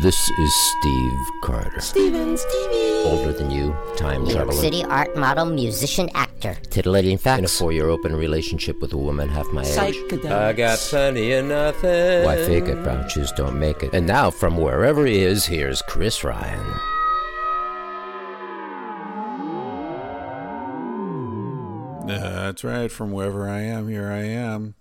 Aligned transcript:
This 0.00 0.28
is 0.28 0.52
Steve 0.52 1.30
Carter. 1.40 1.80
Steven, 1.80 2.36
Stevie. 2.36 3.08
Older 3.08 3.32
than 3.32 3.48
you, 3.48 3.76
time 3.96 4.24
New 4.24 4.34
York 4.34 4.46
traveler. 4.46 4.60
City 4.60 4.82
art 4.82 5.16
model, 5.16 5.44
musician, 5.46 6.10
actor. 6.14 6.56
Titillating 6.68 7.16
facts. 7.16 7.38
In 7.38 7.44
a 7.44 7.48
four-year 7.48 7.88
open 7.88 8.16
relationship 8.16 8.80
with 8.80 8.92
a 8.92 8.96
woman 8.96 9.28
half 9.28 9.46
my 9.52 9.62
age. 9.62 9.68
Psychedelics. 9.68 10.32
I 10.32 10.52
got 10.52 10.78
plenty 10.80 11.32
of 11.32 11.46
nothing. 11.46 12.24
Why 12.24 12.36
fake 12.44 12.64
it? 12.64 12.82
Brown 12.82 13.08
shoes 13.08 13.30
don't 13.36 13.58
make 13.58 13.84
it. 13.84 13.94
And 13.94 14.04
now, 14.04 14.32
from 14.32 14.56
wherever 14.56 15.06
he 15.06 15.22
is, 15.22 15.46
here's 15.46 15.80
Chris 15.82 16.24
Ryan. 16.24 16.66
That's 22.08 22.64
right. 22.64 22.90
From 22.90 23.12
wherever 23.12 23.48
I 23.48 23.60
am, 23.60 23.88
here 23.88 24.10
I 24.10 24.24
am. 24.24 24.74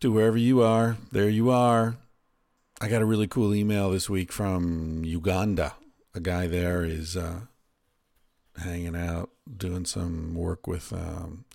To 0.00 0.12
wherever 0.12 0.38
you 0.38 0.62
are, 0.62 0.98
there 1.10 1.28
you 1.28 1.50
are. 1.50 1.96
I 2.84 2.88
got 2.88 3.00
a 3.00 3.06
really 3.06 3.26
cool 3.26 3.54
email 3.54 3.90
this 3.90 4.10
week 4.10 4.30
from 4.30 5.06
Uganda. 5.06 5.72
A 6.14 6.20
guy 6.20 6.46
there 6.46 6.84
is 6.84 7.16
uh, 7.16 7.40
hanging 8.58 8.94
out, 8.94 9.30
doing 9.56 9.86
some 9.86 10.34
work 10.34 10.66
with 10.66 10.92
um, 10.92 11.46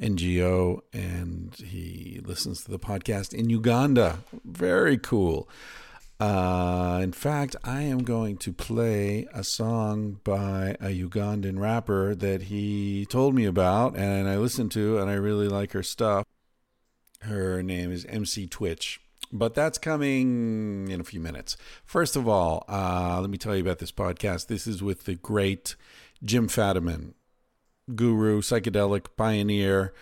NGO, 0.00 0.82
and 0.92 1.52
he 1.56 2.20
listens 2.24 2.62
to 2.62 2.70
the 2.70 2.78
podcast 2.78 3.34
in 3.34 3.50
Uganda. 3.50 4.20
Very 4.44 4.96
cool. 4.96 5.48
Uh, 6.20 7.00
in 7.02 7.10
fact, 7.10 7.56
I 7.64 7.82
am 7.82 8.04
going 8.04 8.36
to 8.36 8.52
play 8.52 9.26
a 9.34 9.42
song 9.42 10.20
by 10.22 10.76
a 10.80 10.96
Ugandan 10.96 11.58
rapper 11.58 12.14
that 12.14 12.42
he 12.42 13.06
told 13.06 13.34
me 13.34 13.44
about, 13.44 13.96
and 13.96 14.28
I 14.28 14.36
listened 14.36 14.70
to, 14.72 14.98
and 14.98 15.10
I 15.10 15.14
really 15.14 15.48
like 15.48 15.72
her 15.72 15.82
stuff. 15.82 16.26
Her 17.22 17.60
name 17.60 17.90
is 17.90 18.04
MC 18.04 18.46
Twitch, 18.46 19.00
but 19.32 19.54
that's 19.54 19.78
coming 19.78 20.88
in 20.88 21.00
a 21.00 21.04
few 21.04 21.20
minutes. 21.20 21.56
First 21.84 22.16
of 22.16 22.28
all, 22.28 22.64
uh, 22.68 23.18
let 23.20 23.30
me 23.30 23.38
tell 23.38 23.54
you 23.54 23.62
about 23.62 23.78
this 23.78 23.92
podcast. 23.92 24.46
This 24.46 24.66
is 24.66 24.82
with 24.82 25.04
the 25.04 25.14
great 25.14 25.76
Jim 26.22 26.48
Fadiman, 26.48 27.14
guru, 27.94 28.40
psychedelic 28.40 29.06
pioneer 29.16 29.92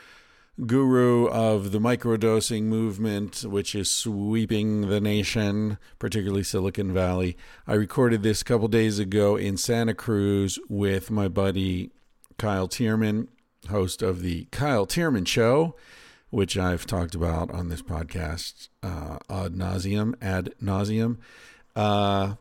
guru 0.67 1.27
of 1.29 1.73
the 1.73 1.81
microdosing 1.81 2.65
movement, 2.65 3.45
which 3.45 3.75
is 3.75 3.91
sweeping 3.91 4.89
the 4.89 5.01
nation, 5.01 5.79
particularly 5.99 6.45
Silicon 6.45 6.93
Valley. 6.93 7.37
I 7.67 7.75
recorded 7.75 8.23
this 8.23 8.43
a 8.43 8.45
couple 8.45 8.69
days 8.69 8.99
ago 8.99 9.37
in 9.37 9.57
Santa 9.57 9.95
Cruz 9.95 10.59
with 10.69 11.11
my 11.11 11.29
buddy 11.29 11.91
Kyle 12.39 12.69
Thiermann, 12.69 13.29
host 13.69 14.03
of 14.03 14.23
the 14.23 14.45
Kyle 14.53 14.87
Thiermann 14.87 15.27
Show, 15.27 15.75
which 16.35 16.59
I've 16.59 16.85
talked 16.85 17.15
about 17.15 17.53
on 17.53 17.69
this 17.69 17.81
podcast 17.81 18.69
uh, 18.83 19.19
ad 19.31 19.55
nauseum, 19.55 20.17
ad 20.21 20.53
nauseum. 20.61 21.19
Uh, 21.77 22.35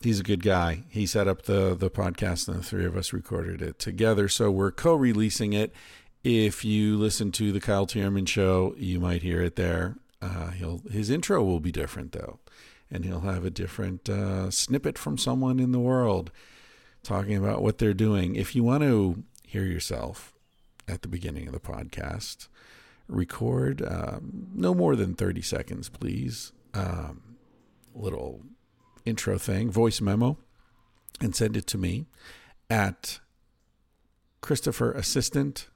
he's 0.00 0.20
a 0.20 0.22
good 0.22 0.44
guy. 0.44 0.84
He 0.88 1.04
set 1.04 1.26
up 1.26 1.42
the 1.42 1.74
the 1.74 1.90
podcast, 1.90 2.46
and 2.46 2.58
the 2.58 2.62
three 2.62 2.86
of 2.86 2.96
us 2.96 3.12
recorded 3.12 3.60
it 3.60 3.80
together. 3.80 4.28
So 4.28 4.52
we're 4.52 4.70
co-releasing 4.70 5.52
it. 5.52 5.74
If 6.22 6.64
you 6.64 6.96
listen 6.96 7.32
to 7.32 7.50
the 7.50 7.60
Kyle 7.60 7.86
Thiermann 7.86 8.28
show, 8.28 8.72
you 8.78 9.00
might 9.00 9.22
hear 9.22 9.42
it 9.42 9.56
there. 9.56 9.96
Uh, 10.22 10.50
he'll 10.50 10.82
his 10.88 11.10
intro 11.10 11.42
will 11.42 11.58
be 11.58 11.72
different 11.72 12.12
though, 12.12 12.38
and 12.88 13.04
he'll 13.04 13.20
have 13.20 13.44
a 13.44 13.50
different 13.50 14.08
uh, 14.08 14.52
snippet 14.52 14.96
from 14.96 15.18
someone 15.18 15.58
in 15.58 15.72
the 15.72 15.80
world 15.80 16.30
talking 17.02 17.36
about 17.36 17.62
what 17.62 17.78
they're 17.78 17.94
doing. 17.94 18.36
If 18.36 18.54
you 18.54 18.62
want 18.62 18.84
to 18.84 19.24
hear 19.44 19.64
yourself 19.64 20.34
at 20.86 21.02
the 21.02 21.08
beginning 21.08 21.48
of 21.48 21.52
the 21.52 21.58
podcast, 21.58 22.46
record 23.10 23.82
um, 23.86 24.48
no 24.54 24.74
more 24.74 24.96
than 24.96 25.14
thirty 25.14 25.42
seconds, 25.42 25.88
please. 25.88 26.52
Um, 26.74 27.36
little 27.94 28.42
intro 29.04 29.38
thing, 29.38 29.70
voice 29.70 30.00
memo, 30.00 30.38
and 31.20 31.34
send 31.34 31.56
it 31.56 31.66
to 31.68 31.78
me 31.78 32.06
at 32.68 33.18
Christopher 34.40 34.92
Assistant 34.92 35.68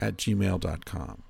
at 0.00 0.16
gmail.com. 0.16 1.22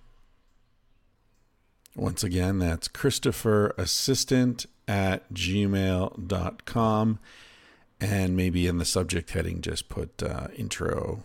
Once 1.97 2.23
again, 2.23 2.59
that's 2.59 2.87
Christopher 2.87 3.75
Assistant 3.77 4.67
at 4.87 5.33
gmail.com. 5.33 7.19
And 8.01 8.37
maybe 8.37 8.69
in 8.69 8.79
the 8.79 8.85
subject 8.85 9.31
heading, 9.31 9.61
just 9.61 9.89
put 9.89 10.23
uh, 10.23 10.47
intro 10.57 11.25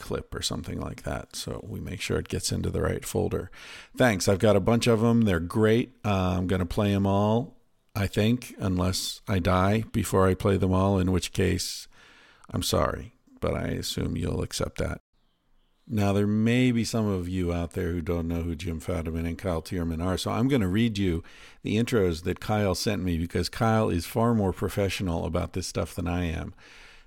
clip 0.00 0.34
or 0.34 0.42
something 0.42 0.80
like 0.80 1.04
that. 1.04 1.36
So 1.36 1.64
we 1.68 1.78
make 1.78 2.00
sure 2.00 2.18
it 2.18 2.28
gets 2.28 2.50
into 2.50 2.70
the 2.70 2.82
right 2.82 3.04
folder. 3.04 3.50
Thanks. 3.96 4.26
I've 4.28 4.40
got 4.40 4.56
a 4.56 4.60
bunch 4.60 4.88
of 4.88 5.00
them. 5.00 5.22
They're 5.22 5.38
great. 5.38 5.94
Uh, 6.04 6.34
I'm 6.36 6.48
going 6.48 6.60
to 6.60 6.66
play 6.66 6.92
them 6.92 7.06
all, 7.06 7.56
I 7.94 8.08
think, 8.08 8.54
unless 8.58 9.20
I 9.28 9.38
die 9.38 9.84
before 9.92 10.26
I 10.26 10.34
play 10.34 10.56
them 10.56 10.72
all, 10.72 10.98
in 10.98 11.12
which 11.12 11.32
case, 11.32 11.86
I'm 12.50 12.64
sorry, 12.64 13.14
but 13.40 13.54
I 13.54 13.68
assume 13.68 14.16
you'll 14.16 14.42
accept 14.42 14.78
that. 14.78 15.00
Now, 15.92 16.12
there 16.12 16.26
may 16.26 16.70
be 16.70 16.84
some 16.84 17.08
of 17.08 17.28
you 17.28 17.52
out 17.52 17.72
there 17.72 17.90
who 17.90 18.00
don't 18.00 18.28
know 18.28 18.42
who 18.42 18.54
Jim 18.54 18.80
Fadiman 18.80 19.26
and 19.26 19.36
Kyle 19.36 19.60
Thiermann 19.60 20.00
are, 20.00 20.16
so 20.16 20.30
I'm 20.30 20.46
going 20.46 20.60
to 20.62 20.68
read 20.68 20.98
you 20.98 21.24
the 21.64 21.74
intros 21.76 22.22
that 22.22 22.38
Kyle 22.38 22.76
sent 22.76 23.02
me 23.02 23.18
because 23.18 23.48
Kyle 23.48 23.90
is 23.90 24.06
far 24.06 24.32
more 24.32 24.52
professional 24.52 25.24
about 25.26 25.52
this 25.52 25.66
stuff 25.66 25.96
than 25.96 26.06
I 26.06 26.26
am. 26.26 26.54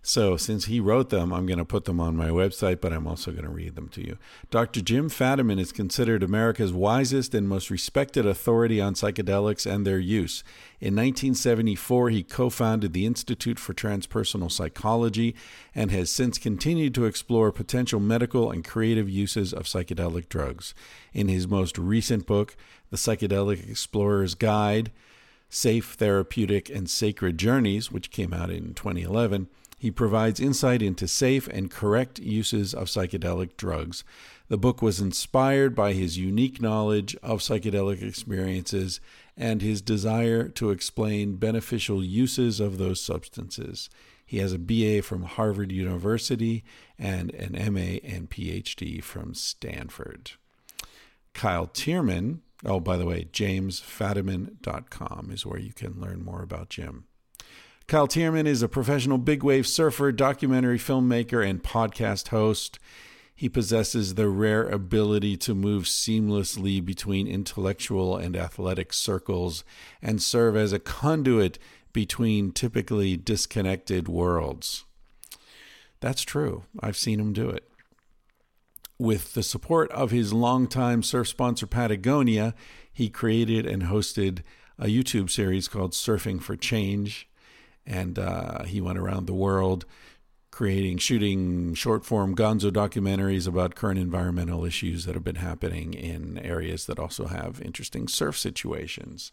So, 0.05 0.35
since 0.35 0.65
he 0.65 0.81
wrote 0.81 1.11
them, 1.11 1.31
I'm 1.31 1.45
going 1.45 1.59
to 1.59 1.65
put 1.65 1.85
them 1.85 2.01
on 2.01 2.17
my 2.17 2.27
website, 2.27 2.81
but 2.81 2.91
I'm 2.91 3.07
also 3.07 3.31
going 3.31 3.45
to 3.45 3.49
read 3.49 3.75
them 3.75 3.87
to 3.89 4.05
you. 4.05 4.17
Dr. 4.51 4.81
Jim 4.81 5.09
Fadiman 5.09 5.61
is 5.61 5.71
considered 5.71 6.23
America's 6.23 6.73
wisest 6.73 7.33
and 7.33 7.47
most 7.47 7.69
respected 7.69 8.25
authority 8.25 8.81
on 8.81 8.95
psychedelics 8.95 9.65
and 9.65 9.87
their 9.87 9.99
use. 9.99 10.43
In 10.81 10.93
1974, 10.93 12.09
he 12.09 12.21
co 12.21 12.49
founded 12.49 12.91
the 12.91 13.05
Institute 13.05 13.57
for 13.57 13.73
Transpersonal 13.73 14.51
Psychology 14.51 15.35
and 15.73 15.89
has 15.91 16.09
since 16.09 16.37
continued 16.37 16.93
to 16.95 17.05
explore 17.05 17.53
potential 17.53 18.01
medical 18.01 18.51
and 18.51 18.65
creative 18.65 19.09
uses 19.09 19.53
of 19.53 19.63
psychedelic 19.63 20.27
drugs. 20.27 20.75
In 21.13 21.29
his 21.29 21.47
most 21.47 21.77
recent 21.77 22.27
book, 22.27 22.57
The 22.89 22.97
Psychedelic 22.97 23.69
Explorer's 23.69 24.35
Guide, 24.35 24.91
Safe, 25.47 25.93
Therapeutic, 25.93 26.69
and 26.69 26.89
Sacred 26.89 27.37
Journeys, 27.37 27.89
which 27.89 28.11
came 28.11 28.33
out 28.33 28.49
in 28.49 28.73
2011, 28.73 29.47
he 29.83 29.91
provides 29.91 30.39
insight 30.39 30.81
into 30.81 31.07
safe 31.09 31.45
and 31.49 31.69
correct 31.69 32.17
uses 32.17 32.73
of 32.73 32.87
psychedelic 32.87 33.57
drugs. 33.57 34.05
The 34.47 34.57
book 34.57 34.81
was 34.81 35.01
inspired 35.01 35.75
by 35.75 35.91
his 35.91 36.17
unique 36.17 36.61
knowledge 36.61 37.17
of 37.21 37.41
psychedelic 37.41 38.01
experiences 38.01 39.01
and 39.35 39.61
his 39.61 39.81
desire 39.81 40.47
to 40.47 40.69
explain 40.69 41.35
beneficial 41.35 42.01
uses 42.01 42.61
of 42.61 42.77
those 42.77 43.01
substances. 43.01 43.89
He 44.25 44.37
has 44.37 44.53
a 44.53 44.57
BA 44.57 45.01
from 45.01 45.23
Harvard 45.23 45.73
University 45.73 46.63
and 46.97 47.33
an 47.33 47.51
MA 47.73 47.99
and 48.09 48.29
PhD 48.29 49.03
from 49.03 49.33
Stanford. 49.33 50.31
Kyle 51.33 51.67
Thiermann, 51.67 52.39
oh, 52.63 52.79
by 52.79 52.95
the 52.95 53.05
way, 53.05 53.25
jamesfadiman.com 53.25 55.29
is 55.29 55.45
where 55.45 55.59
you 55.59 55.73
can 55.73 55.99
learn 55.99 56.23
more 56.23 56.41
about 56.41 56.69
Jim. 56.69 57.03
Kyle 57.93 58.07
Thiermann 58.07 58.47
is 58.47 58.63
a 58.63 58.67
professional 58.67 59.19
big 59.19 59.43
wave 59.43 59.67
surfer, 59.67 60.11
documentary 60.11 60.79
filmmaker, 60.79 61.47
and 61.47 61.61
podcast 61.61 62.29
host. 62.29 62.79
He 63.35 63.47
possesses 63.47 64.15
the 64.15 64.29
rare 64.29 64.67
ability 64.67 65.37
to 65.37 65.53
move 65.53 65.83
seamlessly 65.83 66.83
between 66.83 67.27
intellectual 67.27 68.17
and 68.17 68.35
athletic 68.35 68.93
circles 68.93 69.63
and 70.01 70.23
serve 70.23 70.55
as 70.55 70.73
a 70.73 70.79
conduit 70.79 71.59
between 71.93 72.51
typically 72.51 73.15
disconnected 73.15 74.07
worlds. 74.07 74.85
That's 75.99 76.23
true. 76.23 76.63
I've 76.79 76.97
seen 76.97 77.19
him 77.19 77.31
do 77.31 77.47
it. 77.51 77.69
With 78.97 79.35
the 79.35 79.43
support 79.43 79.91
of 79.91 80.09
his 80.09 80.33
longtime 80.33 81.03
surf 81.03 81.27
sponsor 81.27 81.67
Patagonia, 81.67 82.55
he 82.91 83.09
created 83.09 83.67
and 83.67 83.83
hosted 83.83 84.39
a 84.79 84.87
YouTube 84.87 85.29
series 85.29 85.67
called 85.67 85.91
Surfing 85.91 86.41
for 86.41 86.55
Change 86.55 87.29
and 87.85 88.17
uh, 88.17 88.63
he 88.63 88.81
went 88.81 88.97
around 88.97 89.27
the 89.27 89.33
world 89.33 89.85
creating, 90.53 90.99
shooting 90.99 91.73
short 91.73 92.05
form 92.05 92.35
gonzo 92.35 92.69
documentaries 92.69 93.47
about 93.47 93.73
current 93.73 93.99
environmental 93.99 94.63
issues 94.63 95.03
that 95.05 95.15
have 95.15 95.23
been 95.23 95.35
happening 95.37 95.95
in 95.95 96.37
areas 96.37 96.85
that 96.85 96.99
also 96.99 97.25
have 97.25 97.59
interesting 97.61 98.07
surf 98.07 98.37
situations. 98.37 99.31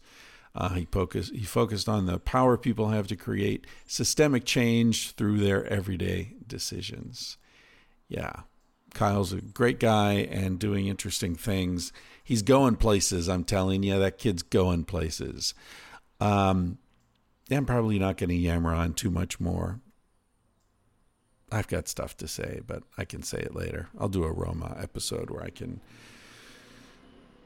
Uh, 0.55 0.69
he 0.69 0.85
focused 0.85 1.33
he 1.33 1.45
focused 1.45 1.87
on 1.87 2.07
the 2.07 2.17
power 2.17 2.57
people 2.57 2.89
have 2.89 3.05
to 3.05 3.15
create 3.15 3.67
systemic 3.85 4.45
change 4.45 5.11
through 5.11 5.37
their 5.37 5.65
everyday 5.67 6.33
decisions. 6.47 7.37
Yeah, 8.09 8.41
Kyle's 8.95 9.31
a 9.31 9.41
great 9.41 9.79
guy 9.79 10.13
and 10.13 10.57
doing 10.57 10.87
interesting 10.87 11.35
things. 11.35 11.93
He's 12.23 12.41
going 12.41 12.77
places. 12.77 13.29
I'm 13.29 13.43
telling 13.43 13.83
you, 13.83 13.99
that 13.99 14.17
kid's 14.17 14.41
going 14.41 14.85
places. 14.85 15.53
Um, 16.19 16.79
I'm 17.51 17.65
probably 17.65 17.99
not 17.99 18.17
going 18.17 18.29
to 18.29 18.35
yammer 18.35 18.73
on 18.73 18.93
too 18.93 19.09
much 19.09 19.39
more. 19.39 19.79
I've 21.51 21.67
got 21.67 21.87
stuff 21.87 22.15
to 22.17 22.27
say, 22.27 22.61
but 22.65 22.83
I 22.97 23.03
can 23.03 23.23
say 23.23 23.39
it 23.39 23.53
later. 23.53 23.89
I'll 23.99 24.07
do 24.07 24.23
a 24.23 24.31
Roma 24.31 24.77
episode 24.81 25.29
where 25.29 25.43
I 25.43 25.49
can 25.49 25.81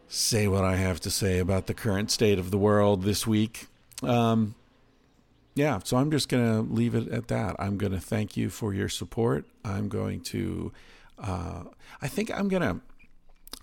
say 0.08 0.48
what 0.48 0.64
I 0.64 0.76
have 0.76 1.00
to 1.02 1.10
say 1.10 1.40
about 1.40 1.66
the 1.66 1.74
current 1.74 2.12
state 2.12 2.38
of 2.38 2.52
the 2.52 2.58
world 2.58 3.04
this 3.04 3.26
week. 3.26 3.66
Um, 4.04 4.54
yeah, 5.56 5.80
so 5.84 5.98
I'm 5.98 6.12
just 6.12 6.30
going 6.30 6.46
to 6.46 6.74
leave 6.74 6.94
it 6.94 7.08
at 7.08 7.30
that. 7.30 7.56
I'm 7.58 7.78
going 7.78 7.94
to 7.94 8.00
thank 8.00 8.38
you 8.38 8.50
for 8.50 8.74
your 8.74 8.90
support. 8.90 9.46
I'm 9.64 9.88
going 9.88 10.22
to, 10.22 10.72
uh, 11.18 11.64
I 12.02 12.08
think 12.08 12.30
I'm 12.30 12.48
going 12.48 12.62
to, 12.62 12.82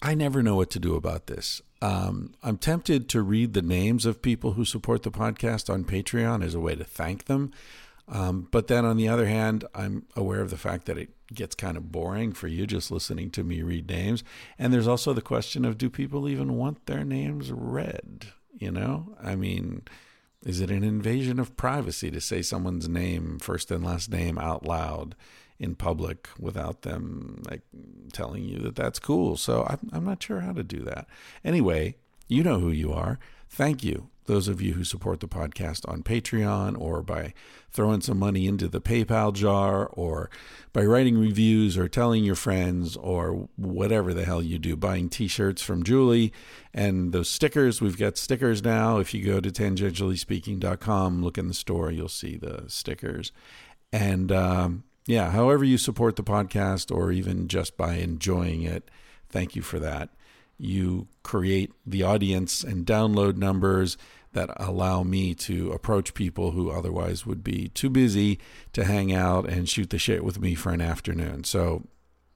I 0.00 0.14
never 0.14 0.42
know 0.42 0.56
what 0.56 0.70
to 0.70 0.80
do 0.80 0.96
about 0.96 1.26
this. 1.26 1.62
Um, 1.82 2.34
I'm 2.44 2.58
tempted 2.58 3.08
to 3.08 3.22
read 3.22 3.54
the 3.54 3.60
names 3.60 4.06
of 4.06 4.22
people 4.22 4.52
who 4.52 4.64
support 4.64 5.02
the 5.02 5.10
podcast 5.10 5.68
on 5.68 5.84
Patreon 5.84 6.44
as 6.44 6.54
a 6.54 6.60
way 6.60 6.76
to 6.76 6.84
thank 6.84 7.24
them. 7.24 7.50
Um, 8.08 8.46
but 8.52 8.68
then 8.68 8.84
on 8.84 8.96
the 8.96 9.08
other 9.08 9.26
hand, 9.26 9.64
I'm 9.74 10.06
aware 10.14 10.40
of 10.40 10.50
the 10.50 10.56
fact 10.56 10.86
that 10.86 10.96
it 10.96 11.10
gets 11.34 11.56
kind 11.56 11.76
of 11.76 11.90
boring 11.90 12.34
for 12.34 12.46
you 12.46 12.68
just 12.68 12.92
listening 12.92 13.30
to 13.32 13.42
me 13.42 13.62
read 13.62 13.88
names. 13.90 14.22
And 14.60 14.72
there's 14.72 14.86
also 14.86 15.12
the 15.12 15.20
question 15.20 15.64
of 15.64 15.76
do 15.76 15.90
people 15.90 16.28
even 16.28 16.56
want 16.56 16.86
their 16.86 17.04
names 17.04 17.50
read? 17.50 18.26
You 18.52 18.70
know, 18.70 19.16
I 19.20 19.34
mean, 19.34 19.82
is 20.46 20.60
it 20.60 20.70
an 20.70 20.84
invasion 20.84 21.40
of 21.40 21.56
privacy 21.56 22.12
to 22.12 22.20
say 22.20 22.42
someone's 22.42 22.88
name, 22.88 23.40
first 23.40 23.72
and 23.72 23.84
last 23.84 24.08
name, 24.08 24.38
out 24.38 24.64
loud 24.64 25.16
in 25.58 25.74
public 25.74 26.28
without 26.38 26.82
them 26.82 27.42
like 27.48 27.62
telling 28.12 28.44
you 28.44 28.58
that 28.58 28.76
that's 28.76 28.98
cool? 28.98 29.36
So 29.36 29.64
I'm, 29.68 29.90
I'm 29.92 30.04
not 30.04 30.22
sure 30.22 30.40
how 30.40 30.52
to 30.52 30.62
do 30.62 30.80
that. 30.80 31.06
Anyway, 31.44 31.96
you 32.28 32.42
know 32.42 32.58
who 32.58 32.70
you 32.70 32.92
are. 32.92 33.18
Thank 33.48 33.84
you 33.84 34.08
those 34.26 34.48
of 34.48 34.62
you 34.62 34.74
who 34.74 34.84
support 34.84 35.20
the 35.20 35.28
podcast 35.28 35.88
on 35.88 36.02
Patreon 36.02 36.80
or 36.80 37.02
by 37.02 37.34
throwing 37.70 38.00
some 38.00 38.18
money 38.18 38.46
into 38.46 38.68
the 38.68 38.80
PayPal 38.80 39.32
jar 39.32 39.86
or 39.86 40.30
by 40.72 40.84
writing 40.84 41.18
reviews 41.18 41.76
or 41.76 41.88
telling 41.88 42.22
your 42.22 42.34
friends 42.34 42.96
or 42.96 43.48
whatever 43.56 44.14
the 44.14 44.24
hell 44.24 44.42
you 44.42 44.58
do, 44.58 44.76
buying 44.76 45.08
t 45.08 45.26
shirts 45.26 45.62
from 45.62 45.82
Julie 45.82 46.32
and 46.72 47.12
those 47.12 47.28
stickers. 47.28 47.80
We've 47.80 47.98
got 47.98 48.16
stickers 48.16 48.62
now. 48.62 48.98
If 48.98 49.12
you 49.12 49.24
go 49.24 49.40
to 49.40 49.50
tangentiallyspeaking.com, 49.50 51.22
look 51.22 51.38
in 51.38 51.48
the 51.48 51.54
store, 51.54 51.90
you'll 51.90 52.08
see 52.08 52.36
the 52.36 52.64
stickers. 52.68 53.32
And 53.92 54.30
um, 54.30 54.84
yeah, 55.06 55.30
however 55.30 55.64
you 55.64 55.78
support 55.78 56.16
the 56.16 56.22
podcast 56.22 56.94
or 56.94 57.12
even 57.12 57.48
just 57.48 57.76
by 57.76 57.94
enjoying 57.94 58.62
it, 58.62 58.90
thank 59.28 59.56
you 59.56 59.62
for 59.62 59.78
that 59.78 60.10
you 60.62 61.08
create 61.24 61.72
the 61.84 62.04
audience 62.04 62.62
and 62.62 62.86
download 62.86 63.36
numbers 63.36 63.96
that 64.32 64.48
allow 64.56 65.02
me 65.02 65.34
to 65.34 65.72
approach 65.72 66.14
people 66.14 66.52
who 66.52 66.70
otherwise 66.70 67.26
would 67.26 67.42
be 67.42 67.68
too 67.70 67.90
busy 67.90 68.38
to 68.72 68.84
hang 68.84 69.12
out 69.12 69.48
and 69.48 69.68
shoot 69.68 69.90
the 69.90 69.98
shit 69.98 70.24
with 70.24 70.40
me 70.40 70.54
for 70.54 70.70
an 70.70 70.80
afternoon. 70.80 71.42
So 71.42 71.82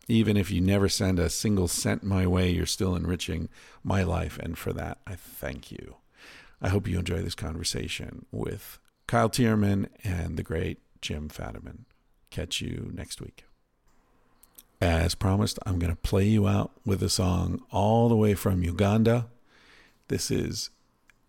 even 0.08 0.36
if 0.36 0.50
you 0.50 0.60
never 0.60 0.88
send 0.88 1.20
a 1.20 1.30
single 1.30 1.68
cent 1.68 2.02
my 2.02 2.26
way, 2.26 2.50
you're 2.50 2.66
still 2.66 2.96
enriching 2.96 3.48
my 3.84 4.02
life. 4.02 4.38
And 4.40 4.58
for 4.58 4.72
that, 4.72 4.98
I 5.06 5.14
thank 5.14 5.70
you. 5.70 5.96
I 6.60 6.68
hope 6.68 6.88
you 6.88 6.98
enjoy 6.98 7.22
this 7.22 7.34
conversation 7.36 8.26
with 8.32 8.80
Kyle 9.06 9.30
Thiermann 9.30 9.88
and 10.02 10.36
the 10.36 10.42
great 10.42 10.78
Jim 11.00 11.28
Fadiman. 11.28 11.84
Catch 12.30 12.60
you 12.60 12.90
next 12.94 13.20
week. 13.20 13.44
As 14.80 15.14
promised, 15.14 15.58
I'm 15.64 15.78
going 15.78 15.92
to 15.92 16.00
play 16.00 16.26
you 16.26 16.46
out 16.46 16.72
with 16.84 17.02
a 17.02 17.08
song 17.08 17.62
all 17.70 18.08
the 18.08 18.16
way 18.16 18.34
from 18.34 18.62
Uganda. 18.62 19.28
This 20.08 20.30
is 20.30 20.70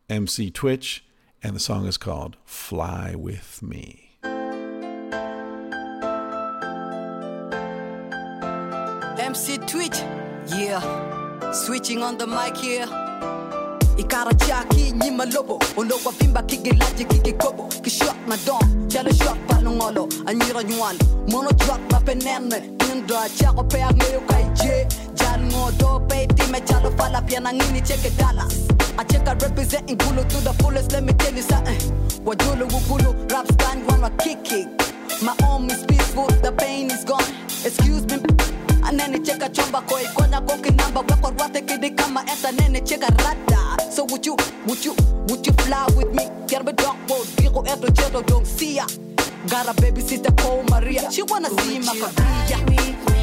MC 0.10 0.52
Twitch, 0.52 1.06
and 1.42 1.56
the 1.56 1.60
song 1.60 1.86
is 1.88 1.98
called 1.98 2.36
Fly 2.44 3.16
With 3.16 3.62
Me. 3.64 4.18
MC 9.20 9.58
Twitch, 9.60 9.98
yeah, 10.48 11.52
switching 11.52 12.04
on 12.04 12.18
the 12.18 12.28
mic 12.28 12.58
here. 12.58 13.07
Ikara 13.98 14.34
chaki 14.34 14.92
nyima 14.92 15.26
lobo. 15.26 15.60
Olowa 15.78 16.12
vimba 16.20 16.42
kigilaji 16.44 17.06
kigikobo 17.06 17.64
kishot 17.82 18.16
na 18.28 18.38
don 18.46 18.88
chalo 18.90 19.12
shot 19.12 19.38
palungolo 19.48 20.08
anyira 20.26 20.64
nyuan 20.64 20.98
mono 21.32 21.52
jwak 21.52 21.80
mapenene 21.92 22.78
do 23.08 23.16
chako 23.38 23.64
pe 23.64 23.82
agmeyo 23.84 24.22
kai 24.28 24.44
je. 24.56 24.88
Jal 25.16 25.40
ngodo 25.42 26.08
pe 26.10 26.28
time 26.28 26.60
chalo 26.62 26.92
fala 26.98 27.22
piana 27.22 27.54
ngini 27.54 27.82
cheke 27.82 28.10
Dallas. 28.18 28.68
I 29.00 29.04
check 29.04 29.28
I 29.28 29.34
representing 29.34 29.98
Gulu 29.98 30.28
to 30.28 30.38
the 30.44 30.54
fullest 30.54 30.92
let 30.92 31.04
me 31.04 31.14
tell 31.14 31.34
you 31.34 31.42
something. 31.44 31.80
Wajulu 32.26 32.68
wukulu 32.68 33.32
rap 33.32 33.46
stand 33.54 33.86
one 33.88 34.12
kick 34.18 34.52
it 34.52 34.68
My 35.22 35.36
home 35.44 35.70
is 35.70 35.84
peaceful 35.86 36.28
the 36.28 36.52
pain 36.52 36.90
is 36.92 37.04
gone. 37.06 37.24
Excuse 37.64 38.06
me 38.08 38.18
kama 41.96 42.24
so 43.92 44.04
would 44.06 44.26
you 44.26 44.36
would 44.66 44.86
you 44.86 44.96
would 45.28 45.46
you 45.46 45.54
fly 45.54 45.86
with 45.96 46.14
me 46.14 46.24
gerbe 46.48 46.74
dog 46.76 46.96
bo 47.08 47.16
diko 47.36 47.64
eto 47.68 47.88
cheto 47.92 48.22
dong 48.28 48.46
siya 48.46 48.86
Got 49.48 49.68
a 49.68 49.74
babysitter 49.82 50.36
called 50.42 50.70
Maria. 50.70 51.10
She 51.10 51.22
wanna 51.24 51.50
see 51.62 51.80
my 51.80 51.94
Maria. 51.94 53.17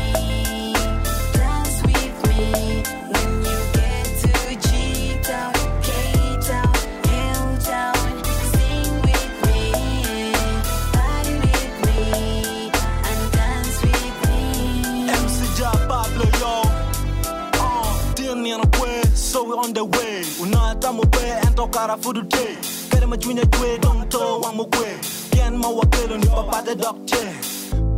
We're 19.55 19.63
on 19.63 19.73
the 19.73 19.85
way. 19.85 20.23
Unata 20.41 20.93
mo 20.93 21.03
pe, 21.03 21.31
and 21.31 21.57
tokara 21.57 22.03
for 22.03 22.13
the 22.13 22.23
day. 22.23 22.57
Kere 22.91 23.07
ma 23.07 23.17
jwinya 23.17 23.45
jwe, 23.45 23.81
don't 23.81 24.11
to 24.11 24.19
wa 24.19 24.53
mo 24.53 24.65
kwe. 24.65 25.37
Yen 25.37 25.57
ma 25.59 25.69
wakelo 25.69 26.19
ni 26.19 26.27
papa 26.27 26.63
the 26.65 26.75
doctor 26.75 27.17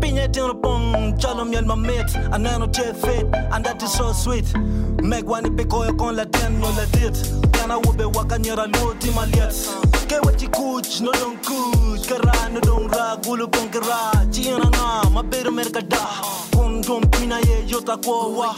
Pinye 0.01 0.33
tin 0.33 0.61
pong 0.61 1.17
chalo 1.19 1.49
miel 1.49 1.65
ma 1.65 1.77
met. 1.77 2.09
Anano 2.33 2.73
che 2.73 2.93
fit 2.95 3.27
and 3.53 3.65
that 3.65 3.83
is 3.83 3.93
so 3.93 4.13
sweet. 4.13 4.53
Meg 5.03 5.25
wani 5.25 5.51
pe 5.51 5.65
koyo 5.65 5.97
kon 5.99 6.17
la 6.17 6.25
ten 6.25 6.61
no 6.61 6.69
la 6.69 6.85
dit. 6.93 7.17
Yana 7.53 7.79
wobe 7.85 8.05
wakanyera 8.13 8.67
lo 8.67 8.95
ti 8.95 9.11
maliet 9.11 9.55
Ke 10.09 10.21
wachi 10.23 10.49
kuch 10.49 11.01
no 11.01 11.13
don 11.13 11.37
kuch. 11.39 12.07
Kara 12.09 12.49
no 12.51 12.61
don 12.61 12.89
ra 12.89 13.17
gulu 13.17 13.51
kon 13.51 13.69
kara 13.71 14.27
Chiyana 14.31 14.69
nga 14.71 15.11
ma 15.11 15.23
pero 15.23 15.51
merka 15.51 15.81
da. 15.81 16.07
Kon 16.53 16.81
don 16.83 17.03
pina 17.11 17.39
ye 17.41 17.65
yota 17.67 17.97
kwa 17.97 18.29
wa 18.29 18.55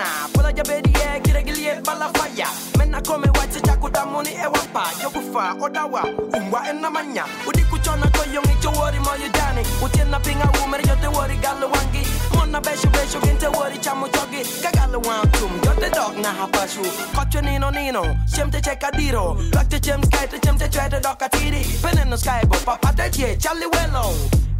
mitana, 0.00 0.28
pula 0.32 0.50
ya 0.50 0.64
bedi 0.64 0.90
e 0.90 1.20
kire 1.20 1.42
gilie 1.42 1.80
bala 1.84 2.08
fire. 2.14 2.46
Mena 2.78 3.00
come 3.02 3.26
white 3.34 3.60
cha 3.62 3.76
kudamoni 3.76 4.30
e 4.30 4.46
wapa, 4.46 4.90
yokufa 5.02 5.54
odawa, 5.60 6.04
umwa 6.32 6.68
enamanya. 6.68 7.24
Udi 7.46 7.62
kuchona 7.64 8.06
ko 8.12 8.24
yongi 8.32 8.54
chowori 8.62 8.98
mo 9.00 9.10
yudani, 9.16 9.62
utiena 9.82 10.20
pinga 10.20 10.48
umere 10.64 10.84
yote 10.88 11.06
wori 11.06 11.36
galo 11.36 11.68
wangi. 11.68 12.06
Mona 12.34 12.60
besho 12.60 12.88
besho 12.90 13.20
gente 13.20 13.46
wori 13.46 13.78
chamo 13.78 14.08
jogi, 14.08 14.44
kagalo 14.62 15.00
wantum, 15.00 15.60
yote 15.64 15.90
dog 15.90 16.16
na 16.18 16.32
hapashu. 16.32 16.82
Kocho 17.14 17.40
nino 17.40 17.70
nino, 17.70 18.02
chemte 18.34 18.60
cheka 18.60 18.90
diro, 18.92 19.36
lakte 19.52 19.80
chem 19.80 20.02
sky 20.02 20.26
te 20.26 20.38
chemte 20.38 20.68
chwete 20.68 21.00
doka 21.02 21.28
tiri. 21.28 21.64
Pen 21.82 21.98
in 21.98 22.10
the 22.10 22.16
sky 22.16 22.42
go 22.48 22.58
papa 22.64 22.92
te 22.96 23.10
chie, 23.10 23.36
Charlie 23.36 23.66
Wello. 23.66 24.14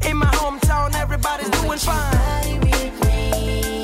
In 0.09 0.17
my 0.17 0.27
hometown, 0.27 0.95
everybody's 0.95 1.51
doing 1.51 1.79
fine. 1.79 3.80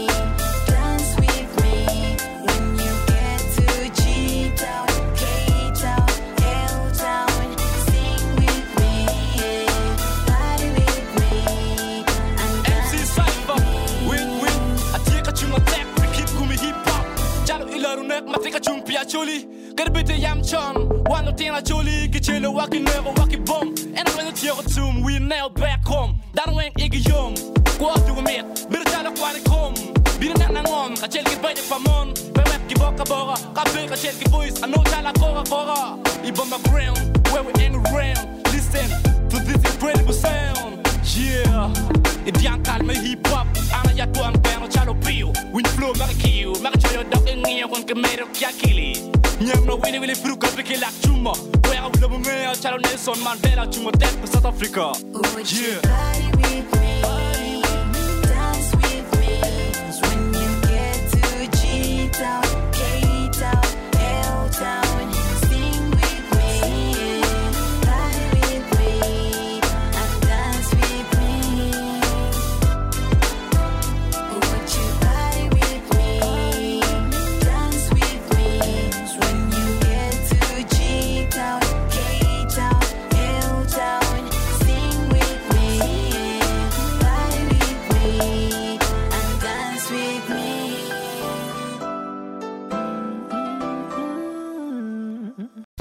Ilaru 18.47 18.53
nek 18.53 18.53
matika 18.53 18.61
chung 18.61 18.83
pia 18.83 19.05
choli. 19.05 19.47
Gerbite 19.75 20.19
yam 20.21 20.43
chon, 20.43 20.89
wano 21.07 21.37
tina 21.37 21.63
choli, 21.63 22.09
kichelo 22.09 22.53
waki 22.55 22.81
never 22.81 23.13
waki 23.13 23.37
bom. 23.37 23.75
And 23.95 24.09
when 24.11 24.27
it's 24.27 24.43
your 24.43 24.63
tomb, 24.63 25.03
we 25.03 25.19
nail 25.19 25.51
back 25.51 25.85
home. 25.85 26.21
That 26.35 26.53
went 26.53 26.75
iggy 26.77 27.07
yum, 27.09 27.35
go 27.79 27.91
out 27.91 28.07
to 28.07 28.13
a 28.13 28.23
mate, 28.23 28.45
birjalo 28.71 29.15
kwani 29.17 29.45
kom. 29.45 29.75
Bina 30.19 30.35
na 30.39 30.63
nangom, 30.63 30.97
kachel 30.97 31.25
ki 31.25 31.37
baye 31.43 31.57
pamon. 31.69 32.15
Pewep 32.33 32.69
ki 32.69 32.75
boka 32.75 33.05
boga, 33.05 33.37
kape 33.55 33.89
kachel 33.89 34.15
ki 34.19 34.31
boys, 34.31 34.63
ano 34.63 34.83
jala 34.85 35.13
kora 35.15 35.45
kora. 35.45 35.99
Ibamba 36.25 36.59
ground, 36.71 36.99
where 37.33 37.43
we 37.43 37.53
ain't 37.63 37.77
around. 37.77 38.43
Listen 38.53 38.89
to 39.29 39.39
this 39.45 39.63
incredible 39.73 40.13
sound. 40.13 40.87
Yeah, 41.17 41.73
it 42.27 42.43
young 42.43 42.63
call 42.63 42.83
me 42.83 42.95
hip 42.95 43.27
hop. 43.29 43.47
Ana 43.73 43.93
ya 43.95 44.07
tuan 44.07 44.35
pero 44.43 44.67
chalo 44.69 44.95
pio. 45.05 45.33
Win 45.53 45.65
flow 45.77 45.93
maka 45.95 46.15
kill, 46.15 46.55
maka 46.63 46.79
choyo 46.79 47.09
dog 47.11 47.29
in 47.29 47.43
kon 47.69 47.83
ke 47.85 47.95
mero 47.95 48.27
kya 48.33 48.51
kili 48.61 49.13
Nyam 49.41 49.67
no 49.67 49.77
wini 49.77 49.99
wili 50.01 50.15
fru 50.15 50.37
ko 50.37 50.47
beke 50.57 50.81
lak 50.81 50.93
chuma 51.03 51.33
Wera 51.69 51.89
wila 51.91 52.09
mo 52.11 52.19
mea 52.19 52.55
chalo 52.55 52.79
Nelson 52.83 53.17
Mandela 53.25 53.67
chuma 53.73 53.93
tet 53.93 54.15
pa 54.21 54.27
South 54.27 54.47
Africa 54.47 54.93
Would 55.13 55.51
you 55.53 55.67
Yeah. 55.67 55.81
party 55.83 56.29
with 56.37 56.81
me? 56.81 57.63
Dance 58.23 58.73
with 58.77 59.21
me 59.21 59.66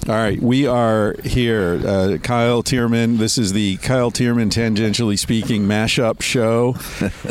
All 0.07 0.13
right, 0.13 0.39
we 0.39 0.67
are 0.67 1.15
here. 1.24 1.81
Uh, 1.83 2.17
Kyle 2.21 2.62
Thiermann. 2.62 3.17
This 3.17 3.39
is 3.39 3.53
the 3.53 3.77
Kyle 3.77 4.12
Thiermann 4.12 4.51
Tangentially 4.51 5.17
Speaking 5.17 5.63
mashup 5.63 6.21
show 6.21 6.75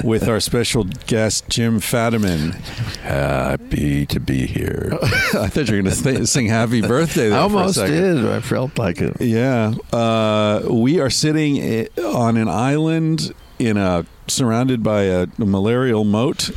with 0.05 0.29
our 0.29 0.41
special 0.41 0.83
guest 1.07 1.49
Jim 1.49 1.79
Fadiman. 1.79 2.55
Happy 3.03 4.07
to 4.07 4.19
be 4.19 4.47
here. 4.49 4.91
I 5.03 5.47
thought 5.47 5.69
you 5.69 5.77
were 5.77 5.83
going 5.83 5.95
to 5.95 6.27
sing 6.27 6.49
"Happy 6.49 6.81
Birthday." 6.81 7.29
There 7.29 7.39
I 7.39 7.49
for 7.49 7.55
a 7.55 7.59
almost 7.59 7.79
did. 7.79 8.27
I 8.27 8.41
felt 8.41 8.77
like 8.77 9.01
it. 9.01 9.21
Yeah, 9.21 9.75
uh, 9.93 10.63
we 10.69 10.99
are 10.99 11.11
sitting 11.11 11.87
on 12.03 12.37
an 12.37 12.49
island 12.49 13.33
in 13.61 13.77
a 13.77 14.05
surrounded 14.27 14.83
by 14.83 15.03
a, 15.03 15.29
a 15.39 15.45
malarial 15.45 16.03
moat 16.03 16.51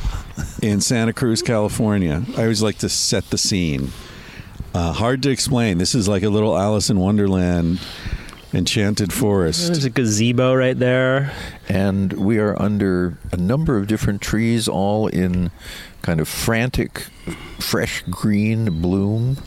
in 0.64 0.82
Santa 0.82 1.14
Cruz, 1.14 1.44
California. 1.44 2.24
I 2.36 2.42
always 2.42 2.64
like 2.64 2.80
to 2.80 2.90
set 2.90 3.30
the 3.30 3.38
scene. 3.38 3.92
Uh, 4.78 4.94
hard 4.94 5.24
to 5.24 5.32
explain. 5.32 5.80
This 5.80 5.96
is 5.96 6.08
like 6.08 6.22
a 6.22 6.30
little 6.30 6.56
Alice 6.56 6.92
in 6.92 7.00
Wonderland 7.00 7.80
enchanted 8.54 9.12
forest. 9.12 9.66
There's 9.66 9.86
a 9.86 9.90
gazebo 9.90 10.54
right 10.54 10.78
there. 10.78 11.34
And 11.68 12.14
we 12.14 12.38
are 12.38 12.56
under 12.62 13.18
a 13.32 13.38
number 13.38 13.76
of 13.76 13.88
different 13.88 14.22
trees, 14.22 14.68
all 14.68 15.08
in 15.08 15.50
kind 16.04 16.20
of 16.20 16.28
frantic, 16.28 17.08
fresh 17.58 18.04
green 18.04 18.80
bloom. 18.80 19.38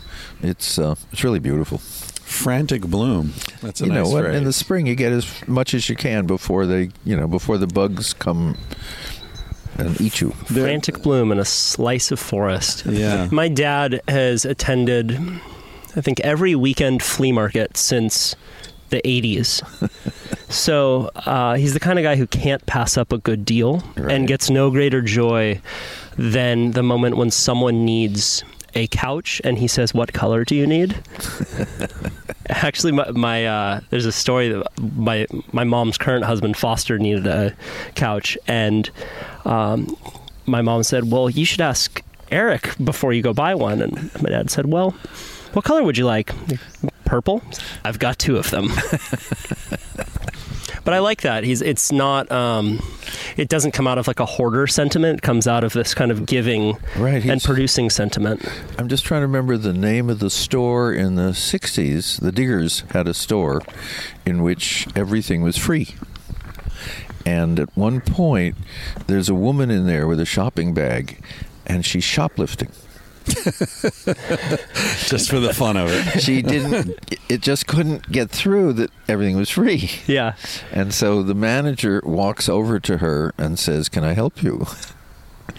It's 0.42 0.80
uh, 0.80 0.96
it's 1.12 1.22
really 1.22 1.38
beautiful. 1.38 1.78
Frantic 1.78 2.82
bloom. 2.82 3.34
That's 3.62 3.80
a 3.82 3.84
you 3.84 3.92
nice 3.92 4.10
know, 4.10 4.22
phrase. 4.22 4.36
in 4.36 4.42
the 4.42 4.52
spring 4.52 4.86
you 4.86 4.96
get 4.96 5.12
as 5.12 5.46
much 5.46 5.74
as 5.74 5.88
you 5.88 5.94
can 5.94 6.26
before 6.26 6.66
they, 6.66 6.90
you 7.04 7.16
know, 7.16 7.28
before 7.28 7.56
the 7.56 7.68
bugs 7.68 8.14
come 8.14 8.58
and 9.86 10.00
eat 10.00 10.20
you. 10.20 10.30
Frantic 10.46 11.02
bloom 11.02 11.30
and 11.32 11.40
a 11.40 11.44
slice 11.44 12.10
of 12.10 12.18
forest. 12.20 12.84
yeah. 12.86 13.28
My 13.30 13.48
dad 13.48 14.00
has 14.08 14.44
attended, 14.44 15.18
I 15.96 16.00
think, 16.00 16.20
every 16.20 16.54
weekend 16.54 17.02
flea 17.02 17.32
market 17.32 17.76
since 17.76 18.36
the 18.90 19.00
80s. 19.04 19.62
so 20.52 21.10
uh, 21.14 21.54
he's 21.54 21.74
the 21.74 21.80
kind 21.80 21.98
of 21.98 22.02
guy 22.02 22.16
who 22.16 22.26
can't 22.26 22.64
pass 22.66 22.96
up 22.96 23.12
a 23.12 23.18
good 23.18 23.44
deal 23.44 23.82
Right. 23.96 24.12
and 24.14 24.26
gets 24.28 24.50
no 24.50 24.70
greater 24.70 25.00
joy 25.00 25.60
than 26.16 26.72
the 26.72 26.82
moment 26.82 27.16
when 27.16 27.30
someone 27.30 27.84
needs 27.84 28.42
a 28.74 28.86
couch 28.88 29.40
and 29.44 29.58
he 29.58 29.66
says, 29.68 29.94
What 29.94 30.12
color 30.12 30.44
do 30.44 30.54
you 30.54 30.66
need? 30.66 30.96
Actually, 32.48 32.92
my, 32.92 33.10
my 33.12 33.46
uh, 33.46 33.80
there's 33.90 34.06
a 34.06 34.12
story 34.12 34.48
that 34.48 34.66
my 34.80 35.26
my 35.52 35.62
mom's 35.64 35.96
current 35.96 36.24
husband 36.24 36.56
Foster 36.56 36.98
needed 36.98 37.26
a 37.26 37.54
couch, 37.94 38.36
and 38.48 38.90
um, 39.44 39.96
my 40.46 40.60
mom 40.60 40.82
said, 40.82 41.10
"Well, 41.10 41.30
you 41.30 41.44
should 41.44 41.60
ask 41.60 42.02
Eric 42.30 42.74
before 42.82 43.12
you 43.12 43.22
go 43.22 43.32
buy 43.32 43.54
one." 43.54 43.80
And 43.80 44.10
my 44.20 44.30
dad 44.30 44.50
said, 44.50 44.66
"Well, 44.66 44.90
what 45.52 45.64
color 45.64 45.84
would 45.84 45.96
you 45.96 46.06
like? 46.06 46.32
Purple? 47.04 47.40
I've 47.84 48.00
got 48.00 48.18
two 48.18 48.36
of 48.36 48.50
them." 48.50 48.70
but 50.84 50.94
I 50.94 50.98
like 50.98 51.22
that. 51.22 51.44
He's 51.44 51.62
it's 51.62 51.90
not 51.92 52.30
um, 52.30 52.80
it 53.36 53.48
doesn't 53.48 53.72
come 53.72 53.86
out 53.86 53.98
of 53.98 54.06
like 54.06 54.20
a 54.20 54.26
hoarder 54.26 54.66
sentiment. 54.66 55.18
It 55.18 55.22
comes 55.22 55.46
out 55.46 55.64
of 55.64 55.72
this 55.72 55.94
kind 55.94 56.10
of 56.10 56.26
giving 56.26 56.76
Right. 56.96 57.24
and 57.24 57.42
producing 57.42 57.90
sentiment. 57.90 58.44
I'm 58.78 58.88
just 58.88 59.04
trying 59.04 59.20
to 59.22 59.26
remember 59.26 59.56
the 59.56 59.72
name 59.72 60.10
of 60.10 60.18
the 60.18 60.30
store 60.30 60.92
in 60.92 61.14
the 61.16 61.30
60s. 61.32 62.20
The 62.20 62.32
Diggers 62.32 62.84
had 62.92 63.06
a 63.08 63.14
store 63.14 63.62
in 64.26 64.42
which 64.42 64.86
everything 64.96 65.42
was 65.42 65.56
free. 65.56 65.94
And 67.26 67.60
at 67.60 67.76
one 67.76 68.00
point, 68.00 68.56
there's 69.06 69.28
a 69.28 69.34
woman 69.34 69.70
in 69.70 69.86
there 69.86 70.06
with 70.06 70.18
a 70.20 70.24
shopping 70.24 70.72
bag, 70.72 71.22
and 71.66 71.84
she's 71.84 72.04
shoplifting. 72.04 72.70
Just 75.08 75.30
for 75.30 75.40
the 75.40 75.52
fun 75.54 75.76
of 75.76 75.90
it. 75.90 76.20
She 76.30 76.42
didn't, 76.42 76.98
it 77.28 77.40
just 77.40 77.66
couldn't 77.66 78.10
get 78.10 78.30
through 78.30 78.74
that 78.74 78.90
everything 79.08 79.36
was 79.36 79.50
free. 79.50 79.90
Yeah. 80.06 80.34
And 80.70 80.92
so 80.92 81.22
the 81.22 81.34
manager 81.34 82.02
walks 82.04 82.48
over 82.48 82.78
to 82.80 82.98
her 82.98 83.34
and 83.38 83.58
says, 83.58 83.88
Can 83.88 84.04
I 84.04 84.12
help 84.12 84.42
you? 84.42 84.66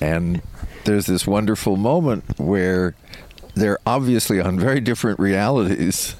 and 0.00 0.42
there's 0.84 1.06
this 1.06 1.26
wonderful 1.26 1.76
moment 1.76 2.24
where 2.38 2.94
they're 3.54 3.78
obviously 3.86 4.40
on 4.40 4.58
very 4.58 4.80
different 4.80 5.18
realities, 5.18 6.16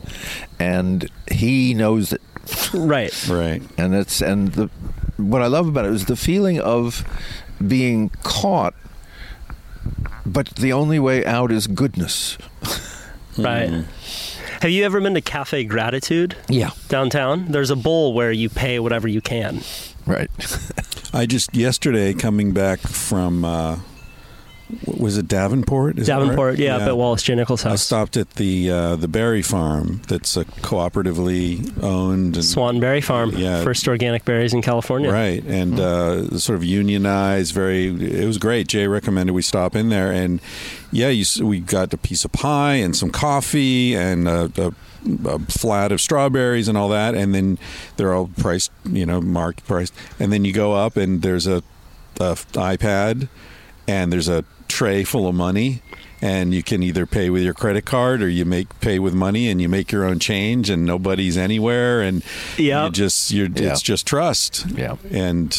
and 0.59 1.09
he 1.31 1.75
knows 1.75 2.13
it. 2.13 2.23
Right. 2.75 3.29
Right. 3.29 3.63
And 3.79 3.95
it's 3.95 4.21
and 4.21 4.53
the 4.53 4.71
what 5.17 5.43
I 5.43 5.47
love 5.47 5.69
about 5.69 5.87
it 5.87 5.93
is 5.93 6.07
the 6.07 6.17
feeling 6.17 6.61
of 6.61 7.05
being 7.67 8.11
caught, 8.23 8.75
but 10.27 10.49
the 10.51 10.73
only 10.73 10.99
way 10.99 11.25
out 11.25 11.51
is 11.53 11.67
goodness. 11.67 12.39
Right. 13.39 13.87
Have 14.61 14.71
you 14.71 14.85
ever 14.85 15.01
been 15.01 15.15
to 15.15 15.23
Cafe 15.23 15.65
Gratitude 15.65 16.37
Yeah, 16.51 16.73
downtown? 16.89 17.47
There's 17.47 17.71
a 17.71 17.77
bowl 17.77 18.13
where 18.13 18.31
you 18.31 18.51
pay 18.51 18.79
whatever 18.79 19.09
you 19.09 19.23
can. 19.23 19.63
right. 20.05 20.29
I 21.15 21.25
just 21.25 21.55
yesterday 21.57 22.13
coming 22.13 22.53
back 22.53 22.81
from 22.81 23.43
uh, 23.43 23.77
what 23.77 23.83
was 24.87 25.19
it 25.19 25.29
Davenport? 25.29 25.99
Is 25.99 26.07
that 26.07 26.15
right? 26.15 26.21
Davenport, 26.23 26.59
yeah, 26.59 26.77
up 26.77 26.83
at 26.83 26.97
Wallace 26.97 27.23
J. 27.23 27.35
Nichols' 27.35 27.63
house. 27.63 27.73
I 27.73 27.77
stopped 27.77 28.17
at 28.17 28.31
the 28.35 28.71
uh, 28.71 28.97
the 28.97 29.09
berry 29.09 29.43
farm 29.43 30.03
that's 30.09 30.37
a 30.37 30.45
cooperatively 30.45 31.83
owned 31.83 32.37
and 32.37 32.45
Swanberry 32.45 33.03
Farm, 33.03 33.31
Yeah. 33.37 33.63
first 33.63 33.87
organic 33.89 34.25
berries 34.25 34.53
in 34.55 34.63
California. 34.63 35.11
Right, 35.11 35.43
and 35.45 35.79
uh, 35.79 36.39
sort 36.39 36.57
of 36.57 36.65
unionized. 36.65 37.55
Very, 37.55 37.87
it 37.89 38.27
was 38.27 38.39
great. 38.39 38.69
Jay 38.69 38.87
recommended 38.87 39.33
we 39.33 39.43
stop 39.43 39.75
in 39.77 39.89
there, 39.89 40.11
and 40.13 40.41
yeah, 40.91 41.09
you, 41.09 41.25
we 41.47 41.61
got 41.61 41.93
a 41.95 41.99
piece 41.99 42.25
of 42.25 42.33
pie 42.33 42.75
and 42.75 42.97
some 42.97 43.11
coffee 43.11 43.95
and 43.97 44.29
a, 44.29 44.51
a, 44.59 45.29
a 45.29 45.39
flat 45.41 45.91
of 45.93 46.01
strawberries 46.01 46.69
and 46.69 46.77
all 46.79 46.89
that, 46.91 47.15
and 47.15 47.35
then 47.35 47.59
they're 47.97 48.15
all 48.15 48.29
priced, 48.37 48.71
you 48.89 49.07
know, 49.07 49.21
marked 49.21 49.67
priced, 49.67 49.95
and 50.19 50.33
then 50.33 50.45
you 50.45 50.53
go 50.53 50.73
up 50.75 50.97
and 50.97 51.23
there's 51.23 51.47
a, 51.47 51.63
a 52.21 52.35
iPad, 52.55 53.29
and 53.93 54.13
there's 54.13 54.29
a 54.29 54.45
tray 54.69 55.05
full 55.05 55.27
of 55.29 55.35
money. 55.35 55.83
And 56.25 56.55
you 56.55 56.63
can 56.63 56.85
either 56.85 57.05
pay 57.05 57.31
with 57.31 57.43
your 57.43 57.53
credit 57.53 57.85
card 57.85 58.23
or 58.23 58.29
you 58.29 58.45
make 58.45 58.69
pay 58.81 59.01
with 59.01 59.13
money, 59.13 59.51
and 59.51 59.61
you 59.61 59.69
make 59.69 59.91
your 59.91 60.05
own 60.05 60.21
change, 60.21 60.71
and 60.71 60.85
nobody's 60.87 61.37
anywhere, 61.37 62.01
and 62.01 62.23
Yeah. 62.57 62.85
you 62.87 62.93
just 62.93 63.33
you're 63.33 63.49
Yeah. 63.53 63.73
it's 63.73 63.83
just 63.83 64.07
trust. 64.07 64.65
Yeah. 64.73 64.97
And 65.11 65.51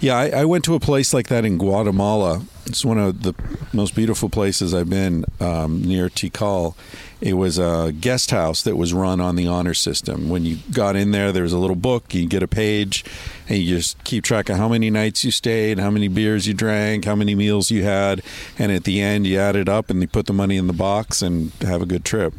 yeah, 0.00 0.16
I, 0.16 0.42
I 0.42 0.44
went 0.44 0.64
to 0.64 0.74
a 0.74 0.80
place 0.80 1.14
like 1.14 1.28
that 1.28 1.46
in 1.46 1.56
Guatemala. 1.56 2.42
It's 2.66 2.84
one 2.84 2.98
of 2.98 3.22
the 3.22 3.32
most 3.72 3.94
beautiful 3.94 4.28
places 4.28 4.74
I've 4.74 4.90
been 4.90 5.24
um, 5.40 5.80
near 5.82 6.10
Tikal. 6.10 6.74
It 7.20 7.32
was 7.34 7.58
a 7.58 7.92
guest 7.98 8.30
house 8.30 8.62
that 8.62 8.76
was 8.76 8.92
run 8.92 9.20
on 9.22 9.36
the 9.36 9.46
honor 9.46 9.72
system. 9.72 10.28
When 10.28 10.44
you 10.44 10.58
got 10.70 10.96
in 10.96 11.12
there, 11.12 11.32
there 11.32 11.44
was 11.44 11.52
a 11.54 11.58
little 11.58 11.74
book. 11.76 12.14
You 12.14 12.26
get 12.26 12.42
a 12.42 12.48
page, 12.48 13.04
and 13.48 13.58
you 13.58 13.76
just 13.76 14.02
keep 14.04 14.22
track 14.22 14.50
of 14.50 14.58
how 14.58 14.68
many 14.68 14.90
nights 14.90 15.24
you 15.24 15.30
stayed, 15.30 15.78
how 15.78 15.90
many 15.90 16.08
beers 16.08 16.46
you 16.46 16.52
drank, 16.52 17.06
how 17.06 17.14
many 17.14 17.34
meals 17.34 17.70
you 17.70 17.84
had, 17.84 18.20
and 18.58 18.70
at 18.70 18.84
the 18.84 19.00
end, 19.00 19.26
you 19.26 19.38
add 19.38 19.56
it 19.56 19.68
up 19.68 19.88
and 19.88 20.02
you 20.02 20.08
put 20.08 20.26
the 20.26 20.34
money 20.34 20.58
in 20.58 20.66
the 20.66 20.72
box 20.74 21.22
and 21.22 21.52
have 21.62 21.80
a 21.80 21.86
good 21.86 22.04
trip. 22.04 22.34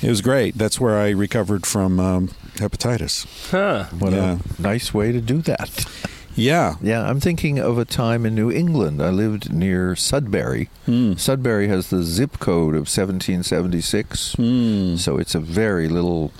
It 0.00 0.08
was 0.08 0.20
great. 0.22 0.56
That's 0.56 0.80
where 0.80 0.98
I 0.98 1.10
recovered 1.10 1.66
from 1.66 2.00
um, 2.00 2.28
hepatitis. 2.56 3.26
Huh. 3.50 3.84
What 3.98 4.12
Yeah. 4.14 4.38
a 4.58 4.62
nice 4.62 4.92
way 4.94 5.12
to 5.12 5.20
do 5.20 5.42
that. 5.42 5.86
Yeah. 6.34 6.76
Yeah, 6.80 7.02
I'm 7.08 7.20
thinking 7.20 7.58
of 7.58 7.78
a 7.78 7.84
time 7.84 8.24
in 8.24 8.34
New 8.34 8.50
England. 8.50 9.02
I 9.02 9.10
lived 9.10 9.52
near 9.52 9.94
Sudbury. 9.96 10.68
Hmm. 10.86 11.14
Sudbury 11.14 11.68
has 11.68 11.90
the 11.90 12.02
zip 12.02 12.38
code 12.38 12.74
of 12.74 12.88
1776, 12.88 14.34
Hmm. 14.34 14.96
so 14.96 15.18
it's 15.18 15.34
a 15.34 15.40
very 15.40 15.88
little 15.88 16.32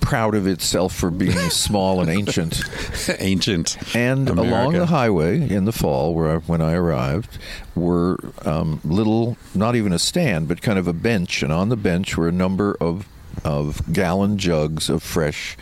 proud 0.00 0.34
of 0.34 0.46
itself 0.46 0.94
for 0.94 1.10
being 1.10 1.32
small 1.50 2.00
and 2.00 2.10
ancient. 2.10 2.62
Ancient. 3.20 3.76
And 3.94 4.28
along 4.28 4.72
the 4.72 4.86
highway 4.86 5.48
in 5.48 5.64
the 5.66 5.72
fall, 5.72 6.14
where 6.14 6.30
I, 6.30 6.36
when 6.38 6.60
I 6.60 6.72
arrived, 6.72 7.38
were 7.74 8.18
um, 8.44 8.80
little, 8.84 9.36
not 9.54 9.76
even 9.76 9.92
a 9.92 9.98
stand, 9.98 10.48
but 10.48 10.62
kind 10.62 10.78
of 10.78 10.88
a 10.88 10.92
bench, 10.92 11.42
and 11.42 11.52
on 11.52 11.68
the 11.68 11.76
bench 11.76 12.16
were 12.16 12.28
a 12.28 12.32
number 12.32 12.76
of 12.80 13.06
of 13.44 13.80
gallon 13.92 14.36
jugs 14.36 14.90
of 14.90 15.02
fresh 15.02 15.56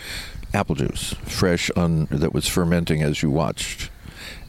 apple 0.54 0.74
juice, 0.74 1.14
fresh 1.24 1.70
un, 1.76 2.06
that 2.10 2.32
was 2.32 2.48
fermenting 2.48 3.02
as 3.02 3.22
you 3.22 3.30
watched, 3.30 3.90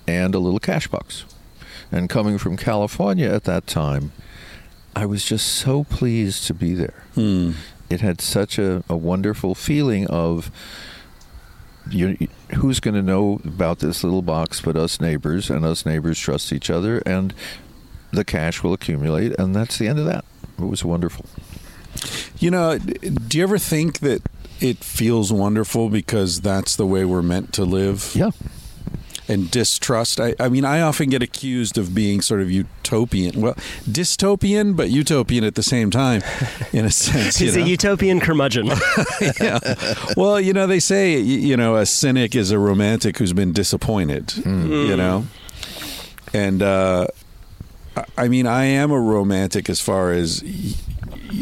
and 0.07 0.33
a 0.33 0.39
little 0.39 0.59
cash 0.59 0.87
box. 0.87 1.25
And 1.91 2.09
coming 2.09 2.37
from 2.37 2.57
California 2.57 3.29
at 3.31 3.45
that 3.45 3.67
time, 3.67 4.11
I 4.95 5.05
was 5.05 5.25
just 5.25 5.47
so 5.47 5.83
pleased 5.83 6.45
to 6.47 6.53
be 6.53 6.73
there. 6.73 7.03
Hmm. 7.15 7.51
It 7.89 8.01
had 8.01 8.21
such 8.21 8.59
a, 8.59 8.83
a 8.87 8.95
wonderful 8.95 9.55
feeling 9.55 10.05
of 10.07 10.51
you, 11.89 12.27
who's 12.55 12.79
going 12.79 12.93
to 12.93 13.01
know 13.01 13.41
about 13.43 13.79
this 13.79 14.03
little 14.03 14.21
box 14.21 14.61
but 14.61 14.75
us 14.75 15.01
neighbors, 15.01 15.49
and 15.49 15.65
us 15.65 15.85
neighbors 15.85 16.19
trust 16.19 16.53
each 16.53 16.69
other, 16.69 16.99
and 17.05 17.33
the 18.11 18.23
cash 18.23 18.63
will 18.63 18.73
accumulate, 18.73 19.37
and 19.39 19.55
that's 19.55 19.77
the 19.77 19.87
end 19.87 19.99
of 19.99 20.05
that. 20.05 20.25
It 20.57 20.65
was 20.65 20.83
wonderful. 20.83 21.25
You 22.39 22.51
know, 22.51 22.77
do 22.77 23.37
you 23.37 23.43
ever 23.43 23.57
think 23.57 23.99
that 23.99 24.21
it 24.61 24.77
feels 24.83 25.31
wonderful 25.31 25.89
because 25.89 26.41
that's 26.41 26.75
the 26.75 26.85
way 26.85 27.05
we're 27.05 27.21
meant 27.21 27.53
to 27.53 27.65
live? 27.65 28.11
Yeah. 28.15 28.31
And 29.27 29.51
distrust. 29.51 30.19
I, 30.19 30.33
I 30.39 30.49
mean, 30.49 30.65
I 30.65 30.81
often 30.81 31.09
get 31.09 31.21
accused 31.21 31.77
of 31.77 31.93
being 31.93 32.19
sort 32.21 32.41
of 32.41 32.49
utopian. 32.49 33.41
Well, 33.41 33.53
dystopian, 33.87 34.75
but 34.75 34.89
utopian 34.89 35.43
at 35.43 35.53
the 35.53 35.61
same 35.61 35.91
time, 35.91 36.23
in 36.73 36.85
a 36.85 36.89
sense. 36.89 37.37
He's 37.37 37.55
you 37.55 37.63
a 37.63 37.65
utopian 37.65 38.19
curmudgeon. 38.19 38.65
yeah. 39.39 39.59
Well, 40.17 40.41
you 40.41 40.51
know, 40.51 40.65
they 40.65 40.79
say, 40.79 41.19
you 41.19 41.55
know, 41.55 41.75
a 41.75 41.85
cynic 41.85 42.35
is 42.35 42.49
a 42.49 42.57
romantic 42.57 43.19
who's 43.19 43.33
been 43.33 43.53
disappointed, 43.53 44.35
you 44.37 44.97
know? 44.97 45.27
And, 46.33 46.63
uh, 46.63 47.07
I- 48.17 48.27
mean, 48.27 48.47
I 48.47 48.65
am 48.65 48.91
a 48.91 48.99
romantic 48.99 49.69
as 49.69 49.79
far 49.79 50.11
as 50.11 50.43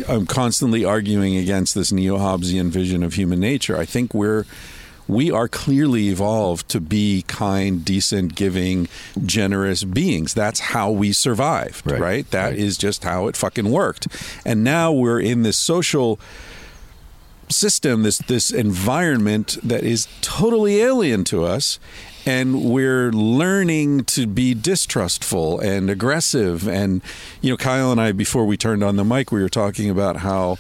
I'm 0.07 0.25
constantly 0.25 0.83
arguing 0.85 1.37
against 1.37 1.75
this 1.75 1.91
neo 1.91 2.17
Hobbesian 2.17 2.69
vision 2.69 3.03
of 3.03 3.13
human 3.13 3.39
nature. 3.39 3.77
I 3.77 3.85
think 3.85 4.13
we're. 4.13 4.45
We 5.09 5.31
are 5.31 5.47
clearly 5.47 6.09
evolved 6.09 6.67
to 6.67 6.81
be 6.81 7.23
kind, 7.29 7.85
decent, 7.85 8.35
giving, 8.35 8.89
generous 9.25 9.85
beings. 9.85 10.33
That's 10.33 10.59
how 10.59 10.91
we 10.91 11.13
survived, 11.13 11.89
Right. 11.89 12.01
right? 12.01 12.31
That 12.31 12.55
is 12.55 12.73
Right. 12.75 12.79
just 12.81 13.05
how 13.05 13.27
it 13.27 13.37
fucking 13.37 13.69
worked. 13.71 14.07
And 14.43 14.65
now 14.65 14.91
we're 14.91 15.21
in 15.21 15.43
this 15.43 15.55
social 15.55 16.19
system, 17.47 18.03
this 18.03 18.17
this 18.27 18.51
environment 18.51 19.57
that 19.63 19.83
is 19.85 20.09
totally 20.21 20.81
alien 20.81 21.23
to 21.25 21.45
us, 21.45 21.79
and 22.27 22.61
we're 22.61 23.09
learning 23.11 24.03
to 24.03 24.27
be 24.27 24.53
distrustful 24.53 25.61
and 25.61 25.89
aggressive. 25.89 26.67
And 26.67 27.01
you 27.41 27.51
know, 27.51 27.57
Kyle 27.57 27.89
and 27.89 28.01
I, 28.01 28.11
before 28.11 28.45
we 28.45 28.57
turned 28.57 28.83
on 28.83 28.97
the 28.97 29.05
mic, 29.05 29.31
we 29.31 29.41
were 29.41 29.47
talking 29.47 29.89
about 29.89 30.17
how 30.17 30.57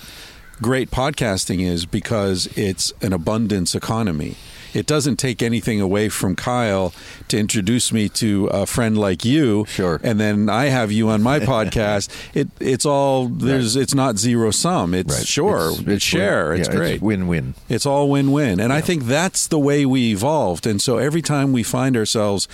great 0.61 0.89
podcasting 0.89 1.61
is 1.61 1.85
because 1.85 2.47
it's 2.57 2.93
an 3.01 3.11
abundance 3.11 3.75
economy. 3.75 4.35
It 4.73 4.85
doesn't 4.85 5.17
take 5.17 5.41
anything 5.41 5.81
away 5.81 6.09
from 6.09 6.35
Kyle 6.35 6.93
to 7.29 7.37
introduce 7.37 7.91
me 7.91 8.09
to 8.09 8.47
a 8.47 8.65
friend 8.65 8.97
like 8.97 9.25
you. 9.25 9.65
Sure. 9.67 9.99
And 10.03 10.19
then 10.19 10.49
I 10.49 10.65
have 10.65 10.91
you 10.91 11.09
on 11.09 11.21
my 11.21 11.39
podcast. 11.53 12.09
It 12.33 12.47
it's 12.59 12.85
all 12.85 13.27
there's 13.27 13.75
it's 13.75 13.93
not 13.95 14.17
zero 14.17 14.51
sum. 14.51 14.93
It's 14.93 15.25
sure. 15.25 15.71
It's, 15.87 16.03
share. 16.03 16.49
win- 16.51 16.59
It's 16.59 16.69
yeah, 16.69 16.75
great. 16.75 17.01
win-win. 17.01 17.55
It's 17.69 17.85
all 17.85 18.09
win-win, 18.09 18.59
and 18.59 18.71
I 18.73 18.81
think 18.81 19.03
that's 19.03 19.47
the 19.47 19.59
way 19.59 19.85
we 19.85 20.11
evolved. 20.11 20.65
And 20.67 20.81
so 20.81 20.97
every 20.97 21.21
time 21.21 21.53
we 21.53 21.63
find 21.63 21.95
ourselves 21.97 22.47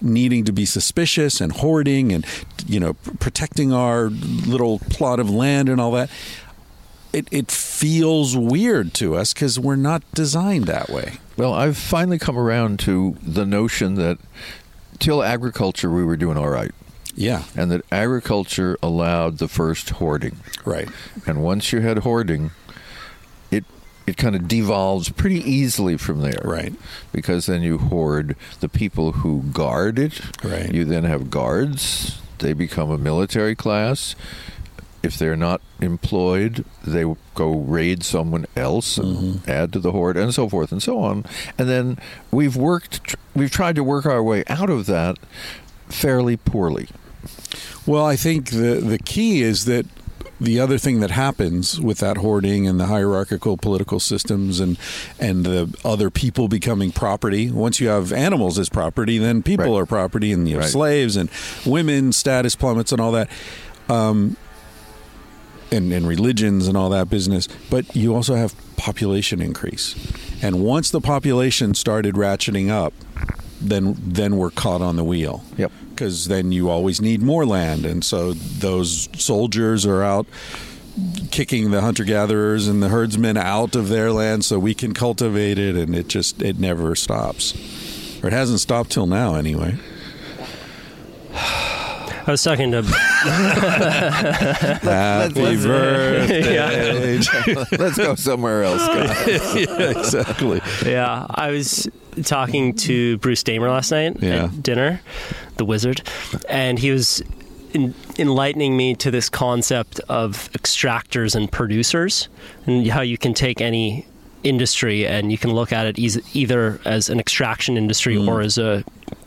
needing 0.00 0.44
to 0.44 0.52
be 0.52 0.66
suspicious 0.66 1.40
and 1.40 1.52
hoarding 1.52 2.12
and 2.12 2.26
you 2.66 2.78
know 2.78 2.94
protecting 3.20 3.72
our 3.72 4.08
little 4.10 4.78
plot 4.90 5.18
of 5.20 5.30
land 5.30 5.68
and 5.68 5.80
all 5.80 5.92
that, 5.92 6.10
it 7.14 7.28
it 7.30 7.50
feels 7.50 8.36
weird 8.36 8.92
to 8.94 9.14
us 9.16 9.32
because 9.32 9.58
we're 9.58 9.76
not 9.76 10.02
designed 10.12 10.64
that 10.66 10.88
way. 10.90 11.14
Well, 11.36 11.52
I've 11.54 11.76
finally 11.76 12.18
come 12.18 12.36
around 12.38 12.78
to 12.80 13.16
the 13.22 13.44
notion 13.46 13.94
that 13.96 14.18
till 14.98 15.22
agriculture 15.22 15.90
we 15.90 16.04
were 16.04 16.16
doing 16.16 16.36
all 16.36 16.48
right, 16.48 16.70
Yeah, 17.14 17.42
and 17.56 17.70
that 17.72 17.84
agriculture 17.90 18.76
allowed 18.82 19.38
the 19.38 19.48
first 19.48 19.90
hoarding. 19.90 20.36
right. 20.64 20.88
And 21.26 21.42
once 21.42 21.72
you 21.72 21.80
had 21.80 21.98
hoarding, 21.98 22.50
it 23.50 23.64
it 24.06 24.16
kind 24.16 24.36
of 24.36 24.46
devolves 24.46 25.08
pretty 25.08 25.40
easily 25.40 25.96
from 25.96 26.20
there. 26.20 26.40
Right. 26.44 26.74
Because 27.12 27.46
then 27.46 27.62
you 27.62 27.78
hoard 27.78 28.36
the 28.60 28.68
people 28.68 29.12
who 29.12 29.42
guard 29.52 29.98
it. 29.98 30.20
Right. 30.44 30.72
You 30.72 30.84
then 30.84 31.04
have 31.04 31.30
guards. 31.30 32.20
They 32.38 32.52
become 32.52 32.90
a 32.90 32.98
military 32.98 33.54
class. 33.54 34.14
If 35.04 35.18
they're 35.18 35.36
not 35.36 35.60
employed, 35.80 36.64
they 36.84 37.04
go 37.34 37.52
raid 37.58 38.02
someone 38.02 38.46
else 38.56 38.96
and 38.98 39.16
Mm-hmm. 39.16 39.50
add 39.50 39.72
to 39.74 39.78
the 39.78 39.92
hoard, 39.92 40.16
and 40.16 40.32
so 40.34 40.48
forth 40.48 40.72
and 40.72 40.82
so 40.82 40.98
on. 40.98 41.24
And 41.58 41.68
then 41.68 41.98
we've 42.30 42.56
worked, 42.56 43.14
we've 43.34 43.50
tried 43.50 43.76
to 43.76 43.84
work 43.84 44.06
our 44.06 44.22
way 44.22 44.44
out 44.48 44.70
of 44.70 44.86
that 44.86 45.18
fairly 45.88 46.36
poorly. 46.36 46.88
Well, 47.86 48.04
I 48.04 48.16
think 48.16 48.50
the 48.50 48.80
the 48.80 48.98
key 48.98 49.42
is 49.42 49.66
that 49.66 49.86
the 50.40 50.58
other 50.58 50.78
thing 50.78 51.00
that 51.00 51.10
happens 51.12 51.80
with 51.80 51.98
that 51.98 52.16
hoarding 52.18 52.66
and 52.66 52.80
the 52.80 52.86
hierarchical 52.86 53.56
political 53.56 54.00
systems 54.00 54.58
and 54.60 54.76
and 55.20 55.44
the 55.44 55.72
other 55.84 56.10
people 56.10 56.48
becoming 56.48 56.90
property. 56.92 57.50
Once 57.50 57.80
you 57.80 57.88
have 57.88 58.12
animals 58.12 58.58
as 58.58 58.68
property, 58.68 59.18
then 59.18 59.42
people 59.42 59.72
Right. 59.72 59.82
are 59.82 59.86
property, 59.86 60.32
and 60.32 60.48
you 60.48 60.54
have 60.56 60.64
Right. 60.64 60.72
slaves 60.72 61.16
and 61.16 61.28
women 61.64 62.12
status 62.12 62.56
plummets 62.56 62.90
and 62.90 63.00
all 63.00 63.12
that. 63.12 63.28
Um, 63.88 64.36
and, 65.74 65.92
and 65.92 66.06
religions 66.08 66.68
and 66.68 66.76
all 66.76 66.88
that 66.90 67.10
business, 67.10 67.48
but 67.70 67.94
you 67.94 68.14
also 68.14 68.34
have 68.34 68.54
population 68.76 69.40
increase, 69.42 69.94
and 70.42 70.64
once 70.64 70.90
the 70.90 71.00
population 71.00 71.74
started 71.74 72.14
ratcheting 72.14 72.70
up, 72.70 72.92
then 73.60 73.96
then 73.98 74.36
we're 74.36 74.50
caught 74.50 74.82
on 74.82 74.96
the 74.96 75.04
wheel 75.04 75.42
Yep. 75.56 75.72
because 75.90 76.28
then 76.28 76.52
you 76.52 76.68
always 76.70 77.00
need 77.00 77.22
more 77.22 77.44
land, 77.46 77.84
and 77.86 78.04
so 78.04 78.32
those 78.34 79.08
soldiers 79.16 79.84
are 79.86 80.02
out 80.02 80.26
kicking 81.32 81.72
the 81.72 81.80
hunter 81.80 82.04
gatherers 82.04 82.68
and 82.68 82.80
the 82.80 82.88
herdsmen 82.88 83.36
out 83.36 83.74
of 83.74 83.88
their 83.88 84.12
land 84.12 84.44
so 84.44 84.58
we 84.60 84.74
can 84.74 84.94
cultivate 84.94 85.58
it, 85.58 85.74
and 85.76 85.94
it 85.94 86.06
just 86.08 86.40
it 86.42 86.58
never 86.58 86.94
stops, 86.94 87.54
or 88.22 88.28
it 88.28 88.32
hasn't 88.32 88.60
stopped 88.60 88.90
till 88.90 89.06
now 89.06 89.34
anyway. 89.34 89.76
I 92.26 92.30
was 92.30 92.42
talking 92.42 92.70
to 92.72 92.82
Happy 94.82 95.40
let's- 95.40 95.64
birthday! 95.64 97.18
Let's 97.78 97.98
go 97.98 98.14
somewhere 98.14 98.62
else. 98.64 98.86
guys. 98.86 99.54
yeah, 99.56 99.90
exactly. 99.90 100.60
yeah, 100.86 101.26
I 101.30 101.50
was 101.50 101.88
talking 102.22 102.74
to 102.76 103.18
Bruce 103.18 103.42
Damer 103.42 103.68
last 103.68 103.90
night 103.90 104.16
Yeah. 104.22 104.44
at 104.44 104.62
dinner, 104.62 105.02
the 105.56 105.66
wizard, 105.66 106.02
and 106.48 106.78
he 106.78 106.90
was 106.90 107.22
in, 107.74 107.94
enlightening 108.18 108.76
me 108.76 108.94
to 108.96 109.10
this 109.10 109.28
concept 109.28 110.00
of 110.08 110.50
extractors 110.52 111.34
and 111.34 111.50
producers, 111.52 112.28
and 112.66 112.86
how 112.86 113.02
you 113.02 113.18
can 113.18 113.34
take 113.34 113.60
any 113.60 114.06
industry 114.44 115.06
and 115.06 115.32
you 115.32 115.38
can 115.38 115.52
look 115.52 115.72
at 115.72 115.86
it 115.86 115.98
either 116.34 116.78
as 116.84 117.08
an 117.08 117.18
extraction 117.18 117.76
industry 117.78 118.16
mm. 118.16 118.28
or 118.28 118.42
as 118.42 118.58
a 118.58 118.84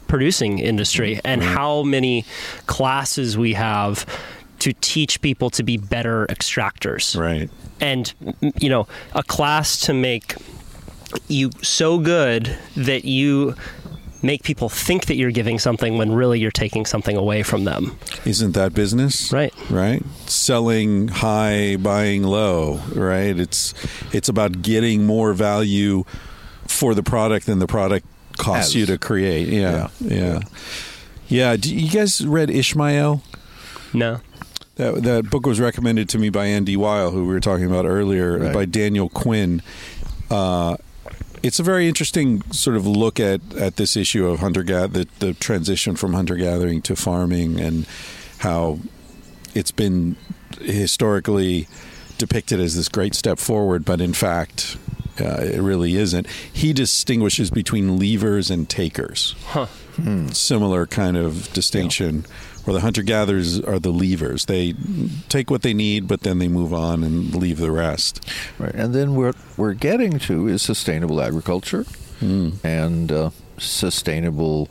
producing 0.08 0.60
industry, 0.60 1.16
mm-hmm. 1.16 1.28
and 1.28 1.44
how 1.44 1.84
many 1.84 2.26
classes 2.66 3.38
we 3.38 3.54
have 3.54 4.06
to 4.60 4.74
teach 4.82 5.22
people 5.22 5.50
to 5.52 5.62
be 5.64 5.78
better 5.78 6.26
extractors 6.28 7.16
Right. 7.20 7.50
and 7.80 8.12
you 8.60 8.70
know 8.70 8.88
a 9.14 9.22
class 9.22 9.80
to 9.82 9.94
make 9.94 10.34
you 11.28 11.52
so 11.62 12.00
good 12.00 12.58
that 12.76 13.06
you 13.06 13.54
make 14.24 14.42
people 14.42 14.68
think 14.68 15.06
that 15.06 15.16
you're 15.16 15.30
giving 15.32 15.60
something 15.60 16.00
when 16.00 16.12
really 16.12 16.40
you're 16.40 16.50
taking 16.50 16.88
something 16.88 17.16
away 17.16 17.44
from 17.44 17.66
them 17.66 17.98
Isn't 18.26 18.54
that 18.54 18.74
business? 18.74 19.32
Right. 19.32 19.54
Right. 19.70 20.04
Selling 20.26 21.08
high, 21.10 21.76
buying 21.78 22.24
low. 22.24 22.80
Right. 22.96 23.40
It's 23.40 23.76
it's 24.12 24.28
about 24.28 24.64
getting 24.64 25.06
more 25.06 25.34
value 25.34 26.04
for 26.66 26.96
the 26.96 27.04
product 27.04 27.46
than 27.46 27.60
the 27.60 27.68
product 27.68 28.08
costs 28.38 28.72
As. 28.72 28.76
you 28.76 28.86
to 28.88 28.98
create. 28.98 29.48
Yeah. 29.50 29.90
Yeah. 30.00 30.40
Yeah. 31.28 31.56
Do 31.58 31.74
you 31.76 31.90
guys 31.90 32.26
read 32.26 32.50
Ishmael? 32.50 33.22
no 33.94 34.20
That 34.76 35.04
that 35.04 35.30
book 35.30 35.46
was 35.46 35.60
recommended 35.60 36.08
to 36.10 36.18
me 36.20 36.30
by 36.30 36.46
Andy 36.46 36.76
Weil, 36.78 37.12
who 37.12 37.22
we 37.26 37.34
were 37.34 37.40
talking 37.40 37.66
about 37.66 37.86
earlier, 37.86 38.38
Right. 38.38 38.54
by 38.54 38.66
Daniel 38.66 39.10
Quinn. 39.10 39.62
Uh, 40.30 40.78
it's 41.44 41.60
a 41.60 41.64
very 41.64 41.88
interesting 41.88 42.42
sort 42.52 42.76
of 42.76 42.86
look 42.88 43.20
at, 43.20 43.42
at 43.56 43.76
this 43.78 43.96
issue 43.96 44.26
of 44.28 44.40
hunter 44.40 44.64
gather 44.64 45.04
the, 45.04 45.08
the 45.20 45.34
transition 45.36 45.96
from 45.96 46.14
hunter 46.14 46.36
gathering 46.36 46.82
to 46.82 46.96
farming 46.96 47.60
and 47.60 47.86
how 48.40 48.80
it's 49.54 49.72
been 49.72 50.16
historically 50.62 51.68
depicted 52.18 52.60
as 52.60 52.76
this 52.76 52.90
great 52.90 53.14
step 53.16 53.38
forward, 53.40 53.86
but 53.86 54.02
in 54.02 54.14
fact, 54.14 54.78
Uh, 55.22 55.42
it 55.42 55.62
really 55.62 55.96
isn't. 55.96 56.28
He 56.52 56.74
distinguishes 56.74 57.50
between 57.50 58.00
leavers 58.00 58.52
and 58.52 58.70
takers. 58.70 59.36
Huh. 59.48 59.68
Similar 60.32 60.86
kind 60.86 61.18
of 61.18 61.52
distinction, 61.54 62.26
where 62.66 62.76
the 62.76 62.82
hunter 62.82 63.02
gatherers 63.02 63.60
are 63.60 63.80
the 63.80 63.92
leavers. 63.92 64.46
They 64.46 64.76
take 65.28 65.50
what 65.50 65.64
they 65.64 65.74
need, 65.74 66.08
but 66.08 66.22
then 66.22 66.38
they 66.38 66.48
move 66.48 66.72
on 66.72 67.04
and 67.04 67.34
leave 67.34 67.58
the 67.58 67.72
rest. 67.72 68.24
Right. 68.60 68.76
And 68.76 68.94
then 68.94 69.16
what 69.16 69.36
we're 69.58 69.74
getting 69.74 70.20
to 70.20 70.48
is 70.48 70.62
sustainable 70.62 71.20
agriculture 71.20 71.86
and 72.22 73.12
uh, 73.12 73.30
sustainable 73.58 74.70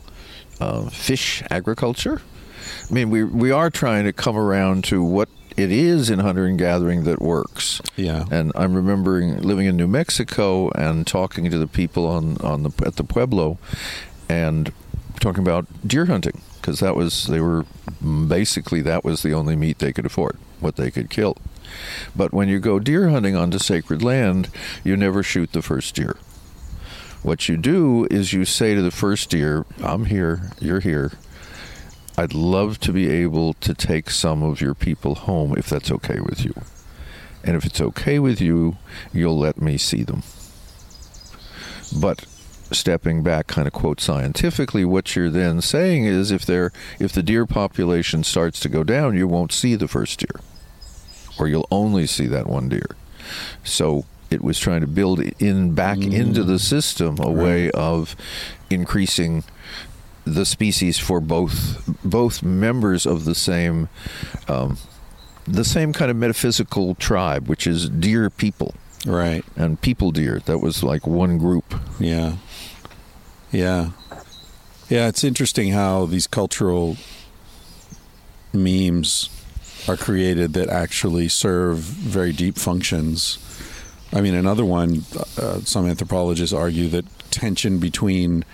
uh, 0.61 0.89
fish 0.89 1.43
agriculture. 1.49 2.21
I 2.89 2.93
mean, 2.93 3.09
we 3.09 3.23
we 3.25 3.51
are 3.51 3.69
trying 3.69 4.05
to 4.05 4.13
come 4.13 4.37
around 4.37 4.85
to 4.85 5.03
what 5.03 5.27
it 5.57 5.71
is 5.71 6.09
in 6.09 6.19
hunter 6.19 6.45
and 6.45 6.57
gathering 6.57 7.03
that 7.03 7.21
works. 7.21 7.81
Yeah. 7.95 8.25
And 8.31 8.51
I'm 8.55 8.75
remembering 8.75 9.41
living 9.41 9.65
in 9.65 9.75
New 9.75 9.87
Mexico 9.87 10.69
and 10.71 11.05
talking 11.05 11.49
to 11.49 11.57
the 11.57 11.67
people 11.67 12.07
on 12.07 12.37
on 12.37 12.63
the 12.63 12.71
at 12.85 12.95
the 12.95 13.03
pueblo, 13.03 13.57
and 14.29 14.71
talking 15.19 15.41
about 15.41 15.65
deer 15.85 16.05
hunting 16.05 16.41
because 16.61 16.79
that 16.79 16.95
was 16.95 17.27
they 17.27 17.41
were 17.41 17.65
mm, 18.03 18.29
basically 18.29 18.81
that 18.81 19.03
was 19.03 19.23
the 19.23 19.33
only 19.33 19.55
meat 19.55 19.79
they 19.79 19.91
could 19.91 20.05
afford, 20.05 20.37
what 20.59 20.75
they 20.75 20.91
could 20.91 21.09
kill. 21.09 21.35
But 22.15 22.33
when 22.33 22.47
you 22.47 22.59
go 22.59 22.79
deer 22.79 23.09
hunting 23.09 23.35
onto 23.35 23.57
sacred 23.57 24.03
land, 24.03 24.49
you 24.83 24.95
never 24.95 25.23
shoot 25.23 25.51
the 25.51 25.61
first 25.61 25.95
deer. 25.95 26.17
What 27.23 27.49
you 27.49 27.57
do 27.57 28.07
is 28.11 28.31
you 28.31 28.45
say 28.45 28.75
to 28.75 28.81
the 28.81 28.91
first 28.91 29.29
deer, 29.29 29.65
I'm 29.83 30.05
here, 30.05 30.51
you're 30.59 30.79
here. 30.79 31.13
I'd 32.17 32.33
love 32.33 32.79
to 32.79 32.91
be 32.91 33.09
able 33.09 33.53
to 33.55 33.75
take 33.75 34.09
some 34.09 34.41
of 34.41 34.59
your 34.59 34.73
people 34.73 35.13
home 35.13 35.55
if 35.55 35.69
that's 35.69 35.91
okay 35.91 36.19
with 36.19 36.43
you. 36.43 36.53
And 37.43 37.55
if 37.55 37.63
it's 37.63 37.79
okay 37.79 38.17
with 38.17 38.41
you, 38.41 38.77
you'll 39.13 39.37
let 39.37 39.61
me 39.61 39.77
see 39.77 40.03
them. 40.03 40.23
But 41.95 42.25
stepping 42.71 43.23
back 43.23 43.47
kind 43.47 43.67
of 43.67 43.73
quote 43.73 44.01
scientifically 44.01 44.83
what 44.83 45.15
you're 45.15 45.29
then 45.29 45.61
saying 45.61 46.03
is 46.05 46.31
if 46.31 46.49
if 46.49 47.13
the 47.13 47.23
deer 47.23 47.45
population 47.45 48.23
starts 48.25 48.59
to 48.59 48.67
go 48.67 48.83
down 48.83 49.15
you 49.15 49.25
won't 49.25 49.53
see 49.53 49.73
the 49.75 49.87
first 49.87 50.19
deer 50.19 50.41
or 51.39 51.47
you'll 51.47 51.67
only 51.71 52.05
see 52.05 52.27
that 52.27 52.45
one 52.45 52.67
deer 52.67 52.89
so 53.63 54.03
it 54.29 54.41
was 54.41 54.59
trying 54.59 54.81
to 54.81 54.87
build 54.87 55.21
in 55.39 55.73
back 55.73 55.97
into 55.97 56.43
the 56.43 56.55
mm. 56.55 56.59
system 56.59 57.17
a 57.21 57.31
way 57.31 57.71
of 57.71 58.17
increasing 58.69 59.43
the 60.33 60.45
species 60.45 60.97
for 60.99 61.19
both 61.21 61.83
both 62.03 62.43
members 62.43 63.05
of 63.05 63.25
the 63.25 63.35
same 63.35 63.87
um, 64.47 64.77
the 65.45 65.63
same 65.63 65.93
kind 65.93 66.11
of 66.11 66.17
metaphysical 66.17 66.95
tribe 66.95 67.47
which 67.47 67.65
is 67.67 67.89
deer 67.89 68.29
people 68.29 68.73
Right. 69.05 69.43
and 69.55 69.79
people 69.79 70.11
deer 70.11 70.41
that 70.45 70.59
was 70.59 70.83
like 70.83 71.07
one 71.07 71.37
group 71.37 71.73
Yeah. 71.99 72.33
Yeah. 73.51 73.91
Yeah, 74.89 75.07
it's 75.07 75.23
interesting 75.23 75.71
how 75.73 76.05
these 76.05 76.27
cultural 76.27 76.97
memes 78.53 79.29
are 79.87 79.97
created 79.97 80.53
that 80.53 80.69
actually 80.69 81.27
serve 81.29 81.77
very 81.77 82.31
deep 82.33 82.57
functions. 82.57 83.37
I 84.13 84.21
mean, 84.21 84.33
another 84.35 84.65
one, 84.65 85.03
uh, 85.37 85.59
some 85.61 85.87
anthropologists 85.87 86.53
argue 86.53 86.87
that 86.89 87.05
tension 87.31 87.77
between 87.79 88.45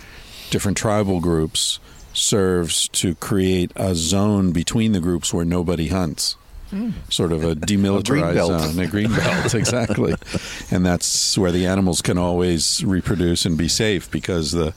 different 0.54 0.78
tribal 0.78 1.20
groups 1.20 1.80
serves 2.14 2.88
to 2.90 3.16
create 3.16 3.72
a 3.76 3.96
zone 3.96 4.52
between 4.52 4.92
the 4.92 5.00
groups 5.00 5.34
where 5.34 5.44
nobody 5.44 5.88
hunts. 5.88 6.36
Sort 7.10 7.32
of 7.32 7.44
a 7.44 7.56
demilitarized 7.72 8.34
belt. 8.34 8.62
zone, 8.62 8.80
a 8.80 8.88
green 8.88 9.12
belt, 9.14 9.54
exactly. 9.56 10.14
and 10.72 10.86
that's 10.86 11.38
where 11.38 11.52
the 11.52 11.66
animals 11.66 12.02
can 12.02 12.18
always 12.18 12.84
reproduce 12.84 13.46
and 13.46 13.58
be 13.58 13.68
safe 13.68 14.10
because 14.12 14.52
the, 14.52 14.74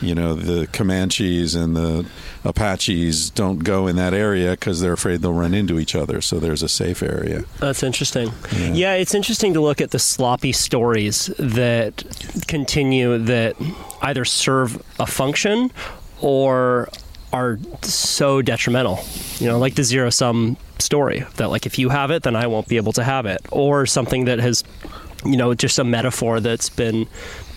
you 0.00 0.14
know, 0.14 0.34
the 0.34 0.66
Comanches 0.68 1.54
and 1.54 1.76
the 1.76 2.06
Apaches 2.44 3.30
don't 3.30 3.58
go 3.58 3.86
in 3.86 3.96
that 3.96 4.14
area 4.14 4.52
because 4.52 4.80
they're 4.80 4.92
afraid 4.94 5.20
they'll 5.20 5.32
run 5.32 5.52
into 5.54 5.78
each 5.78 5.94
other. 5.94 6.20
So 6.20 6.38
there's 6.38 6.62
a 6.62 6.68
safe 6.68 7.02
area. 7.02 7.44
That's 7.58 7.82
interesting. 7.82 8.32
Yeah. 8.52 8.72
Yeah. 8.72 8.92
it's 8.94 9.14
interesting 9.14 9.52
to 9.54 9.60
look 9.60 9.80
at 9.80 9.90
the 9.90 9.98
sloppy 9.98 10.52
stories 10.52 11.26
that 11.38 12.04
continue 12.48 13.18
that 13.18 13.56
either 14.02 14.24
serve 14.24 14.82
a 14.98 15.06
function 15.06 15.70
or 16.22 16.88
are 17.32 17.58
so 17.82 18.42
detrimental. 18.42 19.00
You 19.38 19.48
know, 19.48 19.58
like 19.58 19.74
the 19.74 19.84
zero 19.84 20.10
sum 20.10 20.56
story 20.78 21.24
that 21.36 21.50
like 21.50 21.66
if 21.66 21.78
you 21.78 21.88
have 21.88 22.10
it, 22.10 22.22
then 22.22 22.36
I 22.36 22.46
won't 22.46 22.68
be 22.68 22.76
able 22.76 22.92
to 22.92 23.04
have 23.04 23.26
it, 23.26 23.40
or 23.50 23.86
something 23.86 24.24
that 24.26 24.38
has, 24.38 24.64
you 25.24 25.36
know, 25.36 25.54
just 25.54 25.78
a 25.78 25.84
metaphor 25.84 26.40
that's 26.40 26.68
been 26.68 27.06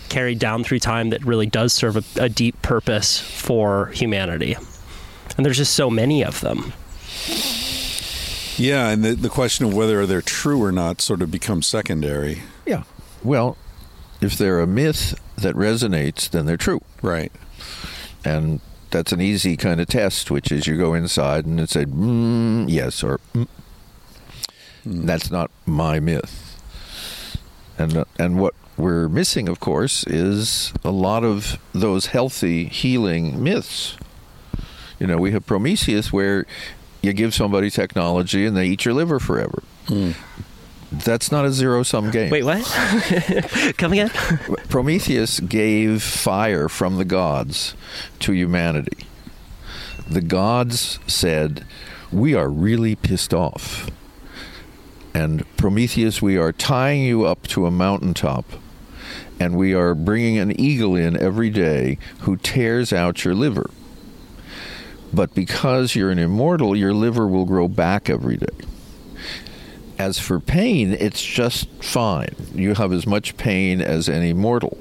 carried 0.08 0.38
down 0.38 0.62
through 0.64 0.78
time 0.78 1.10
that 1.10 1.24
really 1.24 1.46
does 1.46 1.72
serve 1.72 1.96
a, 1.96 2.24
a 2.24 2.28
deep 2.28 2.60
purpose 2.62 3.18
for 3.18 3.86
humanity. 3.86 4.56
And 5.36 5.44
there's 5.44 5.56
just 5.56 5.74
so 5.74 5.90
many 5.90 6.22
of 6.24 6.40
them. 6.40 6.72
Yeah, 8.56 8.90
and 8.90 9.04
the, 9.04 9.14
the 9.14 9.28
question 9.28 9.66
of 9.66 9.74
whether 9.74 10.06
they're 10.06 10.22
true 10.22 10.62
or 10.62 10.70
not 10.70 11.00
sort 11.00 11.22
of 11.22 11.30
becomes 11.30 11.66
secondary. 11.66 12.42
Yeah. 12.64 12.84
Well, 13.24 13.56
if 14.20 14.38
they're 14.38 14.60
a 14.60 14.66
myth 14.66 15.18
that 15.36 15.56
resonates, 15.56 16.30
then 16.30 16.46
they're 16.46 16.56
true. 16.56 16.80
Right. 17.02 17.32
And 18.24 18.60
that's 18.94 19.10
an 19.10 19.20
easy 19.20 19.56
kind 19.56 19.80
of 19.80 19.88
test, 19.88 20.30
which 20.30 20.52
is 20.52 20.68
you 20.68 20.78
go 20.78 20.94
inside 20.94 21.44
and 21.46 21.58
it 21.58 21.68
said, 21.68 21.90
mm, 21.90 22.64
yes, 22.68 23.02
or 23.02 23.18
mm. 23.34 23.46
that's 24.84 25.32
not 25.32 25.50
my 25.66 25.98
myth. 25.98 26.60
And, 27.76 28.04
and 28.20 28.38
what 28.38 28.54
we're 28.76 29.08
missing, 29.08 29.48
of 29.48 29.58
course, 29.58 30.06
is 30.06 30.72
a 30.84 30.92
lot 30.92 31.24
of 31.24 31.58
those 31.72 32.06
healthy, 32.06 32.66
healing 32.66 33.42
myths. 33.42 33.96
You 35.00 35.08
know, 35.08 35.18
we 35.18 35.32
have 35.32 35.44
Prometheus 35.44 36.12
where 36.12 36.46
you 37.02 37.12
give 37.12 37.34
somebody 37.34 37.70
technology 37.70 38.46
and 38.46 38.56
they 38.56 38.68
eat 38.68 38.84
your 38.84 38.94
liver 38.94 39.18
forever. 39.18 39.64
That's 41.02 41.32
not 41.32 41.44
a 41.44 41.52
zero 41.52 41.82
sum 41.82 42.10
game. 42.10 42.30
Wait, 42.30 42.44
what? 42.44 42.64
Come 43.78 43.92
again? 43.92 44.10
Prometheus 44.68 45.40
gave 45.40 46.02
fire 46.02 46.68
from 46.68 46.96
the 46.96 47.04
gods 47.04 47.74
to 48.20 48.32
humanity. 48.32 49.06
The 50.08 50.20
gods 50.20 50.98
said, 51.06 51.66
We 52.12 52.34
are 52.34 52.48
really 52.48 52.94
pissed 52.94 53.32
off. 53.32 53.90
And 55.14 55.44
Prometheus, 55.56 56.20
we 56.20 56.36
are 56.36 56.52
tying 56.52 57.02
you 57.02 57.24
up 57.24 57.46
to 57.48 57.66
a 57.66 57.70
mountaintop, 57.70 58.44
and 59.38 59.56
we 59.56 59.72
are 59.72 59.94
bringing 59.94 60.38
an 60.38 60.58
eagle 60.60 60.96
in 60.96 61.16
every 61.16 61.50
day 61.50 61.98
who 62.20 62.36
tears 62.36 62.92
out 62.92 63.24
your 63.24 63.34
liver. 63.34 63.70
But 65.12 65.32
because 65.34 65.94
you're 65.94 66.10
an 66.10 66.18
immortal, 66.18 66.74
your 66.74 66.92
liver 66.92 67.28
will 67.28 67.44
grow 67.44 67.68
back 67.68 68.10
every 68.10 68.36
day. 68.36 68.46
As 69.98 70.18
for 70.18 70.40
pain, 70.40 70.92
it's 70.92 71.22
just 71.24 71.68
fine. 71.82 72.34
You 72.54 72.74
have 72.74 72.92
as 72.92 73.06
much 73.06 73.36
pain 73.36 73.80
as 73.80 74.08
any 74.08 74.32
mortal. 74.32 74.76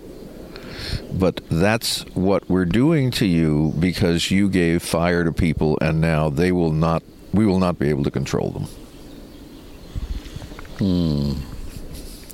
But 1.11 1.41
that's 1.49 2.01
what 2.15 2.49
we're 2.49 2.65
doing 2.65 3.11
to 3.11 3.25
you 3.25 3.73
because 3.79 4.31
you 4.31 4.49
gave 4.49 4.81
fire 4.81 5.23
to 5.23 5.31
people 5.31 5.77
and 5.81 6.01
now 6.01 6.29
they 6.29 6.51
will 6.51 6.71
not 6.71 7.03
we 7.33 7.45
will 7.45 7.59
not 7.59 7.79
be 7.79 7.89
able 7.89 8.03
to 8.03 8.11
control 8.11 8.51
them. 8.51 8.67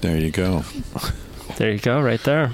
There 0.02 0.18
you 0.18 0.32
go. 0.32 0.64
There 1.58 1.72
you 1.74 1.80
go, 1.80 2.00
right 2.00 2.24
there. 2.24 2.54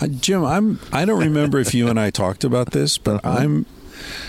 Uh, 0.00 0.06
Jim, 0.06 0.46
I'm. 0.46 0.80
I 0.92 1.04
don't 1.04 1.20
remember 1.20 1.58
if 1.58 1.74
you 1.74 1.88
and 1.88 2.00
I 2.00 2.08
talked 2.08 2.42
about 2.42 2.70
this, 2.70 2.96
but 2.96 3.22
I'm. 3.22 3.66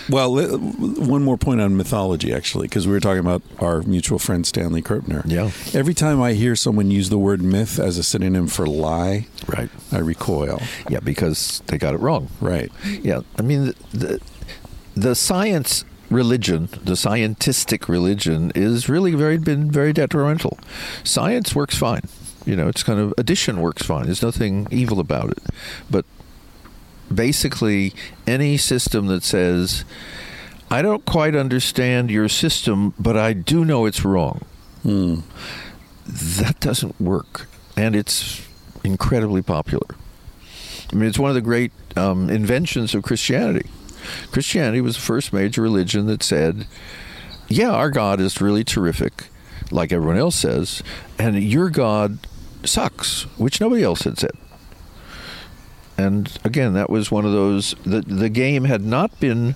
Well, 0.08 0.34
one 0.36 1.22
more 1.22 1.36
point 1.36 1.60
on 1.60 1.76
mythology, 1.76 2.32
actually, 2.32 2.68
because 2.68 2.86
we 2.86 2.92
were 2.92 3.00
talking 3.00 3.20
about 3.20 3.42
our 3.60 3.82
mutual 3.82 4.18
friend 4.18 4.46
Stanley 4.46 4.82
Krippner. 4.82 5.22
Yeah. 5.26 5.50
Every 5.78 5.94
time 5.94 6.20
I 6.20 6.32
hear 6.32 6.56
someone 6.56 6.90
use 6.90 7.08
the 7.08 7.18
word 7.18 7.42
myth 7.42 7.78
as 7.78 7.98
a 7.98 8.02
synonym 8.02 8.48
for 8.48 8.66
lie, 8.66 9.26
Right. 9.46 9.70
I 9.90 9.98
recoil. 9.98 10.60
Yeah, 10.88 11.00
because 11.00 11.62
they 11.66 11.78
got 11.78 11.94
it 11.94 11.98
wrong. 11.98 12.28
Right. 12.40 12.70
Yeah, 12.84 13.20
I 13.38 13.42
mean 13.42 13.66
the 13.66 13.74
the, 13.92 14.20
the 14.94 15.14
science 15.14 15.84
religion, 16.10 16.68
the 16.84 16.92
scientistic 16.92 17.88
religion, 17.88 18.52
is 18.54 18.88
really 18.88 19.14
very 19.14 19.38
been 19.38 19.70
very 19.70 19.92
detrimental. 19.92 20.58
Science 21.04 21.54
works 21.54 21.76
fine. 21.76 22.02
You 22.44 22.56
know, 22.56 22.68
it's 22.68 22.82
kind 22.82 22.98
of 23.00 23.14
addition 23.16 23.60
works 23.60 23.82
fine. 23.82 24.06
There's 24.06 24.22
nothing 24.22 24.66
evil 24.70 25.00
about 25.00 25.30
it, 25.30 25.42
but 25.90 26.04
basically 27.14 27.92
any 28.26 28.56
system 28.56 29.06
that 29.06 29.22
says 29.22 29.84
I 30.70 30.80
don't 30.80 31.04
quite 31.04 31.34
understand 31.34 32.10
your 32.10 32.30
system, 32.30 32.94
but 32.98 33.14
I 33.14 33.34
do 33.34 33.62
know 33.62 33.84
it's 33.84 34.06
wrong. 34.06 34.40
That 36.06 36.60
doesn't 36.60 36.98
work, 36.98 37.46
and 37.76 37.94
it's 37.94 38.46
incredibly 38.82 39.42
popular. 39.42 39.86
I 40.90 40.96
mean, 40.96 41.08
it's 41.08 41.18
one 41.18 41.28
of 41.28 41.34
the 41.34 41.42
great 41.42 41.72
um, 41.94 42.30
inventions 42.30 42.94
of 42.94 43.02
Christianity. 43.02 43.68
Christianity 44.30 44.80
was 44.80 44.96
the 44.96 45.02
first 45.02 45.32
major 45.32 45.60
religion 45.60 46.06
that 46.06 46.22
said, 46.22 46.66
"Yeah, 47.48 47.70
our 47.70 47.90
God 47.90 48.18
is 48.18 48.40
really 48.40 48.64
terrific, 48.64 49.26
like 49.70 49.92
everyone 49.92 50.16
else 50.16 50.36
says, 50.36 50.82
and 51.18 51.42
your 51.42 51.68
God 51.68 52.18
sucks, 52.64 53.24
which 53.36 53.60
nobody 53.60 53.82
else 53.82 54.02
had 54.02 54.18
said. 54.18 54.32
And 56.02 56.38
again, 56.44 56.72
that 56.74 56.90
was 56.90 57.10
one 57.10 57.24
of 57.24 57.32
those. 57.32 57.74
The 57.84 58.00
the 58.00 58.28
game 58.28 58.64
had 58.64 58.84
not 58.84 59.18
been 59.20 59.54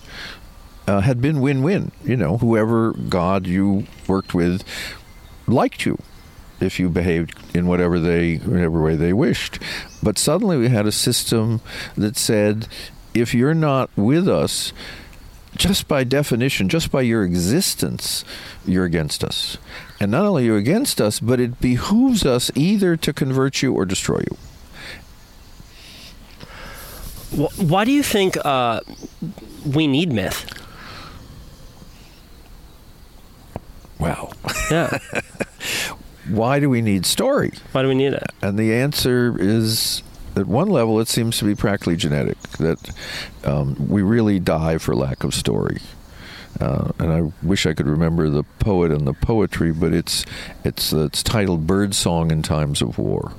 uh, 0.86 1.00
had 1.00 1.20
been 1.20 1.40
win 1.40 1.62
win. 1.62 1.92
You 2.04 2.16
know, 2.16 2.38
whoever 2.38 2.92
God 2.92 3.46
you 3.46 3.86
worked 4.06 4.34
with 4.34 4.62
liked 5.46 5.84
you 5.86 5.98
if 6.60 6.78
you 6.80 6.88
behaved 6.88 7.34
in 7.54 7.66
whatever 7.66 7.98
they 7.98 8.36
whatever 8.36 8.82
way 8.82 8.96
they 8.96 9.12
wished. 9.12 9.58
But 10.02 10.18
suddenly 10.18 10.56
we 10.56 10.68
had 10.68 10.86
a 10.86 10.92
system 10.92 11.60
that 11.96 12.16
said, 12.16 12.68
if 13.12 13.34
you're 13.34 13.54
not 13.54 13.90
with 13.96 14.28
us, 14.28 14.72
just 15.56 15.88
by 15.88 16.04
definition, 16.04 16.68
just 16.68 16.90
by 16.90 17.00
your 17.02 17.24
existence, 17.24 18.24
you're 18.64 18.84
against 18.84 19.24
us. 19.24 19.58
And 19.98 20.10
not 20.10 20.26
only 20.26 20.42
are 20.44 20.52
you 20.52 20.56
against 20.56 21.00
us, 21.00 21.18
but 21.18 21.40
it 21.40 21.60
behooves 21.60 22.24
us 22.24 22.50
either 22.54 22.96
to 22.98 23.12
convert 23.12 23.62
you 23.62 23.72
or 23.72 23.86
destroy 23.86 24.18
you. 24.18 24.36
Wh- 27.30 27.58
Why 27.70 27.84
do 27.84 27.92
you 27.92 28.02
think 28.02 28.36
uh, 28.44 28.80
we 29.64 29.86
need 29.86 30.12
myth? 30.12 30.52
Wow. 33.98 34.30
Yeah. 34.70 34.98
Why 36.28 36.58
do 36.60 36.68
we 36.68 36.82
need 36.82 37.06
story? 37.06 37.52
Why 37.72 37.82
do 37.82 37.88
we 37.88 37.94
need 37.94 38.12
it? 38.12 38.30
And 38.42 38.58
the 38.58 38.74
answer 38.74 39.36
is 39.38 40.02
at 40.34 40.46
one 40.46 40.68
level, 40.68 41.00
it 41.00 41.08
seems 41.08 41.38
to 41.38 41.44
be 41.44 41.54
practically 41.54 41.96
genetic 41.96 42.36
that 42.58 42.90
um, 43.44 43.76
we 43.88 44.02
really 44.02 44.38
die 44.38 44.78
for 44.78 44.94
lack 44.94 45.24
of 45.24 45.34
story. 45.34 45.78
Uh, 46.60 46.90
and 46.98 47.12
I 47.12 47.32
wish 47.46 47.64
I 47.66 47.74
could 47.74 47.86
remember 47.86 48.28
the 48.28 48.42
poet 48.58 48.90
and 48.90 49.06
the 49.06 49.12
poetry, 49.12 49.72
but 49.72 49.92
it's 49.92 50.24
it's 50.64 50.90
it's 50.92 51.22
titled 51.22 51.66
"Bird 51.66 51.94
Song 51.94 52.30
in 52.30 52.40
Times 52.42 52.80
of 52.80 52.96
War," 52.98 53.32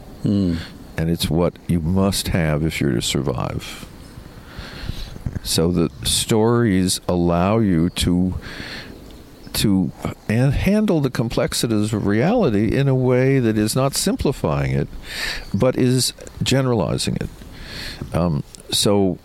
and 0.97 1.09
it's 1.09 1.29
what 1.29 1.53
you 1.67 1.79
must 1.79 2.29
have 2.29 2.63
if 2.63 2.81
you're 2.81 2.93
to 2.93 3.01
survive. 3.01 3.87
So 5.43 5.71
the 5.71 5.89
stories 6.03 6.99
allow 7.07 7.59
you 7.59 7.89
to 7.91 8.33
to 9.53 9.91
and 10.29 10.53
handle 10.53 11.01
the 11.01 11.09
complexities 11.09 11.91
of 11.91 12.05
reality 12.05 12.75
in 12.77 12.87
a 12.87 12.93
way 12.93 13.39
that 13.39 13.57
is 13.57 13.75
not 13.75 13.95
simplifying 13.95 14.71
it, 14.71 14.87
but 15.53 15.75
is 15.75 16.13
generalizing 16.43 17.15
it. 17.15 17.29
Um, 18.13 18.43
so, 18.69 19.17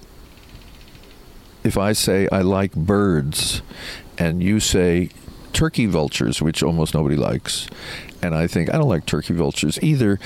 if 1.64 1.76
I 1.76 1.92
say 1.92 2.28
I 2.32 2.40
like 2.40 2.72
birds, 2.72 3.60
and 4.16 4.42
you 4.42 4.58
say 4.58 5.10
turkey 5.52 5.86
vultures, 5.86 6.40
which 6.40 6.62
almost 6.62 6.94
nobody 6.94 7.16
likes, 7.16 7.68
and 8.22 8.34
I 8.34 8.46
think 8.46 8.72
I 8.72 8.78
don't 8.78 8.88
like 8.88 9.04
turkey 9.04 9.34
vultures 9.34 9.78
either, 9.82 10.18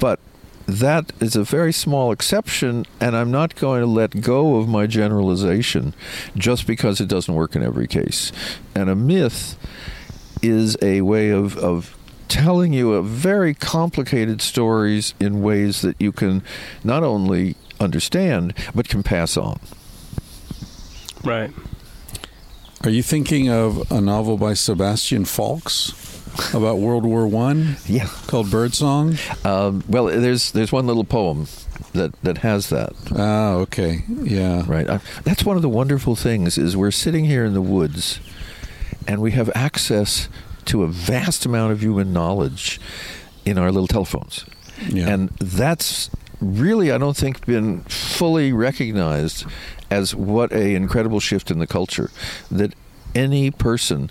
but 0.00 0.18
that 0.66 1.12
is 1.20 1.36
a 1.36 1.44
very 1.44 1.72
small 1.72 2.12
exception, 2.12 2.86
and 3.00 3.16
I'm 3.16 3.30
not 3.30 3.56
going 3.56 3.80
to 3.80 3.86
let 3.86 4.20
go 4.20 4.56
of 4.56 4.68
my 4.68 4.86
generalization 4.86 5.94
just 6.36 6.66
because 6.66 7.00
it 7.00 7.08
doesn't 7.08 7.34
work 7.34 7.56
in 7.56 7.62
every 7.62 7.86
case. 7.86 8.32
And 8.74 8.88
a 8.88 8.94
myth 8.94 9.56
is 10.42 10.76
a 10.82 11.02
way 11.02 11.30
of, 11.30 11.56
of 11.58 11.96
telling 12.28 12.72
you 12.72 12.94
a 12.94 13.02
very 13.02 13.54
complicated 13.54 14.40
stories 14.40 15.14
in 15.20 15.42
ways 15.42 15.82
that 15.82 16.00
you 16.00 16.12
can 16.12 16.42
not 16.82 17.02
only 17.02 17.56
understand 17.78 18.54
but 18.74 18.88
can 18.88 19.02
pass 19.02 19.36
on. 19.36 19.60
Right. 21.24 21.52
Are 22.84 22.90
you 22.90 23.02
thinking 23.02 23.48
of 23.48 23.90
a 23.92 24.00
novel 24.00 24.36
by 24.36 24.54
Sebastian 24.54 25.24
Faulks 25.24 25.92
about 26.54 26.78
World 26.78 27.04
War 27.04 27.26
One 27.26 27.76
Yeah. 27.86 28.08
called 28.26 28.50
Birdsong? 28.50 29.16
Um, 29.44 29.82
well, 29.88 30.06
there's 30.06 30.52
there's 30.52 30.72
one 30.72 30.86
little 30.86 31.04
poem 31.04 31.46
that 31.92 32.12
that 32.22 32.38
has 32.38 32.68
that. 32.70 32.92
Ah, 33.16 33.52
okay, 33.54 34.04
yeah. 34.22 34.64
right 34.66 34.88
I, 34.88 35.00
that's 35.24 35.44
one 35.44 35.56
of 35.56 35.62
the 35.62 35.68
wonderful 35.68 36.16
things 36.16 36.56
is 36.58 36.76
we're 36.76 36.90
sitting 36.90 37.24
here 37.24 37.44
in 37.44 37.52
the 37.54 37.62
woods 37.62 38.20
and 39.06 39.20
we 39.20 39.32
have 39.32 39.50
access 39.54 40.28
to 40.66 40.82
a 40.84 40.88
vast 40.88 41.44
amount 41.44 41.72
of 41.72 41.82
human 41.82 42.12
knowledge 42.12 42.80
in 43.44 43.58
our 43.58 43.72
little 43.72 43.88
telephones 43.88 44.44
Yeah. 44.86 45.08
and 45.08 45.28
that's 45.40 46.08
really 46.40 46.92
i 46.92 46.98
don't 46.98 47.16
think 47.16 47.44
been 47.46 47.80
fully 47.82 48.52
recognized 48.52 49.44
as 49.90 50.14
what 50.14 50.52
a 50.52 50.74
incredible 50.74 51.18
shift 51.20 51.50
in 51.50 51.58
the 51.58 51.66
culture 51.66 52.10
that 52.50 52.74
any 53.14 53.50
person 53.50 54.10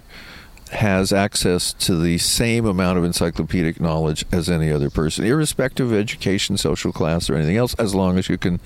has 0.72 1.12
access 1.12 1.74
to 1.74 2.00
the 2.00 2.18
same 2.18 2.66
amount 2.66 2.98
of 2.98 3.04
encyclopedic 3.04 3.80
knowledge 3.82 4.26
as 4.32 4.50
any 4.50 4.72
other 4.72 4.90
person, 4.90 5.26
irrespective 5.26 5.92
of 5.92 5.98
education, 5.98 6.58
social 6.58 6.92
class, 6.92 7.30
or 7.30 7.36
anything 7.36 7.58
else, 7.58 7.74
as 7.76 7.94
long 7.94 8.18
as 8.18 8.30
you 8.30 8.38
can 8.38 8.60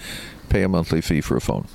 pay 0.50 0.62
a 0.64 0.70
monthly 0.70 1.02
fee 1.02 1.22
for 1.22 1.36
a 1.36 1.42
phone. 1.42 1.68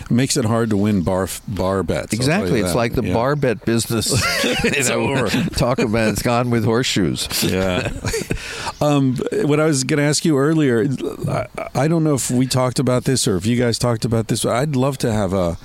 It 0.00 0.10
Makes 0.10 0.36
it 0.36 0.44
hard 0.44 0.70
to 0.70 0.76
win 0.76 1.02
bar 1.02 1.28
bar 1.46 1.82
bets. 1.84 2.12
Exactly. 2.12 2.58
It's 2.60 2.70
that. 2.70 2.76
like 2.76 2.94
the 2.94 3.04
Yeah. 3.04 3.12
bar 3.14 3.36
bet 3.36 3.64
business. 3.64 4.12
it's 4.64 4.90
over. 4.90 5.28
Talk 5.50 5.78
about 5.78 6.08
it's 6.08 6.22
gone 6.22 6.50
with 6.50 6.64
horseshoes. 6.64 7.28
Yeah. 7.44 7.92
um, 8.80 9.16
what 9.32 9.60
I 9.60 9.66
was 9.66 9.84
going 9.84 9.98
to 9.98 10.04
ask 10.04 10.24
you 10.24 10.38
earlier, 10.38 10.88
I, 11.28 11.46
I 11.74 11.86
don't 11.88 12.02
know 12.02 12.14
if 12.14 12.30
we 12.30 12.46
talked 12.46 12.78
about 12.80 13.04
this 13.04 13.28
or 13.28 13.36
if 13.36 13.46
you 13.46 13.56
guys 13.56 13.78
talked 13.78 14.04
about 14.04 14.26
this. 14.28 14.42
But 14.42 14.54
I'd 14.54 14.74
love 14.74 14.98
to 14.98 15.12
have 15.12 15.32
a 15.32 15.56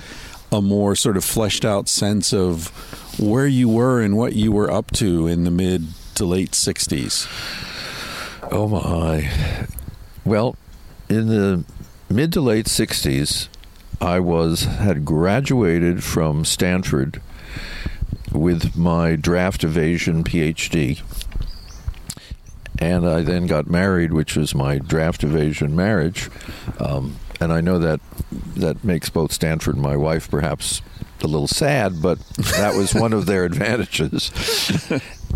a 0.52 0.60
more 0.60 0.94
sort 0.94 1.16
of 1.16 1.24
fleshed 1.24 1.64
out 1.64 1.88
sense 1.88 2.32
of 2.34 2.70
where 3.18 3.46
you 3.46 3.68
were 3.68 4.00
and 4.00 4.16
what 4.16 4.34
you 4.34 4.52
were 4.52 4.70
up 4.70 4.90
to 4.92 5.26
in 5.26 5.44
the 5.44 5.50
mid 5.50 5.88
to 6.14 6.24
late 6.24 6.52
'60s. 6.52 7.28
Oh 8.50 8.68
my. 8.68 9.66
Well, 10.24 10.56
in 11.08 11.28
the 11.28 11.64
mid 12.08 12.32
to 12.34 12.40
late 12.40 12.66
60s, 12.66 13.48
I 14.00 14.20
was 14.20 14.62
had 14.64 15.04
graduated 15.04 16.02
from 16.02 16.44
Stanford 16.44 17.20
with 18.32 18.76
my 18.76 19.16
draft 19.16 19.64
evasion 19.64 20.24
PhD. 20.24 21.02
And 22.78 23.08
I 23.08 23.22
then 23.22 23.46
got 23.46 23.68
married, 23.68 24.12
which 24.12 24.36
was 24.36 24.54
my 24.54 24.78
draft 24.78 25.22
evasion 25.22 25.76
marriage. 25.76 26.30
Um, 26.80 27.16
and 27.40 27.52
I 27.52 27.60
know 27.60 27.78
that 27.78 28.00
that 28.56 28.82
makes 28.82 29.08
both 29.08 29.32
Stanford 29.32 29.74
and 29.74 29.82
my 29.82 29.96
wife 29.96 30.30
perhaps 30.30 30.82
a 31.22 31.26
little 31.26 31.48
sad, 31.48 32.02
but 32.02 32.18
that 32.58 32.74
was 32.76 32.94
one 32.94 33.12
of 33.12 33.26
their 33.26 33.44
advantages. 33.52 34.30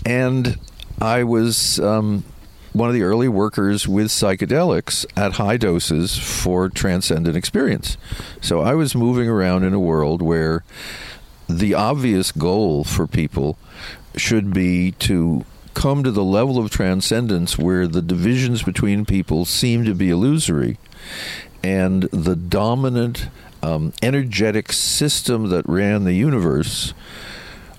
and 0.04 0.58
I 1.00 1.24
was 1.24 1.78
um, 1.80 2.24
one 2.72 2.88
of 2.88 2.94
the 2.94 3.02
early 3.02 3.28
workers 3.28 3.88
with 3.88 4.08
psychedelics 4.08 5.06
at 5.16 5.34
high 5.34 5.56
doses 5.56 6.18
for 6.18 6.68
transcendent 6.68 7.36
experience. 7.36 7.96
So 8.40 8.60
I 8.60 8.74
was 8.74 8.94
moving 8.94 9.28
around 9.28 9.64
in 9.64 9.72
a 9.72 9.80
world 9.80 10.22
where 10.22 10.62
the 11.48 11.74
obvious 11.74 12.32
goal 12.32 12.84
for 12.84 13.06
people 13.06 13.58
should 14.16 14.52
be 14.52 14.92
to 14.92 15.44
come 15.74 16.02
to 16.02 16.10
the 16.10 16.24
level 16.24 16.58
of 16.58 16.70
transcendence 16.70 17.58
where 17.58 17.86
the 17.86 18.02
divisions 18.02 18.62
between 18.62 19.04
people 19.04 19.44
seem 19.44 19.84
to 19.84 19.94
be 19.94 20.08
illusory 20.10 20.78
and 21.62 22.04
the 22.04 22.34
dominant 22.34 23.28
um, 23.62 23.92
energetic 24.02 24.72
system 24.72 25.48
that 25.48 25.68
ran 25.68 26.04
the 26.04 26.14
universe 26.14 26.94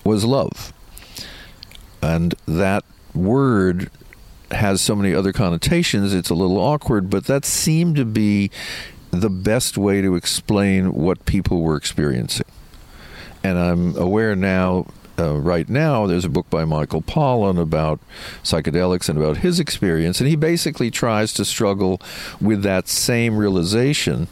was 0.03 0.25
love. 0.25 0.73
And 2.01 2.35
that 2.47 2.83
word 3.13 3.89
has 4.51 4.81
so 4.81 4.95
many 4.95 5.13
other 5.13 5.33
connotations, 5.33 6.13
it's 6.13 6.29
a 6.29 6.35
little 6.35 6.57
awkward, 6.57 7.09
but 7.09 7.25
that 7.25 7.43
seemed 7.43 7.95
to 7.97 8.05
be 8.05 8.49
the 9.11 9.29
best 9.29 9.77
way 9.77 10.01
to 10.01 10.15
explain 10.15 10.93
what 10.93 11.25
people 11.25 11.61
were 11.61 11.75
experiencing. 11.75 12.45
And 13.43 13.57
I'm 13.57 13.97
aware 13.97 14.35
now, 14.35 14.87
uh, 15.19 15.37
right 15.37 15.67
now, 15.67 16.05
there's 16.05 16.25
a 16.25 16.29
book 16.29 16.49
by 16.49 16.65
Michael 16.65 17.01
Pollan 17.01 17.59
about 17.59 17.99
psychedelics 18.43 19.09
and 19.09 19.17
about 19.17 19.37
his 19.37 19.59
experience, 19.59 20.19
and 20.19 20.29
he 20.29 20.35
basically 20.35 20.91
tries 20.91 21.33
to 21.33 21.45
struggle 21.45 22.01
with 22.39 22.61
that 22.63 22.87
same 22.87 23.37
realization. 23.37 24.27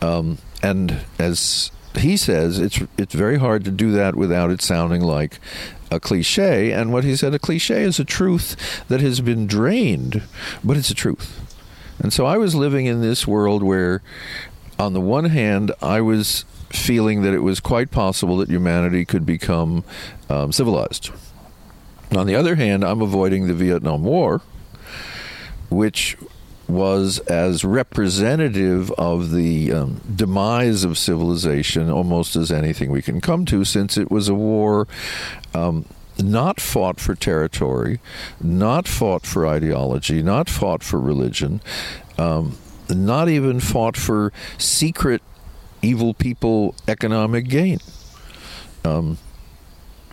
Um, 0.00 0.38
and 0.62 1.04
as 1.18 1.70
he 1.96 2.16
says, 2.16 2.58
it's 2.58 2.80
it's 2.96 3.14
very 3.14 3.38
hard 3.38 3.64
to 3.64 3.70
do 3.70 3.92
that 3.92 4.14
without 4.16 4.50
it 4.50 4.62
sounding 4.62 5.02
like 5.02 5.38
a 5.90 6.00
cliche. 6.00 6.72
And 6.72 6.92
what 6.92 7.04
he 7.04 7.16
said, 7.16 7.34
a 7.34 7.38
cliche 7.38 7.82
is 7.82 7.98
a 7.98 8.04
truth 8.04 8.84
that 8.88 9.00
has 9.00 9.20
been 9.20 9.46
drained, 9.46 10.22
but 10.64 10.76
it's 10.76 10.90
a 10.90 10.94
truth. 10.94 11.40
And 11.98 12.12
so 12.12 12.26
I 12.26 12.36
was 12.38 12.54
living 12.54 12.86
in 12.86 13.00
this 13.00 13.26
world 13.26 13.62
where, 13.62 14.02
on 14.78 14.92
the 14.92 15.00
one 15.00 15.26
hand, 15.26 15.72
I 15.80 16.00
was 16.00 16.44
feeling 16.70 17.22
that 17.22 17.34
it 17.34 17.40
was 17.40 17.60
quite 17.60 17.90
possible 17.90 18.38
that 18.38 18.48
humanity 18.48 19.04
could 19.04 19.26
become 19.26 19.84
um, 20.30 20.50
civilized. 20.52 21.10
On 22.16 22.26
the 22.26 22.34
other 22.34 22.56
hand, 22.56 22.84
I'm 22.84 23.02
avoiding 23.02 23.46
the 23.46 23.54
Vietnam 23.54 24.04
War, 24.04 24.40
which 25.70 26.16
was 26.68 27.18
as 27.20 27.64
representative 27.64 28.90
of 28.92 29.32
the 29.32 29.72
um, 29.72 30.00
demise 30.14 30.84
of 30.84 30.96
civilization 30.96 31.90
almost 31.90 32.36
as 32.36 32.50
anything 32.50 32.90
we 32.90 33.02
can 33.02 33.20
come 33.20 33.44
to, 33.46 33.64
since 33.64 33.96
it 33.96 34.10
was 34.10 34.28
a 34.28 34.34
war 34.34 34.86
um, 35.54 35.84
not 36.18 36.60
fought 36.60 37.00
for 37.00 37.14
territory, 37.14 38.00
not 38.40 38.86
fought 38.86 39.26
for 39.26 39.46
ideology, 39.46 40.22
not 40.22 40.48
fought 40.48 40.82
for 40.82 41.00
religion, 41.00 41.60
um, 42.18 42.56
not 42.88 43.28
even 43.28 43.60
fought 43.60 43.96
for 43.96 44.32
secret 44.58 45.22
evil 45.80 46.14
people 46.14 46.74
economic 46.86 47.48
gain. 47.48 47.78
Um, 48.84 49.18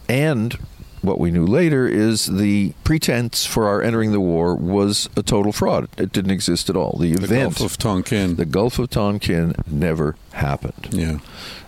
and 0.08 0.58
what 1.02 1.20
we 1.20 1.32
knew 1.32 1.46
later 1.46 1.88
is 1.88 2.26
the 2.26 2.74
pretense 2.84 3.46
for 3.46 3.68
our 3.68 3.82
entering 3.82 4.12
the 4.12 4.20
war 4.20 4.56
was 4.56 5.10
a 5.16 5.24
total 5.24 5.52
fraud. 5.52 5.88
It 5.98 6.12
didn't 6.12 6.32
exist 6.32 6.70
at 6.70 6.76
all. 6.76 6.98
The 7.00 7.14
The 7.14 7.24
event, 7.24 7.58
Gulf 7.58 7.72
of 7.72 7.78
Tonkin. 7.78 8.36
the 8.36 8.46
Gulf 8.46 8.80
of 8.80 8.90
Tonkin, 8.90 9.56
never 9.68 10.16
happened. 10.34 10.90
yeah. 10.92 11.20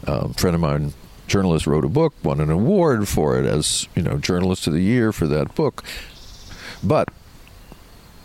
Um, 0.07 0.31
a 0.31 0.33
friend 0.33 0.55
of 0.55 0.61
mine, 0.61 0.93
journalist, 1.27 1.65
wrote 1.67 1.85
a 1.85 1.89
book, 1.89 2.13
won 2.23 2.39
an 2.41 2.49
award 2.49 3.07
for 3.07 3.37
it 3.39 3.45
as 3.45 3.87
you 3.95 4.01
know, 4.01 4.17
journalist 4.17 4.67
of 4.67 4.73
the 4.73 4.81
year 4.81 5.11
for 5.13 5.27
that 5.27 5.55
book. 5.55 5.83
But 6.83 7.09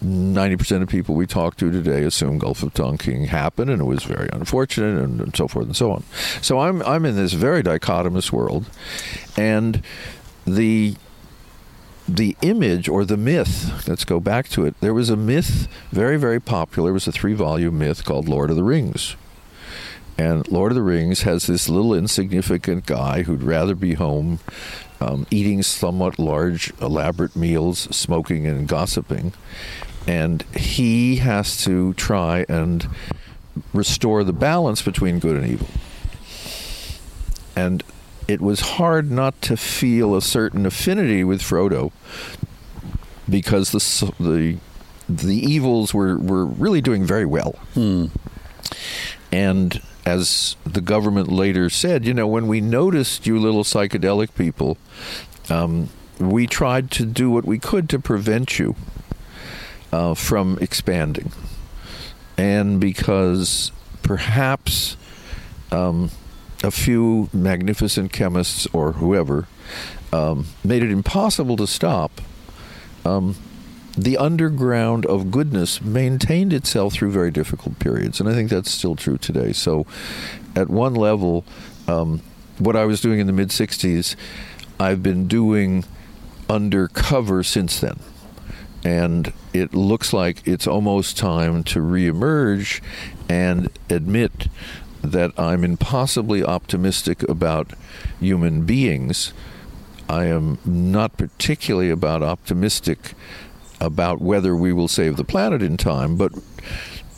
90% 0.04 0.82
of 0.82 0.88
people 0.88 1.14
we 1.14 1.26
talk 1.26 1.56
to 1.56 1.70
today 1.70 2.02
assume 2.02 2.38
Gulf 2.38 2.62
of 2.62 2.74
Tonkin 2.74 3.24
happened 3.26 3.70
and 3.70 3.80
it 3.80 3.84
was 3.84 4.04
very 4.04 4.28
unfortunate 4.32 5.02
and, 5.02 5.20
and 5.20 5.34
so 5.36 5.48
forth 5.48 5.66
and 5.66 5.76
so 5.76 5.90
on. 5.90 6.04
So 6.42 6.60
I'm 6.60 6.82
I'm 6.82 7.06
in 7.06 7.16
this 7.16 7.32
very 7.32 7.62
dichotomous 7.62 8.30
world 8.30 8.66
and 9.38 9.82
the 10.46 10.96
the 12.08 12.36
image 12.40 12.88
or 12.88 13.04
the 13.04 13.16
myth, 13.16 13.88
let's 13.88 14.04
go 14.04 14.20
back 14.20 14.48
to 14.50 14.64
it. 14.64 14.80
There 14.80 14.94
was 14.94 15.10
a 15.10 15.16
myth 15.16 15.66
very 15.90 16.16
very 16.16 16.40
popular, 16.40 16.90
it 16.90 16.94
was 16.94 17.08
a 17.08 17.12
three-volume 17.12 17.78
myth 17.78 18.04
called 18.04 18.28
Lord 18.28 18.50
of 18.50 18.56
the 18.56 18.62
Rings. 18.62 19.16
And 20.18 20.50
Lord 20.50 20.72
of 20.72 20.76
the 20.76 20.82
Rings 20.82 21.22
has 21.22 21.46
this 21.46 21.68
little 21.68 21.92
insignificant 21.92 22.86
guy 22.86 23.22
who'd 23.22 23.42
rather 23.42 23.74
be 23.74 23.94
home 23.94 24.38
um, 25.00 25.26
eating 25.30 25.62
somewhat 25.62 26.18
large, 26.18 26.72
elaborate 26.80 27.36
meals, 27.36 27.80
smoking 27.94 28.46
and 28.46 28.66
gossiping. 28.66 29.34
And 30.06 30.42
he 30.56 31.16
has 31.16 31.62
to 31.64 31.92
try 31.94 32.46
and 32.48 32.88
restore 33.74 34.24
the 34.24 34.32
balance 34.32 34.80
between 34.80 35.18
good 35.18 35.36
and 35.36 35.46
evil. 35.46 35.68
And 37.54 37.82
it 38.28 38.40
was 38.40 38.60
hard 38.60 39.10
not 39.10 39.40
to 39.42 39.56
feel 39.56 40.14
a 40.16 40.22
certain 40.22 40.66
affinity 40.66 41.22
with 41.24 41.40
Frodo 41.40 41.92
because 43.28 43.72
the 43.72 44.12
the 44.18 44.58
the 45.08 45.36
evils 45.36 45.94
were, 45.94 46.18
were 46.18 46.44
really 46.44 46.80
doing 46.80 47.04
very 47.04 47.26
well. 47.26 47.54
And 49.30 49.80
as 50.04 50.56
the 50.64 50.80
government 50.80 51.28
later 51.30 51.70
said, 51.70 52.04
you 52.04 52.14
know, 52.14 52.26
when 52.26 52.48
we 52.48 52.60
noticed 52.60 53.26
you 53.26 53.38
little 53.38 53.62
psychedelic 53.64 54.34
people, 54.34 54.78
um, 55.48 55.90
we 56.18 56.46
tried 56.46 56.90
to 56.92 57.04
do 57.06 57.30
what 57.30 57.44
we 57.44 57.58
could 57.58 57.88
to 57.90 57.98
prevent 57.98 58.58
you 58.58 58.74
uh, 59.92 60.14
from 60.14 60.58
expanding. 60.60 61.30
And 62.38 62.80
because 62.80 63.72
perhaps 64.02 64.96
um, 65.70 66.10
a 66.62 66.70
few 66.70 67.28
magnificent 67.32 68.12
chemists 68.12 68.66
or 68.72 68.92
whoever 68.92 69.46
um, 70.12 70.46
made 70.64 70.82
it 70.82 70.90
impossible 70.90 71.56
to 71.56 71.66
stop, 71.66 72.20
um, 73.04 73.36
the 73.96 74.16
underground 74.18 75.06
of 75.06 75.30
goodness 75.30 75.80
maintained 75.80 76.52
itself 76.52 76.94
through 76.94 77.10
very 77.10 77.30
difficult 77.30 77.78
periods, 77.78 78.20
and 78.20 78.28
I 78.28 78.34
think 78.34 78.50
that's 78.50 78.70
still 78.70 78.94
true 78.94 79.16
today. 79.16 79.52
So, 79.52 79.86
at 80.54 80.68
one 80.68 80.94
level, 80.94 81.44
um, 81.88 82.20
what 82.58 82.76
I 82.76 82.84
was 82.84 83.00
doing 83.00 83.20
in 83.20 83.26
the 83.26 83.32
mid 83.32 83.48
'60s, 83.48 84.14
I've 84.78 85.02
been 85.02 85.26
doing 85.26 85.84
undercover 86.48 87.42
since 87.42 87.80
then, 87.80 88.00
and 88.84 89.32
it 89.54 89.72
looks 89.72 90.12
like 90.12 90.46
it's 90.46 90.66
almost 90.66 91.16
time 91.16 91.64
to 91.64 91.80
reemerge 91.80 92.82
and 93.30 93.70
admit 93.88 94.48
that 95.12 95.32
I'm 95.38 95.64
impossibly 95.64 96.42
optimistic 96.42 97.22
about 97.28 97.72
human 98.20 98.64
beings. 98.64 99.32
I 100.08 100.26
am 100.26 100.58
not 100.64 101.16
particularly 101.16 101.90
about 101.90 102.22
optimistic 102.22 103.14
about 103.80 104.20
whether 104.20 104.54
we 104.54 104.72
will 104.72 104.88
save 104.88 105.16
the 105.16 105.24
planet 105.24 105.62
in 105.62 105.76
time, 105.76 106.16
but 106.16 106.32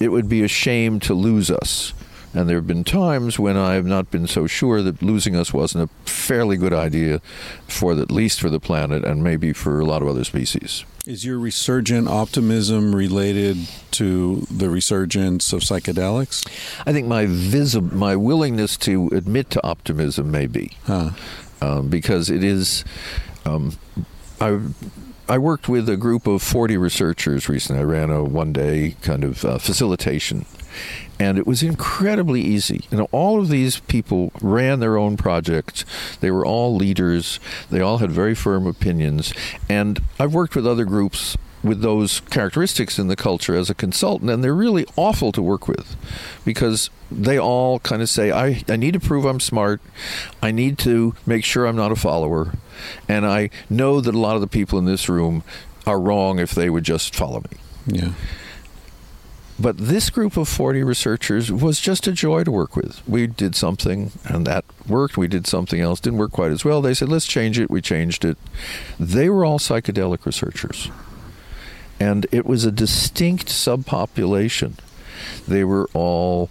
it 0.00 0.08
would 0.08 0.28
be 0.28 0.42
a 0.42 0.48
shame 0.48 1.00
to 1.00 1.14
lose 1.14 1.50
us. 1.50 1.92
And 2.34 2.48
there 2.48 2.56
have 2.56 2.66
been 2.66 2.84
times 2.84 3.38
when 3.38 3.56
I 3.56 3.74
have 3.74 3.86
not 3.86 4.10
been 4.10 4.26
so 4.26 4.46
sure 4.46 4.82
that 4.82 5.02
losing 5.02 5.34
us 5.34 5.52
wasn't 5.52 5.90
a 5.90 6.08
fairly 6.10 6.56
good 6.56 6.74
idea 6.74 7.20
for 7.66 7.94
the, 7.94 8.02
at 8.02 8.10
least 8.10 8.40
for 8.40 8.50
the 8.50 8.60
planet 8.60 9.04
and 9.04 9.24
maybe 9.24 9.52
for 9.52 9.80
a 9.80 9.84
lot 9.84 10.02
of 10.02 10.08
other 10.08 10.24
species. 10.24 10.84
Is 11.06 11.24
your 11.24 11.38
resurgent 11.38 12.06
optimism 12.06 12.94
related 12.94 13.56
to 13.92 14.46
the 14.50 14.68
resurgence 14.68 15.54
of 15.54 15.60
psychedelics? 15.60 16.46
I 16.86 16.92
think 16.92 17.08
my 17.08 17.24
visi- 17.26 17.80
my 17.80 18.14
willingness 18.14 18.76
to 18.78 19.08
admit 19.14 19.48
to 19.50 19.66
optimism 19.66 20.30
may 20.30 20.46
be. 20.46 20.72
Huh. 20.84 21.12
um, 21.60 21.88
because 21.88 22.30
it 22.30 22.44
is. 22.44 22.84
Um, 23.44 23.76
I 24.40 24.60
I 25.28 25.38
worked 25.38 25.68
with 25.68 25.88
a 25.88 25.96
group 25.96 26.26
of 26.26 26.42
forty 26.42 26.76
researchers 26.76 27.48
recently. 27.48 27.80
I 27.80 27.84
ran 27.84 28.10
a 28.10 28.22
one 28.24 28.52
day 28.52 28.96
kind 29.02 29.24
of 29.24 29.44
uh, 29.44 29.58
facilitation, 29.58 30.46
and 31.18 31.38
it 31.38 31.46
was 31.46 31.62
incredibly 31.62 32.40
easy. 32.40 32.84
You 32.90 32.98
know, 32.98 33.08
all 33.12 33.40
of 33.40 33.48
these 33.48 33.80
people 33.80 34.32
ran 34.40 34.80
their 34.80 34.96
own 34.96 35.16
projects. 35.16 35.84
They 36.20 36.30
were 36.30 36.46
all 36.46 36.76
leaders. 36.76 37.40
They 37.70 37.80
all 37.80 37.98
had 37.98 38.10
very 38.10 38.34
firm 38.34 38.66
opinions, 38.66 39.32
and 39.68 40.00
I've 40.18 40.34
worked 40.34 40.54
with 40.54 40.66
other 40.66 40.84
groups 40.84 41.36
with 41.62 41.80
those 41.80 42.20
characteristics 42.20 42.98
in 42.98 43.08
the 43.08 43.16
culture 43.16 43.54
as 43.54 43.68
a 43.68 43.74
consultant, 43.74 44.30
and 44.30 44.42
they're 44.44 44.54
really 44.54 44.86
awful 44.96 45.32
to 45.32 45.42
work 45.42 45.66
with 45.66 45.96
because 46.44 46.90
they 47.10 47.38
all 47.38 47.80
kind 47.80 48.02
of 48.02 48.08
say, 48.08 48.30
I, 48.30 48.62
I 48.68 48.76
need 48.76 48.94
to 48.94 49.00
prove 49.00 49.24
I'm 49.24 49.40
smart. 49.40 49.80
I 50.42 50.50
need 50.50 50.78
to 50.78 51.14
make 51.26 51.44
sure 51.44 51.66
I'm 51.66 51.76
not 51.76 51.92
a 51.92 51.96
follower. 51.96 52.52
And 53.08 53.26
I 53.26 53.50
know 53.68 54.00
that 54.00 54.14
a 54.14 54.18
lot 54.18 54.36
of 54.36 54.40
the 54.40 54.46
people 54.46 54.78
in 54.78 54.84
this 54.84 55.08
room 55.08 55.42
are 55.86 56.00
wrong 56.00 56.38
if 56.38 56.52
they 56.52 56.70
would 56.70 56.84
just 56.84 57.14
follow 57.14 57.40
me. 57.40 57.58
Yeah. 57.86 58.12
But 59.60 59.76
this 59.76 60.08
group 60.08 60.36
of 60.36 60.48
40 60.48 60.84
researchers 60.84 61.50
was 61.50 61.80
just 61.80 62.06
a 62.06 62.12
joy 62.12 62.44
to 62.44 62.50
work 62.52 62.76
with. 62.76 63.06
We 63.08 63.26
did 63.26 63.56
something 63.56 64.12
and 64.24 64.46
that 64.46 64.64
worked. 64.86 65.16
We 65.16 65.26
did 65.26 65.48
something 65.48 65.80
else, 65.80 65.98
didn't 65.98 66.20
work 66.20 66.30
quite 66.30 66.52
as 66.52 66.64
well. 66.64 66.80
They 66.80 66.94
said, 66.94 67.08
let's 67.08 67.26
change 67.26 67.58
it. 67.58 67.68
We 67.68 67.80
changed 67.80 68.24
it. 68.24 68.38
They 69.00 69.28
were 69.28 69.44
all 69.44 69.58
psychedelic 69.58 70.24
researchers. 70.24 70.90
And 71.98 72.26
it 72.30 72.46
was 72.46 72.64
a 72.64 72.70
distinct 72.70 73.48
subpopulation. 73.48 74.74
They 75.48 75.64
were 75.64 75.88
all, 75.92 76.50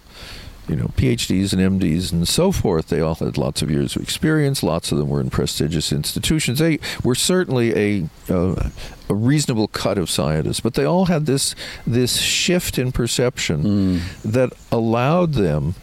you 0.68 0.76
know, 0.76 0.88
PhDs 0.96 1.52
and 1.52 1.80
MDs 1.80 2.12
and 2.12 2.26
so 2.28 2.52
forth. 2.52 2.88
They 2.88 3.00
all 3.00 3.14
had 3.14 3.38
lots 3.38 3.62
of 3.62 3.70
years 3.70 3.96
of 3.96 4.02
experience. 4.02 4.62
Lots 4.62 4.92
of 4.92 4.98
them 4.98 5.08
were 5.08 5.20
in 5.20 5.30
prestigious 5.30 5.92
institutions. 5.92 6.58
They 6.58 6.78
were 7.02 7.14
certainly 7.14 7.74
a 7.76 8.08
uh, 8.32 8.70
a 9.08 9.14
reasonable 9.14 9.68
cut 9.68 9.96
of 9.96 10.10
scientists, 10.10 10.60
but 10.60 10.74
they 10.74 10.84
all 10.84 11.06
had 11.06 11.26
this 11.26 11.54
this 11.86 12.20
shift 12.20 12.78
in 12.78 12.92
perception 12.92 14.00
that 14.24 14.52
allowed 14.70 15.32
them 15.34 15.74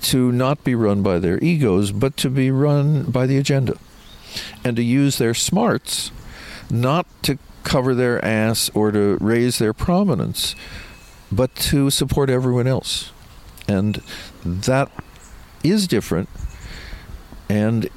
to 0.00 0.32
not 0.32 0.64
be 0.64 0.74
run 0.74 1.02
by 1.02 1.18
their 1.18 1.38
egos, 1.42 1.92
but 1.92 2.16
to 2.16 2.30
be 2.30 2.50
run 2.50 3.02
by 3.04 3.26
the 3.26 3.36
agenda, 3.36 3.76
and 4.64 4.76
to 4.76 4.82
use 4.82 5.18
their 5.18 5.34
smarts 5.34 6.10
not 6.70 7.06
to 7.22 7.38
cover 7.64 7.94
their 7.94 8.24
ass 8.24 8.70
or 8.74 8.90
to 8.90 9.18
raise 9.20 9.58
their 9.58 9.74
prominence, 9.74 10.54
but 11.30 11.54
to 11.54 11.90
support 11.90 12.30
everyone 12.30 12.66
else. 12.66 13.12
And 13.68 14.02
that 14.44 14.90
is 15.62 15.86
different. 15.86 16.28
And 17.48 17.88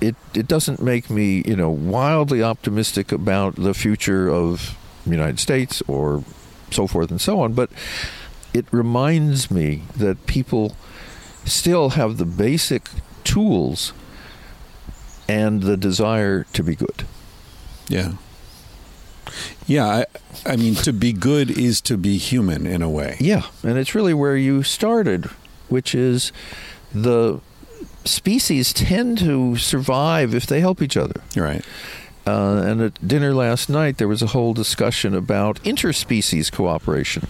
it, 0.00 0.16
it 0.34 0.48
doesn't 0.48 0.82
make 0.82 1.10
me, 1.10 1.42
you 1.46 1.56
know, 1.56 1.70
wildly 1.70 2.42
optimistic 2.42 3.12
about 3.12 3.56
the 3.56 3.74
future 3.74 4.28
of 4.28 4.76
the 5.04 5.10
United 5.10 5.38
States 5.38 5.82
or 5.86 6.24
so 6.70 6.86
forth 6.86 7.10
and 7.10 7.20
so 7.20 7.40
on, 7.40 7.52
but 7.52 7.70
it 8.54 8.66
reminds 8.70 9.50
me 9.50 9.82
that 9.96 10.26
people 10.26 10.76
still 11.44 11.90
have 11.90 12.18
the 12.18 12.24
basic 12.24 12.88
tools 13.24 13.92
and 15.28 15.62
the 15.62 15.76
desire 15.76 16.44
to 16.52 16.62
be 16.62 16.74
good. 16.74 17.04
Yeah. 17.88 18.12
Yeah, 19.66 19.86
I, 19.86 20.06
I 20.46 20.56
mean, 20.56 20.74
to 20.76 20.92
be 20.92 21.12
good 21.12 21.50
is 21.50 21.80
to 21.82 21.96
be 21.96 22.18
human 22.18 22.66
in 22.66 22.82
a 22.82 22.88
way. 22.88 23.16
Yeah, 23.20 23.42
and 23.62 23.78
it's 23.78 23.94
really 23.94 24.14
where 24.14 24.36
you 24.36 24.62
started, 24.62 25.26
which 25.68 25.94
is 25.94 26.32
the 26.92 27.40
species 28.04 28.72
tend 28.72 29.18
to 29.18 29.56
survive 29.56 30.34
if 30.34 30.46
they 30.46 30.60
help 30.60 30.82
each 30.82 30.96
other. 30.96 31.20
Right. 31.36 31.64
Uh, 32.26 32.62
and 32.64 32.80
at 32.82 33.08
dinner 33.08 33.32
last 33.32 33.70
night, 33.70 33.96
there 33.98 34.08
was 34.08 34.22
a 34.22 34.28
whole 34.28 34.52
discussion 34.52 35.14
about 35.14 35.62
interspecies 35.62 36.52
cooperation. 36.52 37.26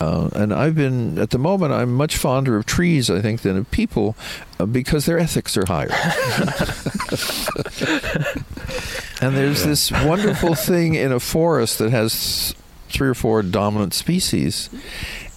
Uh, 0.00 0.30
and 0.34 0.54
I've 0.54 0.74
been, 0.74 1.18
at 1.18 1.30
the 1.30 1.38
moment, 1.38 1.72
I'm 1.72 1.94
much 1.94 2.16
fonder 2.16 2.56
of 2.56 2.66
trees, 2.66 3.10
I 3.10 3.20
think, 3.20 3.42
than 3.42 3.56
of 3.56 3.70
people 3.70 4.16
uh, 4.58 4.66
because 4.66 5.06
their 5.06 5.18
ethics 5.18 5.56
are 5.56 5.66
higher. 5.66 5.90
And 9.22 9.36
there's 9.36 9.64
this 9.64 9.92
wonderful 9.92 10.54
thing 10.56 10.94
in 10.94 11.12
a 11.12 11.20
forest 11.20 11.78
that 11.78 11.92
has 11.92 12.56
three 12.88 13.08
or 13.08 13.14
four 13.14 13.42
dominant 13.42 13.94
species, 13.94 14.68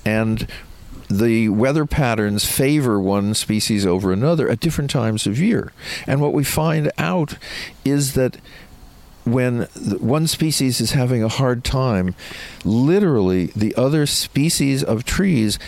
and 0.03 0.47
the 1.07 1.49
weather 1.49 1.86
patterns 1.86 2.43
favor 2.45 2.99
one 2.99 3.36
species 3.36 3.86
over 3.86 4.11
another 4.11 4.49
at 4.49 4.59
different 4.59 4.89
times 4.89 5.27
of 5.27 5.39
year. 5.39 5.71
And 6.07 6.19
what 6.19 6.33
we 6.33 6.43
find 6.43 6.91
out 6.97 7.38
is 7.86 8.15
that 8.15 8.38
when 9.23 9.63
one 9.99 10.25
species 10.27 10.81
is 10.81 10.91
having 10.91 11.23
a 11.23 11.27
hard 11.27 11.63
time, 11.63 12.15
literally 12.63 13.47
the 13.55 13.75
other 13.75 14.05
species 14.05 14.83
of 14.83 15.03
trees 15.03 15.59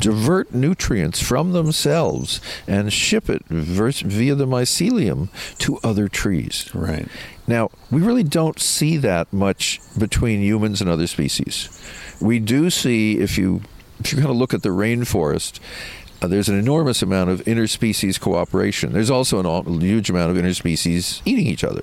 divert 0.00 0.54
nutrients 0.54 1.20
from 1.20 1.52
themselves 1.52 2.40
and 2.66 2.92
ship 2.92 3.28
it 3.28 3.44
via 3.48 4.34
the 4.34 4.46
mycelium 4.46 5.28
to 5.58 5.78
other 5.82 6.08
trees. 6.08 6.70
Right. 6.74 7.08
Now, 7.46 7.70
we 7.90 8.00
really 8.00 8.22
don't 8.22 8.60
see 8.60 8.96
that 8.98 9.32
much 9.32 9.80
between 9.98 10.40
humans 10.40 10.80
and 10.80 10.90
other 10.90 11.06
species. 11.06 11.68
We 12.20 12.38
do 12.38 12.70
see 12.70 13.18
if 13.18 13.38
you 13.38 13.62
if 14.00 14.12
you 14.12 14.18
kind 14.18 14.30
of 14.30 14.36
look 14.36 14.54
at 14.54 14.62
the 14.62 14.68
rainforest, 14.68 15.58
uh, 16.22 16.28
there's 16.28 16.48
an 16.48 16.58
enormous 16.58 17.02
amount 17.02 17.30
of 17.30 17.40
interspecies 17.44 18.20
cooperation. 18.20 18.92
There's 18.92 19.10
also 19.10 19.40
a 19.40 19.80
huge 19.80 20.10
amount 20.10 20.30
of 20.30 20.36
interspecies 20.36 21.20
eating 21.24 21.46
each 21.46 21.64
other. 21.64 21.82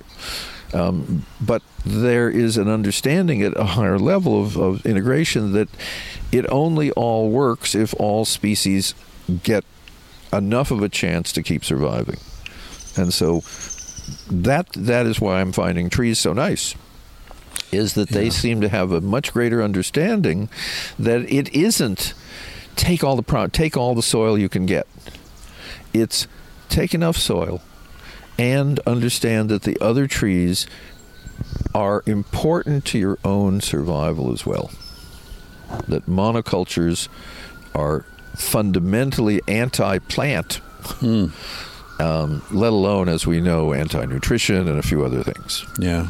Um, 0.75 1.25
but 1.39 1.61
there 1.85 2.29
is 2.29 2.57
an 2.57 2.67
understanding 2.67 3.41
at 3.41 3.57
a 3.57 3.63
higher 3.63 3.97
level 3.97 4.41
of, 4.41 4.57
of 4.57 4.85
integration 4.85 5.53
that 5.53 5.69
it 6.33 6.45
only 6.49 6.91
all 6.91 7.29
works 7.29 7.73
if 7.73 7.93
all 7.97 8.25
species 8.25 8.93
get 9.43 9.63
enough 10.33 10.71
of 10.71 10.83
a 10.83 10.89
chance 10.89 11.31
to 11.31 11.41
keep 11.41 11.63
surviving. 11.63 12.19
And 12.97 13.13
so 13.13 13.41
that 14.29 14.67
that 14.73 15.05
is 15.05 15.21
why 15.21 15.39
I'm 15.39 15.53
finding 15.53 15.89
trees 15.89 16.19
so 16.19 16.33
nice 16.33 16.75
is 17.71 17.93
that 17.93 18.09
they 18.09 18.25
yeah. 18.25 18.31
seem 18.31 18.61
to 18.61 18.69
have 18.69 18.91
a 18.91 19.01
much 19.01 19.33
greater 19.33 19.63
understanding 19.63 20.49
that 20.99 21.21
it 21.31 21.53
isn't 21.53 22.13
take 22.75 23.03
all 23.03 23.15
the 23.15 23.23
pro- 23.23 23.47
take 23.47 23.77
all 23.77 23.95
the 23.95 24.03
soil 24.03 24.37
you 24.37 24.49
can 24.49 24.65
get. 24.65 24.87
It's 25.93 26.27
take 26.67 26.93
enough 26.93 27.15
soil 27.15 27.61
and 28.37 28.79
understand 28.85 29.49
that 29.49 29.63
the 29.63 29.77
other 29.79 30.07
trees 30.07 30.67
are 31.73 32.03
important 32.05 32.85
to 32.85 32.97
your 32.97 33.17
own 33.23 33.61
survival 33.61 34.31
as 34.31 34.45
well. 34.45 34.71
That 35.87 36.05
monocultures 36.05 37.07
are 37.73 38.05
fundamentally 38.35 39.41
anti 39.47 39.99
plant, 39.99 40.55
hmm. 40.99 41.27
um, 41.99 42.43
let 42.51 42.71
alone, 42.71 43.09
as 43.09 43.25
we 43.25 43.41
know, 43.41 43.73
anti 43.73 44.05
nutrition 44.05 44.67
and 44.67 44.77
a 44.77 44.83
few 44.83 45.03
other 45.03 45.23
things. 45.23 45.65
Yeah. 45.79 46.07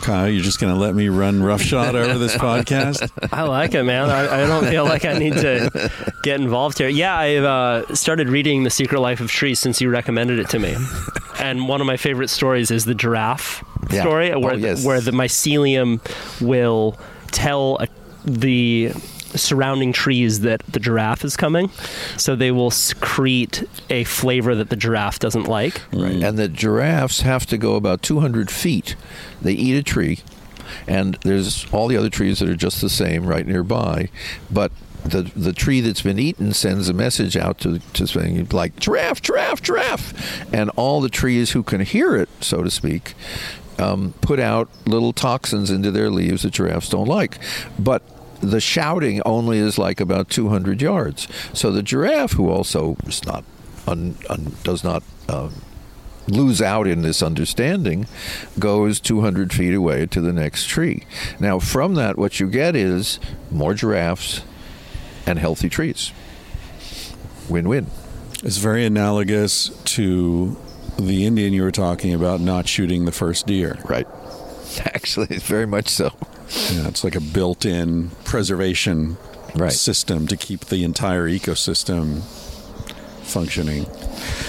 Kyle, 0.00 0.28
you're 0.28 0.42
just 0.42 0.60
going 0.60 0.72
to 0.72 0.78
let 0.78 0.94
me 0.94 1.08
run 1.08 1.42
roughshod 1.42 1.94
over 1.94 2.18
this 2.18 2.34
podcast? 2.36 3.10
I 3.32 3.42
like 3.42 3.74
it, 3.74 3.82
man. 3.84 4.08
I, 4.08 4.42
I, 4.42 4.46
don't 4.46 4.66
feel 4.66 4.84
like 4.84 5.04
I 5.04 5.18
need 5.18 5.34
to 5.34 5.90
get 6.22 6.40
involved 6.40 6.78
here. 6.78 6.88
Yeah, 6.88 7.16
I've 7.16 7.44
uh, 7.44 7.94
started 7.94 8.28
reading 8.28 8.64
The 8.64 8.70
Secret 8.70 9.00
Life 9.00 9.20
of 9.20 9.30
Trees 9.30 9.60
since 9.60 9.80
you 9.80 9.90
recommended 9.90 10.38
it 10.38 10.48
to 10.50 10.58
me. 10.58 10.76
And 11.40 11.68
one 11.68 11.80
of 11.80 11.86
my 11.86 11.96
favorite 11.96 12.28
stories 12.28 12.70
is 12.70 12.84
the 12.84 12.94
giraffe 12.94 13.64
yeah. 13.90 14.02
story, 14.02 14.36
where, 14.36 14.52
oh, 14.52 14.56
yes. 14.56 14.84
where 14.84 15.00
the 15.00 15.10
mycelium 15.10 15.98
will 16.38 16.98
tell 17.30 17.78
a, 17.80 17.88
the 18.26 18.92
surrounding 19.38 19.92
trees 19.92 20.40
that 20.40 20.62
the 20.66 20.80
giraffe 20.80 21.24
is 21.24 21.36
coming. 21.36 21.70
So 22.16 22.36
they 22.36 22.50
will 22.50 22.70
secrete 22.70 23.64
a 23.88 24.04
flavor 24.04 24.54
that 24.54 24.70
the 24.70 24.76
giraffe 24.76 25.18
doesn't 25.18 25.44
like. 25.44 25.82
Right. 25.92 26.22
And 26.22 26.38
the 26.38 26.48
giraffes 26.48 27.20
have 27.22 27.46
to 27.46 27.58
go 27.58 27.74
about 27.74 28.02
200 28.02 28.50
feet. 28.50 28.96
They 29.40 29.52
eat 29.52 29.76
a 29.76 29.82
tree, 29.82 30.20
and 30.86 31.14
there's 31.22 31.66
all 31.72 31.88
the 31.88 31.96
other 31.96 32.10
trees 32.10 32.38
that 32.40 32.48
are 32.48 32.56
just 32.56 32.80
the 32.80 32.88
same 32.88 33.26
right 33.26 33.46
nearby. 33.46 34.08
But 34.50 34.72
the 35.04 35.22
the 35.34 35.52
tree 35.52 35.80
that's 35.80 36.02
been 36.02 36.18
eaten 36.18 36.52
sends 36.52 36.88
a 36.88 36.92
message 36.92 37.36
out 37.36 37.58
to 37.60 37.78
to 37.94 38.06
saying 38.06 38.48
like 38.52 38.76
giraffe, 38.76 39.22
giraffe, 39.22 39.62
giraffe, 39.62 40.52
and 40.52 40.70
all 40.76 41.00
the 41.00 41.08
trees 41.08 41.52
who 41.52 41.62
can 41.62 41.80
hear 41.80 42.16
it, 42.16 42.28
so 42.40 42.62
to 42.62 42.70
speak, 42.70 43.14
um, 43.78 44.14
put 44.20 44.38
out 44.38 44.68
little 44.86 45.12
toxins 45.12 45.70
into 45.70 45.90
their 45.90 46.10
leaves 46.10 46.42
that 46.42 46.52
giraffes 46.52 46.88
don't 46.88 47.08
like. 47.08 47.38
But 47.78 48.02
the 48.40 48.60
shouting 48.60 49.20
only 49.24 49.58
is 49.58 49.78
like 49.78 50.00
about 50.00 50.28
200 50.30 50.80
yards. 50.80 51.28
So 51.52 51.70
the 51.70 51.82
giraffe, 51.82 52.32
who 52.32 52.48
also 52.48 52.96
is 53.06 53.24
not 53.24 53.44
un, 53.86 54.16
un, 54.28 54.56
does 54.62 54.82
not 54.82 55.02
uh, 55.28 55.50
lose 56.26 56.62
out 56.62 56.86
in 56.86 57.02
this 57.02 57.22
understanding, 57.22 58.06
goes 58.58 59.00
200 59.00 59.52
feet 59.52 59.74
away 59.74 60.06
to 60.06 60.20
the 60.20 60.32
next 60.32 60.66
tree. 60.66 61.04
Now, 61.38 61.58
from 61.58 61.94
that, 61.94 62.18
what 62.18 62.40
you 62.40 62.48
get 62.48 62.76
is 62.76 63.18
more 63.50 63.74
giraffes 63.74 64.42
and 65.26 65.38
healthy 65.38 65.68
trees. 65.68 66.12
Win-win. 67.48 67.86
It's 68.42 68.56
very 68.56 68.86
analogous 68.86 69.68
to 69.96 70.56
the 70.98 71.26
Indian 71.26 71.52
you 71.52 71.62
were 71.62 71.70
talking 71.70 72.14
about 72.14 72.40
not 72.40 72.68
shooting 72.68 73.04
the 73.04 73.12
first 73.12 73.46
deer. 73.46 73.78
Right. 73.84 74.06
Actually, 74.84 75.28
it's 75.30 75.46
very 75.46 75.66
much 75.66 75.88
so. 75.88 76.12
Yeah, 76.50 76.88
it's 76.88 77.04
like 77.04 77.14
a 77.14 77.20
built-in 77.20 78.10
preservation 78.24 79.16
right. 79.54 79.72
system 79.72 80.26
to 80.26 80.36
keep 80.36 80.66
the 80.66 80.84
entire 80.84 81.28
ecosystem 81.28 82.22
functioning. 83.22 83.86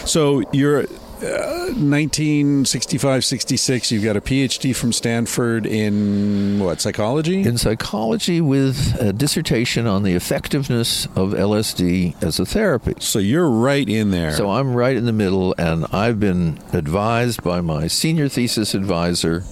So 0.05 0.43
you're 0.51 0.85
Uh, 1.21 1.69
1965 1.77 3.23
66 3.23 3.91
you've 3.91 4.03
got 4.03 4.17
a 4.17 4.21
phd 4.21 4.75
from 4.75 4.91
stanford 4.91 5.67
in 5.67 6.59
what 6.59 6.81
psychology? 6.81 7.43
In 7.43 7.59
psychology 7.59 8.41
with 8.41 8.99
a 8.99 9.13
dissertation 9.13 9.85
on 9.85 10.01
the 10.01 10.13
effectiveness 10.13 11.05
of 11.15 11.33
lsd 11.33 12.21
as 12.23 12.39
a 12.39 12.45
therapy. 12.45 12.95
So 12.99 13.19
you're 13.19 13.49
right 13.49 13.87
in 13.87 14.09
there. 14.09 14.31
So 14.31 14.49
i'm 14.49 14.73
right 14.73 14.95
in 14.95 15.05
the 15.05 15.13
middle 15.13 15.53
and 15.59 15.85
i've 15.91 16.19
been 16.19 16.59
advised 16.73 17.43
by 17.43 17.61
my 17.61 17.85
senior 17.85 18.27
thesis 18.27 18.73
advisor 18.73 19.43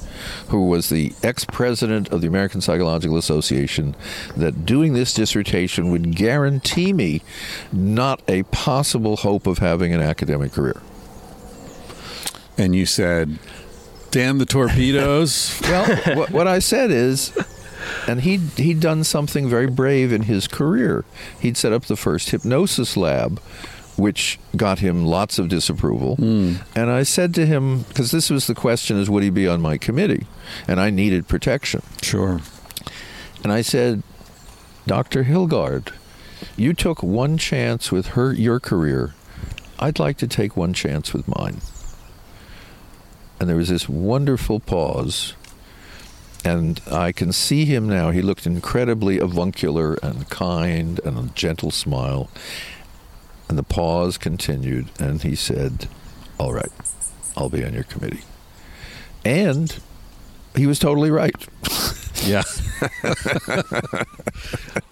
who 0.48 0.66
was 0.66 0.90
the 0.90 1.14
ex 1.24 1.46
president 1.46 2.10
of 2.10 2.22
the 2.22 2.28
American 2.28 2.60
Psychological 2.60 3.16
Association, 3.16 3.96
that 4.36 4.66
doing 4.66 4.94
this 4.94 5.14
dissertation 5.14 5.92
would 5.92 6.16
guarantee 6.16 6.92
me 6.92 7.22
not 7.72 8.22
a 8.28 8.44
possible 8.44 9.18
hope 9.18 9.48
of 9.48 9.60
having 9.60 9.94
an 9.94 10.02
academic 10.02 10.52
career 10.52 10.82
and 12.60 12.76
you 12.76 12.86
said, 12.86 13.40
"Damn 14.12 14.38
the 14.38 14.46
torpedoes." 14.46 15.60
well, 15.64 16.16
what, 16.16 16.32
what 16.32 16.48
I 16.48 16.60
said 16.60 16.92
is, 16.92 17.36
and 18.08 18.22
he 18.22 18.38
he'd 18.38 18.82
done 18.82 19.04
something 19.04 19.50
very 19.50 19.68
brave 19.68 20.12
in 20.12 20.24
his 20.24 20.48
career. 20.48 21.06
He'd 21.40 21.58
set 21.58 21.72
up 21.72 21.86
the 21.86 21.96
first 21.96 22.30
hypnosis 22.30 22.98
lab, 22.98 23.40
which 23.96 24.38
got 24.56 24.80
him 24.80 25.06
lots 25.06 25.40
of 25.40 25.48
disapproval. 25.48 26.18
Mm. 26.18 26.62
And 26.76 26.92
I 26.92 27.04
said 27.04 27.34
to 27.36 27.46
him, 27.46 27.84
because 27.84 28.12
this 28.12 28.30
was 28.30 28.46
the 28.46 28.56
question: 28.56 28.98
is 28.98 29.10
would 29.10 29.24
he 29.24 29.30
be 29.30 29.48
on 29.48 29.62
my 29.62 29.78
committee? 29.78 30.28
And 30.68 30.80
I 30.80 30.90
needed 30.90 31.28
protection. 31.28 31.82
Sure. 32.02 32.42
And 33.42 33.54
I 33.54 33.62
said, 33.62 34.04
Doctor 34.86 35.24
Hilgard, 35.24 35.94
you 36.58 36.74
took 36.74 37.02
one 37.02 37.38
chance 37.38 37.90
with 37.90 38.08
her 38.08 38.34
your 38.34 38.60
career. 38.60 39.14
I'd 39.80 39.98
like 39.98 40.18
to 40.18 40.28
take 40.28 40.58
one 40.58 40.74
chance 40.74 41.14
with 41.14 41.26
mine 41.26 41.62
and 43.40 43.50
there 43.50 43.56
was 43.56 43.70
this 43.70 43.88
wonderful 43.88 44.60
pause. 44.60 45.34
And 46.44 46.80
I 46.90 47.12
can 47.12 47.32
see 47.32 47.66
him 47.66 47.88
now. 47.90 48.12
He 48.12 48.22
looked 48.22 48.46
incredibly 48.46 49.20
avuncular 49.20 49.96
and 49.96 50.30
kind 50.30 51.00
and 51.04 51.18
a 51.18 51.34
gentle 51.34 51.72
smile. 51.72 52.30
And 53.50 53.58
the 53.58 53.64
pause 53.64 54.18
continued, 54.18 54.90
and 55.00 55.22
he 55.22 55.36
said, 55.36 55.88
All 56.38 56.54
right, 56.54 56.72
I'll 57.36 57.50
be 57.50 57.66
on 57.66 57.74
your 57.74 57.84
committee. 57.84 58.22
And 59.26 59.76
he 60.56 60.68
was 60.68 60.80
totally 60.80 61.12
right. 61.12 61.36
yeah. 62.24 62.44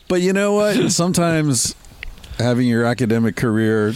but 0.07 0.21
you 0.21 0.33
know 0.33 0.53
what? 0.53 0.91
Sometimes 0.91 1.75
having 2.39 2.67
your 2.67 2.83
academic 2.83 3.35
career 3.35 3.93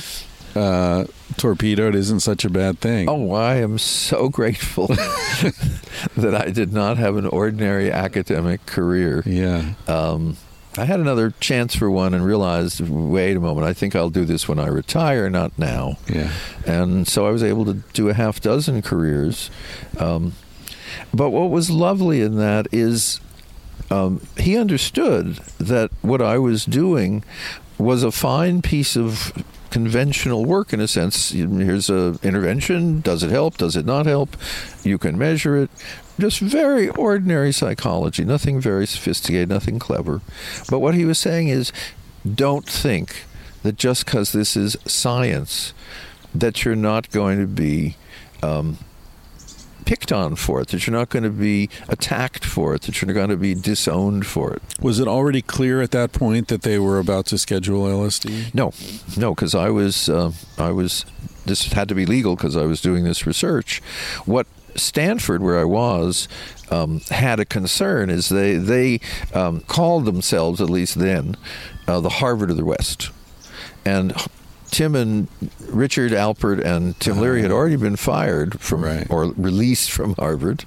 uh, 0.55 1.05
torpedoed 1.37 1.95
isn't 1.95 2.19
such 2.21 2.45
a 2.45 2.49
bad 2.49 2.79
thing. 2.79 3.09
Oh, 3.09 3.33
I 3.33 3.55
am 3.55 3.77
so 3.77 4.29
grateful 4.29 4.87
that 6.17 6.35
I 6.35 6.51
did 6.51 6.73
not 6.73 6.97
have 6.97 7.17
an 7.17 7.25
ordinary 7.25 7.91
academic 7.91 8.65
career. 8.65 9.23
Yeah. 9.25 9.73
Um, 9.87 10.37
I 10.77 10.85
had 10.85 11.01
another 11.01 11.31
chance 11.41 11.75
for 11.75 11.91
one 11.91 12.13
and 12.13 12.25
realized, 12.25 12.79
wait 12.79 13.35
a 13.35 13.41
moment, 13.41 13.67
I 13.67 13.73
think 13.73 13.93
I'll 13.93 14.09
do 14.09 14.23
this 14.23 14.47
when 14.47 14.57
I 14.57 14.67
retire, 14.67 15.29
not 15.29 15.57
now. 15.59 15.97
Yeah. 16.07 16.31
And 16.65 17.05
so 17.07 17.27
I 17.27 17.31
was 17.31 17.43
able 17.43 17.65
to 17.65 17.73
do 17.93 18.07
a 18.07 18.13
half 18.13 18.39
dozen 18.39 18.81
careers. 18.81 19.51
Um, 19.99 20.33
but 21.13 21.31
what 21.31 21.49
was 21.49 21.69
lovely 21.69 22.21
in 22.21 22.37
that 22.37 22.67
is 22.71 23.19
um, 23.89 24.21
he 24.37 24.57
understood 24.57 25.35
that 25.59 25.91
what 26.01 26.21
I 26.21 26.37
was 26.37 26.63
doing 26.63 27.25
was 27.77 28.03
a 28.03 28.11
fine 28.11 28.61
piece 28.61 28.95
of 28.95 29.33
conventional 29.71 30.45
work 30.45 30.73
in 30.73 30.79
a 30.79 30.87
sense. 30.87 31.31
Here's 31.31 31.89
a 31.89 32.19
intervention. 32.21 33.01
Does 33.01 33.23
it 33.23 33.31
help? 33.31 33.57
Does 33.57 33.75
it 33.75 33.85
not 33.85 34.05
help? 34.05 34.37
You 34.83 34.97
can 34.97 35.17
measure 35.17 35.57
it. 35.57 35.71
Just 36.19 36.39
very 36.39 36.89
ordinary 36.89 37.51
psychology, 37.51 38.23
nothing 38.23 38.61
very 38.61 38.85
sophisticated, 38.85 39.49
nothing 39.49 39.79
clever. 39.79 40.21
But 40.69 40.79
what 40.79 40.93
he 40.93 41.05
was 41.05 41.17
saying 41.17 41.47
is 41.47 41.71
don't 42.35 42.67
think 42.67 43.25
that 43.63 43.77
just 43.77 44.05
because 44.05 44.31
this 44.31 44.55
is 44.55 44.77
science, 44.85 45.73
that 46.35 46.63
you're 46.63 46.75
not 46.75 47.09
going 47.09 47.39
to 47.39 47.47
be 47.47 47.95
um, 48.43 48.77
picked 49.85 50.11
on 50.11 50.35
for 50.35 50.61
it, 50.61 50.69
that 50.69 50.85
you're 50.85 50.95
not 50.95 51.09
going 51.09 51.23
to 51.23 51.29
be 51.29 51.69
attacked 51.87 52.45
for 52.45 52.75
it, 52.75 52.83
that 52.83 53.01
you're 53.01 53.07
not 53.07 53.13
going 53.13 53.29
to 53.29 53.37
be 53.37 53.53
disowned 53.53 54.25
for 54.25 54.53
it. 54.53 54.61
Was 54.81 54.99
it 54.99 55.07
already 55.07 55.41
clear 55.41 55.81
at 55.81 55.91
that 55.91 56.11
point 56.11 56.47
that 56.47 56.61
they 56.63 56.79
were 56.79 56.99
about 56.99 57.25
to 57.27 57.37
schedule 57.37 57.83
LSD? 57.83 58.53
No, 58.53 58.73
no, 59.17 59.33
because 59.35 59.55
I 59.55 59.69
was, 59.69 60.09
uh, 60.09 60.31
I 60.57 60.71
was. 60.71 61.05
This 61.43 61.73
had 61.73 61.89
to 61.89 61.95
be 61.95 62.05
legal 62.05 62.35
because 62.35 62.55
I 62.55 62.65
was 62.65 62.81
doing 62.81 63.03
this 63.03 63.25
research. 63.25 63.81
What 64.25 64.45
Stanford, 64.75 65.41
where 65.41 65.59
I 65.59 65.63
was, 65.63 66.27
um, 66.69 66.99
had 67.09 67.39
a 67.39 67.45
concern 67.45 68.09
is 68.09 68.29
they 68.29 68.57
they 68.57 68.99
um, 69.33 69.61
called 69.61 70.05
themselves 70.05 70.61
at 70.61 70.69
least 70.69 70.99
then 70.99 71.35
uh, 71.87 71.99
the 71.99 72.09
Harvard 72.09 72.51
of 72.51 72.57
the 72.57 72.65
West, 72.65 73.09
and 73.83 74.13
Tim 74.71 74.95
and 74.95 75.27
Richard 75.69 76.11
Alpert 76.11 76.63
and 76.63 76.99
Tim 76.99 77.19
Leary 77.19 77.41
had 77.41 77.51
already 77.51 77.75
been 77.75 77.95
fired 77.97 78.59
from 78.59 78.83
Right. 78.83 79.05
or 79.09 79.25
released 79.37 79.91
from 79.91 80.15
Harvard, 80.17 80.65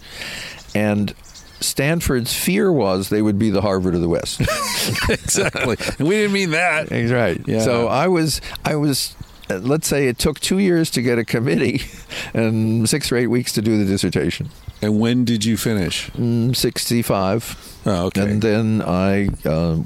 and 0.75 1.15
Stanford's 1.61 2.35
fear 2.35 2.71
was 2.71 3.09
they 3.09 3.23
would 3.23 3.39
be 3.39 3.49
the 3.51 3.63
Harvard 3.63 3.95
of 3.95 4.01
the 4.03 4.09
West. 4.09 4.41
exactly. 5.09 5.77
And 5.99 6.07
we 6.07 6.15
didn't 6.17 6.33
mean 6.33 6.51
that. 6.51 6.91
Right. 6.91 7.41
Yeah. 7.47 7.61
So 7.61 7.89
I 7.89 8.09
was, 8.09 8.41
I 8.65 8.77
was. 8.77 9.17
Let's 9.51 9.87
say 9.87 10.09
it 10.09 10.17
took 10.19 10.41
two 10.41 10.59
years 10.59 10.89
to 10.93 11.03
get 11.03 11.19
a 11.19 11.25
committee, 11.25 11.83
and 12.35 12.89
six 12.89 13.13
or 13.13 13.17
eight 13.17 13.27
weeks 13.27 13.53
to 13.53 13.63
do 13.63 13.77
the 13.77 13.85
dissertation. 13.85 14.49
And 14.81 14.99
when 15.01 15.25
did 15.27 15.45
you 15.45 15.57
finish? 15.59 16.11
Mm, 16.13 16.57
Sixty-five. 16.57 17.81
Oh, 17.85 18.07
okay. 18.07 18.23
And 18.23 18.41
then 18.43 18.81
I 18.83 19.29
uh, 19.45 19.83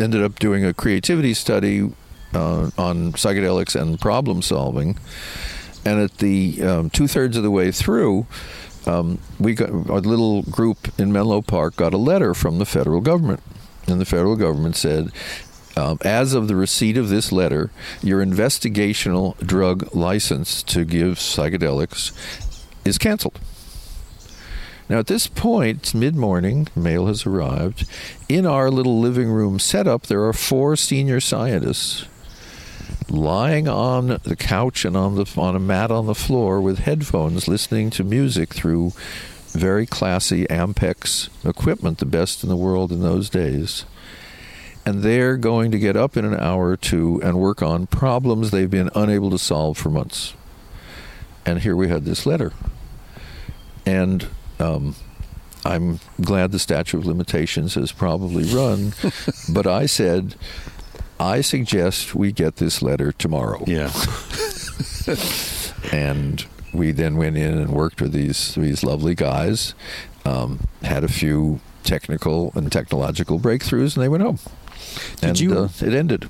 ended 0.00 0.22
up 0.22 0.38
doing 0.40 0.64
a 0.64 0.74
creativity 0.74 1.32
study 1.32 1.92
uh, 2.34 2.70
on 2.78 3.12
psychedelics 3.12 3.80
and 3.80 4.00
problem 4.00 4.42
solving. 4.42 4.98
And 5.84 6.00
at 6.00 6.18
the 6.18 6.62
um, 6.62 6.90
two 6.90 7.08
thirds 7.08 7.36
of 7.36 7.42
the 7.42 7.50
way 7.50 7.72
through, 7.72 8.26
um, 8.86 9.18
we 9.38 9.54
got 9.54 9.70
a 9.70 9.98
little 9.98 10.42
group 10.42 10.88
in 10.98 11.12
Menlo 11.12 11.42
Park 11.42 11.76
got 11.76 11.94
a 11.94 11.98
letter 11.98 12.34
from 12.34 12.58
the 12.58 12.66
federal 12.66 13.00
government, 13.00 13.40
and 13.86 14.00
the 14.00 14.04
federal 14.04 14.36
government 14.36 14.76
said. 14.76 15.10
Um, 15.74 15.96
as 16.02 16.34
of 16.34 16.48
the 16.48 16.54
receipt 16.54 16.98
of 16.98 17.08
this 17.08 17.32
letter, 17.32 17.70
your 18.02 18.22
investigational 18.22 19.38
drug 19.38 19.94
license 19.94 20.62
to 20.64 20.84
give 20.84 21.14
psychedelics 21.14 22.12
is 22.84 22.98
canceled. 22.98 23.40
Now, 24.90 24.98
at 24.98 25.06
this 25.06 25.26
point, 25.26 25.78
it's 25.78 25.94
mid 25.94 26.14
morning, 26.14 26.68
mail 26.76 27.06
has 27.06 27.24
arrived. 27.24 27.86
In 28.28 28.44
our 28.44 28.70
little 28.70 29.00
living 29.00 29.30
room 29.30 29.58
setup, 29.58 30.08
there 30.08 30.22
are 30.24 30.34
four 30.34 30.76
senior 30.76 31.18
scientists 31.18 32.04
lying 33.08 33.68
on 33.68 34.18
the 34.22 34.36
couch 34.36 34.84
and 34.84 34.96
on, 34.96 35.16
the, 35.16 35.32
on 35.36 35.56
a 35.56 35.60
mat 35.60 35.90
on 35.90 36.06
the 36.06 36.14
floor 36.14 36.60
with 36.60 36.80
headphones 36.80 37.48
listening 37.48 37.90
to 37.90 38.04
music 38.04 38.54
through 38.54 38.92
very 39.52 39.86
classy 39.86 40.46
Ampex 40.46 41.28
equipment, 41.46 41.98
the 41.98 42.06
best 42.06 42.42
in 42.42 42.48
the 42.48 42.56
world 42.56 42.90
in 42.90 43.00
those 43.00 43.28
days. 43.28 43.84
And 44.84 45.02
they're 45.02 45.36
going 45.36 45.70
to 45.70 45.78
get 45.78 45.96
up 45.96 46.16
in 46.16 46.24
an 46.24 46.38
hour 46.38 46.68
or 46.68 46.76
two 46.76 47.20
and 47.22 47.38
work 47.38 47.62
on 47.62 47.86
problems 47.86 48.50
they've 48.50 48.70
been 48.70 48.90
unable 48.94 49.30
to 49.30 49.38
solve 49.38 49.78
for 49.78 49.90
months. 49.90 50.34
And 51.46 51.60
here 51.60 51.76
we 51.76 51.88
had 51.88 52.04
this 52.04 52.26
letter. 52.26 52.52
And 53.86 54.26
um, 54.58 54.96
I'm 55.64 56.00
glad 56.20 56.50
the 56.52 56.58
statute 56.58 56.98
of 56.98 57.06
limitations 57.06 57.74
has 57.74 57.92
probably 57.92 58.44
run, 58.44 58.94
but 59.48 59.66
I 59.66 59.86
said, 59.86 60.34
I 61.20 61.40
suggest 61.40 62.14
we 62.14 62.32
get 62.32 62.56
this 62.56 62.82
letter 62.82 63.12
tomorrow. 63.12 63.62
yeah. 63.66 63.90
And 65.92 66.46
we 66.72 66.92
then 66.92 67.16
went 67.16 67.36
in 67.36 67.58
and 67.58 67.70
worked 67.70 68.00
with 68.00 68.12
these 68.12 68.54
these 68.54 68.82
lovely 68.84 69.14
guys, 69.14 69.74
um, 70.24 70.60
had 70.82 71.02
a 71.04 71.08
few 71.08 71.60
technical 71.82 72.52
and 72.54 72.70
technological 72.70 73.38
breakthroughs, 73.40 73.94
and 73.96 74.02
they 74.02 74.08
went 74.08 74.22
home. 74.22 74.38
Did 75.20 75.28
and 75.28 75.40
you- 75.40 75.58
uh, 75.58 75.68
it 75.80 75.92
ended. 75.92 76.28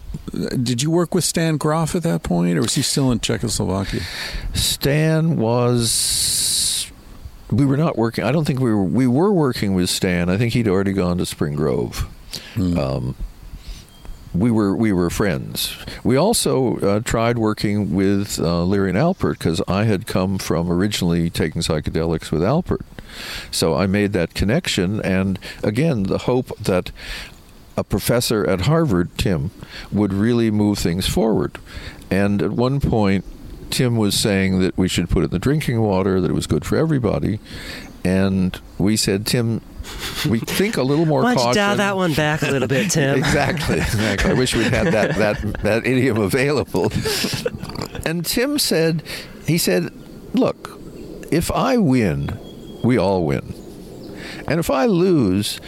Did 0.62 0.82
you 0.82 0.90
work 0.90 1.14
with 1.14 1.24
Stan 1.24 1.58
Grof 1.58 1.94
at 1.94 2.02
that 2.04 2.22
point, 2.22 2.56
or 2.58 2.62
was 2.62 2.74
he 2.74 2.82
still 2.82 3.12
in 3.12 3.20
Czechoslovakia? 3.20 4.00
Stan 4.54 5.36
was. 5.36 6.90
We 7.50 7.66
were 7.66 7.76
not 7.76 7.98
working. 7.98 8.24
I 8.24 8.32
don't 8.32 8.46
think 8.46 8.60
we 8.60 8.70
were. 8.72 8.82
We 8.82 9.06
were 9.06 9.32
working 9.32 9.74
with 9.74 9.90
Stan. 9.90 10.30
I 10.30 10.38
think 10.38 10.54
he'd 10.54 10.66
already 10.68 10.94
gone 10.94 11.18
to 11.18 11.26
Spring 11.26 11.54
Grove. 11.54 12.08
Um, 12.56 13.14
we 14.34 14.50
were 14.50 14.74
we 14.74 14.92
were 14.92 15.10
friends. 15.10 15.76
We 16.02 16.16
also 16.16 16.76
uh, 16.78 17.00
tried 17.00 17.38
working 17.38 17.94
with 17.94 18.38
uh, 18.38 18.64
Leary 18.64 18.90
and 18.90 18.98
Alpert 18.98 19.38
because 19.38 19.62
I 19.68 19.84
had 19.84 20.06
come 20.06 20.38
from 20.38 20.70
originally 20.70 21.30
taking 21.30 21.62
psychedelics 21.62 22.30
with 22.30 22.42
Alpert, 22.42 22.82
so 23.50 23.74
I 23.74 23.86
made 23.86 24.12
that 24.12 24.34
connection. 24.34 25.00
And 25.02 25.38
again, 25.62 26.04
the 26.04 26.18
hope 26.18 26.56
that 26.58 26.90
a 27.76 27.84
professor 27.84 28.48
at 28.48 28.62
Harvard, 28.62 29.16
Tim, 29.16 29.50
would 29.90 30.12
really 30.12 30.50
move 30.50 30.78
things 30.78 31.08
forward. 31.08 31.58
And 32.10 32.42
at 32.42 32.52
one 32.52 32.80
point, 32.80 33.24
Tim 33.70 33.96
was 33.96 34.14
saying 34.14 34.60
that 34.60 34.76
we 34.76 34.88
should 34.88 35.08
put 35.08 35.22
it 35.22 35.26
in 35.26 35.30
the 35.30 35.38
drinking 35.38 35.80
water, 35.80 36.20
that 36.20 36.30
it 36.30 36.34
was 36.34 36.46
good 36.46 36.64
for 36.64 36.76
everybody. 36.76 37.38
And 38.04 38.58
we 38.78 38.96
said, 38.96 39.26
Tim, 39.26 39.62
we 40.28 40.38
think 40.38 40.76
a 40.76 40.82
little 40.82 41.06
more 41.06 41.22
Why 41.22 41.34
don't 41.34 41.48
you 41.48 41.54
dial 41.54 41.76
that 41.76 41.96
one 41.96 42.14
back 42.14 42.42
a 42.42 42.50
little 42.50 42.68
bit, 42.68 42.90
Tim? 42.90 43.18
Exactly. 43.22 43.78
exactly. 43.78 44.30
I 44.30 44.34
wish 44.34 44.54
we'd 44.54 44.72
had 44.72 44.92
that, 44.92 45.16
that, 45.16 45.62
that 45.62 45.86
idiom 45.86 46.18
available. 46.18 46.92
And 48.04 48.24
Tim 48.24 48.58
said, 48.58 49.02
he 49.46 49.58
said, 49.58 49.92
look, 50.34 50.78
if 51.30 51.50
I 51.50 51.76
win, 51.78 52.38
we 52.82 52.98
all 52.98 53.24
win. 53.24 53.54
And 54.48 54.60
if 54.60 54.70
I 54.70 54.86
lose, 54.86 55.60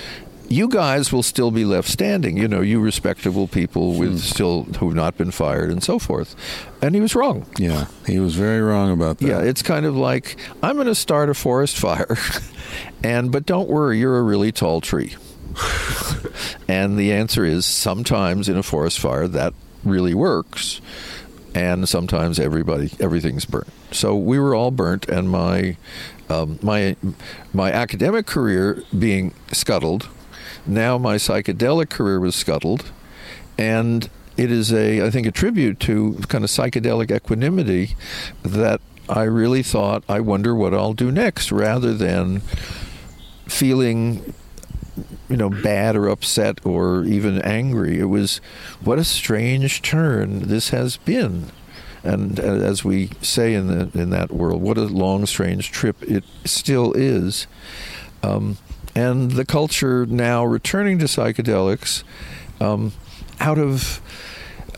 you 0.48 0.68
guys 0.68 1.12
will 1.12 1.22
still 1.22 1.50
be 1.50 1.64
left 1.64 1.88
standing. 1.88 2.36
You 2.36 2.48
know, 2.48 2.60
you 2.60 2.80
respectable 2.80 3.48
people 3.48 3.94
with 3.94 4.20
still 4.20 4.64
who've 4.64 4.94
not 4.94 5.16
been 5.16 5.30
fired 5.30 5.70
and 5.70 5.82
so 5.82 5.98
forth. 5.98 6.34
And 6.82 6.94
he 6.94 7.00
was 7.00 7.14
wrong. 7.14 7.46
Yeah, 7.58 7.86
he 8.06 8.18
was 8.18 8.34
very 8.34 8.60
wrong 8.60 8.90
about 8.90 9.18
that. 9.18 9.26
Yeah, 9.26 9.40
it's 9.40 9.62
kind 9.62 9.86
of 9.86 9.96
like 9.96 10.36
I'm 10.62 10.74
going 10.76 10.86
to 10.86 10.94
start 10.94 11.28
a 11.28 11.34
forest 11.34 11.76
fire, 11.76 12.16
and 13.02 13.32
but 13.32 13.46
don't 13.46 13.68
worry, 13.68 13.98
you're 13.98 14.18
a 14.18 14.22
really 14.22 14.52
tall 14.52 14.80
tree. 14.80 15.16
and 16.68 16.98
the 16.98 17.12
answer 17.12 17.44
is 17.44 17.64
sometimes 17.64 18.48
in 18.48 18.56
a 18.56 18.62
forest 18.62 18.98
fire 18.98 19.28
that 19.28 19.54
really 19.84 20.14
works, 20.14 20.80
and 21.54 21.88
sometimes 21.88 22.38
everybody 22.38 22.90
everything's 23.00 23.44
burnt. 23.44 23.68
So 23.92 24.16
we 24.16 24.38
were 24.38 24.54
all 24.54 24.70
burnt, 24.70 25.08
and 25.08 25.30
my 25.30 25.76
um, 26.28 26.58
my 26.62 26.96
my 27.52 27.72
academic 27.72 28.26
career 28.26 28.82
being 28.96 29.34
scuttled. 29.52 30.08
Now 30.66 30.98
my 30.98 31.16
psychedelic 31.16 31.90
career 31.90 32.20
was 32.20 32.34
scuttled, 32.34 32.90
and 33.58 34.08
it 34.36 34.50
is 34.50 34.72
a 34.72 35.04
I 35.04 35.10
think 35.10 35.26
a 35.26 35.32
tribute 35.32 35.80
to 35.80 36.20
kind 36.28 36.44
of 36.44 36.50
psychedelic 36.50 37.14
equanimity 37.14 37.96
that 38.42 38.80
I 39.08 39.22
really 39.24 39.62
thought 39.62 40.02
I 40.08 40.20
wonder 40.20 40.54
what 40.54 40.72
I'll 40.72 40.94
do 40.94 41.10
next 41.10 41.52
rather 41.52 41.92
than 41.92 42.40
feeling 43.46 44.34
you 45.28 45.36
know 45.36 45.50
bad 45.50 45.96
or 45.96 46.08
upset 46.08 46.64
or 46.64 47.04
even 47.04 47.40
angry. 47.42 47.98
It 47.98 48.04
was 48.04 48.38
what 48.82 48.98
a 48.98 49.04
strange 49.04 49.82
turn 49.82 50.48
this 50.48 50.70
has 50.70 50.96
been. 50.98 51.50
And 52.02 52.38
uh, 52.38 52.42
as 52.42 52.84
we 52.84 53.10
say 53.22 53.54
in 53.54 53.66
the 53.66 53.98
in 53.98 54.10
that 54.10 54.30
world 54.30 54.62
what 54.62 54.78
a 54.78 54.82
long 54.82 55.26
strange 55.26 55.70
trip 55.70 56.02
it 56.02 56.24
still 56.44 56.92
is. 56.94 57.46
Um, 58.22 58.56
and 58.94 59.32
the 59.32 59.44
culture 59.44 60.06
now 60.06 60.44
returning 60.44 60.98
to 61.00 61.06
psychedelics 61.06 62.04
um, 62.60 62.92
out 63.40 63.58
of 63.58 64.00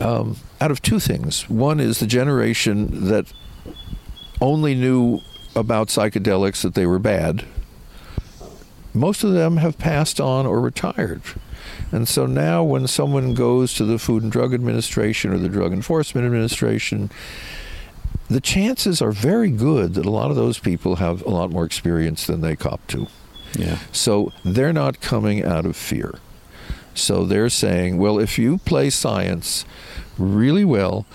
um, 0.01 0.37
out 0.61 0.71
of 0.71 0.83
two 0.83 1.01
things. 1.01 1.49
One 1.49 1.81
is 1.81 2.01
the 2.01 2.07
generation 2.07 3.09
that 3.09 3.33
only 4.41 4.75
knew 4.75 5.21
about 5.55 5.89
psychedelics 5.89 6.63
that 6.63 6.75
they 6.75 6.87
were 6.87 6.99
bad. 6.99 7.45
Most 8.93 9.25
of 9.25 9.33
them 9.33 9.59
have 9.59 9.79
passed 9.79 10.21
on 10.21 10.47
or 10.47 10.61
retired. 10.61 11.23
And 11.93 12.09
so 12.09 12.27
now, 12.27 12.65
when 12.65 12.87
someone 12.87 13.35
goes 13.35 13.75
to 13.75 13.85
the 13.85 13.99
Food 13.99 14.23
and 14.23 14.33
Drug 14.33 14.55
Administration 14.55 15.33
or 15.33 15.39
the 15.39 15.49
Drug 15.49 15.73
Enforcement 15.73 16.25
Administration, 16.25 17.11
the 18.29 18.41
chances 18.41 19.01
are 19.01 19.13
very 19.13 19.51
good 19.51 19.95
that 19.95 20.07
a 20.07 20.11
lot 20.11 20.31
of 20.31 20.37
those 20.37 20.59
people 20.59 20.97
have 20.97 21.25
a 21.25 21.31
lot 21.31 21.51
more 21.51 21.65
experience 21.65 22.27
than 22.27 22.41
they 22.41 22.57
cop 22.57 22.87
to. 22.89 23.07
Yeah. 23.55 23.79
So 23.93 24.33
they're 24.45 24.73
not 24.73 25.01
coming 25.01 25.45
out 25.45 25.67
of 25.67 25.77
fear. 25.77 26.19
So 26.95 27.25
they're 27.25 27.51
saying, 27.51 27.99
well, 27.99 28.19
if 28.19 28.39
you 28.39 28.59
play 28.59 28.91
science 28.91 29.65
really 30.19 30.65
well, 30.65 31.07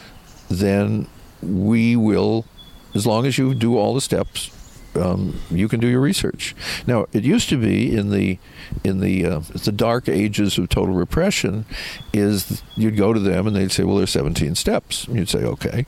then 0.50 1.08
we 1.42 1.96
will, 1.96 2.46
as 2.94 3.08
long 3.08 3.26
as 3.26 3.38
you 3.38 3.56
do 3.56 3.78
all 3.78 3.96
the 3.96 4.02
steps, 4.02 4.52
um, 4.96 5.40
you 5.50 5.68
can 5.68 5.80
do 5.80 5.88
your 5.88 6.02
research. 6.02 6.54
Now, 6.86 7.06
it 7.14 7.24
used 7.24 7.50
to 7.50 7.58
be 7.58 7.96
in 7.96 8.12
the 8.12 8.38
in 8.84 9.00
the 9.00 9.26
uh, 9.26 9.40
the 9.40 9.72
dark 9.72 10.10
ages 10.10 10.58
of 10.58 10.68
total 10.70 10.94
repression, 10.94 11.66
is 12.12 12.62
you'd 12.76 12.98
go 12.98 13.14
to 13.14 13.20
them 13.20 13.48
and 13.48 13.56
they'd 13.56 13.72
say, 13.72 13.84
"Well, 13.84 13.96
there's 13.96 14.12
17 14.12 14.56
steps." 14.56 15.06
And 15.08 15.16
you'd 15.16 15.30
say, 15.30 15.44
"Okay," 15.44 15.86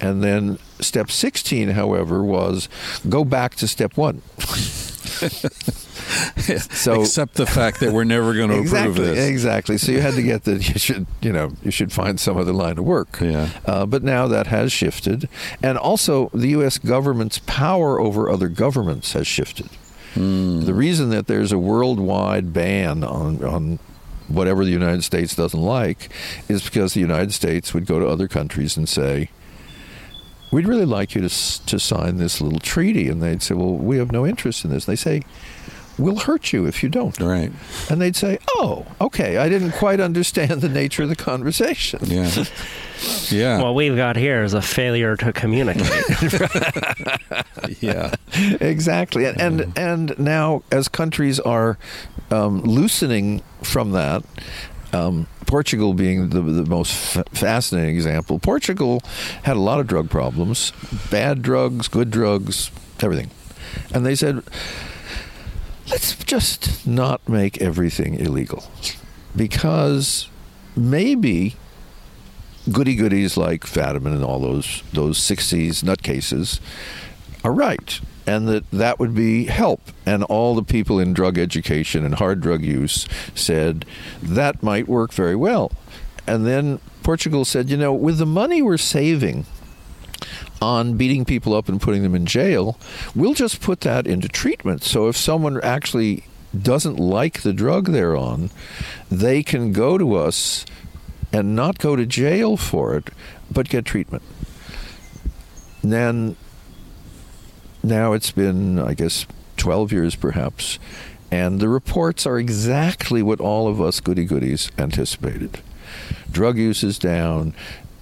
and 0.00 0.22
then 0.22 0.58
step 0.80 1.10
16, 1.10 1.70
however, 1.70 2.24
was 2.24 2.68
go 3.08 3.24
back 3.24 3.54
to 3.56 3.68
step 3.68 3.96
one. 3.96 4.22
so 6.72 7.02
accept 7.02 7.34
the 7.34 7.46
fact 7.46 7.80
that 7.80 7.92
we're 7.92 8.04
never 8.04 8.34
going 8.34 8.50
to 8.50 8.58
exactly, 8.58 8.92
approve 8.92 9.16
this. 9.16 9.28
Exactly. 9.28 9.78
So 9.78 9.92
you 9.92 10.00
had 10.00 10.14
to 10.14 10.22
get 10.22 10.44
that 10.44 10.68
you 10.68 10.78
should, 10.78 11.06
you 11.20 11.32
know, 11.32 11.52
you 11.62 11.70
should 11.70 11.92
find 11.92 12.18
some 12.18 12.36
other 12.36 12.52
line 12.52 12.78
of 12.78 12.84
work. 12.84 13.18
Yeah. 13.20 13.50
Uh, 13.66 13.86
but 13.86 14.02
now 14.02 14.26
that 14.28 14.48
has 14.48 14.72
shifted, 14.72 15.28
and 15.62 15.78
also 15.78 16.30
the 16.34 16.48
U.S. 16.48 16.78
government's 16.78 17.38
power 17.40 18.00
over 18.00 18.30
other 18.30 18.48
governments 18.48 19.12
has 19.12 19.26
shifted. 19.26 19.68
Hmm. 20.14 20.64
The 20.64 20.74
reason 20.74 21.10
that 21.10 21.26
there's 21.26 21.52
a 21.52 21.58
worldwide 21.58 22.52
ban 22.52 23.04
on 23.04 23.42
on 23.44 23.78
whatever 24.28 24.64
the 24.64 24.70
United 24.70 25.04
States 25.04 25.34
doesn't 25.34 25.60
like 25.60 26.10
is 26.48 26.62
because 26.62 26.94
the 26.94 27.00
United 27.00 27.32
States 27.32 27.74
would 27.74 27.86
go 27.86 27.98
to 27.98 28.06
other 28.06 28.28
countries 28.28 28.76
and 28.76 28.88
say, 28.88 29.30
"We'd 30.52 30.68
really 30.68 30.84
like 30.84 31.14
you 31.14 31.26
to 31.26 31.64
to 31.66 31.78
sign 31.80 32.18
this 32.18 32.40
little 32.40 32.60
treaty," 32.60 33.08
and 33.08 33.20
they'd 33.22 33.42
say, 33.42 33.54
"Well, 33.54 33.74
we 33.74 33.98
have 33.98 34.12
no 34.12 34.26
interest 34.26 34.64
in 34.64 34.70
this." 34.70 34.84
they 34.84 34.96
say, 34.96 35.22
"We'll 35.98 36.20
hurt 36.20 36.52
you 36.52 36.66
if 36.66 36.82
you 36.82 36.88
don't." 36.88 37.18
Right. 37.18 37.50
And 37.90 38.00
they'd 38.00 38.14
say, 38.16 38.38
"Oh, 38.50 38.86
okay, 39.00 39.38
I 39.38 39.48
didn't 39.48 39.72
quite 39.72 39.98
understand 40.00 40.60
the 40.60 40.68
nature 40.68 41.02
of 41.02 41.08
the 41.08 41.16
conversation." 41.16 42.00
Yeah. 42.04 42.44
Yeah. 43.30 43.60
What 43.60 43.74
we've 43.74 43.96
got 43.96 44.16
here 44.16 44.44
is 44.44 44.54
a 44.54 44.62
failure 44.62 45.16
to 45.16 45.32
communicate. 45.32 46.04
yeah. 47.82 48.14
exactly. 48.60 49.24
And, 49.24 49.40
and 49.40 49.78
and 49.78 50.18
now 50.18 50.62
as 50.70 50.86
countries 50.86 51.40
are 51.40 51.78
um, 52.30 52.62
loosening 52.62 53.42
from 53.62 53.92
that, 53.92 54.22
um, 54.92 55.26
Portugal 55.52 55.92
being 55.92 56.30
the, 56.30 56.40
the 56.40 56.64
most 56.64 56.94
fa- 56.94 57.26
fascinating 57.30 57.94
example. 57.94 58.38
Portugal 58.38 59.02
had 59.42 59.54
a 59.54 59.60
lot 59.60 59.80
of 59.80 59.86
drug 59.86 60.08
problems, 60.08 60.72
bad 61.10 61.42
drugs, 61.42 61.88
good 61.88 62.10
drugs, 62.10 62.70
everything, 63.00 63.30
and 63.92 64.06
they 64.06 64.14
said, 64.14 64.42
let's 65.90 66.16
just 66.24 66.86
not 66.86 67.28
make 67.28 67.60
everything 67.60 68.14
illegal, 68.14 68.64
because 69.36 70.30
maybe 70.74 71.54
goody 72.72 72.94
goodies 72.96 73.36
like 73.36 73.64
Fadiman 73.64 74.14
and 74.14 74.24
all 74.24 74.40
those 74.40 74.82
those 74.94 75.18
60s 75.18 75.84
nutcases 75.84 76.60
are 77.44 77.52
right 77.52 78.00
and 78.26 78.48
that 78.48 78.70
that 78.70 78.98
would 78.98 79.14
be 79.14 79.46
help. 79.46 79.80
And 80.06 80.24
all 80.24 80.54
the 80.54 80.62
people 80.62 80.98
in 80.98 81.12
drug 81.12 81.38
education 81.38 82.04
and 82.04 82.14
hard 82.14 82.40
drug 82.40 82.62
use 82.62 83.06
said 83.34 83.84
that 84.22 84.62
might 84.62 84.88
work 84.88 85.12
very 85.12 85.36
well. 85.36 85.72
And 86.26 86.46
then 86.46 86.80
Portugal 87.02 87.44
said 87.44 87.68
you 87.68 87.76
know 87.76 87.92
with 87.92 88.18
the 88.18 88.26
money 88.26 88.62
we're 88.62 88.76
saving 88.76 89.46
on 90.60 90.96
beating 90.96 91.24
people 91.24 91.54
up 91.54 91.68
and 91.68 91.80
putting 91.80 92.04
them 92.04 92.14
in 92.14 92.24
jail 92.24 92.78
we'll 93.16 93.34
just 93.34 93.60
put 93.60 93.80
that 93.80 94.06
into 94.06 94.28
treatment. 94.28 94.84
So 94.84 95.08
if 95.08 95.16
someone 95.16 95.60
actually 95.62 96.24
doesn't 96.56 96.96
like 96.96 97.42
the 97.42 97.52
drug 97.52 97.86
they're 97.86 98.16
on 98.16 98.50
they 99.10 99.42
can 99.42 99.72
go 99.72 99.98
to 99.98 100.14
us 100.14 100.64
and 101.32 101.56
not 101.56 101.78
go 101.78 101.96
to 101.96 102.04
jail 102.04 102.56
for 102.56 102.94
it, 102.96 103.08
but 103.50 103.68
get 103.68 103.84
treatment. 103.84 104.22
And 105.82 105.92
then 105.92 106.36
now 107.82 108.12
it's 108.12 108.30
been, 108.30 108.78
I 108.78 108.94
guess, 108.94 109.26
12 109.56 109.92
years 109.92 110.14
perhaps, 110.14 110.78
and 111.30 111.60
the 111.60 111.68
reports 111.68 112.26
are 112.26 112.38
exactly 112.38 113.22
what 113.22 113.40
all 113.40 113.68
of 113.68 113.80
us 113.80 114.00
goody 114.00 114.24
goodies 114.24 114.70
anticipated. 114.78 115.60
Drug 116.30 116.58
use 116.58 116.82
is 116.82 116.98
down, 116.98 117.54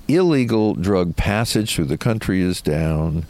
illegal 0.09 0.75
drug 0.75 1.17
passage 1.17 1.75
through 1.75 1.87
the 1.87 1.99
country 1.99 2.41
is 2.41 2.61
down. 2.61 3.27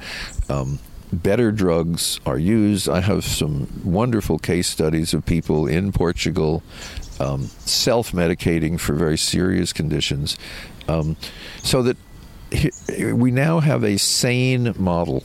Um, 0.48 0.78
better 1.12 1.50
drugs 1.50 2.20
are 2.24 2.38
used. 2.38 2.88
I 2.88 3.00
have 3.00 3.24
some 3.24 3.68
wonderful 3.84 4.38
case 4.38 4.68
studies 4.68 5.12
of 5.12 5.26
people 5.26 5.66
in 5.66 5.92
Portugal 5.92 6.62
um, 7.18 7.44
self 7.44 8.12
medicating 8.12 8.78
for 8.78 8.94
very 8.94 9.18
serious 9.18 9.72
conditions. 9.72 10.38
Um, 10.88 11.16
so 11.62 11.82
that 11.82 11.96
we 12.98 13.30
now 13.30 13.60
have 13.60 13.84
a 13.84 13.96
sane 13.98 14.74
model 14.76 15.24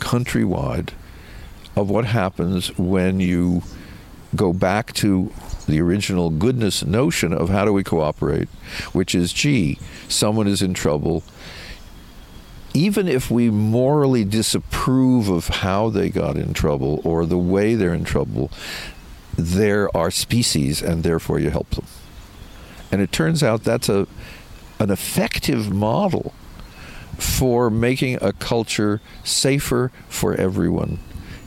countrywide 0.00 0.90
of 1.76 1.88
what 1.88 2.06
happens 2.06 2.76
when 2.76 3.20
you 3.20 3.62
go 4.34 4.52
back 4.52 4.92
to 4.94 5.32
the 5.66 5.80
original 5.80 6.30
goodness 6.30 6.84
notion 6.84 7.32
of 7.32 7.48
how 7.48 7.64
do 7.64 7.72
we 7.72 7.84
cooperate, 7.84 8.48
which 8.92 9.14
is 9.14 9.32
gee, 9.32 9.78
someone 10.08 10.46
is 10.46 10.62
in 10.62 10.74
trouble. 10.74 11.22
Even 12.72 13.08
if 13.08 13.30
we 13.30 13.50
morally 13.50 14.24
disapprove 14.24 15.28
of 15.28 15.48
how 15.48 15.90
they 15.90 16.08
got 16.08 16.36
in 16.36 16.54
trouble 16.54 17.00
or 17.04 17.26
the 17.26 17.38
way 17.38 17.74
they're 17.74 17.94
in 17.94 18.04
trouble, 18.04 18.50
there 19.36 19.94
are 19.96 20.10
species 20.10 20.80
and 20.82 21.02
therefore 21.02 21.40
you 21.40 21.50
help 21.50 21.70
them. 21.70 21.86
And 22.92 23.00
it 23.00 23.12
turns 23.12 23.42
out 23.42 23.64
that's 23.64 23.88
a 23.88 24.06
an 24.80 24.90
effective 24.90 25.70
model 25.70 26.32
for 27.20 27.70
making 27.70 28.18
a 28.22 28.32
culture 28.32 29.00
safer 29.22 29.92
for 30.08 30.34
everyone, 30.34 30.98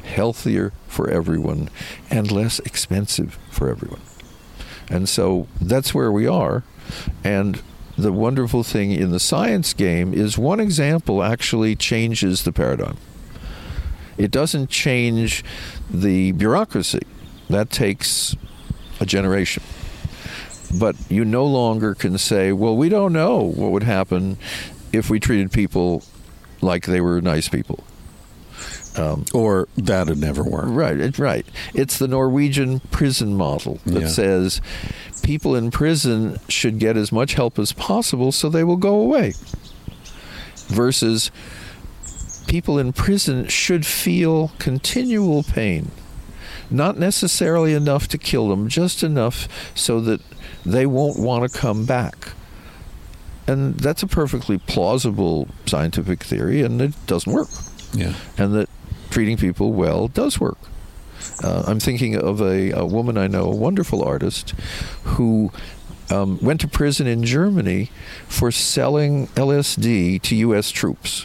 healthier 0.03 0.71
for 0.87 1.09
everyone, 1.09 1.69
and 2.09 2.31
less 2.31 2.59
expensive 2.59 3.37
for 3.49 3.69
everyone. 3.69 4.01
And 4.89 5.09
so 5.09 5.47
that's 5.59 5.93
where 5.93 6.11
we 6.11 6.27
are. 6.27 6.63
And 7.23 7.61
the 7.97 8.11
wonderful 8.11 8.63
thing 8.63 8.91
in 8.91 9.11
the 9.11 9.19
science 9.19 9.73
game 9.73 10.13
is 10.13 10.37
one 10.37 10.59
example 10.59 11.23
actually 11.23 11.75
changes 11.75 12.43
the 12.43 12.51
paradigm. 12.51 12.97
It 14.17 14.29
doesn't 14.31 14.69
change 14.69 15.43
the 15.89 16.33
bureaucracy. 16.33 17.01
That 17.49 17.69
takes 17.69 18.35
a 18.99 19.05
generation. 19.05 19.63
But 20.73 20.95
you 21.09 21.23
no 21.23 21.45
longer 21.45 21.93
can 21.93 22.17
say, 22.17 22.51
well, 22.51 22.75
we 22.75 22.89
don't 22.89 23.13
know 23.13 23.37
what 23.37 23.71
would 23.71 23.83
happen 23.83 24.37
if 24.93 25.09
we 25.09 25.19
treated 25.19 25.51
people 25.51 26.03
like 26.61 26.85
they 26.85 27.01
were 27.01 27.19
nice 27.21 27.49
people. 27.49 27.83
Um, 28.95 29.25
Or 29.33 29.67
that'd 29.75 30.19
never 30.19 30.43
work. 30.43 30.65
Right, 30.67 30.97
it's 30.97 31.17
right. 31.19 31.45
It's 31.73 31.97
the 31.97 32.07
Norwegian 32.07 32.79
prison 32.91 33.33
model 33.35 33.79
that 33.87 34.01
Yeah. 34.03 34.07
says 34.07 34.61
people 35.23 35.55
in 35.55 35.71
prison 35.71 36.39
should 36.47 36.77
get 36.77 36.95
as 36.95 37.11
much 37.11 37.33
help 37.33 37.57
as 37.57 37.73
possible 37.73 38.31
so 38.31 38.49
they 38.49 38.63
will 38.63 38.77
go 38.77 38.95
away. 38.95 39.33
Versus 40.67 41.31
people 42.47 42.77
in 42.77 42.93
prison 42.93 43.47
should 43.47 43.85
feel 43.85 44.51
continual 44.59 45.41
pain. 45.43 45.89
Not 46.69 46.97
necessarily 46.97 47.73
enough 47.73 48.07
to 48.09 48.17
kill 48.19 48.47
them, 48.49 48.67
just 48.69 49.03
enough 49.03 49.47
so 49.75 49.99
that 50.01 50.21
they 50.65 50.85
won't 50.85 51.17
want 51.19 51.51
to 51.51 51.57
come 51.59 51.85
back. 51.85 52.29
And 53.47 53.75
that's 53.75 54.01
a 54.03 54.07
perfectly 54.07 54.57
plausible 54.57 55.47
scientific 55.65 56.23
theory, 56.23 56.61
and 56.61 56.81
it 56.81 56.93
doesn't 57.07 57.31
work 57.31 57.49
Yeah. 57.93 58.13
and 58.37 58.53
that 58.55 58.69
treating 59.09 59.37
people 59.37 59.73
well 59.73 60.07
does 60.07 60.39
work. 60.39 60.57
Uh, 61.43 61.63
I'm 61.67 61.79
thinking 61.79 62.15
of 62.15 62.41
a, 62.41 62.71
a 62.71 62.85
woman 62.85 63.17
I 63.17 63.27
know, 63.27 63.45
a 63.51 63.55
wonderful 63.55 64.03
artist, 64.03 64.51
who 65.03 65.51
um, 66.09 66.37
went 66.41 66.61
to 66.61 66.67
prison 66.67 67.05
in 67.07 67.23
Germany 67.23 67.91
for 68.27 68.51
selling 68.51 69.27
LSD 69.35 70.21
to 70.21 70.35
U.S. 70.35 70.69
troops, 70.71 71.23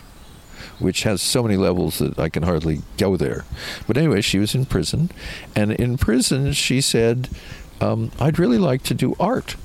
which 0.78 1.02
has 1.04 1.20
so 1.22 1.42
many 1.42 1.56
levels 1.56 1.98
that 1.98 2.18
I 2.18 2.28
can 2.28 2.42
hardly 2.44 2.82
go 2.96 3.16
there. 3.16 3.44
But 3.86 3.96
anyway, 3.96 4.20
she 4.22 4.38
was 4.38 4.54
in 4.54 4.66
prison, 4.66 5.10
and 5.56 5.72
in 5.72 5.98
prison 5.98 6.52
she 6.52 6.80
said, 6.80 7.28
um, 7.80 8.10
"I'd 8.20 8.38
really 8.38 8.58
like 8.58 8.82
to 8.84 8.94
do 8.94 9.16
art." 9.18 9.56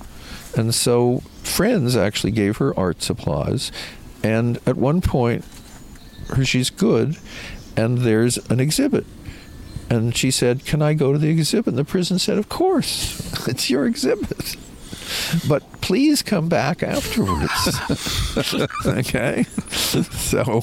And 0.55 0.73
so 0.73 1.19
friends 1.43 1.95
actually 1.95 2.31
gave 2.31 2.57
her 2.57 2.77
art 2.77 3.01
supplies, 3.01 3.71
and 4.23 4.59
at 4.65 4.77
one 4.77 5.01
point 5.01 5.45
her 6.29 6.45
she's 6.45 6.69
good 6.69 7.17
and 7.75 7.99
there's 7.99 8.37
an 8.49 8.59
exhibit. 8.59 9.05
And 9.89 10.15
she 10.15 10.31
said 10.31 10.65
can 10.65 10.81
i 10.81 10.93
go 10.93 11.11
to 11.11 11.19
the 11.19 11.29
exhibit? 11.29 11.67
And 11.67 11.77
the 11.77 11.85
prison 11.85 12.19
said 12.19 12.37
of 12.37 12.49
course. 12.49 13.21
It's 13.47 13.69
your 13.69 13.85
exhibit 13.85 14.55
but 15.47 15.63
please 15.81 16.21
come 16.21 16.49
back 16.49 16.83
afterwards. 16.83 17.79
okay, 18.85 19.43
so 19.71 20.61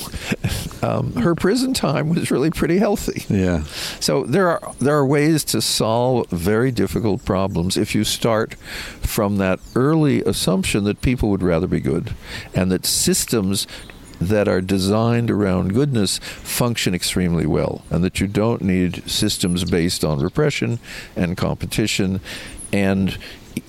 um, 0.83 1.13
her 1.15 1.35
prison 1.35 1.75
time 1.75 2.11
was 2.11 2.31
really 2.31 2.51
pretty 2.51 2.79
healthy. 2.79 3.25
Yeah. 3.33 3.65
So 4.01 4.25
there 4.25 4.49
are 4.49 4.75
there 4.81 4.97
are 4.97 5.07
ways 5.07 5.45
to 5.45 5.61
solve 5.61 6.29
very 6.31 6.71
difficult 6.71 7.25
problems 7.25 7.77
if 7.77 7.95
you 7.95 8.05
start 8.05 8.55
from 9.01 9.37
that 9.37 9.61
early 9.75 10.23
assumption 10.23 10.85
that 10.85 11.03
people 11.03 11.31
would 11.31 11.43
rather 11.43 11.67
be 11.67 11.81
good, 11.81 12.15
and 12.55 12.71
that 12.73 12.87
systems 12.87 13.67
that 14.21 14.47
are 14.47 14.61
designed 14.61 15.31
around 15.31 15.73
goodness 15.73 16.19
function 16.19 16.95
extremely 16.95 17.47
well, 17.47 17.83
and 17.91 18.05
that 18.05 18.21
you 18.21 18.27
don't 18.27 18.61
need 18.61 19.09
systems 19.09 19.65
based 19.65 20.05
on 20.05 20.21
repression 20.21 20.79
and 21.17 21.37
competition 21.37 22.21
and 22.73 23.19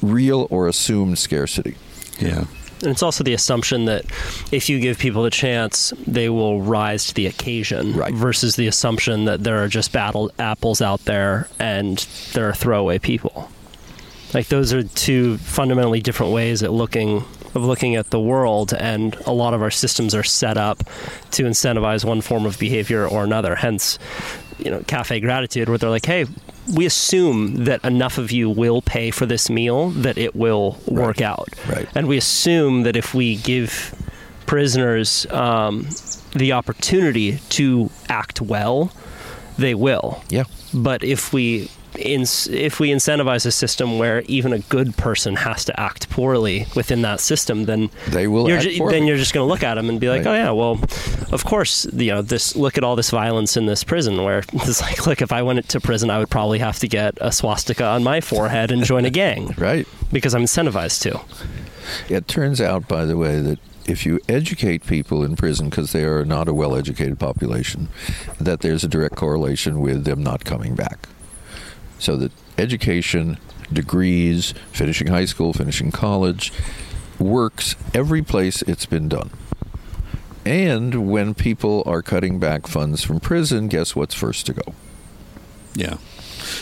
real 0.02 0.48
or 0.50 0.68
assumed 0.68 1.18
scarcity. 1.18 1.76
Yeah. 2.20 2.46
And 2.82 2.90
it's 2.90 3.04
also 3.04 3.24
the 3.24 3.34
assumption 3.34 3.86
that 3.86 4.06
if 4.52 4.68
you 4.68 4.80
give 4.80 4.98
people 4.98 5.26
a 5.26 5.30
chance, 5.30 5.94
they 6.08 6.30
will 6.30 6.62
rise 6.62 7.08
to 7.08 7.14
the 7.14 7.28
occasion. 7.28 7.94
Right. 7.94 8.14
Versus 8.14 8.56
the 8.56 8.68
assumption 8.68 9.26
that 9.26 9.44
there 9.44 9.64
are 9.64 9.68
just 9.68 9.92
battle 9.92 10.32
apples 10.40 10.82
out 10.82 11.06
there 11.06 11.48
and 11.60 12.00
there 12.34 12.50
are 12.50 12.54
throwaway 12.54 12.98
people. 12.98 13.50
Like 14.34 14.48
those 14.48 14.74
are 14.74 14.84
two 14.84 15.38
fundamentally 15.38 16.02
different 16.02 16.32
ways 16.32 16.64
at 16.64 16.72
looking 16.72 17.24
of 17.54 17.66
looking 17.66 17.96
at 17.96 18.12
the 18.12 18.20
world 18.20 18.74
and 18.74 19.14
a 19.26 19.32
lot 19.32 19.54
of 19.54 19.62
our 19.62 19.70
systems 19.70 20.16
are 20.16 20.24
set 20.24 20.58
up 20.58 20.78
to 21.32 21.44
incentivize 21.44 22.06
one 22.06 22.22
form 22.22 22.46
of 22.46 22.58
behavior 22.58 23.06
or 23.06 23.26
another. 23.26 23.56
Hence, 23.56 24.00
you 24.58 24.72
know, 24.72 24.82
cafe 24.88 25.20
gratitude 25.20 25.68
where 25.68 25.78
they're 25.78 25.90
like, 25.90 26.06
"Hey, 26.06 26.26
we 26.74 26.86
assume 26.86 27.66
that 27.66 27.84
enough 27.84 28.18
of 28.18 28.32
you 28.32 28.50
will 28.50 28.82
pay 28.82 29.12
for 29.12 29.26
this 29.26 29.50
meal 29.50 29.90
that 29.90 30.18
it 30.18 30.36
will 30.36 30.78
work 30.88 31.22
out. 31.22 31.50
Right. 31.68 31.88
And 31.96 32.08
we 32.08 32.18
assume 32.18 32.84
that 32.84 32.96
if 32.96 33.14
we 33.14 33.36
give 33.38 33.94
prisoners 34.46 35.26
um, 35.32 35.88
the 36.36 36.54
opportunity 36.54 37.38
to 37.50 37.90
act 38.10 38.42
well, 38.42 38.92
they 39.58 39.76
will. 39.76 40.24
Yeah. 40.30 40.46
But 40.74 41.04
if 41.04 41.34
we 41.34 41.70
in, 41.98 42.22
if 42.22 42.80
we 42.80 42.90
incentivize 42.90 43.46
a 43.46 43.52
system 43.52 44.00
where 44.00 44.22
even 44.22 44.54
a 44.54 44.60
good 44.60 44.96
person 44.98 45.36
has 45.36 45.66
to 45.66 45.80
act 45.80 46.10
poorly 46.10 46.66
within 46.76 47.02
that 47.04 47.20
system, 47.20 47.66
then 47.66 47.90
They 48.08 48.28
will 48.28 48.48
You're 48.48 48.60
ju- 48.60 48.88
then 48.90 49.06
you're 49.08 49.18
just 49.18 49.34
going 49.34 49.46
to 49.46 49.52
look 49.52 49.64
at 49.64 49.76
them 49.76 49.90
and 49.90 50.00
be 50.00 50.10
like, 50.10 50.26
Right. 50.26 50.32
oh 50.32 50.34
yeah, 50.36 50.52
well, 50.52 50.80
of 51.32 51.44
course, 51.46 51.86
you 51.94 52.12
know, 52.12 52.22
this. 52.22 52.56
Look 52.56 52.78
at 52.78 52.84
all 52.84 52.96
this 52.96 53.10
violence 53.10 53.58
in 53.58 53.66
this 53.66 53.84
prison. 53.84 54.24
Where 54.24 54.40
it's 54.54 54.82
like, 54.82 55.06
look, 55.08 55.22
if 55.22 55.32
I 55.32 55.42
went 55.42 55.68
to 55.70 55.80
prison, 55.80 56.10
I 56.10 56.20
would 56.20 56.30
probably 56.30 56.60
have 56.60 56.80
to 56.80 56.88
get 56.88 57.18
a 57.22 57.32
swastika 57.32 57.86
on 57.86 58.04
my 58.04 58.22
forehead 58.22 58.72
and 58.72 58.84
join 58.84 59.06
a 59.06 59.10
gang 59.22 59.54
Right. 59.58 59.88
because 60.12 60.34
I'm 60.36 60.44
incentivized 60.44 61.02
to. 61.04 61.20
It 62.14 62.28
turns 62.28 62.62
out, 62.62 62.88
by 62.88 63.06
the 63.06 63.18
way, 63.18 63.40
that 63.42 63.60
if 63.86 64.06
you 64.06 64.20
educate 64.30 64.86
people 64.86 65.24
in 65.24 65.36
prison 65.36 65.70
because 65.70 65.92
they 65.92 66.04
are 66.06 66.24
not 66.24 66.48
a 66.48 66.54
well 66.54 66.76
educated 66.76 67.20
population, 67.20 67.90
that 68.40 68.62
there's 68.62 68.84
a 68.84 68.88
direct 68.88 69.16
correlation 69.16 69.82
with 69.82 70.04
them 70.06 70.22
not 70.24 70.46
coming 70.46 70.76
back. 70.76 71.08
So 72.02 72.18
that 72.18 72.32
education, 72.58 73.38
degrees, 73.72 74.56
finishing 74.72 75.08
high 75.08 75.26
school, 75.26 75.54
finishing 75.54 75.92
college, 75.92 76.52
works 77.20 77.76
every 77.94 78.24
place 78.24 78.64
it's 78.64 78.88
been 78.88 79.08
done. 79.08 79.30
And 80.44 81.08
when 81.12 81.36
people 81.36 81.84
are 81.86 82.02
cutting 82.02 82.40
back 82.40 82.66
funds 82.66 83.04
from 83.04 83.20
prison, 83.20 83.68
guess 83.68 83.96
what's 83.96 84.16
first 84.16 84.48
to 84.48 84.54
go? 84.54 84.74
Yeah. 85.76 85.98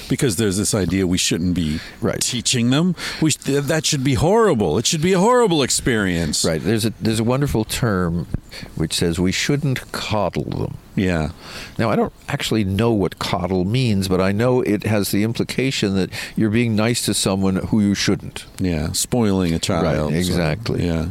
Because 0.10 0.36
there's 0.38 0.58
this 0.58 0.74
idea 0.74 1.06
we 1.08 1.18
shouldn't 1.18 1.54
be 1.54 1.80
Right. 2.02 2.20
teaching 2.22 2.70
them. 2.70 2.96
We 3.22 3.32
sh- 3.32 3.38
that 3.46 3.86
should 3.86 4.04
be 4.04 4.16
horrible. 4.16 4.78
It 4.78 4.86
should 4.86 5.02
be 5.02 5.14
a 5.14 5.20
horrible 5.20 5.64
experience. 5.64 6.44
Right. 6.46 6.62
There's 6.64 6.86
a 6.86 6.94
there's 7.02 7.20
a 7.20 7.24
wonderful 7.24 7.64
term 7.66 8.28
which 8.76 8.94
says 8.96 9.20
we 9.20 9.32
shouldn't 9.32 9.92
coddle 9.92 10.44
them. 10.44 10.78
Yeah. 10.96 11.30
Now, 11.78 11.90
I 11.90 11.96
don't 11.96 12.12
actually 12.28 12.64
know 12.64 12.92
what 12.92 13.20
coddle 13.20 13.64
means, 13.64 14.08
but 14.08 14.20
I 14.20 14.32
know 14.32 14.62
it 14.62 14.84
has 14.84 15.12
the 15.12 15.24
implication 15.24 15.96
that 15.96 16.10
you're 16.36 16.50
being 16.50 16.76
nice 16.76 17.06
to 17.06 17.14
someone 17.14 17.58
who 17.58 17.80
you 17.80 17.96
shouldn't. 17.96 18.46
Yeah. 18.60 18.92
Spoiling 18.92 19.54
a 19.54 19.60
child. 19.60 20.12
Right, 20.12 20.24
so, 20.26 20.32
exactly. 20.32 20.86
yeah. 20.86 21.08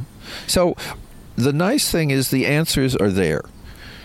So, 0.47 0.77
the 1.37 1.53
nice 1.53 1.91
thing 1.91 2.11
is 2.11 2.31
the 2.31 2.45
answers 2.47 2.95
are 2.97 3.11
there. 3.11 3.43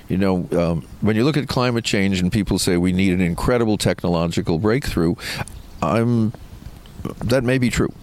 You 0.09 0.17
know, 0.17 0.47
um, 0.51 0.87
when 1.01 1.15
you 1.15 1.23
look 1.23 1.37
at 1.37 1.47
climate 1.47 1.85
change 1.85 2.19
and 2.19 2.31
people 2.31 2.59
say 2.59 2.77
we 2.77 2.91
need 2.91 3.13
an 3.13 3.21
incredible 3.21 3.77
technological 3.77 4.59
breakthrough, 4.59 5.15
I'm 5.81 6.33
that 7.23 7.43
may 7.43 7.57
be 7.57 7.69
true. 7.69 7.93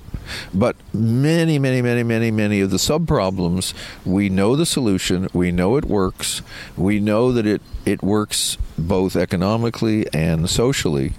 But 0.54 0.76
many, 0.92 1.58
many, 1.58 1.82
many, 1.82 2.02
many, 2.02 2.30
many 2.30 2.60
of 2.60 2.70
the 2.70 2.78
sub 2.78 3.08
problems, 3.08 3.74
we 4.04 4.28
know 4.28 4.56
the 4.56 4.66
solution, 4.66 5.28
we 5.32 5.50
know 5.50 5.76
it 5.76 5.84
works, 5.84 6.42
we 6.76 7.00
know 7.00 7.32
that 7.32 7.46
it, 7.46 7.62
it 7.84 8.02
works 8.02 8.56
both 8.78 9.16
economically 9.16 10.06
and 10.12 10.48
socially. 10.48 11.14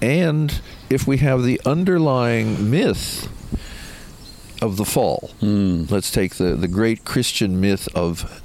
And 0.00 0.60
if 0.90 1.06
we 1.06 1.18
have 1.18 1.42
the 1.42 1.60
underlying 1.64 2.70
myth 2.70 3.28
of 4.62 4.76
the 4.76 4.84
fall, 4.84 5.30
let's 5.40 6.10
take 6.10 6.36
the, 6.36 6.54
the 6.54 6.68
great 6.68 7.04
Christian 7.04 7.60
myth 7.60 7.88
of 7.94 8.42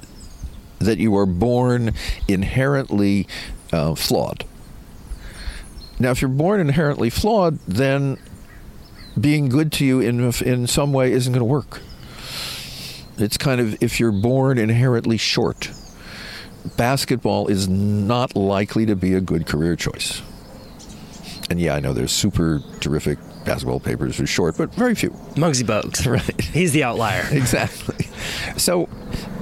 that 0.82 0.98
you 0.98 1.16
are 1.16 1.26
born 1.26 1.92
inherently 2.28 3.26
uh, 3.72 3.94
flawed. 3.94 4.44
Now, 5.98 6.10
if 6.10 6.20
you're 6.20 6.28
born 6.28 6.60
inherently 6.60 7.10
flawed, 7.10 7.58
then 7.66 8.18
being 9.20 9.48
good 9.48 9.72
to 9.72 9.84
you 9.84 10.00
in 10.00 10.32
in 10.42 10.66
some 10.66 10.92
way 10.92 11.12
isn't 11.12 11.32
going 11.32 11.40
to 11.40 11.44
work. 11.44 11.80
It's 13.18 13.36
kind 13.36 13.60
of 13.60 13.80
if 13.82 14.00
you're 14.00 14.10
born 14.12 14.58
inherently 14.58 15.16
short, 15.16 15.70
basketball 16.76 17.48
is 17.48 17.68
not 17.68 18.34
likely 18.34 18.86
to 18.86 18.96
be 18.96 19.14
a 19.14 19.20
good 19.20 19.46
career 19.46 19.76
choice. 19.76 20.22
And 21.50 21.60
yeah, 21.60 21.74
I 21.74 21.80
know 21.80 21.92
there's 21.92 22.12
super 22.12 22.62
terrific 22.80 23.18
basketball 23.44 23.80
papers 23.80 24.16
who 24.16 24.24
are 24.24 24.26
short, 24.26 24.56
but 24.56 24.74
very 24.74 24.94
few. 24.94 25.10
Muggsy 25.34 25.64
Bogues. 25.64 26.06
Right. 26.12 26.40
He's 26.40 26.72
the 26.72 26.84
outlier. 26.84 27.26
Exactly. 27.30 28.06
So 28.56 28.88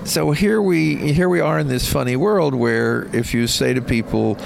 so 0.04 0.30
here 0.32 0.60
we 0.62 0.96
here 1.12 1.28
we 1.28 1.40
are 1.40 1.58
in 1.58 1.68
this 1.68 1.90
funny 1.90 2.16
world 2.16 2.54
where 2.54 3.08
if 3.14 3.34
you 3.34 3.46
say 3.46 3.74
to 3.74 3.82
people, 3.82 4.38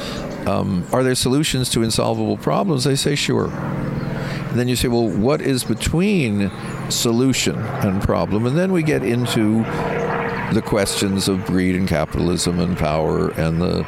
um, 0.47 0.87
"Are 0.93 1.03
there 1.03 1.15
solutions 1.15 1.71
to 1.71 1.83
insolvable 1.83 2.37
problems?" 2.37 2.85
they 2.85 2.97
say, 2.97 3.15
"Sure." 3.15 3.47
And 3.47 4.59
then 4.59 4.69
you 4.69 4.77
say, 4.77 4.89
"Well, 4.89 5.09
what 5.09 5.41
is 5.41 5.65
between 5.65 6.51
solution 6.89 7.57
and 7.57 8.03
problem?" 8.03 8.47
And 8.47 8.57
then 8.57 8.73
we 8.73 8.83
get 8.83 9.03
into 9.03 9.65
the 10.53 10.63
questions 10.63 11.29
of 11.29 11.45
greed 11.47 11.75
and 11.75 11.89
capitalism 11.89 12.61
and 12.61 12.77
power 12.77 13.31
and 13.31 13.61
the 13.61 13.87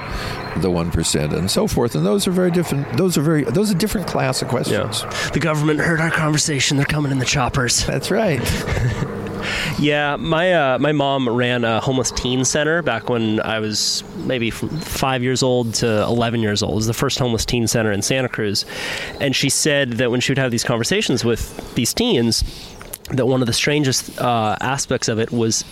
the 0.57 0.71
one 0.71 0.91
percent 0.91 1.33
and 1.33 1.51
so 1.51 1.67
forth. 1.67 1.95
And 1.95 2.07
those 2.07 2.27
are 2.27 2.33
very 2.33 2.51
different. 2.51 2.97
Those 2.97 3.19
are 3.19 3.23
very 3.23 3.45
those 3.45 3.71
are 3.71 3.75
different 3.75 4.07
class 4.07 4.41
of 4.41 4.49
questions. 4.49 5.05
The 5.33 5.41
government 5.41 5.81
heard 5.81 6.01
our 6.01 6.11
conversation. 6.11 6.77
They're 6.77 6.87
coming 6.87 7.13
in 7.13 7.19
the 7.19 7.25
choppers. 7.27 7.85
That's 7.87 8.11
right. 8.11 8.41
Yeah, 9.79 10.17
my 10.17 10.53
uh, 10.53 10.79
my 10.79 10.93
mom 10.93 11.29
ran 11.29 11.65
a 11.65 11.81
homeless 11.81 12.11
teen 12.11 12.45
center 12.45 12.83
back 12.83 13.09
when 13.11 13.41
I 13.41 13.61
was 13.61 14.03
maybe 14.17 14.51
from 14.51 14.69
five 14.81 15.23
years 15.23 15.43
old 15.43 15.75
to 15.75 16.03
eleven 16.03 16.41
years 16.41 16.63
old. 16.63 16.73
It 16.73 16.77
was 16.77 16.87
the 16.87 16.95
first 16.95 17.19
homeless 17.19 17.45
teen 17.45 17.67
center 17.67 17.93
in 17.93 18.03
Santa 18.03 18.29
Cruz, 18.29 18.65
and 19.21 19.37
she 19.37 19.51
said 19.51 19.93
that 19.93 20.11
when 20.11 20.21
she 20.21 20.33
would 20.33 20.39
have 20.39 20.51
these 20.51 20.65
conversations 20.65 21.25
with 21.25 21.75
these 21.75 21.93
teens, 21.93 22.43
that 23.11 23.27
one 23.27 23.41
of 23.41 23.47
the 23.47 23.53
strangest 23.53 24.19
uh, 24.21 24.57
aspects 24.61 25.09
of 25.09 25.19
it 25.19 25.31
was 25.31 25.65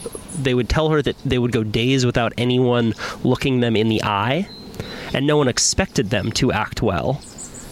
they 0.43 0.55
would 0.55 0.69
tell 0.69 0.91
her 0.91 1.01
that 1.01 1.17
they 1.25 1.39
would 1.39 1.53
go 1.53 1.65
days 1.65 2.05
without 2.05 2.33
anyone 2.37 2.95
looking 3.23 3.61
them 3.61 3.75
in 3.75 3.89
the 3.89 4.03
eye, 4.03 4.49
and 5.13 5.27
no 5.27 5.37
one 5.37 5.49
expected 5.49 6.11
them 6.11 6.31
to 6.33 6.53
act 6.53 6.83
well. 6.83 7.21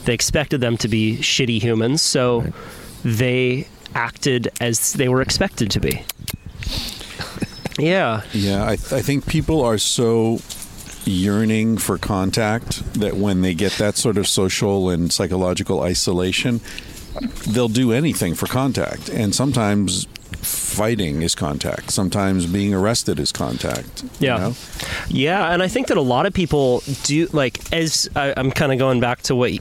They 0.05 0.15
expected 0.15 0.61
them 0.61 0.77
to 0.79 0.89
be 0.89 1.19
shitty 1.19 1.61
humans, 1.61 2.03
so 2.03 2.53
they 3.05 3.69
acted 3.95 4.49
as 4.61 4.93
they 4.95 5.09
were 5.09 5.23
expected 5.23 5.71
to 5.73 5.81
be. 5.81 6.05
Yeah. 7.79 8.23
Yeah, 8.33 8.65
I, 8.65 8.77
th- 8.77 8.93
I 8.93 9.01
think 9.01 9.27
people 9.27 9.63
are 9.63 9.79
so 9.79 10.41
yearning 11.05 11.79
for 11.79 11.99
contact 11.99 12.95
that 12.95 13.17
when 13.17 13.43
they 13.43 13.55
get 13.55 13.73
that 13.73 13.97
sort 13.97 14.19
of 14.19 14.29
social 14.29 14.91
and 14.91 15.13
psychological 15.13 15.81
isolation, 15.81 16.61
they'll 17.49 17.69
do 17.69 17.93
anything 17.93 18.35
for 18.35 18.47
contact. 18.47 19.09
And 19.09 19.35
sometimes 19.35 20.07
fighting 20.43 21.23
is 21.23 21.35
contact. 21.35 21.91
Sometimes 21.91 22.47
being 22.47 22.75
arrested 22.75 23.19
is 23.21 23.31
contact. 23.33 24.03
you 24.03 24.27
Yeah. 24.27 24.37
know? 24.39 24.55
Yeah, 25.09 25.53
and 25.53 25.63
I 25.63 25.69
think 25.69 25.87
that 25.89 25.97
a 25.97 26.01
lot 26.03 26.27
of 26.27 26.35
people 26.35 26.83
do 27.05 27.27
like 27.33 27.61
as 27.73 28.09
I, 28.17 28.35
I'm 28.37 28.51
kind 28.51 28.73
of 28.73 28.79
going 28.79 29.01
back 29.01 29.23
to 29.23 29.35
what 29.37 29.53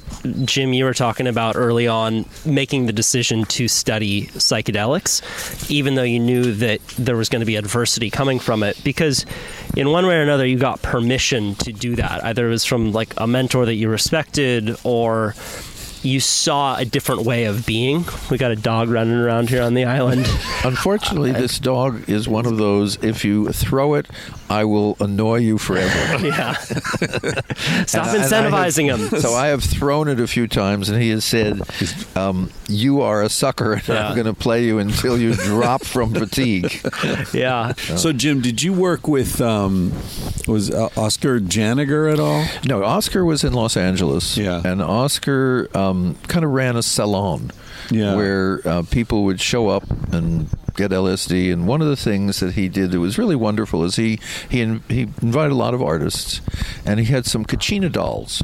Jim 0.45 0.73
you 0.73 0.85
were 0.85 0.93
talking 0.93 1.27
about 1.27 1.55
early 1.55 1.87
on, 1.87 2.25
making 2.45 2.87
the 2.87 2.93
decision 2.93 3.45
to 3.45 3.67
study 3.67 4.27
psychedelics, 4.27 5.21
even 5.69 5.95
though 5.95 6.03
you 6.03 6.19
knew 6.19 6.53
that 6.55 6.79
there 6.97 7.15
was 7.15 7.29
going 7.29 7.41
to 7.41 7.45
be 7.45 7.55
adversity 7.55 8.09
coming 8.09 8.39
from 8.39 8.63
it, 8.63 8.81
because 8.83 9.25
in 9.77 9.89
one 9.91 10.05
way 10.07 10.15
or 10.15 10.21
another 10.21 10.45
you 10.45 10.57
got 10.57 10.81
permission 10.81 11.55
to 11.55 11.71
do 11.71 11.95
that. 11.95 12.23
Either 12.23 12.47
it 12.47 12.49
was 12.49 12.65
from 12.65 12.91
like 12.91 13.13
a 13.17 13.27
mentor 13.27 13.65
that 13.65 13.75
you 13.75 13.89
respected, 13.89 14.75
or 14.83 15.33
you 16.03 16.19
saw 16.19 16.77
a 16.77 16.85
different 16.85 17.23
way 17.23 17.45
of 17.45 17.65
being. 17.65 18.05
We 18.29 18.37
got 18.37 18.51
a 18.51 18.55
dog 18.55 18.89
running 18.89 19.13
around 19.15 19.49
here 19.49 19.61
on 19.61 19.73
the 19.73 19.85
island. 19.85 20.25
Unfortunately, 20.63 21.31
this 21.31 21.59
dog 21.59 22.09
is 22.09 22.27
one 22.27 22.45
of 22.45 22.57
those. 22.57 22.95
If 23.03 23.23
you 23.25 23.49
throw 23.49 23.93
it, 23.95 24.07
I 24.49 24.63
will 24.65 24.97
annoy 24.99 25.37
you 25.37 25.57
forever. 25.57 26.25
yeah. 26.27 26.53
Stop 27.85 28.07
And 28.07 28.23
I- 28.23 28.23
and 28.23 28.23
have- 28.23 28.31
incentivizing 28.31 28.95
him. 29.11 29.19
So 29.21 29.33
I 29.33 29.47
have 29.47 29.63
thrown 29.63 30.07
it 30.07 30.19
a 30.19 30.27
few 30.27 30.47
times, 30.47 30.89
and 30.89 31.01
he 31.01 31.09
has 31.09 31.23
said, 31.25 31.61
um, 32.15 32.49
"You 32.67 33.01
are 33.01 33.21
a 33.21 33.29
sucker, 33.29 33.73
and 33.73 33.87
Yeah. 33.87 34.07
I'm 34.09 34.15
going 34.15 34.25
to 34.27 34.33
play 34.33 34.65
you 34.65 34.79
until 34.79 35.17
you 35.19 35.33
drop 35.35 35.83
from 35.85 36.13
fatigue." 36.13 36.81
Yeah. 37.33 37.73
So, 37.95 38.11
Jim, 38.13 38.41
did 38.41 38.61
you 38.63 38.73
work 38.73 39.07
with 39.07 39.39
um, 39.41 39.91
was 40.47 40.71
uh, 40.71 40.89
Oscar 40.97 41.39
Janiger 41.39 42.11
at 42.11 42.19
all? 42.19 42.45
No, 42.65 42.83
Oscar 42.83 43.23
was 43.25 43.43
in 43.43 43.53
Los 43.53 43.77
Angeles, 43.77 44.37
Yeah. 44.37 44.61
and 44.65 44.81
Oscar 44.81 45.67
um, 45.75 45.90
kind 46.27 46.43
of 46.45 46.51
ran 46.51 46.75
a 46.75 46.81
salon 46.83 47.51
Yeah. 47.89 48.15
where 48.15 48.61
uh, 48.65 48.83
people 48.89 49.23
would 49.25 49.39
show 49.41 49.67
up 49.69 49.83
and 50.13 50.47
get 50.75 50.91
LSD. 50.91 51.51
And 51.51 51.67
one 51.67 51.81
of 51.81 51.87
the 51.87 51.95
things 51.95 52.39
that 52.39 52.53
he 52.53 52.69
did 52.69 52.91
that 52.91 52.99
was 52.99 53.17
really 53.17 53.35
wonderful 53.35 53.83
is 53.83 53.95
he 53.97 54.19
he 54.49 54.59
he 54.89 55.01
invited 55.21 55.51
a 55.51 55.55
lot 55.55 55.73
of 55.73 55.81
artists, 55.81 56.41
and 56.85 56.99
he 56.99 57.05
had 57.05 57.25
some 57.25 57.45
Kachina 57.45 57.91
dolls, 57.91 58.41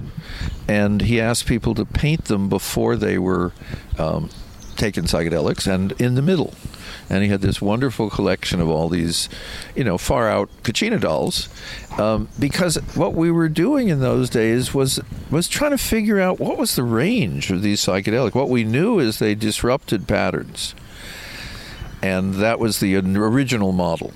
and 0.67 1.01
he 1.01 1.21
asked 1.21 1.45
people 1.45 1.73
to 1.75 1.85
paint 1.85 2.25
them 2.25 2.49
before 2.49 2.95
they 2.95 3.17
were 3.17 3.53
um, 3.97 4.29
taken 4.75 5.05
psychedelics, 5.05 5.65
and 5.71 5.93
in 6.01 6.15
the 6.15 6.21
middle. 6.21 6.53
And 7.09 7.23
he 7.23 7.29
had 7.29 7.39
this 7.41 7.61
wonderful 7.61 8.09
collection 8.09 8.59
of 8.59 8.69
all 8.69 8.89
these, 8.89 9.29
you 9.75 9.83
know, 9.85 9.97
far 9.97 10.27
out 10.27 10.49
Kachina 10.63 10.99
dolls, 10.99 11.47
um, 11.97 12.27
because 12.37 12.75
what 12.95 13.13
we 13.13 13.31
were 13.31 13.47
doing 13.47 13.87
in 13.87 14.01
those 14.01 14.29
days 14.29 14.73
was 14.73 14.99
was 15.31 15.47
trying 15.47 15.71
to 15.71 15.77
figure 15.77 16.19
out 16.19 16.39
what 16.39 16.57
was 16.57 16.75
the 16.75 16.83
range 16.83 17.49
of 17.49 17.61
these 17.61 17.79
psychedelic. 17.79 18.35
What 18.35 18.49
we 18.49 18.65
knew 18.65 18.99
is 18.99 19.19
they 19.19 19.35
disrupted 19.35 20.05
patterns, 20.05 20.75
and 22.01 22.35
that 22.35 22.59
was 22.59 22.79
the 22.79 22.97
original 22.97 23.71
model, 23.71 24.11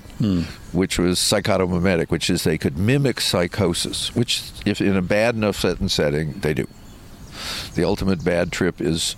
which 0.72 0.98
was 0.98 1.18
psychotomimetic, 1.18 2.10
which 2.10 2.28
is 2.28 2.44
they 2.44 2.58
could 2.58 2.76
mimic 2.76 3.20
psychosis, 3.20 4.14
which, 4.14 4.42
if 4.66 4.80
in 4.82 4.96
a 4.96 5.02
bad 5.02 5.34
enough 5.34 5.56
set 5.56 5.80
and 5.80 5.90
setting, 5.90 6.32
they 6.40 6.52
do. 6.54 6.66
The 7.74 7.84
ultimate 7.84 8.22
bad 8.22 8.52
trip 8.52 8.80
is 8.80 9.16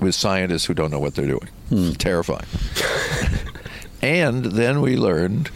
with 0.00 0.14
scientists 0.16 0.64
who 0.66 0.74
don't 0.74 0.90
know 0.90 0.98
what 0.98 1.14
they're 1.14 1.26
doing. 1.26 1.48
Terrifying. 1.98 2.46
and 4.02 4.44
then 4.44 4.80
we 4.80 4.96
learned 4.96 5.50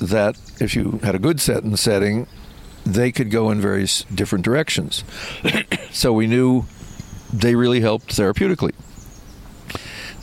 that 0.00 0.36
if 0.60 0.76
you 0.76 1.00
had 1.02 1.14
a 1.14 1.18
good 1.18 1.40
set 1.40 1.64
and 1.64 1.78
setting, 1.78 2.26
they 2.84 3.10
could 3.10 3.30
go 3.30 3.50
in 3.50 3.60
various 3.60 4.04
different 4.04 4.44
directions. 4.44 5.02
so 5.90 6.12
we 6.12 6.26
knew 6.26 6.66
they 7.32 7.54
really 7.54 7.80
helped 7.80 8.16
therapeutically. 8.16 8.74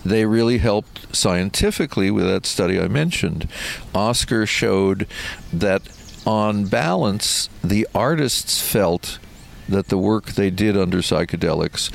They 0.06 0.26
really 0.26 0.58
helped 0.60 1.14
scientifically 1.16 2.10
with 2.12 2.26
that 2.26 2.46
study 2.46 2.80
I 2.80 2.88
mentioned. 2.88 3.48
Oscar 3.94 4.46
showed 4.46 5.08
that 5.52 5.82
on 6.26 6.66
balance, 6.66 7.50
the 7.64 7.88
artists 7.94 8.62
felt 8.62 9.20
that 9.68 9.88
the 9.88 9.98
work 9.98 10.26
they 10.34 10.50
did 10.50 10.78
under 10.78 11.00
psychedelics 11.00 11.91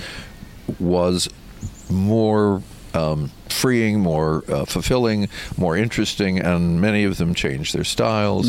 was 0.79 1.29
more 1.91 2.63
um, 2.95 3.31
freeing, 3.53 4.01
more 4.01 4.45
uh, 4.49 4.65
fulfilling, 4.65 5.29
more 5.57 5.77
interesting, 5.77 6.39
and 6.39 6.81
many 6.81 7.05
of 7.05 7.19
them 7.19 7.35
changed 7.35 7.75
their 7.75 7.85
styles. 7.85 8.49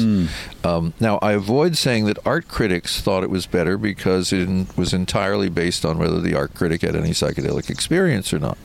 Um, 0.64 0.94
now, 1.00 1.18
I 1.22 1.34
avoid 1.34 1.78
saying 1.78 2.06
that 2.06 2.18
art 2.26 2.48
critics 2.48 3.02
thought 3.02 3.24
it 3.24 3.30
was 3.30 3.46
better 3.46 3.78
because 3.78 4.32
it 4.34 4.48
was 4.78 4.94
entirely 4.94 5.50
based 5.50 5.86
on 5.86 5.98
whether 5.98 6.20
the 6.20 6.36
art 6.36 6.54
critic 6.54 6.82
had 6.82 6.96
any 6.96 7.12
psychedelic 7.12 7.70
experience 7.70 8.34
or 8.34 8.40
not. 8.40 8.58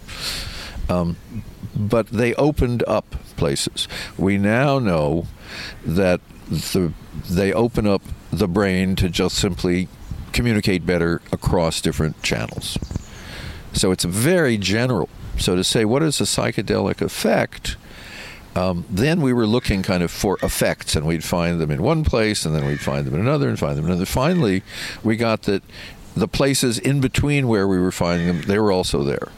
Um, 0.88 1.16
but 1.76 2.08
they 2.08 2.34
opened 2.34 2.84
up 2.86 3.16
places. 3.36 3.88
We 4.16 4.38
now 4.38 4.78
know 4.78 5.26
that 5.84 6.20
the, 6.48 6.92
they 7.28 7.52
open 7.52 7.86
up 7.86 8.02
the 8.32 8.48
brain 8.48 8.96
to 8.96 9.08
just 9.08 9.36
simply 9.36 9.88
communicate 10.32 10.84
better 10.84 11.22
across 11.32 11.80
different 11.80 12.22
channels. 12.22 12.78
So 13.72 13.92
it's 13.92 14.04
a 14.04 14.08
very 14.08 14.56
general. 14.56 15.08
So 15.38 15.56
to 15.56 15.64
say 15.64 15.84
what 15.84 16.02
is 16.02 16.20
a 16.20 16.24
psychedelic 16.24 17.00
effect, 17.00 17.76
um, 18.56 18.84
then 18.88 19.20
we 19.20 19.32
were 19.32 19.46
looking 19.46 19.82
kind 19.82 20.02
of 20.02 20.10
for 20.10 20.38
effects, 20.42 20.94
and 20.94 21.06
we'd 21.06 21.24
find 21.24 21.60
them 21.60 21.70
in 21.70 21.82
one 21.82 22.04
place, 22.04 22.46
and 22.46 22.54
then 22.54 22.64
we'd 22.64 22.80
find 22.80 23.04
them 23.06 23.14
in 23.14 23.20
another, 23.20 23.48
and 23.48 23.58
find 23.58 23.76
them 23.76 23.84
in 23.86 23.90
another. 23.90 24.06
Finally, 24.06 24.62
we 25.02 25.16
got 25.16 25.42
that 25.42 25.62
the 26.16 26.28
places 26.28 26.78
in 26.78 27.00
between 27.00 27.48
where 27.48 27.66
we 27.66 27.76
were 27.80 27.90
finding 27.90 28.28
them, 28.28 28.42
they 28.42 28.56
were 28.60 28.70
also 28.70 29.02
there. 29.02 29.28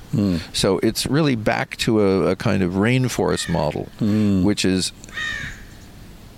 So 0.52 0.78
it's 0.80 1.06
really 1.06 1.34
back 1.34 1.76
to 1.78 2.02
a, 2.02 2.32
a 2.32 2.36
kind 2.36 2.62
of 2.62 2.74
rainforest 2.74 3.48
model, 3.48 3.88
which 4.44 4.62
is 4.66 4.92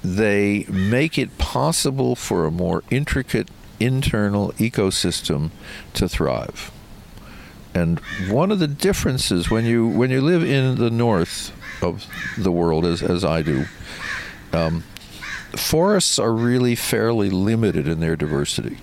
they 0.04 0.64
make 0.68 1.18
it 1.18 1.36
possible 1.38 2.14
for 2.14 2.46
a 2.46 2.50
more 2.52 2.84
intricate 2.90 3.48
internal 3.80 4.52
ecosystem 4.52 5.50
to 5.94 6.08
thrive. 6.08 6.70
And 7.78 8.00
one 8.28 8.50
of 8.50 8.58
the 8.58 8.66
differences 8.66 9.50
when 9.50 9.64
you 9.64 9.86
when 9.86 10.10
you 10.10 10.20
live 10.20 10.42
in 10.42 10.74
the 10.76 10.90
north 10.90 11.52
of 11.80 12.06
the 12.36 12.50
world, 12.50 12.84
as 12.84 13.02
as 13.02 13.24
I 13.24 13.42
do, 13.42 13.66
um, 14.52 14.82
forests 15.52 16.18
are 16.18 16.32
really 16.32 16.74
fairly 16.74 17.30
limited 17.30 17.86
in 17.86 18.00
their 18.00 18.16
diversity, 18.16 18.78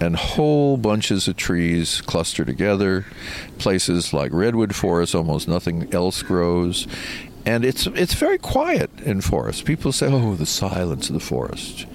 and 0.00 0.16
whole 0.16 0.76
bunches 0.76 1.28
of 1.28 1.36
trees 1.36 2.00
cluster 2.00 2.44
together. 2.44 3.04
Places 3.58 4.12
like 4.12 4.32
redwood 4.32 4.74
forests, 4.74 5.14
almost 5.14 5.46
nothing 5.46 5.88
else 5.94 6.22
grows, 6.22 6.88
and 7.44 7.64
it's 7.64 7.86
it's 7.86 8.14
very 8.14 8.38
quiet 8.38 8.90
in 9.02 9.20
forests. 9.20 9.62
People 9.62 9.92
say, 9.92 10.08
"Oh, 10.10 10.34
the 10.34 10.46
silence 10.46 11.08
of 11.08 11.14
the 11.14 11.20
forest." 11.20 11.86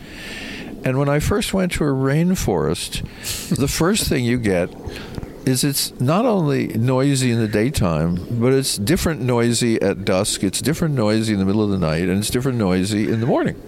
And 0.86 0.98
when 0.98 1.10
I 1.10 1.20
first 1.20 1.54
went 1.54 1.74
to 1.74 1.84
a 1.84 1.88
rainforest, 1.90 3.04
the 3.56 3.68
first 3.68 4.08
thing 4.08 4.26
you 4.26 4.40
get 4.40 4.74
is 5.46 5.64
it's 5.64 6.00
not 6.00 6.26
only 6.26 6.68
noisy 6.68 7.32
in 7.32 7.40
the 7.40 7.48
daytime, 7.48 8.40
but 8.40 8.54
it's 8.54 8.78
different 8.78 9.22
noisy 9.22 9.82
at 9.82 10.06
dusk, 10.06 10.44
it's 10.44 10.62
different 10.62 10.96
noisy 10.96 11.34
in 11.34 11.40
the 11.40 11.46
middle 11.46 11.64
of 11.64 11.70
the 11.70 11.78
night, 11.78 12.04
and 12.04 12.20
it's 12.20 12.30
different 12.30 12.58
noisy 12.58 13.12
in 13.12 13.20
the 13.20 13.26
morning. 13.26 13.62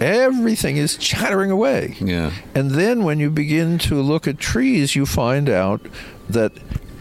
Everything 0.00 0.76
is 0.76 0.96
chattering 0.96 1.50
away. 1.50 1.96
Yeah. 2.00 2.32
And 2.54 2.70
then 2.72 3.02
when 3.02 3.18
you 3.18 3.30
begin 3.30 3.78
to 3.80 4.00
look 4.00 4.28
at 4.28 4.38
trees, 4.38 4.94
you 4.94 5.06
find 5.06 5.48
out 5.48 5.80
that 6.28 6.52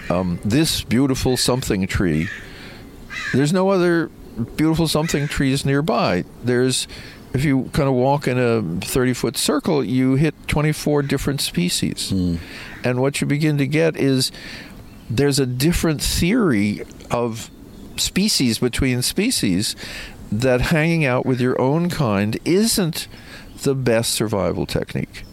um, 0.10 0.40
this 0.44 0.84
beautiful 0.84 1.38
something 1.38 1.86
tree, 1.86 2.28
there's 3.34 3.54
no 3.54 3.70
other 3.70 4.10
beautiful 4.56 4.88
something 4.88 5.28
trees 5.28 5.66
nearby. 5.66 6.24
There's, 6.44 6.88
if 7.38 7.46
you 7.46 7.70
kind 7.74 7.88
of 7.88 7.94
walk 7.94 8.28
in 8.28 8.40
a 8.40 8.62
30 8.86 9.14
foot 9.14 9.38
circle, 9.38 9.84
you 9.84 10.16
hit 10.16 10.34
24 10.48 11.04
different 11.04 11.40
species. 11.40 12.12
And 12.84 13.00
what 13.02 13.22
you 13.22 13.28
begin 13.28 13.58
to 13.60 13.68
get 13.68 13.96
is 13.96 14.32
there's 15.10 15.40
a 15.40 15.46
different 15.46 16.02
theory 16.02 16.82
of 17.12 17.52
species 17.96 18.58
between 18.60 19.02
species 19.02 19.76
that 20.32 20.62
hanging 20.62 21.06
out 21.06 21.26
with 21.26 21.40
your 21.40 21.60
own 21.62 21.90
kind 21.90 22.38
isn't 22.44 23.08
the 23.64 23.76
best 23.76 24.14
survival 24.14 24.66
technique. 24.66 25.24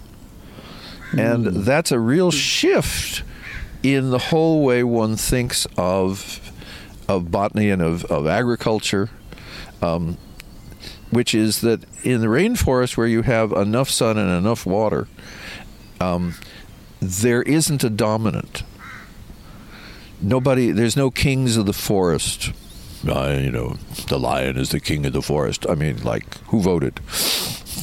And 1.16 1.46
that's 1.46 1.90
a 1.90 1.98
real 1.98 2.30
shift 2.30 3.22
in 3.82 4.10
the 4.10 4.18
whole 4.18 4.62
way 4.64 4.82
one 4.82 5.16
thinks 5.16 5.66
of 5.76 6.40
of 7.08 7.30
botany 7.30 7.70
and 7.70 7.82
of, 7.82 8.04
of 8.06 8.26
agriculture, 8.26 9.10
um, 9.82 10.16
which 11.10 11.34
is 11.34 11.60
that 11.60 11.84
in 12.04 12.20
the 12.20 12.26
rainforest 12.26 12.96
where 12.96 13.06
you 13.06 13.22
have 13.22 13.52
enough 13.52 13.90
sun 13.90 14.18
and 14.18 14.30
enough 14.30 14.66
water, 14.66 15.08
um, 16.00 16.34
there 17.00 17.42
isn't 17.42 17.84
a 17.84 17.90
dominant. 17.90 18.62
Nobody, 20.20 20.70
there's 20.70 20.96
no 20.96 21.10
kings 21.10 21.56
of 21.56 21.66
the 21.66 21.72
forest. 21.72 22.52
Uh, 23.06 23.38
you 23.40 23.50
know, 23.50 23.76
the 24.08 24.18
lion 24.18 24.56
is 24.56 24.70
the 24.70 24.80
king 24.80 25.04
of 25.04 25.12
the 25.12 25.20
forest. 25.20 25.66
I 25.68 25.74
mean, 25.74 26.02
like, 26.02 26.38
who 26.46 26.60
voted? 26.60 27.00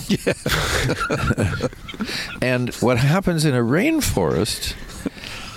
and 2.41 2.73
what 2.75 2.97
happens 2.97 3.45
in 3.45 3.53
a 3.53 3.59
rainforest, 3.59 4.75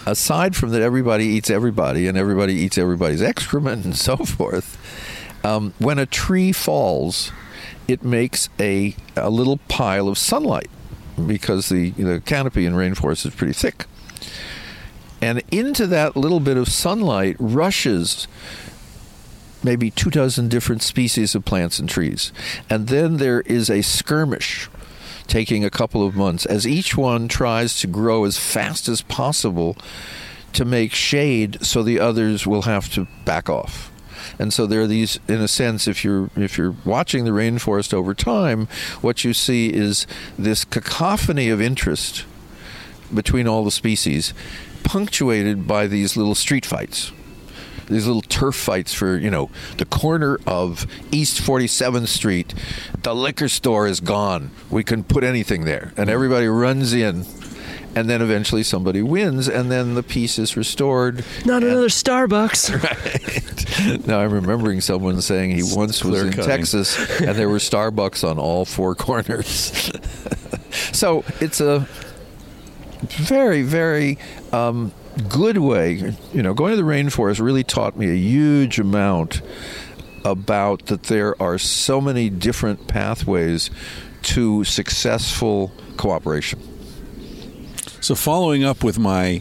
aside 0.06 0.54
from 0.54 0.70
that 0.70 0.82
everybody 0.82 1.24
eats 1.24 1.50
everybody 1.50 2.06
and 2.06 2.18
everybody 2.18 2.54
eats 2.54 2.76
everybody's 2.76 3.22
excrement 3.22 3.84
and 3.84 3.96
so 3.96 4.16
forth, 4.16 4.78
um, 5.44 5.72
when 5.78 5.98
a 5.98 6.06
tree 6.06 6.52
falls, 6.52 7.32
it 7.88 8.02
makes 8.02 8.48
a, 8.58 8.94
a 9.16 9.30
little 9.30 9.58
pile 9.68 10.08
of 10.08 10.18
sunlight 10.18 10.70
because 11.26 11.68
the, 11.68 11.90
the 11.90 12.20
canopy 12.20 12.66
in 12.66 12.74
rainforest 12.74 13.26
is 13.26 13.34
pretty 13.34 13.52
thick. 13.52 13.86
And 15.20 15.42
into 15.50 15.86
that 15.86 16.16
little 16.16 16.40
bit 16.40 16.56
of 16.56 16.68
sunlight 16.68 17.36
rushes 17.38 18.26
maybe 19.62 19.90
two 19.90 20.10
dozen 20.10 20.48
different 20.48 20.82
species 20.82 21.34
of 21.34 21.44
plants 21.44 21.78
and 21.78 21.88
trees. 21.88 22.32
And 22.68 22.88
then 22.88 23.16
there 23.16 23.40
is 23.42 23.70
a 23.70 23.82
skirmish 23.82 24.68
taking 25.26 25.64
a 25.64 25.70
couple 25.70 26.06
of 26.06 26.14
months 26.14 26.44
as 26.44 26.66
each 26.66 26.96
one 26.96 27.28
tries 27.28 27.80
to 27.80 27.86
grow 27.86 28.24
as 28.24 28.36
fast 28.36 28.88
as 28.88 29.00
possible 29.00 29.76
to 30.52 30.64
make 30.64 30.92
shade 30.92 31.64
so 31.64 31.82
the 31.82 31.98
others 31.98 32.46
will 32.46 32.62
have 32.62 32.92
to 32.92 33.08
back 33.24 33.48
off. 33.48 33.90
And 34.38 34.52
so 34.52 34.66
there 34.66 34.82
are 34.82 34.86
these, 34.86 35.18
in 35.28 35.40
a 35.40 35.48
sense, 35.48 35.86
if 35.86 36.04
you're 36.04 36.30
if 36.36 36.58
you're 36.58 36.74
watching 36.84 37.24
the 37.24 37.30
rainforest 37.30 37.94
over 37.94 38.14
time, 38.14 38.66
what 39.00 39.24
you 39.24 39.32
see 39.32 39.72
is 39.72 40.06
this 40.38 40.64
cacophony 40.64 41.48
of 41.48 41.60
interest 41.60 42.24
between 43.12 43.46
all 43.46 43.64
the 43.64 43.70
species, 43.70 44.34
punctuated 44.82 45.66
by 45.66 45.86
these 45.86 46.16
little 46.16 46.34
street 46.34 46.66
fights 46.66 47.12
these 47.86 48.06
little 48.06 48.22
turf 48.22 48.54
fights 48.54 48.94
for 48.94 49.16
you 49.16 49.30
know 49.30 49.50
the 49.78 49.84
corner 49.84 50.38
of 50.46 50.86
East 51.10 51.40
47th 51.40 52.08
Street. 52.08 52.54
The 53.02 53.14
liquor 53.14 53.48
store 53.48 53.86
is 53.86 54.00
gone. 54.00 54.50
We 54.70 54.84
can 54.84 55.04
put 55.04 55.24
anything 55.24 55.64
there, 55.64 55.92
and 55.96 56.08
everybody 56.08 56.46
runs 56.46 56.92
in. 56.92 57.24
And 57.96 58.10
then 58.10 58.20
eventually 58.22 58.62
somebody 58.64 59.02
wins, 59.02 59.48
and 59.48 59.70
then 59.70 59.94
the 59.94 60.02
peace 60.02 60.38
is 60.38 60.56
restored. 60.56 61.24
Not 61.44 61.62
another 61.62 61.88
Starbucks. 61.88 62.74
Right. 62.84 64.06
now 64.06 64.20
I'm 64.20 64.32
remembering 64.32 64.80
someone 64.80 65.20
saying 65.20 65.50
he 65.52 65.62
once 65.62 66.04
was 66.04 66.22
in 66.22 66.32
clear-cutting. 66.32 66.44
Texas, 66.44 67.20
and 67.20 67.36
there 67.36 67.48
were 67.48 67.58
Starbucks 67.70 68.28
on 68.28 68.38
all 68.38 68.64
four 68.64 68.94
corners. 68.94 69.90
so 70.92 71.24
it's 71.40 71.60
a 71.60 71.86
very, 73.10 73.62
very 73.62 74.18
um, 74.52 74.92
good 75.28 75.58
way. 75.58 76.14
You 76.32 76.42
know, 76.42 76.54
going 76.54 76.70
to 76.72 76.76
the 76.76 76.82
rainforest 76.88 77.40
really 77.40 77.64
taught 77.64 77.96
me 77.96 78.10
a 78.10 78.16
huge 78.16 78.78
amount 78.78 79.42
about 80.24 80.86
that 80.86 81.04
there 81.04 81.40
are 81.40 81.58
so 81.58 82.00
many 82.00 82.30
different 82.30 82.86
pathways 82.86 83.70
to 84.22 84.64
successful 84.64 85.70
cooperation. 85.96 86.60
So 88.04 88.14
following 88.14 88.64
up 88.64 88.84
with 88.84 88.98
my 88.98 89.40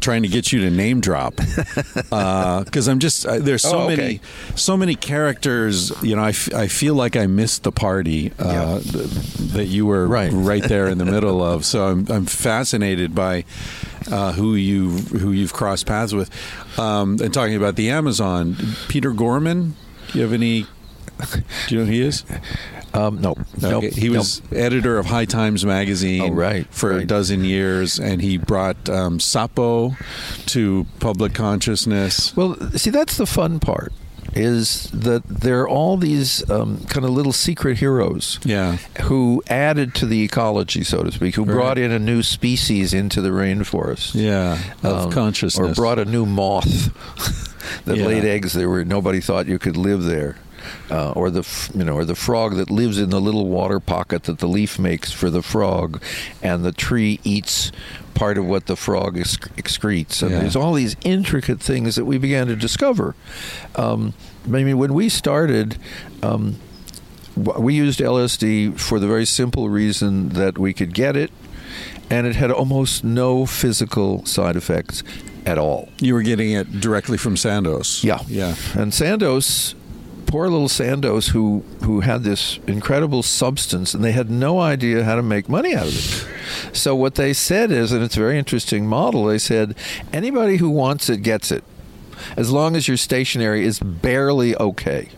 trying 0.00 0.22
to 0.22 0.28
get 0.28 0.52
you 0.52 0.60
to 0.60 0.70
name 0.70 1.00
drop 1.00 1.34
because 1.94 2.88
I'm 2.88 2.98
just 3.00 3.26
uh, 3.26 3.38
there's 3.38 3.62
so 3.62 3.80
Oh, 3.80 3.82
okay. 3.90 3.96
many 3.96 4.20
so 4.54 4.76
many 4.76 4.94
characters. 4.94 5.90
You 6.00 6.14
know, 6.14 6.22
I, 6.22 6.28
f- 6.28 6.52
I 6.54 6.68
feel 6.68 6.94
like 6.94 7.16
I 7.16 7.26
missed 7.26 7.64
the 7.64 7.72
party 7.72 8.32
uh, 8.38 8.78
th- 8.80 8.92
that 9.54 9.64
you 9.66 9.86
were 9.86 10.06
Right. 10.06 10.62
there 10.62 10.86
in 10.86 10.98
the 10.98 11.04
middle 11.04 11.42
of. 11.42 11.64
So 11.74 11.86
I'm 11.86 12.06
I'm 12.08 12.26
fascinated 12.26 13.14
by 13.16 13.44
uh, 14.10 14.32
who 14.32 14.54
you 14.54 14.90
who 14.90 15.32
you've 15.32 15.52
crossed 15.52 15.86
paths 15.86 16.12
with. 16.12 16.30
Um, 16.78 17.18
and 17.20 17.34
talking 17.34 17.56
about 17.56 17.74
the 17.74 17.90
Amazon, 17.90 18.56
Peter 18.88 19.10
Gorman. 19.12 19.74
Do 20.12 20.18
you 20.18 20.22
have 20.22 20.32
any? 20.32 20.66
Do 21.68 21.74
you 21.74 21.78
know 21.80 21.86
who 21.86 21.92
he 21.92 22.00
is? 22.02 22.24
Um, 22.92 23.20
no, 23.20 23.34
nope, 23.60 23.84
Okay, 23.84 23.90
He 23.90 24.08
was 24.08 24.40
editor 24.52 24.98
of 24.98 25.06
High 25.06 25.24
Times 25.24 25.64
magazine 25.64 26.22
Oh, 26.22 26.30
right, 26.30 26.66
for 26.70 26.92
a 26.92 27.04
dozen 27.04 27.44
years, 27.44 27.98
and 27.98 28.22
he 28.22 28.36
brought 28.38 28.88
um, 28.88 29.18
Sapo 29.18 29.96
to 30.46 30.86
public 31.00 31.34
consciousness. 31.34 32.36
Well, 32.36 32.56
see, 32.76 32.90
that's 32.90 33.16
the 33.16 33.26
fun 33.26 33.58
part. 33.58 33.92
Is 34.36 34.90
that 34.92 35.22
there 35.28 35.60
are 35.62 35.68
all 35.68 35.96
these 35.96 36.48
um, 36.50 36.84
kind 36.86 37.04
of 37.04 37.12
little 37.12 37.32
secret 37.32 37.78
heroes 37.78 38.40
Yeah. 38.44 38.78
who 39.02 39.42
added 39.48 39.94
to 39.96 40.06
the 40.06 40.22
ecology, 40.24 40.82
so 40.82 41.02
to 41.04 41.12
speak, 41.12 41.36
who 41.36 41.44
Right. 41.44 41.54
brought 41.54 41.78
in 41.78 41.92
a 41.92 41.98
new 42.00 42.22
species 42.22 42.92
into 42.94 43.20
the 43.20 43.28
rainforest. 43.30 44.14
Yeah, 44.14 44.58
of 44.82 45.06
Um, 45.06 45.12
consciousness. 45.12 45.70
or 45.70 45.74
brought 45.74 45.98
a 46.00 46.04
new 46.04 46.26
moth 46.26 46.90
that 47.84 47.96
Yeah. 47.96 48.06
laid 48.06 48.24
eggs 48.24 48.54
there 48.54 48.68
where 48.68 48.84
nobody 48.84 49.20
thought 49.20 49.46
you 49.46 49.58
could 49.60 49.76
live 49.76 50.02
there, 50.02 50.34
uh, 50.90 51.12
or 51.12 51.30
the 51.30 51.46
you 51.74 51.84
know, 51.84 51.94
or 51.94 52.04
the 52.04 52.14
frog 52.14 52.56
that 52.56 52.70
lives 52.70 52.98
in 52.98 53.10
the 53.10 53.20
little 53.20 53.46
water 53.48 53.80
pocket 53.80 54.24
that 54.24 54.38
the 54.38 54.46
leaf 54.48 54.78
makes 54.78 55.12
for 55.12 55.30
the 55.30 55.42
frog, 55.42 56.02
and 56.42 56.64
the 56.64 56.72
tree 56.72 57.20
eats 57.24 57.72
part 58.14 58.38
of 58.38 58.44
what 58.46 58.66
the 58.66 58.76
frog 58.76 59.16
excretes. 59.16 60.22
And 60.22 60.30
Yeah. 60.30 60.40
there's 60.40 60.56
all 60.56 60.72
these 60.74 60.96
intricate 61.04 61.60
things 61.60 61.96
that 61.96 62.04
we 62.04 62.16
began 62.18 62.46
to 62.46 62.56
discover. 62.56 63.14
Um, 63.76 64.14
I 64.46 64.48
mean, 64.62 64.78
when 64.78 64.94
we 64.94 65.08
started. 65.08 65.76
Um, 66.22 66.56
we 67.36 67.74
used 67.74 67.98
LSD 67.98 68.78
for 68.78 69.00
the 69.00 69.08
very 69.08 69.26
simple 69.26 69.68
reason 69.68 70.28
that 70.30 70.56
we 70.56 70.72
could 70.72 70.94
get 70.94 71.16
it, 71.16 71.32
and 72.08 72.28
it 72.28 72.36
had 72.36 72.52
almost 72.52 73.02
no 73.02 73.44
physical 73.44 74.24
side 74.24 74.54
effects 74.54 75.02
at 75.44 75.58
all. 75.58 75.88
you 75.98 76.14
were 76.14 76.22
getting 76.22 76.52
it 76.52 76.80
directly 76.80 77.18
from 77.18 77.36
Sandoz. 77.36 78.04
Yeah, 78.04 78.20
Yeah. 78.28 78.54
And 78.74 78.94
Sandoz, 78.94 79.74
poor 80.26 80.48
little 80.48 80.68
Sandoz, 80.68 81.28
who 81.28 81.64
who 81.82 82.00
had 82.00 82.22
this 82.22 82.58
incredible 82.66 83.22
substance, 83.22 83.94
and 83.94 84.04
they 84.04 84.12
had 84.12 84.30
no 84.30 84.60
idea 84.60 85.04
how 85.04 85.16
to 85.16 85.22
make 85.22 85.48
money 85.48 85.74
out 85.74 85.86
of 85.86 85.94
it. 85.94 86.76
So 86.76 86.94
what 86.94 87.14
they 87.14 87.32
said 87.32 87.70
is, 87.70 87.92
and 87.92 88.02
it's 88.02 88.16
a 88.16 88.20
very 88.20 88.38
interesting 88.38 88.86
model. 88.86 89.26
They 89.26 89.38
said 89.38 89.74
anybody 90.12 90.56
who 90.56 90.70
wants 90.70 91.08
it 91.08 91.18
gets 91.18 91.50
it, 91.50 91.64
as 92.36 92.50
long 92.50 92.76
as 92.76 92.88
your 92.88 92.96
stationery 92.96 93.64
is 93.64 93.78
barely 93.80 94.56
okay. 94.56 95.10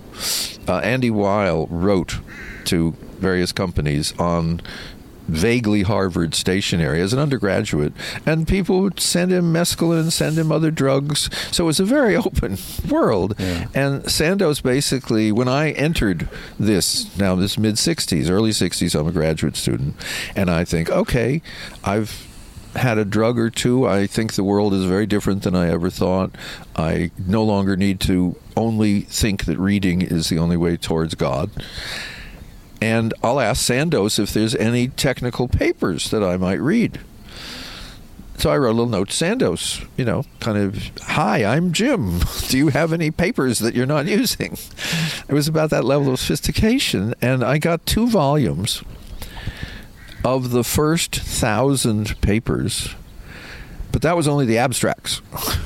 Uh, 0.69 0.79
Andy 0.79 1.11
Weil 1.11 1.67
wrote 1.69 2.21
to 2.67 2.93
various 3.19 3.53
companies 3.53 4.13
on 4.19 4.61
vaguely 5.29 5.83
Harvard 5.83 6.35
stationery 6.35 7.01
as 7.01 7.13
an 7.13 7.19
undergraduate, 7.19 7.93
and 8.25 8.47
people 8.47 8.81
would 8.81 9.01
send 9.01 9.33
him 9.33 9.53
mescaline, 9.53 10.11
send 10.11 10.39
him 10.39 10.53
other 10.53 10.71
drugs. 10.71 11.31
So 11.55 11.65
it 11.65 11.67
was 11.67 11.81
a 11.81 11.85
very 11.85 12.17
open 12.27 12.59
world. 12.89 13.35
Yeah. 13.39 13.67
And 13.75 14.11
Sandoz 14.11 14.61
basically, 14.61 15.33
when 15.33 15.49
I 15.49 15.73
entered 15.73 16.29
this, 16.59 17.17
now 17.19 17.35
this 17.35 17.59
mid 17.59 17.77
60s, 17.77 18.31
early 18.31 18.51
60s, 18.51 18.99
I'm 18.99 19.07
a 19.07 19.13
graduate 19.13 19.57
student, 19.57 19.97
and 20.35 20.51
I 20.51 20.65
think, 20.65 20.91
okay, 20.91 21.43
I've 21.85 22.27
had 22.77 22.99
a 22.99 23.05
drug 23.05 23.39
or 23.39 23.51
two. 23.51 23.87
I 23.87 24.07
think 24.07 24.35
the 24.35 24.45
world 24.45 24.75
is 24.75 24.85
very 24.85 25.07
different 25.07 25.43
than 25.43 25.55
I 25.55 25.69
ever 25.71 25.91
thought. 25.91 26.31
I 26.77 27.11
no 27.27 27.43
longer 27.43 27.77
need 27.77 28.01
to 28.01 28.37
only 28.57 29.03
think 29.03 29.47
that 29.47 29.59
reading 29.59 30.03
is 30.03 30.29
the 30.29 30.39
only 30.39 30.57
way 30.57 30.77
towards 30.77 31.15
God. 31.15 31.51
And 32.81 33.15
I'll 33.23 33.41
ask 33.41 33.65
Sandoz 33.65 34.19
if 34.19 34.33
there's 34.33 34.55
any 34.55 34.89
technical 34.89 35.49
papers 35.49 36.11
that 36.11 36.23
I 36.23 36.37
might 36.37 36.61
read. 36.61 37.01
So 38.39 38.51
I 38.51 38.59
wrote 38.59 38.73
a 38.73 38.73
little 38.73 38.87
note 38.87 39.09
to 39.09 39.17
Sandoz, 39.17 39.81
you 39.97 40.05
know, 40.05 40.25
kind 40.41 40.59
of, 40.59 40.91
hi, 41.01 41.43
I'm 41.43 41.73
Jim. 41.73 42.21
Do 42.49 42.59
you 42.59 42.69
have 42.69 42.93
any 42.93 43.11
papers 43.11 43.61
that 43.61 43.75
you're 43.75 43.87
not 43.87 44.07
using? 44.21 44.59
It 45.29 45.33
was 45.33 45.49
about 45.49 45.71
that 45.71 45.85
level 45.85 46.13
of 46.13 46.21
sophistication. 46.21 47.15
And 47.23 47.43
I 47.43 47.59
got 47.59 47.87
two 47.87 48.09
volumes 48.09 48.83
of 50.23 50.51
the 50.51 50.65
first 50.65 51.17
thousand 51.17 52.21
papers, 52.21 52.95
but 53.91 54.03
that 54.03 54.17
was 54.17 54.29
only 54.29 54.45
the 54.45 54.59
abstracts. 54.59 55.23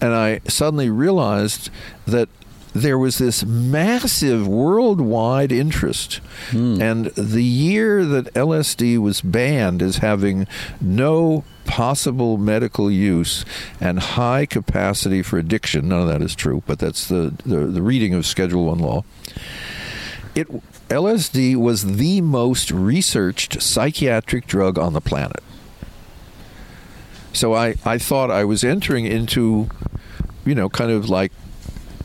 And 0.00 0.14
I 0.14 0.40
suddenly 0.46 0.90
realized 0.90 1.70
that 2.06 2.28
there 2.72 2.98
was 2.98 3.18
this 3.18 3.44
massive 3.44 4.46
worldwide 4.46 5.52
interest. 5.52 6.16
Hmm. 6.50 6.80
And 6.80 7.06
the 7.06 7.44
year 7.44 8.04
that 8.04 8.32
LSD 8.34 8.98
was 8.98 9.20
banned 9.20 9.82
as 9.82 9.98
having 9.98 10.46
no 10.80 11.44
possible 11.64 12.38
medical 12.38 12.90
use 12.90 13.44
and 13.80 13.98
high 13.98 14.46
capacity 14.46 15.22
for 15.22 15.38
addiction, 15.38 15.88
none 15.88 16.02
of 16.02 16.08
that 16.08 16.22
is 16.22 16.34
true, 16.34 16.62
but 16.66 16.78
that's 16.78 17.08
the, 17.08 17.34
the, 17.44 17.66
the 17.66 17.82
reading 17.82 18.14
of 18.14 18.26
Schedule 18.26 18.66
1 18.66 18.78
law. 18.78 19.04
It 20.34 20.48
LSD 20.88 21.56
was 21.56 21.96
the 21.96 22.22
most 22.22 22.70
researched 22.70 23.60
psychiatric 23.60 24.46
drug 24.46 24.78
on 24.78 24.94
the 24.94 25.02
planet. 25.02 25.42
So 27.34 27.54
I, 27.54 27.74
I 27.84 27.98
thought 27.98 28.30
I 28.30 28.44
was 28.44 28.64
entering 28.64 29.04
into, 29.04 29.68
you 30.46 30.54
know, 30.54 30.70
kind 30.70 30.90
of 30.90 31.10
like 31.10 31.30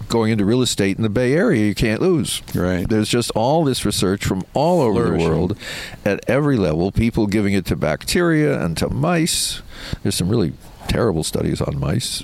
going 0.09 0.31
into 0.31 0.45
real 0.45 0.61
estate 0.61 0.97
in 0.97 1.03
the 1.03 1.09
Bay 1.09 1.33
Area. 1.33 1.65
You 1.65 1.75
can't 1.75 2.01
lose. 2.01 2.41
Right. 2.53 2.87
There's 2.87 3.09
just 3.09 3.31
all 3.31 3.63
this 3.63 3.85
research 3.85 4.25
from 4.25 4.43
all 4.53 4.81
over 4.81 5.05
Flourishing. 5.05 5.17
the 5.19 5.29
world 5.29 5.57
at 6.05 6.27
every 6.29 6.57
level. 6.57 6.91
People 6.91 7.27
giving 7.27 7.53
it 7.53 7.65
to 7.67 7.75
bacteria 7.75 8.63
and 8.63 8.77
to 8.77 8.89
mice. 8.89 9.61
There's 10.03 10.15
some 10.15 10.29
really 10.29 10.53
terrible 10.87 11.23
studies 11.23 11.61
on 11.61 11.79
mice. 11.79 12.21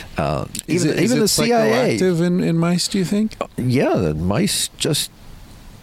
Uh, 0.18 0.46
Is 0.66 0.84
even 0.84 0.98
it, 0.98 1.02
even 1.04 1.18
the 1.20 1.28
CIA. 1.28 1.96
psychoactive 1.96 2.20
in, 2.20 2.42
in 2.42 2.58
mice, 2.58 2.88
do 2.88 2.98
you 2.98 3.04
think? 3.04 3.36
Yeah, 3.56 3.94
the 3.94 4.14
mice 4.14 4.66
just 4.76 5.12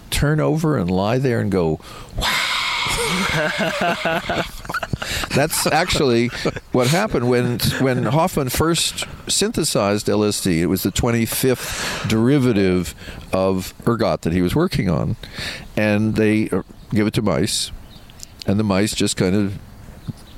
turn 0.10 0.42
over 0.42 0.78
and 0.78 0.92
lie 0.92 1.20
there 1.20 1.40
and 1.40 1.50
go, 1.50 1.80
wow. 2.18 2.28
That's 5.36 5.68
actually 5.68 6.30
what 6.72 6.88
happened 6.88 7.30
when 7.30 7.60
when 7.80 8.04
Hofmann 8.04 8.50
first 8.50 9.06
synthesized 9.28 10.08
LSD. 10.08 10.60
It 10.60 10.68
was 10.68 10.84
the 10.84 10.92
25th 10.92 12.08
derivative 12.08 12.96
of 13.34 13.74
ergot 13.88 14.22
that 14.22 14.34
he 14.34 14.42
was 14.42 14.56
working 14.56 14.90
on, 14.90 15.16
and 15.76 16.16
they 16.16 16.50
uh, 16.50 16.64
give 16.92 17.08
it 17.08 17.14
to 17.16 17.22
mice, 17.22 17.72
and 18.48 18.60
the 18.60 18.64
mice 18.64 18.94
just 18.96 19.18
kind 19.18 19.36
of 19.36 19.60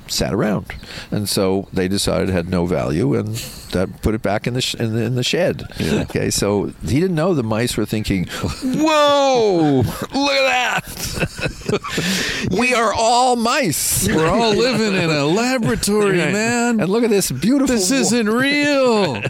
sat 0.08 0.32
around, 0.34 0.66
and 1.10 1.28
so 1.28 1.68
they 1.72 1.88
decided 1.88 2.28
it 2.28 2.32
had 2.32 2.48
no 2.48 2.66
value, 2.66 3.14
and 3.14 3.34
that 3.72 4.00
put 4.02 4.14
it 4.14 4.22
back 4.22 4.46
in 4.46 4.54
the 4.54 4.60
sh- 4.60 4.74
in 4.76 4.94
the, 4.94 5.02
in 5.02 5.14
the 5.14 5.22
shed. 5.22 5.64
Okay, 5.80 6.30
so 6.30 6.72
he 6.86 7.00
didn't 7.00 7.14
know 7.16 7.34
the 7.34 7.42
mice 7.42 7.76
were 7.76 7.84
thinking, 7.86 8.26
"Whoa, 8.28 9.82
look 9.84 10.32
at 10.32 10.84
that! 10.84 12.48
we 12.58 12.74
are 12.74 12.92
all 12.94 13.36
mice. 13.36 14.08
We're 14.08 14.28
all 14.28 14.54
living 14.54 14.94
in 14.94 15.10
a 15.10 15.24
laboratory, 15.26 16.18
Right. 16.18 16.32
man. 16.32 16.80
And 16.80 16.88
look 16.90 17.04
at 17.04 17.10
this 17.10 17.30
beautiful. 17.30 17.74
this 17.74 17.90
isn't 17.90 18.28
real. 18.28 19.14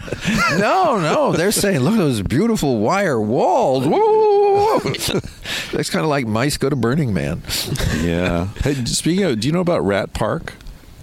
no, 0.57 0.99
no. 0.99 1.31
They're 1.33 1.51
saying, 1.51 1.79
look 1.81 1.93
at 1.93 1.97
those 1.99 2.21
beautiful 2.21 2.79
wire 2.79 3.19
walls. 3.19 3.85
Whoa. 3.87 4.79
That's 5.73 5.89
kind 5.89 6.03
of 6.03 6.09
like 6.09 6.25
mice 6.27 6.57
go 6.57 6.69
to 6.69 6.75
Burning 6.75 7.13
Man. 7.13 7.41
yeah. 8.01 8.47
Hey, 8.63 8.75
speaking 8.85 9.23
of, 9.25 9.39
do 9.39 9.47
you 9.47 9.51
know 9.51 9.59
about 9.61 9.81
Rat 9.81 10.13
Park? 10.13 10.53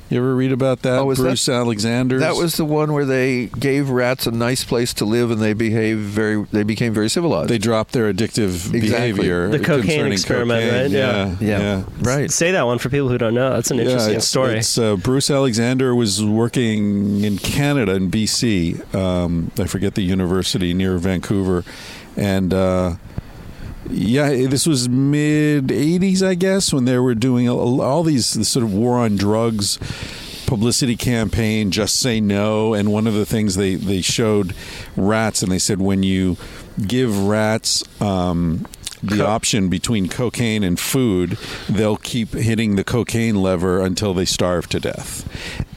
You 0.09 0.19
ever 0.19 0.37
read 0.37 0.53
about 0.53 0.83
that? 0.83 1.01
Oh, 1.01 1.05
was 1.07 1.19
that- 1.19 1.25
Bruce 1.25 1.49
Alexander. 1.49 2.21
That 2.21 2.37
was 2.37 2.57
the 2.57 2.65
one 2.65 2.93
where 2.93 3.05
they 3.05 3.47
gave 3.47 3.91
rats 3.91 4.27
a 4.27 4.31
nice 4.31 4.63
place 4.63 4.95
to 4.95 5.05
live, 5.05 5.33
and 5.33 5.41
they 5.41 5.53
behaved 5.53 6.01
very. 6.01 6.45
They 6.53 6.63
became 6.63 6.95
very 6.95 7.09
civilized. 7.09 7.49
They 7.51 7.59
dropped 7.59 7.91
their 7.93 8.13
addictive 8.13 8.73
Exactly. 8.73 8.81
behavior. 8.81 9.49
The 9.49 9.59
cocaine 9.59 10.13
experiment, 10.13 10.63
cocaine. 10.63 10.83
right? 10.83 10.91
Yeah. 10.91 11.35
Yeah. 11.41 11.59
yeah, 11.59 11.83
right. 12.01 12.31
Say 12.31 12.53
that 12.53 12.67
one 12.67 12.79
for 12.79 12.89
people 12.89 13.09
who 13.09 13.19
don't 13.19 13.35
know. 13.35 13.51
That's 13.51 13.73
an 13.73 13.81
interesting 13.81 14.17
it's, 14.17 14.29
story. 14.29 14.59
It's, 14.59 14.79
uh, 14.79 14.95
Bruce 14.97 15.29
Alexander 15.29 15.93
was 15.95 16.25
working 16.25 17.25
in 17.25 17.39
Canada 17.39 17.95
in 17.95 18.09
BC. 18.11 18.95
Um, 18.95 19.51
I 19.59 19.65
forget 19.67 19.97
the 19.97 20.03
university 20.03 20.73
near 20.73 20.99
Vancouver, 20.99 21.65
and 22.17 22.55
uh, 22.55 22.95
yeah, 23.91 24.47
this 24.47 24.67
was 24.67 24.89
mid 24.89 25.69
'80s, 25.69 26.23
I 26.23 26.35
guess, 26.35 26.73
when 26.73 26.85
they 26.85 26.99
were 26.99 27.15
doing 27.15 27.49
all 27.49 27.81
all 27.81 28.03
these 28.03 28.27
sort 28.49 28.65
of 28.65 28.73
war 28.73 28.99
on 28.99 29.17
drugs 29.17 29.79
publicity 30.47 30.95
campaign 30.95 31.73
just 31.73 31.99
say 31.99 32.21
no 32.21 32.73
and 32.73 32.93
one 32.93 33.09
of 33.09 33.15
the 33.15 33.27
things 33.27 33.57
they 33.57 33.75
they 33.75 34.01
showed 34.01 34.55
rats 34.97 35.43
and 35.43 35.51
they 35.51 35.59
said 35.59 35.81
when 35.81 36.05
you 36.05 36.37
give 36.87 37.27
rats 37.27 37.83
um, 38.01 38.65
the 39.03 39.25
option 39.25 39.69
between 39.69 40.09
cocaine 40.09 40.63
and 40.63 40.79
food, 40.79 41.39
they'll 41.69 41.97
keep 41.97 42.33
hitting 42.33 42.77
the 42.77 42.85
cocaine 42.85 43.43
lever 43.43 43.81
until 43.81 44.15
they 44.15 44.25
starve 44.25 44.69
to 44.71 44.81
death. 44.81 45.29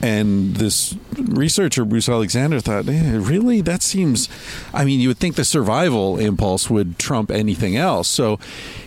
And 0.02 0.56
this 0.56 0.96
researcher, 1.18 1.86
Bruce 1.86 2.10
Alexander, 2.10 2.60
thought, 2.60 2.88
eh, 2.88 3.18
really? 3.18 3.62
That 3.62 3.82
seems. 3.82 4.30
I 4.74 4.86
mean, 4.86 5.00
you 5.00 5.10
would 5.10 5.18
think 5.18 5.36
the 5.36 5.46
survival 5.46 6.18
impulse 6.18 6.70
would 6.70 6.98
trump 6.98 7.32
anything 7.32 7.76
else. 7.76 8.08
So 8.08 8.40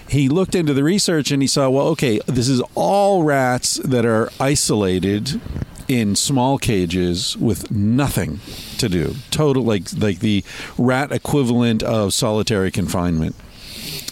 he 0.09 0.29
looked 0.29 0.55
into 0.55 0.75
the 0.75 0.85
research 0.85 1.31
and 1.31 1.43
he 1.43 1.49
saw, 1.49 1.71
well, 1.71 1.89
okay, 1.89 2.21
this 2.27 2.49
is 2.49 2.63
all 2.75 3.23
rats 3.23 3.77
that 3.85 4.05
are 4.05 4.31
isolated 4.41 5.41
in 5.89 6.17
small 6.17 6.59
cages 6.59 7.37
with 7.37 7.71
nothing 7.71 8.41
to 8.79 8.89
do. 8.89 9.15
Total, 9.31 9.63
like 9.63 9.85
like 9.97 10.21
the 10.21 10.45
rat 10.79 11.13
equivalent 11.13 11.83
of 11.83 12.15
solitary 12.15 12.71
confinement. 12.71 13.35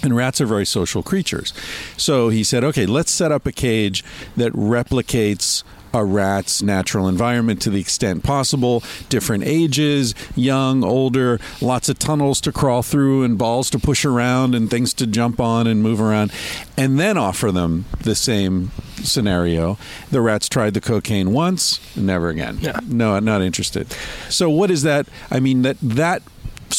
And 0.02 0.16
rats 0.16 0.40
are 0.40 0.46
very 0.46 0.66
social 0.66 1.02
creatures. 1.02 1.52
So 1.96 2.30
he 2.30 2.42
said, 2.42 2.64
okay, 2.64 2.86
let's 2.86 3.10
set 3.10 3.32
up 3.32 3.46
a 3.46 3.52
cage 3.52 4.02
that 4.36 4.52
replicates 4.52 5.62
a 5.92 6.04
rat's 6.04 6.62
natural 6.62 7.08
environment 7.08 7.60
to 7.62 7.70
the 7.70 7.80
extent 7.80 8.22
possible. 8.22 8.82
Different 9.08 9.44
ages, 9.44 10.14
young, 10.36 10.84
older, 10.84 11.40
lots 11.60 11.88
of 11.88 11.98
tunnels 11.98 12.40
to 12.42 12.52
crawl 12.52 12.82
through 12.82 13.24
and 13.24 13.36
balls 13.36 13.70
to 13.70 13.78
push 13.78 14.04
around 14.04 14.54
and 14.54 14.70
things 14.70 14.94
to 14.94 15.06
jump 15.06 15.40
on 15.40 15.66
and 15.66 15.82
move 15.82 16.00
around. 16.00 16.32
And 16.76 16.98
then 16.98 17.18
offer 17.18 17.50
them 17.50 17.86
the 18.00 18.14
same 18.14 18.70
scenario. 19.02 19.78
The 20.10 20.20
rats 20.20 20.48
tried 20.48 20.74
the 20.74 20.80
cocaine 20.80 21.32
once, 21.32 21.80
never 21.96 22.28
again. 22.28 22.58
Yeah. 22.60 22.80
No, 22.86 23.18
not 23.18 23.42
interested. 23.42 23.92
So 24.28 24.48
what 24.48 24.70
is 24.70 24.82
that? 24.82 25.08
I 25.30 25.40
mean, 25.40 25.62
that 25.62 25.76
that 25.82 26.22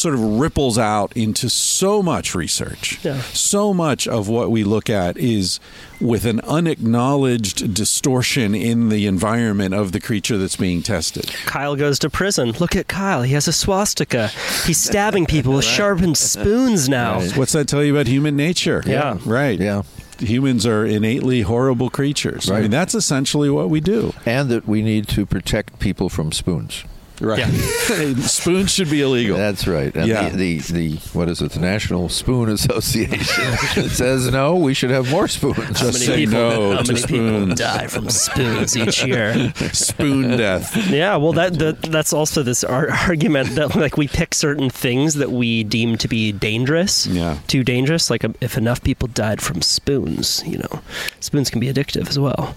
sort 0.02 0.14
of 0.14 0.20
ripples 0.38 0.78
out 0.78 1.16
into 1.16 1.48
so 1.48 2.02
much 2.02 2.34
research. 2.34 2.98
Yeah. 3.04 3.22
So 3.32 3.72
much 3.72 4.06
of 4.06 4.28
what 4.28 4.50
we 4.50 4.64
look 4.64 4.90
at 4.90 5.16
is 5.16 5.60
with 6.00 6.24
an 6.26 6.40
unacknowledged 6.40 7.72
distortion 7.74 8.54
in 8.54 8.88
the 8.88 9.06
environment 9.06 9.74
of 9.74 9.92
the 9.92 10.00
creature 10.00 10.36
that's 10.36 10.56
being 10.56 10.82
tested. 10.82 11.26
Kyle 11.46 11.76
goes 11.76 11.98
to 12.00 12.10
prison. 12.10 12.52
Look 12.60 12.76
at 12.76 12.88
Kyle. 12.88 13.22
He 13.22 13.34
has 13.34 13.48
a 13.48 13.52
swastika. 13.52 14.28
He's 14.66 14.78
stabbing 14.80 15.26
people 15.26 15.52
with 15.54 15.64
sharpened 15.78 16.16
spoons 16.18 16.88
now. 16.88 17.20
What's 17.36 17.52
that 17.52 17.68
tell 17.68 17.82
you 17.84 17.94
about 17.94 18.06
human 18.08 18.36
nature? 18.36 18.82
Yeah. 18.86 19.18
Right. 19.24 19.58
Yeah. 19.58 19.82
Humans 20.18 20.66
are 20.66 20.84
innately 20.84 21.40
horrible 21.42 21.90
creatures. 21.90 22.50
I 22.50 22.60
mean, 22.62 22.70
that's 22.70 22.94
essentially 22.94 23.50
what 23.50 23.70
we 23.70 23.80
do. 23.80 24.12
and 24.26 24.48
that 24.50 24.68
we 24.68 24.82
need 24.82 25.08
to 25.08 25.26
protect 25.26 25.78
people 25.80 26.08
from 26.08 26.30
spoons. 26.32 26.84
Right. 27.20 27.38
Yeah. 27.38 28.14
Spoons 28.16 28.72
should 28.72 28.90
be 28.90 29.00
illegal. 29.02 29.36
That's 29.36 29.66
right. 29.66 29.94
And 29.94 30.06
Yeah. 30.08 30.28
the, 30.30 30.58
the, 30.58 30.72
the 30.72 30.96
what 31.12 31.28
is 31.28 31.40
it? 31.40 31.52
The 31.52 31.60
National 31.60 32.08
Spoon 32.08 32.48
Association 32.48 33.88
says 33.88 34.30
no. 34.30 34.56
We 34.56 34.74
should 34.74 34.90
have 34.90 35.10
more 35.10 35.28
spoons. 35.28 35.56
How 35.58 35.72
Just 35.72 35.94
many 35.94 36.04
say 36.06 36.16
people, 36.26 36.32
no 36.32 36.72
how 36.76 36.82
to 36.82 36.92
many 36.94 37.06
people 37.06 37.54
die 37.54 37.86
from 37.86 38.10
spoons 38.10 38.76
each 38.76 39.04
year? 39.04 39.52
Spoon 39.72 40.36
death. 40.36 40.76
Yeah, 40.90 41.16
well, 41.16 41.32
that, 41.34 41.58
that 41.58 41.82
that's 41.82 42.12
also 42.12 42.42
this 42.42 42.64
ar- 42.64 42.90
argument 42.90 43.50
that 43.56 43.76
like 43.76 43.96
we 43.96 44.08
pick 44.08 44.34
certain 44.34 44.68
things 44.70 45.14
that 45.14 45.30
we 45.30 45.62
deem 45.64 45.96
to 45.98 46.08
be 46.08 46.32
dangerous, 46.32 47.06
Yeah. 47.06 47.38
too 47.46 47.62
dangerous. 47.62 48.10
Like 48.10 48.24
um, 48.24 48.34
if 48.40 48.56
enough 48.58 48.82
people 48.82 49.08
died 49.08 49.40
from 49.40 49.62
spoons, 49.62 50.42
you 50.46 50.58
know, 50.58 50.80
spoons 51.20 51.50
can 51.50 51.60
be 51.60 51.72
addictive 51.72 52.08
as 52.08 52.18
well. 52.18 52.54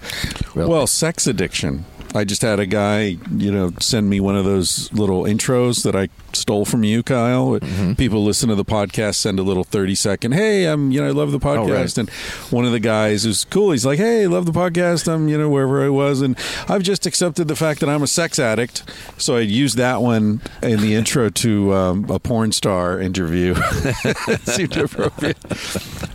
Well, 0.54 0.86
sex 0.86 1.26
addiction. 1.26 1.84
I 2.16 2.24
just 2.24 2.42
had 2.42 2.58
a 2.58 2.66
guy, 2.66 3.18
you 3.36 3.52
know, 3.52 3.72
send 3.78 4.08
me 4.08 4.20
one 4.20 4.36
of 4.36 4.44
those 4.44 4.92
little 4.92 5.24
intros 5.24 5.82
that 5.82 5.94
I 5.94 6.08
stole 6.32 6.64
from 6.64 6.82
you, 6.82 7.02
Kyle. 7.02 7.58
People 7.96 8.24
listen 8.24 8.48
to 8.48 8.54
the 8.54 8.64
podcast, 8.64 9.16
send 9.16 9.38
a 9.38 9.42
little 9.42 9.64
thirty 9.64 9.94
second, 9.94 10.32
"Hey, 10.32 10.64
I'm, 10.64 10.90
you 10.90 11.00
know, 11.00 11.08
I 11.08 11.10
love 11.10 11.32
the 11.32 11.38
podcast." 11.38 11.68
right. 11.68 11.98
And 11.98 12.10
one 12.50 12.64
of 12.64 12.72
the 12.72 12.80
guys 12.80 13.24
who's 13.24 13.44
cool. 13.44 13.72
He's 13.72 13.84
like, 13.84 13.98
"Hey, 13.98 14.26
love 14.26 14.46
the 14.46 14.52
podcast. 14.52 15.12
I'm, 15.12 15.28
you 15.28 15.36
know, 15.36 15.48
wherever 15.50 15.84
I 15.84 15.90
was, 15.90 16.22
and 16.22 16.38
I've 16.68 16.82
just 16.82 17.06
accepted 17.06 17.48
the 17.48 17.56
fact 17.56 17.80
that 17.80 17.88
I'm 17.88 18.02
a 18.02 18.06
sex 18.06 18.38
addict." 18.38 18.82
So 19.18 19.36
I 19.36 19.40
used 19.40 19.76
that 19.76 20.00
one 20.00 20.40
in 20.62 20.80
the 20.80 20.94
intro 20.94 21.28
to 21.28 21.74
um, 21.74 22.10
a 22.10 22.18
porn 22.18 22.52
star 22.52 22.98
interview. 22.98 23.54
Seemed 24.44 24.76
appropriate. 24.76 25.38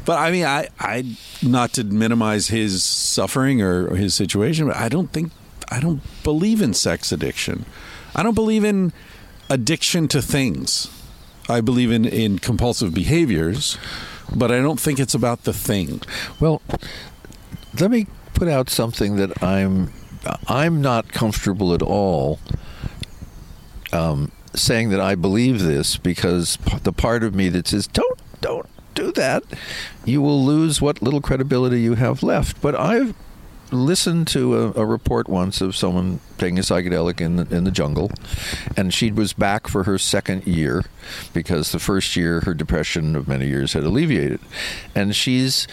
But 0.06 0.18
I 0.20 0.32
mean, 0.32 0.46
I, 0.46 0.70
I, 0.80 1.16
not 1.44 1.74
to 1.74 1.84
minimize 1.84 2.48
his 2.48 2.84
suffering 2.84 3.62
or 3.62 3.96
his 3.96 4.16
situation, 4.16 4.68
but 4.68 4.76
I 4.78 4.90
don't 4.90 5.12
think, 5.12 5.32
I 5.72 5.80
don't 5.80 6.02
believe 6.24 6.62
in 6.62 6.74
sex 6.74 7.12
addiction. 7.12 7.66
I 8.14 8.24
don't 8.24 8.36
believe 8.36 8.66
in 8.66 8.92
addiction 9.50 10.08
to 10.10 10.22
things. 10.22 10.90
I 11.50 11.62
believe 11.62 11.92
in, 11.92 12.06
in 12.06 12.40
compulsive 12.40 12.94
behaviors, 12.94 13.78
but 14.36 14.52
I 14.52 14.60
don't 14.60 14.80
think 14.80 15.00
it's 15.00 15.14
about 15.14 15.44
the 15.44 15.54
thing. 15.54 16.02
Well, 16.40 16.62
let 17.80 17.90
me 17.90 18.08
put 18.34 18.48
out 18.48 18.70
something 18.70 19.16
that 19.16 19.42
I'm 19.42 19.92
I'm 20.48 20.82
not 20.82 21.12
comfortable 21.12 21.74
at 21.74 21.82
all 21.82 22.40
um, 23.92 24.32
saying 24.56 24.90
that 24.90 25.00
I 25.00 25.16
believe 25.16 25.62
this 25.62 25.98
because 25.98 26.58
the 26.84 26.92
part 26.92 27.24
of 27.24 27.34
me 27.34 27.50
that 27.50 27.68
says 27.68 27.88
don't 27.88 28.20
don't 28.40 28.68
do 28.94 29.12
that, 29.14 29.44
you 30.06 30.22
will 30.22 30.44
lose 30.44 30.82
what 30.82 31.02
little 31.02 31.22
credibility 31.22 31.82
you 31.82 31.96
have 31.96 32.24
left. 32.24 32.62
But 32.62 32.76
I've 32.76 33.16
listened 33.72 34.28
to 34.28 34.56
a, 34.56 34.82
a 34.82 34.86
report 34.86 35.28
once 35.28 35.62
of 35.62 35.76
someone 35.76 36.20
taking 36.38 36.60
a 36.60 36.62
psychedelic 36.62 37.22
in 37.22 37.38
the, 37.38 37.56
in 37.56 37.64
the 37.64 37.72
jungle, 37.72 38.12
and 38.76 38.94
she 38.94 39.12
was 39.12 39.34
back 39.34 39.68
for 39.68 39.84
her 39.84 39.98
second 39.98 40.46
year 40.46 40.86
because 41.34 41.72
the 41.72 41.80
first 41.80 42.16
year 42.16 42.42
her 42.42 42.54
depression 42.54 43.16
of 43.16 43.28
many 43.28 43.48
years 43.48 43.74
had 43.74 43.84
alleviated, 43.84 44.40
and 44.96 45.16
she's 45.16 45.68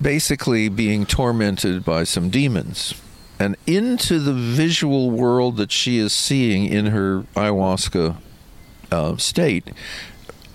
basically 0.00 0.68
being 0.68 1.04
tormented 1.04 1.84
by 1.84 2.04
some 2.04 2.30
demons. 2.30 2.94
And 3.38 3.56
into 3.66 4.18
the 4.18 4.34
visual 4.34 5.10
world 5.10 5.56
that 5.56 5.72
she 5.72 5.98
is 5.98 6.12
seeing 6.12 6.66
in 6.66 6.86
her 6.86 7.22
ayahuasca 7.34 8.16
uh, 8.92 9.16
state 9.16 9.72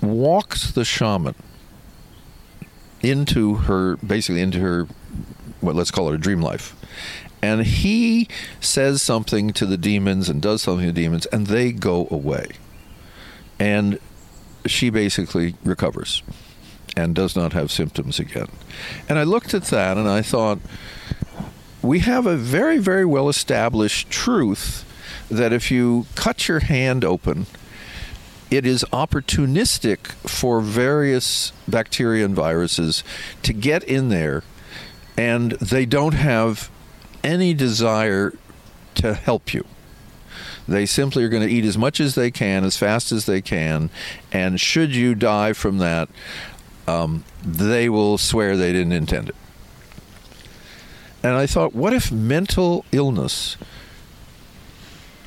walks 0.01 0.71
the 0.71 0.85
shaman 0.85 1.35
into 3.01 3.55
her, 3.55 3.97
basically 3.97 4.41
into 4.41 4.59
her, 4.59 4.87
what 5.65 5.75
let's 5.75 5.91
call 5.91 6.09
it 6.09 6.15
a 6.15 6.17
dream 6.17 6.41
life. 6.41 6.75
And 7.41 7.65
he 7.65 8.27
says 8.59 9.01
something 9.01 9.53
to 9.53 9.65
the 9.65 9.77
demons 9.77 10.29
and 10.29 10.41
does 10.41 10.63
something 10.63 10.87
to 10.87 10.91
the 10.91 11.01
demons, 11.01 11.25
and 11.27 11.47
they 11.47 11.71
go 11.71 12.07
away. 12.09 12.47
And 13.59 13.99
she 14.65 14.89
basically 14.89 15.55
recovers 15.63 16.23
and 16.97 17.13
does 17.13 17.35
not 17.35 17.53
have 17.53 17.71
symptoms 17.71 18.19
again. 18.19 18.47
And 19.07 19.19
I 19.19 19.23
looked 19.23 19.53
at 19.53 19.65
that 19.65 19.97
and 19.97 20.07
I 20.07 20.21
thought, 20.21 20.59
we 21.81 21.99
have 21.99 22.25
a 22.25 22.35
very, 22.35 22.79
very 22.79 23.05
well 23.05 23.29
established 23.29 24.09
truth 24.09 24.83
that 25.29 25.53
if 25.53 25.69
you 25.69 26.07
cut 26.15 26.47
your 26.47 26.61
hand 26.61 27.05
open, 27.05 27.45
it 28.49 28.65
is 28.65 28.83
opportunistic 28.91 30.13
for 30.27 30.61
various 30.61 31.51
bacteria 31.67 32.25
and 32.25 32.35
viruses 32.35 33.03
to 33.43 33.53
get 33.53 33.83
in 33.83 34.09
there, 34.09 34.43
and 35.17 35.51
they 35.53 35.85
don't 35.85 36.13
have 36.13 36.69
any 37.23 37.53
desire 37.53 38.33
to 38.95 39.13
help 39.13 39.53
you. 39.53 39.65
They 40.67 40.85
simply 40.85 41.23
are 41.23 41.29
going 41.29 41.47
to 41.47 41.53
eat 41.53 41.65
as 41.65 41.77
much 41.77 41.99
as 41.99 42.15
they 42.15 42.31
can, 42.31 42.63
as 42.63 42.77
fast 42.77 43.11
as 43.11 43.25
they 43.25 43.41
can, 43.41 43.89
and 44.31 44.59
should 44.59 44.95
you 44.95 45.13
die 45.13 45.53
from 45.53 45.77
that, 45.77 46.09
um, 46.87 47.23
they 47.43 47.87
will 47.89 48.17
swear 48.17 48.57
they 48.57 48.71
didn't 48.73 48.93
intend 48.93 49.29
it. 49.29 49.35
And 51.23 51.35
I 51.35 51.45
thought, 51.45 51.73
what 51.73 51.93
if 51.93 52.11
mental 52.11 52.85
illness 52.91 53.57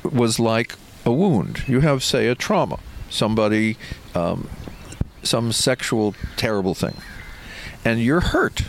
was 0.03 0.39
like 0.39 0.75
a 1.05 1.11
wound? 1.11 1.63
You 1.67 1.81
have, 1.81 2.03
say, 2.03 2.27
a 2.27 2.35
trauma, 2.35 2.79
somebody, 3.09 3.77
um, 4.15 4.49
some 5.23 5.51
sexual 5.51 6.15
terrible 6.37 6.73
thing, 6.73 6.95
and 7.83 8.01
you're 8.01 8.21
hurt, 8.21 8.63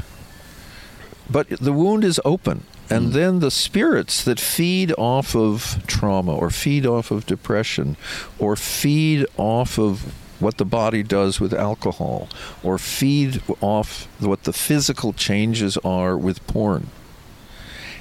but 1.31 1.49
the 1.49 1.73
wound 1.73 2.05
is 2.05 2.21
open 2.25 2.65
and 2.91 3.13
then 3.13 3.39
the 3.39 3.53
spirits 3.53 4.25
that 4.25 4.41
feed 4.41 4.93
off 4.99 5.37
of 5.37 5.83
trauma 5.87 6.35
or 6.35 6.51
feed 6.51 6.85
off 6.85 7.13
of 7.13 7.25
depression 7.25 7.97
or 8.39 8.57
feed 8.57 9.25
off 9.37 9.79
of 9.79 10.13
what 10.41 10.57
the 10.57 10.65
body 10.65 11.03
does 11.03 11.39
with 11.39 11.55
alcohol 11.55 12.29
or 12.65 12.79
feed 12.79 13.41
off 13.61 14.09
what 14.19 14.43
the 14.43 14.53
physical 14.53 15.13
changes 15.13 15.77
are 15.79 16.17
with 16.17 16.45
porn. 16.49 16.89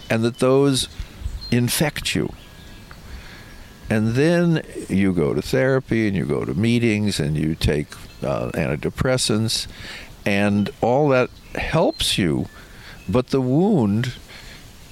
And 0.09 0.23
that 0.23 0.39
those 0.39 0.87
infect 1.51 2.15
you. 2.15 2.33
And 3.91 4.09
then 4.09 4.63
you 4.87 5.13
go 5.13 5.33
to 5.33 5.41
therapy 5.41 6.07
and 6.07 6.17
you 6.17 6.25
go 6.25 6.45
to 6.45 6.53
meetings 6.53 7.19
and 7.19 7.37
you 7.37 7.53
take 7.53 7.87
uh, 8.23 8.51
antidepressants, 8.51 9.67
and 10.25 10.69
all 10.81 11.09
that 11.09 11.29
helps 11.55 12.17
you. 12.17 12.47
But 13.09 13.29
the 13.29 13.41
wound 13.41 14.13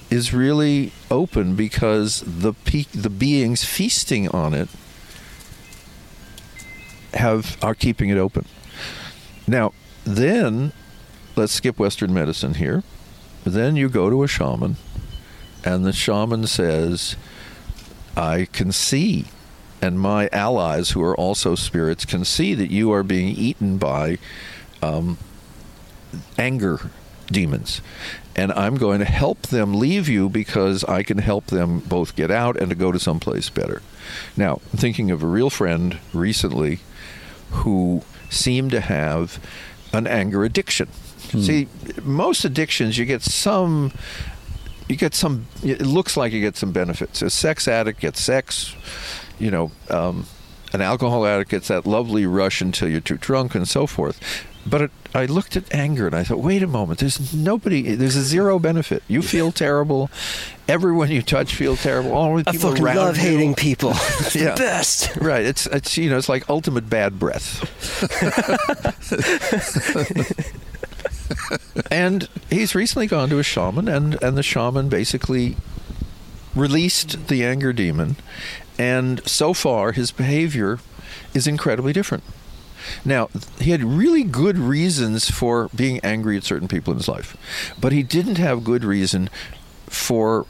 is 0.10 0.34
really 0.34 0.91
open 1.11 1.56
because 1.56 2.23
the 2.26 2.53
pe- 2.53 2.85
the 2.94 3.11
beings 3.11 3.64
feasting 3.64 4.27
on 4.30 4.56
it 4.56 4.69
have 7.14 7.57
are 7.61 7.76
keeping 7.76 8.10
it 8.10 8.18
open. 8.18 8.45
Now, 9.45 9.73
then 10.03 10.73
let's 11.35 11.53
skip 11.53 11.77
Western 11.77 12.11
medicine 12.11 12.56
here. 12.56 12.84
Then 13.44 13.76
you 13.76 13.88
go 13.88 14.10
to 14.10 14.23
a 14.23 14.27
shaman, 14.27 14.77
and 15.64 15.85
the 15.85 15.94
shaman 15.94 16.48
says, 16.48 17.15
"I 18.15 18.45
can 18.52 18.72
see." 18.72 19.26
And 19.80 19.99
my 19.99 20.27
allies, 20.34 20.91
who 20.91 21.03
are 21.03 21.15
also 21.15 21.53
spirits, 21.53 22.03
can 22.03 22.26
see 22.26 22.56
that 22.56 22.72
you 22.72 22.91
are 22.91 23.03
being 23.03 23.27
eaten 23.27 23.77
by 23.77 24.18
um, 24.81 25.19
anger 26.39 26.89
demons 27.27 27.81
and 28.37 28.51
I'm 28.51 28.75
going 28.75 28.99
to 28.99 29.05
help 29.05 29.47
them 29.47 29.73
leave 29.73 30.07
you 30.07 30.29
because 30.29 30.83
I 30.83 31.01
can 31.01 31.17
help 31.17 31.47
them 31.47 31.79
both 31.79 32.15
get 32.15 32.29
out 32.29 32.55
and 32.55 32.69
to 32.69 32.75
go 32.75 32.91
to 32.91 32.99
someplace 32.99 33.49
better. 33.49 33.81
Now, 34.37 34.61
I'm 34.71 34.77
thinking 34.77 35.09
of 35.09 35.23
a 35.23 35.27
real 35.27 35.49
friend 35.49 35.97
recently 36.13 36.79
who 37.49 38.03
seemed 38.29 38.71
to 38.71 38.81
have 38.81 39.43
an 39.91 40.05
anger 40.05 40.43
addiction. 40.43 40.87
Hmm. 41.31 41.41
See, 41.41 41.67
most 42.03 42.45
addictions 42.45 42.97
you 42.97 43.05
get 43.05 43.23
some 43.23 43.91
you 44.87 44.95
get 44.95 45.15
some 45.15 45.47
it 45.63 45.81
looks 45.81 46.15
like 46.15 46.31
you 46.31 46.39
get 46.39 46.55
some 46.55 46.71
benefits. 46.71 47.21
A 47.23 47.31
sex 47.31 47.67
addict 47.67 47.99
gets 47.99 48.21
sex, 48.21 48.75
you 49.39 49.49
know, 49.49 49.71
um, 49.89 50.27
an 50.73 50.81
alcohol 50.81 51.25
addict 51.25 51.49
gets 51.49 51.69
that 51.69 51.87
lovely 51.87 52.25
rush 52.27 52.61
until 52.61 52.87
you're 52.87 53.01
too 53.01 53.17
drunk 53.17 53.55
and 53.55 53.67
so 53.67 53.87
forth. 53.87 54.45
But 54.69 54.81
it, 54.81 54.91
I 55.15 55.26
looked 55.26 55.56
at 55.56 55.73
anger 55.73 56.07
and 56.07 56.15
I 56.15 56.23
thought, 56.23 56.39
wait 56.39 56.61
a 56.61 56.68
moment. 56.68 56.99
There's 56.99 57.34
nobody. 57.34 57.95
There's 57.95 58.15
a 58.15 58.22
zero 58.23 58.60
benefit. 58.60 59.02
You 59.07 59.22
feel 59.22 59.52
terrible. 59.52 60.10
Everyone 60.68 61.10
you 61.10 61.22
touch 61.22 61.56
feel 61.56 61.76
terrible. 61.77 62.11
All 62.14 62.35
the 62.35 62.44
people 62.44 62.69
I 62.69 62.72
fucking 62.72 62.84
love 62.95 63.15
you. 63.18 63.23
hating 63.23 63.56
people. 63.68 63.91
It's 64.19 64.35
Yeah. 64.35 64.52
the 64.56 64.57
best. 64.57 65.15
Right. 65.15 65.45
It's 65.45 65.65
it's 65.68 65.98
you 65.98 66.10
know 66.10 66.18
it's 66.18 66.27
like 66.30 66.49
ultimate 66.49 66.89
bad 66.89 67.18
breath. 67.18 67.64
and 71.91 72.27
he's 72.49 72.76
recently 72.76 73.07
gone 73.07 73.30
to 73.30 73.39
a 73.39 73.44
shaman, 73.44 73.88
and 73.88 74.22
and 74.23 74.38
the 74.38 74.44
shaman 74.44 74.89
basically 74.89 75.56
released 76.56 77.27
the 77.27 77.45
anger 77.45 77.72
demon, 77.73 78.15
and 78.77 79.26
so 79.27 79.53
far 79.53 79.91
his 79.94 80.11
behavior 80.11 80.80
is 81.34 81.48
incredibly 81.48 81.94
different. 81.94 82.23
Now, 83.05 83.30
he 83.59 83.72
had 83.72 83.84
really 83.84 84.23
good 84.23 84.57
reasons 84.57 85.30
for 85.30 85.69
being 85.76 85.99
angry 86.03 86.38
at 86.38 86.43
certain 86.43 86.68
people 86.68 86.91
in 86.91 86.97
his 86.97 87.07
life, 87.07 87.38
but 87.80 87.91
he 87.91 88.03
didn't 88.03 88.38
have 88.38 88.64
good 88.64 88.84
reason 88.84 89.30
for 89.88 90.45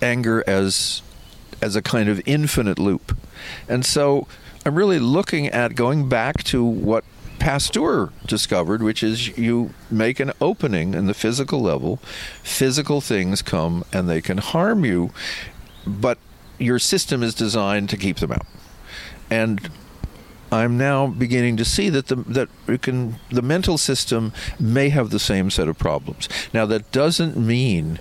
anger 0.00 0.44
as 0.46 1.02
as 1.60 1.76
a 1.76 1.82
kind 1.82 2.08
of 2.08 2.20
infinite 2.26 2.78
loop. 2.78 3.16
And 3.68 3.86
so 3.86 4.26
I'm 4.66 4.74
really 4.74 4.98
looking 4.98 5.46
at 5.46 5.76
going 5.76 6.08
back 6.08 6.42
to 6.44 6.64
what 6.64 7.04
Pasteur 7.38 8.12
discovered, 8.26 8.82
which 8.82 9.02
is 9.02 9.36
you 9.36 9.72
make 9.90 10.20
an 10.20 10.32
opening 10.40 10.94
in 10.94 11.06
the 11.06 11.14
physical 11.14 11.60
level, 11.60 11.96
physical 12.42 13.00
things 13.00 13.42
come 13.42 13.84
and 13.92 14.08
they 14.08 14.20
can 14.20 14.38
harm 14.38 14.84
you, 14.84 15.10
but 15.86 16.18
your 16.58 16.78
system 16.78 17.22
is 17.22 17.34
designed 17.34 17.88
to 17.90 17.96
keep 17.96 18.18
them 18.18 18.32
out. 18.32 18.46
And 19.30 19.70
I'm 20.52 20.76
now 20.76 21.06
beginning 21.06 21.56
to 21.56 21.64
see 21.64 21.88
that 21.88 22.08
the 22.08 22.16
that 22.16 22.48
can 22.82 23.16
the 23.30 23.42
mental 23.42 23.78
system 23.78 24.32
may 24.60 24.90
have 24.90 25.08
the 25.10 25.18
same 25.18 25.50
set 25.50 25.66
of 25.66 25.78
problems. 25.78 26.28
Now 26.52 26.66
that 26.66 26.92
doesn't 26.92 27.36
mean 27.38 27.98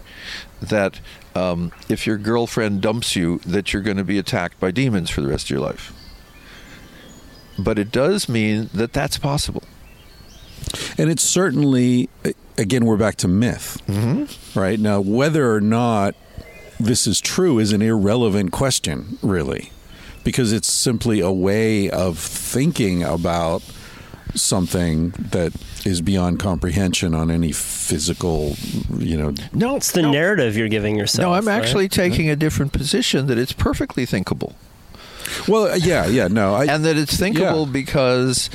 that 0.61 0.99
um, 1.33 1.71
if 1.87 2.05
your 2.05 2.17
girlfriend 2.17 2.81
dumps 2.81 3.15
you, 3.15 3.39
that 3.39 3.71
you're 3.71 3.81
going 3.81 3.97
to 3.97 4.03
be 4.03 4.19
attacked 4.19 4.59
by 4.59 4.71
demons 4.71 5.09
for 5.09 5.21
the 5.21 5.29
rest 5.29 5.45
of 5.45 5.49
your 5.51 5.61
life. 5.61 5.93
But 7.57 7.79
it 7.79 7.91
does 7.91 8.27
mean 8.27 8.69
that 8.73 8.91
that's 8.91 9.17
possible. 9.17 9.63
And 10.97 11.09
it's 11.09 11.23
certainly, 11.23 12.09
again, 12.57 12.85
we're 12.85 12.97
back 12.97 13.15
to 13.17 13.27
myth, 13.27 13.81
mm-hmm. 13.87 14.59
right? 14.59 14.79
Now, 14.79 15.01
whether 15.01 15.53
or 15.53 15.61
not 15.61 16.15
this 16.79 17.07
is 17.07 17.19
true 17.19 17.59
is 17.59 17.73
an 17.73 17.81
irrelevant 17.81 18.51
question, 18.51 19.17
really, 19.21 19.71
because 20.23 20.51
it's 20.53 20.71
simply 20.71 21.19
a 21.19 21.31
way 21.31 21.89
of 21.89 22.17
thinking 22.17 23.03
about 23.03 23.63
something 24.35 25.09
that 25.31 25.51
is 25.85 25.99
beyond 26.01 26.39
comprehension 26.39 27.13
on 27.13 27.29
any 27.31 27.51
physical, 27.51 28.55
you 28.97 29.17
know. 29.17 29.33
No, 29.53 29.75
It's 29.75 29.91
the 29.91 30.03
no. 30.03 30.11
narrative 30.11 30.55
you're 30.55 30.69
giving 30.69 30.95
yourself. 30.95 31.23
No, 31.23 31.33
I'm 31.33 31.47
right? 31.47 31.61
actually 31.61 31.89
taking 31.89 32.29
a 32.29 32.35
different 32.35 32.71
position 32.71 33.27
that 33.27 33.37
it's 33.37 33.51
perfectly 33.51 34.05
thinkable. 34.05 34.55
Well, 35.47 35.71
uh, 35.71 35.75
yeah, 35.75 36.05
yeah, 36.07 36.27
no, 36.27 36.53
I, 36.55 36.65
and 36.65 36.85
that 36.85 36.97
it's 36.97 37.17
thinkable 37.17 37.65
Yeah. 37.65 37.71
because 37.71 38.49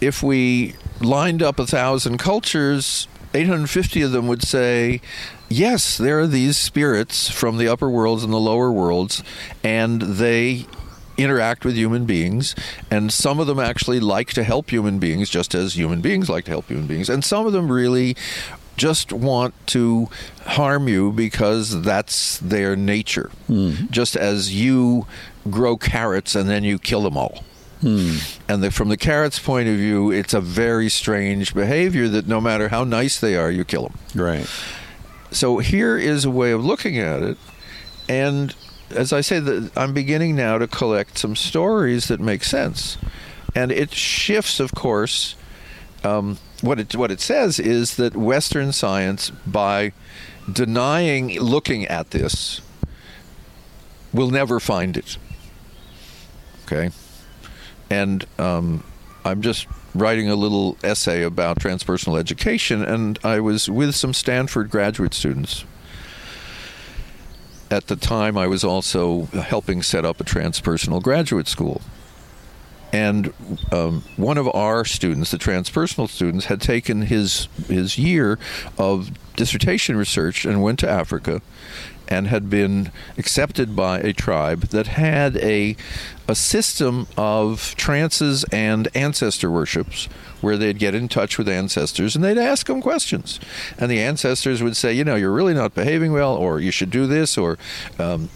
if 0.00 0.22
we 0.22 0.74
lined 1.00 1.42
up 1.42 1.58
a 1.58 1.66
thousand 1.66 2.18
cultures, 2.18 3.08
850 3.34 4.02
of 4.02 4.12
them 4.12 4.26
would 4.28 4.42
say, 4.42 5.00
yes, 5.48 5.96
there 5.98 6.20
are 6.20 6.26
these 6.26 6.56
spirits 6.56 7.28
from 7.30 7.56
the 7.58 7.66
upper 7.68 7.88
worlds 7.90 8.22
and 8.24 8.32
the 8.32 8.38
lower 8.38 8.70
worlds, 8.70 9.22
and 9.64 10.00
they 10.02 10.66
interact 11.18 11.64
with 11.64 11.74
human 11.74 12.06
beings 12.06 12.54
and 12.90 13.12
some 13.12 13.40
of 13.40 13.46
them 13.46 13.58
actually 13.58 13.98
like 13.98 14.28
to 14.28 14.44
help 14.44 14.70
human 14.70 14.98
beings 14.98 15.28
just 15.28 15.54
as 15.54 15.76
human 15.76 16.00
beings 16.00 16.30
like 16.30 16.44
to 16.44 16.50
help 16.52 16.66
human 16.68 16.86
beings 16.86 17.10
and 17.10 17.24
some 17.24 17.44
of 17.46 17.52
them 17.52 17.70
really 17.70 18.16
just 18.76 19.12
want 19.12 19.54
to 19.66 20.08
harm 20.46 20.88
you 20.88 21.10
because 21.10 21.82
that's 21.82 22.38
their 22.38 22.76
nature. 22.76 23.30
Hmm. 23.48 23.72
Just 23.90 24.16
as 24.16 24.54
you 24.54 25.04
grow 25.50 25.76
carrots 25.76 26.36
and 26.36 26.48
then 26.48 26.62
you 26.62 26.78
kill 26.78 27.02
them 27.02 27.16
all. 27.16 27.44
Hmm. 27.80 28.18
And 28.48 28.62
the, 28.62 28.70
from 28.70 28.88
the 28.88 28.96
carrot's 28.96 29.38
point 29.38 29.68
of 29.68 29.74
view 29.74 30.10
it's 30.10 30.32
a 30.32 30.40
very 30.40 30.88
strange 30.88 31.54
behavior 31.54 32.08
that 32.08 32.26
no 32.26 32.40
matter 32.40 32.68
how 32.68 32.84
nice 32.84 33.18
they 33.20 33.36
are 33.36 33.50
you 33.50 33.64
kill 33.64 33.88
them. 33.88 33.98
Right. 34.14 34.48
so 35.30 35.58
here 35.58 35.98
is 35.98 36.24
a 36.24 36.30
way 36.30 36.52
of 36.52 36.64
looking 36.64 36.98
at 36.98 37.22
it 37.22 37.38
and 38.08 38.54
as 38.90 39.12
i 39.12 39.20
say 39.20 39.38
that 39.38 39.70
i'm 39.76 39.92
beginning 39.92 40.34
now 40.36 40.58
to 40.58 40.66
collect 40.66 41.18
some 41.18 41.36
stories 41.36 42.08
that 42.08 42.20
make 42.20 42.44
sense. 42.44 42.98
And 43.54 43.72
it 43.72 43.92
shifts 43.92 44.60
of 44.60 44.74
course 44.74 45.34
um, 46.04 46.38
what 46.60 46.78
it 46.78 46.94
what 46.94 47.10
it 47.10 47.20
says 47.20 47.58
is 47.58 47.96
that 47.96 48.16
western 48.16 48.72
science 48.72 49.30
by 49.30 49.92
denying 50.50 51.38
looking 51.40 51.86
at 51.86 52.10
this 52.10 52.60
will 54.12 54.30
never 54.30 54.60
find 54.60 54.96
it. 54.96 55.18
Okay? 56.64 56.90
And 57.90 58.26
um, 58.38 58.84
i'm 59.24 59.42
just 59.42 59.66
writing 59.94 60.28
a 60.28 60.34
little 60.34 60.76
essay 60.82 61.22
about 61.22 61.58
transpersonal 61.58 62.18
education 62.18 62.82
and 62.82 63.18
i 63.24 63.40
was 63.40 63.68
with 63.68 63.94
some 63.94 64.14
stanford 64.14 64.70
graduate 64.70 65.14
students 65.14 65.64
at 67.70 67.86
the 67.88 67.96
time, 67.96 68.38
I 68.38 68.46
was 68.46 68.64
also 68.64 69.24
helping 69.26 69.82
set 69.82 70.04
up 70.04 70.20
a 70.20 70.24
transpersonal 70.24 71.02
graduate 71.02 71.48
school. 71.48 71.80
And 72.92 73.32
um, 73.72 74.02
one 74.16 74.38
of 74.38 74.48
our 74.54 74.84
students, 74.84 75.30
the 75.30 75.38
transpersonal 75.38 76.08
students, 76.08 76.46
had 76.46 76.60
taken 76.60 77.02
his 77.02 77.48
his 77.68 77.98
year 77.98 78.38
of 78.78 79.10
dissertation 79.36 79.96
research 79.96 80.44
and 80.44 80.62
went 80.62 80.78
to 80.80 80.88
Africa, 80.88 81.42
and 82.08 82.28
had 82.28 82.48
been 82.48 82.90
accepted 83.18 83.76
by 83.76 83.98
a 84.00 84.12
tribe 84.12 84.62
that 84.68 84.86
had 84.86 85.36
a 85.38 85.76
a 86.26 86.34
system 86.34 87.06
of 87.16 87.74
trances 87.76 88.44
and 88.52 88.88
ancestor 88.94 89.50
worships 89.50 90.06
where 90.40 90.56
they'd 90.56 90.78
get 90.78 90.94
in 90.94 91.08
touch 91.08 91.38
with 91.38 91.48
ancestors 91.48 92.14
and 92.14 92.22
they'd 92.22 92.38
ask 92.38 92.66
them 92.66 92.80
questions, 92.80 93.38
and 93.78 93.90
the 93.90 94.00
ancestors 94.00 94.62
would 94.62 94.76
say, 94.76 94.92
you 94.92 95.04
know, 95.04 95.16
you're 95.16 95.32
really 95.32 95.54
not 95.54 95.74
behaving 95.74 96.12
well, 96.12 96.34
or 96.34 96.60
you 96.60 96.70
should 96.70 96.90
do 96.90 97.06
this, 97.06 97.36
or 97.36 97.58
um, 97.98 98.30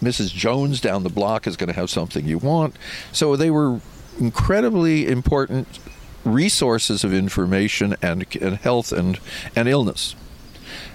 Mrs. 0.00 0.32
Jones 0.32 0.80
down 0.80 1.02
the 1.02 1.10
block 1.10 1.46
is 1.46 1.56
going 1.56 1.68
to 1.68 1.74
have 1.74 1.90
something 1.90 2.26
you 2.26 2.38
want. 2.38 2.76
So 3.12 3.36
they 3.36 3.50
were 3.50 3.80
incredibly 4.18 5.06
important 5.06 5.78
resources 6.24 7.04
of 7.04 7.12
information 7.12 7.96
and, 8.02 8.26
and 8.36 8.56
health 8.56 8.92
and, 8.92 9.18
and 9.56 9.68
illness. 9.68 10.14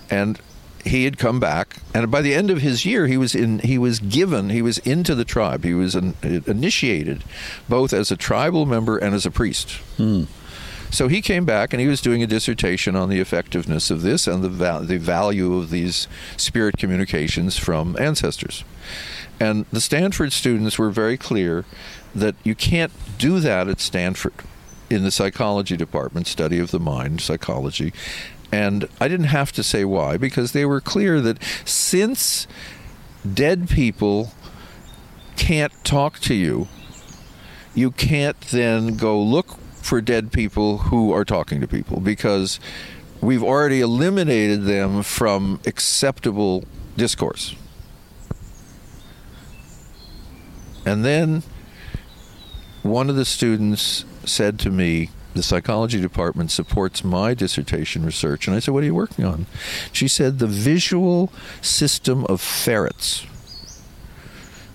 And 0.09 0.39
he 0.85 1.05
had 1.05 1.17
come 1.17 1.39
back, 1.39 1.77
and 1.95 2.11
by 2.11 2.21
the 2.21 2.35
end 2.35 2.51
of 2.51 2.61
his 2.61 2.85
year, 2.85 3.07
he 3.07 3.17
was 3.17 3.33
in. 3.33 3.57
He 3.59 3.79
was 3.79 3.99
given. 3.99 4.51
He 4.51 4.61
was 4.61 4.77
into 4.79 5.15
the 5.15 5.25
tribe. 5.25 5.63
He 5.63 5.73
was 5.73 5.95
initiated, 5.95 7.23
both 7.67 7.91
as 7.91 8.11
a 8.11 8.15
tribal 8.15 8.67
member 8.67 8.97
and 8.97 9.15
as 9.15 9.25
a 9.25 9.31
priest. 9.31 9.71
Hmm. 9.97 10.25
So 10.91 11.07
he 11.07 11.21
came 11.21 11.45
back 11.45 11.73
and 11.73 11.81
he 11.81 11.87
was 11.87 12.01
doing 12.01 12.23
a 12.23 12.27
dissertation 12.27 12.95
on 12.95 13.09
the 13.09 13.19
effectiveness 13.19 13.91
of 13.91 14.01
this 14.01 14.27
and 14.27 14.43
the 14.43 14.49
the 14.85 14.97
value 14.97 15.55
of 15.55 15.69
these 15.69 16.07
spirit 16.37 16.77
communications 16.77 17.57
from 17.57 17.95
ancestors. 17.99 18.63
And 19.39 19.65
the 19.71 19.81
Stanford 19.81 20.31
students 20.31 20.79
were 20.79 20.89
very 20.89 21.17
clear 21.17 21.65
that 22.13 22.35
you 22.43 22.55
can't 22.55 22.93
do 23.17 23.39
that 23.41 23.67
at 23.67 23.81
Stanford 23.81 24.33
in 24.89 25.03
the 25.03 25.11
psychology 25.11 25.75
department, 25.75 26.27
study 26.27 26.59
of 26.59 26.71
the 26.71 26.79
mind, 26.79 27.19
psychology. 27.19 27.91
And 28.51 28.87
I 29.01 29.07
didn't 29.07 29.27
have 29.27 29.51
to 29.53 29.63
say 29.63 29.83
why 29.83 30.17
because 30.17 30.51
they 30.51 30.65
were 30.65 30.79
clear 30.79 31.19
that 31.21 31.43
since 31.65 32.47
dead 33.33 33.69
people 33.69 34.31
can't 35.35 35.73
talk 35.83 36.19
to 36.19 36.33
you, 36.33 36.67
you 37.73 37.91
can't 37.91 38.39
then 38.41 38.95
go 38.95 39.21
look 39.21 39.57
for 39.85 40.01
dead 40.01 40.31
people 40.31 40.79
who 40.79 41.13
are 41.13 41.23
talking 41.23 41.61
to 41.61 41.67
people 41.67 41.99
because 41.99 42.59
we've 43.21 43.43
already 43.43 43.81
eliminated 43.81 44.63
them 44.63 45.03
from 45.03 45.59
acceptable 45.67 46.63
discourse. 46.97 47.55
And 50.87 51.05
then 51.05 51.43
one 52.81 53.11
of 53.11 53.15
the 53.15 53.25
students 53.25 54.05
said 54.23 54.57
to 54.61 54.71
me, 54.71 55.11
the 55.35 55.43
psychology 55.43 56.01
department 56.01 56.49
supports 56.49 57.03
my 57.03 57.35
dissertation 57.35 58.05
research. 58.05 58.47
And 58.47 58.55
I 58.55 58.59
said, 58.59 58.73
What 58.73 58.81
are 58.81 58.87
you 58.87 58.95
working 58.95 59.25
on? 59.25 59.45
She 59.91 60.07
said, 60.07 60.39
The 60.39 60.47
visual 60.47 61.31
system 61.61 62.25
of 62.25 62.41
ferrets. 62.41 63.27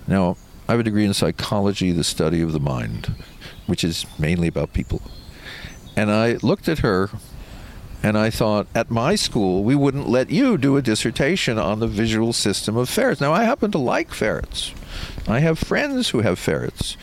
Now, 0.07 0.37
I 0.69 0.73
have 0.73 0.79
a 0.79 0.83
degree 0.83 1.03
in 1.03 1.13
psychology, 1.13 1.91
the 1.91 2.03
study 2.03 2.41
of 2.41 2.53
the 2.53 2.59
mind, 2.59 3.13
which 3.67 3.83
is 3.83 4.05
mainly 4.19 4.47
about 4.47 4.73
people. 4.73 5.01
And 5.95 6.11
I 6.11 6.33
looked 6.41 6.67
at 6.67 6.79
her 6.79 7.09
and 8.03 8.17
I 8.17 8.31
thought, 8.31 8.65
at 8.73 8.89
my 8.89 9.15
school, 9.15 9.63
we 9.63 9.75
wouldn't 9.75 10.09
let 10.09 10.31
you 10.31 10.57
do 10.57 10.75
a 10.75 10.81
dissertation 10.81 11.59
on 11.59 11.79
the 11.79 11.87
visual 11.87 12.33
system 12.33 12.75
of 12.75 12.89
ferrets. 12.89 13.21
Now, 13.21 13.31
I 13.31 13.43
happen 13.43 13.71
to 13.71 13.77
like 13.77 14.11
ferrets. 14.11 14.73
I 15.27 15.39
have 15.39 15.59
friends 15.59 16.09
who 16.09 16.21
have 16.21 16.39
ferrets. 16.39 16.97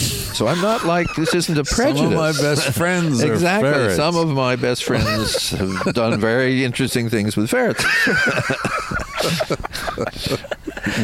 So 0.00 0.46
I'm 0.46 0.60
not 0.62 0.84
like 0.86 1.06
this 1.16 1.34
isn't 1.34 1.58
a 1.58 1.64
prejudice. 1.64 2.00
Some 2.00 2.12
of 2.12 2.18
my 2.18 2.32
best 2.32 2.72
friends 2.72 3.22
are 3.22 3.32
exactly. 3.32 3.70
ferrets. 3.70 3.96
Some 3.96 4.16
of 4.16 4.28
my 4.28 4.56
best 4.56 4.84
friends 4.84 5.50
have 5.50 5.92
done 5.94 6.18
very 6.18 6.64
interesting 6.64 7.10
things 7.10 7.36
with 7.36 7.50
ferrets, 7.50 7.84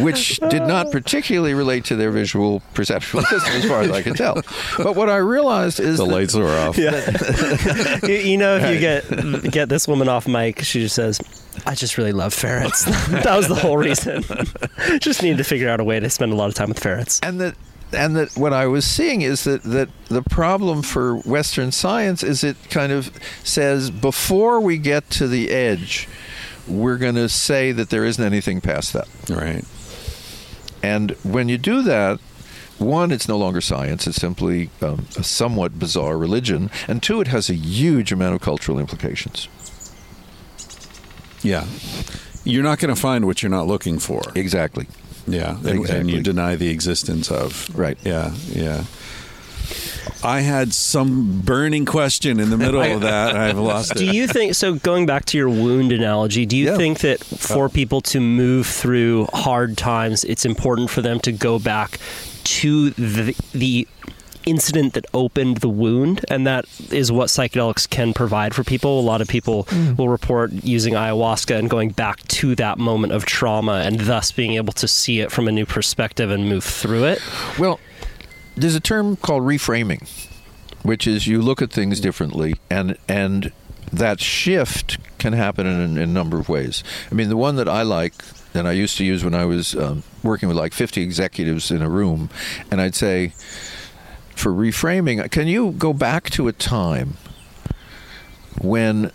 which 0.01 0.39
did 0.49 0.63
not 0.63 0.91
particularly 0.91 1.55
relate 1.55 1.85
to 1.87 1.97
their 1.97 2.11
visual 2.11 2.63
perceptual 2.75 3.23
system, 3.25 3.53
as 3.55 3.65
far 3.67 3.83
as 3.83 3.91
I 3.91 4.03
can 4.03 4.15
tell. 4.15 4.35
But 4.79 4.97
what 4.97 5.11
I 5.11 5.17
realized 5.17 5.81
is 5.81 5.99
The 5.99 6.07
that- 6.07 6.13
lights 6.13 6.35
were 6.35 6.47
off. 6.49 6.79
you, 8.09 8.15
you 8.15 8.37
know, 8.39 8.57
if 8.57 8.73
you 8.73 8.81
get 8.81 9.51
get 9.53 9.69
this 9.69 9.87
woman 9.87 10.09
off 10.09 10.27
mic, 10.27 10.61
she 10.63 10.81
just 10.81 10.95
says, 10.95 11.21
"I 11.67 11.75
just 11.75 11.99
really 11.99 12.13
love 12.13 12.33
ferrets." 12.33 12.85
that 13.11 13.37
was 13.37 13.49
the 13.49 13.55
whole 13.55 13.77
reason. 13.77 14.25
just 15.01 15.23
needed 15.23 15.39
to 15.39 15.45
figure 15.45 15.69
out 15.69 15.81
a 15.81 15.85
way 15.85 16.01
to 16.01 16.09
spend 16.11 16.33
a 16.33 16.37
lot 16.37 16.49
of 16.49 16.55
time 16.55 16.69
with 16.69 16.79
ferrets. 16.79 17.21
and 17.23 17.41
that 17.41 17.55
and 17.93 18.17
that 18.17 18.37
what 18.37 18.53
I 18.53 18.67
was 18.67 18.85
seeing 18.85 19.23
is 19.23 19.45
that 19.45 19.63
that 19.63 19.89
the 20.09 20.23
problem 20.23 20.83
for 20.83 21.17
Western 21.19 21.73
science 21.73 22.23
is 22.23 22.43
it 22.43 22.57
kind 22.71 22.93
of 22.93 23.11
says 23.45 23.91
before 23.91 24.61
we 24.61 24.79
get 24.79 25.09
to 25.11 25.29
the 25.29 25.51
edge, 25.51 26.09
we're 26.67 26.99
going 26.99 27.15
to 27.15 27.29
say 27.29 27.73
that 27.73 27.91
there 27.91 28.05
isn't 28.05 28.23
anything 28.23 28.61
past 28.61 28.93
that. 28.93 29.09
Right. 29.29 29.65
And 30.83 31.13
when 31.23 31.49
you 31.49 31.59
do 31.59 31.83
that, 31.83 32.21
one, 32.79 33.11
it's 33.11 33.27
no 33.29 33.39
longer 33.39 33.61
science; 33.61 34.07
it's 34.07 34.19
simply 34.19 34.71
um, 34.83 35.07
a 35.17 35.23
somewhat 35.23 35.79
bizarre 35.79 36.19
religion. 36.19 36.71
And 36.87 37.03
two, 37.03 37.21
it 37.21 37.29
has 37.29 37.49
a 37.49 37.55
huge 37.55 38.13
amount 38.13 38.35
of 38.35 38.43
cultural 38.43 38.79
implications. 38.79 39.49
Yeah. 41.43 41.65
You're 42.45 42.63
not 42.63 42.79
going 42.79 42.95
to 42.95 43.01
find 43.01 43.25
what 43.25 43.43
you're 43.43 43.51
not 43.51 43.67
looking 43.67 43.99
for. 43.99 44.23
Exactly. 44.35 44.87
Yeah, 45.27 45.57
and, 45.65 45.89
and 45.89 46.11
you 46.11 46.21
deny 46.23 46.57
the 46.57 46.69
existence 46.69 47.31
of. 47.31 47.69
Right. 47.77 47.99
Yeah, 48.05 48.35
yeah. 48.49 48.85
I 50.23 50.41
had 50.41 50.73
some 50.73 51.41
burning 51.43 51.85
question 51.85 52.41
in 52.41 52.51
the 52.51 52.57
middle 52.57 52.81
of 52.81 53.01
that. 53.03 53.37
I've 53.37 53.59
lost 53.59 53.93
it. 53.93 53.99
Do 53.99 54.07
you 54.07 54.27
think 54.27 54.55
so? 54.55 54.75
Going 54.75 55.05
back 55.07 55.25
to 55.27 55.39
your 55.39 55.49
wound 55.49 55.93
analogy, 55.93 56.47
do 56.47 56.57
you 56.57 56.67
Yeah. 56.67 56.77
think 56.77 57.01
that 57.01 57.23
for 57.25 57.67
uh, 57.67 57.69
people 57.69 58.01
to 58.03 58.21
move 58.21 58.67
through 58.67 59.27
hard 59.33 59.77
times, 59.77 60.25
it's 60.25 60.45
important 60.45 60.91
for 60.91 61.03
them 61.03 61.21
to 61.21 61.33
go 61.33 61.59
back 61.59 61.99
to 62.45 62.91
the, 62.91 63.35
the 63.53 63.87
incident 64.47 64.95
that 64.95 65.05
opened 65.13 65.59
the 65.59 65.69
wound, 65.69 66.25
and 66.31 66.47
that 66.47 66.65
is 66.91 67.13
what 67.13 67.29
psychedelics 67.29 67.89
can 67.89 68.15
provide 68.15 68.55
for 68.55 68.65
people. 68.65 68.99
A 68.99 69.03
lot 69.03 69.21
of 69.21 69.29
people 69.29 69.69
will 69.99 70.09
report 70.09 70.53
using 70.53 70.95
ayahuasca 70.95 71.59
and 71.59 71.69
going 71.69 71.91
back 71.91 72.27
to 72.29 72.55
that 72.55 72.79
moment 72.79 73.13
of 73.13 73.27
trauma, 73.27 73.83
and 73.85 74.01
thus 74.01 74.33
being 74.33 74.55
able 74.55 74.73
to 74.75 74.89
see 74.89 75.21
it 75.21 75.31
from 75.31 75.49
a 75.49 75.53
new 75.53 75.67
perspective 75.67 76.31
and 76.31 76.49
move 76.49 76.65
through 76.65 77.05
it. 77.05 77.21
Well, 77.59 77.81
there's 78.57 78.75
a 78.75 78.81
term 78.81 79.17
called 79.17 79.43
reframing, 79.43 80.09
which 80.83 81.07
is 81.07 81.27
you 81.27 81.43
look 81.43 81.61
at 81.61 81.71
things 81.71 82.01
differently, 82.01 82.55
and 82.71 82.97
and 83.09 83.53
that 83.93 84.21
shift 84.21 84.99
can 85.19 85.33
happen 85.33 85.67
in, 85.67 85.81
in 85.81 85.99
a 85.99 86.07
number 86.07 86.39
of 86.39 86.49
ways. 86.49 86.83
I 87.11 87.15
mean, 87.15 87.29
the 87.29 87.37
one 87.37 87.57
that 87.57 87.69
I 87.69 87.83
like 87.83 88.15
that 88.53 88.67
I 88.67 88.73
used 88.73 88.97
to 88.99 89.05
use 89.05 89.23
when 89.23 89.35
I 89.35 89.45
was 89.45 89.75
um, 89.77 90.03
working 90.23 90.49
with 90.49 90.57
like 90.57 90.73
50 90.73 91.03
executives 91.03 91.71
in 91.71 91.83
a 91.83 91.91
room, 91.91 92.31
and 92.71 92.81
I'd 92.81 92.95
say, 92.95 93.33
for 94.37 94.53
reframing, 94.53 95.29
can 95.31 95.49
you 95.49 95.73
go 95.73 95.93
back 95.93 96.31
to 96.31 96.47
a 96.47 96.53
time 96.53 97.17
when 98.61 99.11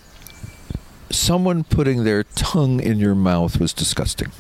someone 1.09 1.63
putting 1.63 2.03
their 2.03 2.23
tongue 2.23 2.81
in 2.81 2.99
your 2.99 3.15
mouth 3.15 3.59
was 3.59 3.71
disgusting? 3.71 4.31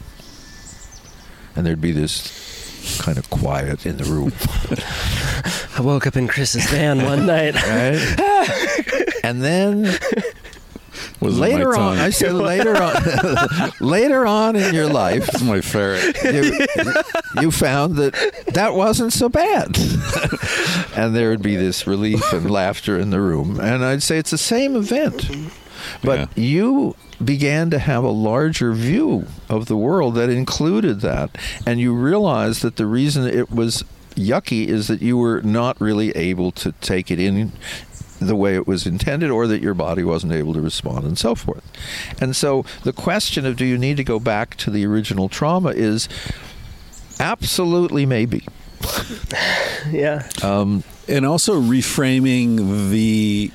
And 1.55 1.65
there'd 1.65 1.81
be 1.81 1.91
this 1.91 2.97
kind 2.99 3.17
of 3.17 3.29
quiet 3.29 3.85
in 3.85 3.97
the 3.97 4.05
room. 4.05 4.33
I 5.77 5.81
woke 5.81 6.07
up 6.07 6.15
in 6.15 6.27
Chris's 6.27 6.65
van 6.69 7.03
one 7.03 7.25
night. 7.25 7.55
right? 7.55 9.13
and 9.23 9.43
then 9.43 9.97
Was 11.21 11.37
later 11.37 11.75
on. 11.75 11.97
I 11.99 12.09
said 12.09 12.33
later 12.33 12.75
on, 12.81 13.71
later 13.79 14.25
on 14.25 14.55
in 14.55 14.73
your 14.73 14.87
life, 14.89 15.27
It's 15.29 15.41
my 15.43 15.61
ferret. 15.61 16.15
you, 16.23 16.65
you 17.43 17.51
found 17.51 17.95
that 17.97 18.13
that 18.53 18.73
wasn't 18.73 19.13
so 19.13 19.29
bad, 19.29 19.77
and 20.95 21.15
there 21.15 21.29
would 21.29 21.41
be 21.43 21.55
this 21.55 21.85
relief 21.85 22.33
and 22.33 22.49
laughter 22.49 22.97
in 22.99 23.11
the 23.11 23.21
room. 23.21 23.59
And 23.59 23.85
I'd 23.85 24.01
say 24.03 24.17
it's 24.17 24.31
the 24.31 24.37
same 24.37 24.75
event, 24.75 25.29
but 26.03 26.19
Yeah. 26.19 26.25
you 26.43 26.95
began 27.23 27.69
to 27.69 27.77
have 27.79 28.03
a 28.03 28.09
larger 28.09 28.73
view 28.73 29.27
of 29.47 29.67
the 29.67 29.77
world 29.77 30.15
that 30.15 30.29
included 30.31 31.01
that, 31.01 31.37
and 31.67 31.79
you 31.79 31.93
realized 31.93 32.63
that 32.63 32.77
the 32.77 32.87
reason 32.87 33.27
it 33.27 33.51
was 33.51 33.83
yucky 34.15 34.65
is 34.67 34.87
that 34.87 35.01
you 35.01 35.17
were 35.17 35.41
not 35.43 35.79
really 35.79 36.09
able 36.17 36.51
to 36.51 36.71
take 36.81 37.11
it 37.11 37.19
in 37.19 37.51
the 38.27 38.35
way 38.35 38.55
it 38.55 38.67
was 38.67 38.85
intended 38.85 39.31
or 39.31 39.47
that 39.47 39.61
your 39.61 39.73
body 39.73 40.03
wasn't 40.03 40.31
able 40.31 40.53
to 40.53 40.61
respond 40.61 41.05
and 41.05 41.17
so 41.17 41.35
forth. 41.35 41.63
And 42.21 42.35
so 42.35 42.65
the 42.83 42.93
question 42.93 43.45
of 43.45 43.55
do 43.55 43.65
you 43.65 43.77
need 43.77 43.97
to 43.97 44.03
go 44.03 44.19
back 44.19 44.55
to 44.57 44.69
the 44.69 44.85
original 44.85 45.29
trauma 45.29 45.69
is 45.69 46.07
absolutely 47.19 48.05
maybe. 48.05 48.45
yeah. 49.91 50.27
Um, 50.43 50.83
and 51.07 51.25
also 51.25 51.59
reframing 51.59 52.89
the 52.89 53.51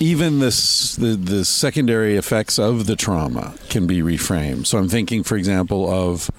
even 0.00 0.38
this 0.38 0.94
the 0.96 1.16
the 1.16 1.44
secondary 1.44 2.16
effects 2.16 2.58
of 2.58 2.86
the 2.86 2.96
trauma 2.96 3.54
can 3.68 3.86
be 3.86 4.00
reframed. 4.00 4.66
So 4.66 4.78
I'm 4.78 4.88
thinking, 4.88 5.22
for 5.22 5.36
example, 5.36 5.90
of 5.90 6.30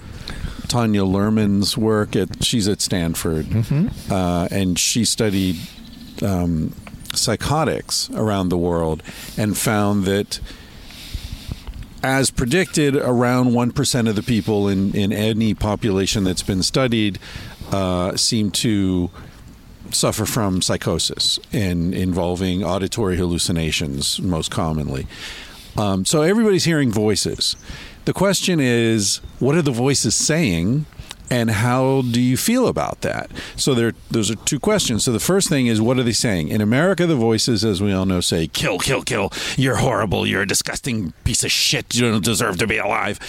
Tanya 0.67 1.01
Luhrmann's 1.01 1.77
work. 1.77 2.15
At 2.15 2.43
she's 2.43 2.67
at 2.67 2.79
Stanford, 2.81 3.47
uh, 4.09 4.47
and 4.51 4.77
she 4.79 5.03
studied 5.03 5.57
um, 6.21 6.73
psychotics 7.19 8.09
around 8.11 8.49
the 8.49 8.57
world 8.57 9.03
and 9.37 9.57
found 9.57 10.05
that. 10.05 10.39
As 12.01 12.31
predicted, 12.31 12.95
around 12.95 13.47
1% 13.47 14.07
of 14.07 14.15
the 14.15 14.23
people 14.23 14.69
in, 14.69 14.95
in 14.95 15.11
any 15.11 15.53
population 15.53 16.23
that's 16.23 16.41
been 16.41 16.63
studied 16.63 17.19
uh, 17.73 18.15
seem 18.15 18.51
to 18.51 19.11
suffer 19.91 20.25
from 20.25 20.61
psychosis 20.61 21.39
and 21.51 21.93
involving 21.93 22.63
auditory 22.63 23.17
hallucinations 23.17 24.21
most 24.21 24.51
commonly. 24.51 25.07
Um, 25.77 26.05
so 26.05 26.21
everybody's 26.21 26.65
hearing 26.65 26.91
voices. 26.91 27.55
The 28.05 28.13
question 28.13 28.59
is, 28.59 29.17
what 29.39 29.55
are 29.55 29.61
the 29.61 29.71
voices 29.71 30.15
saying? 30.15 30.85
And 31.29 31.51
how 31.51 32.01
do 32.01 32.19
you 32.19 32.37
feel 32.37 32.67
about 32.67 33.01
that? 33.01 33.29
So 33.55 33.73
there, 33.73 33.93
those 34.09 34.31
are 34.31 34.35
two 34.35 34.59
questions. 34.59 35.03
So 35.03 35.11
the 35.11 35.19
first 35.19 35.47
thing 35.47 35.67
is, 35.67 35.79
what 35.79 35.99
are 35.99 36.03
they 36.03 36.11
saying? 36.11 36.49
In 36.49 36.59
America, 36.59 37.05
the 37.05 37.15
voices, 37.15 37.63
as 37.63 37.81
we 37.81 37.93
all 37.93 38.05
know, 38.05 38.19
say, 38.19 38.47
"Kill, 38.47 38.79
kill, 38.79 39.03
kill! 39.03 39.31
You're 39.55 39.77
horrible! 39.77 40.25
You're 40.25 40.41
a 40.41 40.47
disgusting 40.47 41.13
piece 41.23 41.43
of 41.43 41.51
shit! 41.51 41.93
You 41.95 42.09
don't 42.09 42.23
deserve 42.23 42.57
to 42.57 42.67
be 42.67 42.77
alive." 42.77 43.19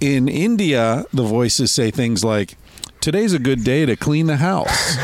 In 0.00 0.28
India, 0.28 1.04
the 1.12 1.22
voices 1.22 1.70
say 1.72 1.90
things 1.90 2.24
like, 2.24 2.56
today's 3.00 3.32
a 3.32 3.38
good 3.38 3.64
day 3.64 3.86
to 3.86 3.96
clean 3.96 4.26
the 4.26 4.36
house. 4.36 4.96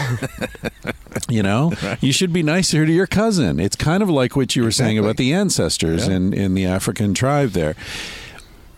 you 1.28 1.42
know, 1.42 1.72
you 2.00 2.12
should 2.12 2.32
be 2.32 2.42
nicer 2.42 2.86
to 2.86 2.92
your 2.92 3.06
cousin. 3.06 3.58
It's 3.58 3.76
kind 3.76 4.02
of 4.02 4.08
like 4.08 4.36
what 4.36 4.56
you 4.56 4.62
were 4.62 4.70
saying 4.70 4.98
about 4.98 5.16
the 5.16 5.32
ancestors 5.32 6.08
in, 6.08 6.32
in 6.32 6.54
the 6.54 6.66
African 6.66 7.14
tribe 7.14 7.50
there. 7.50 7.74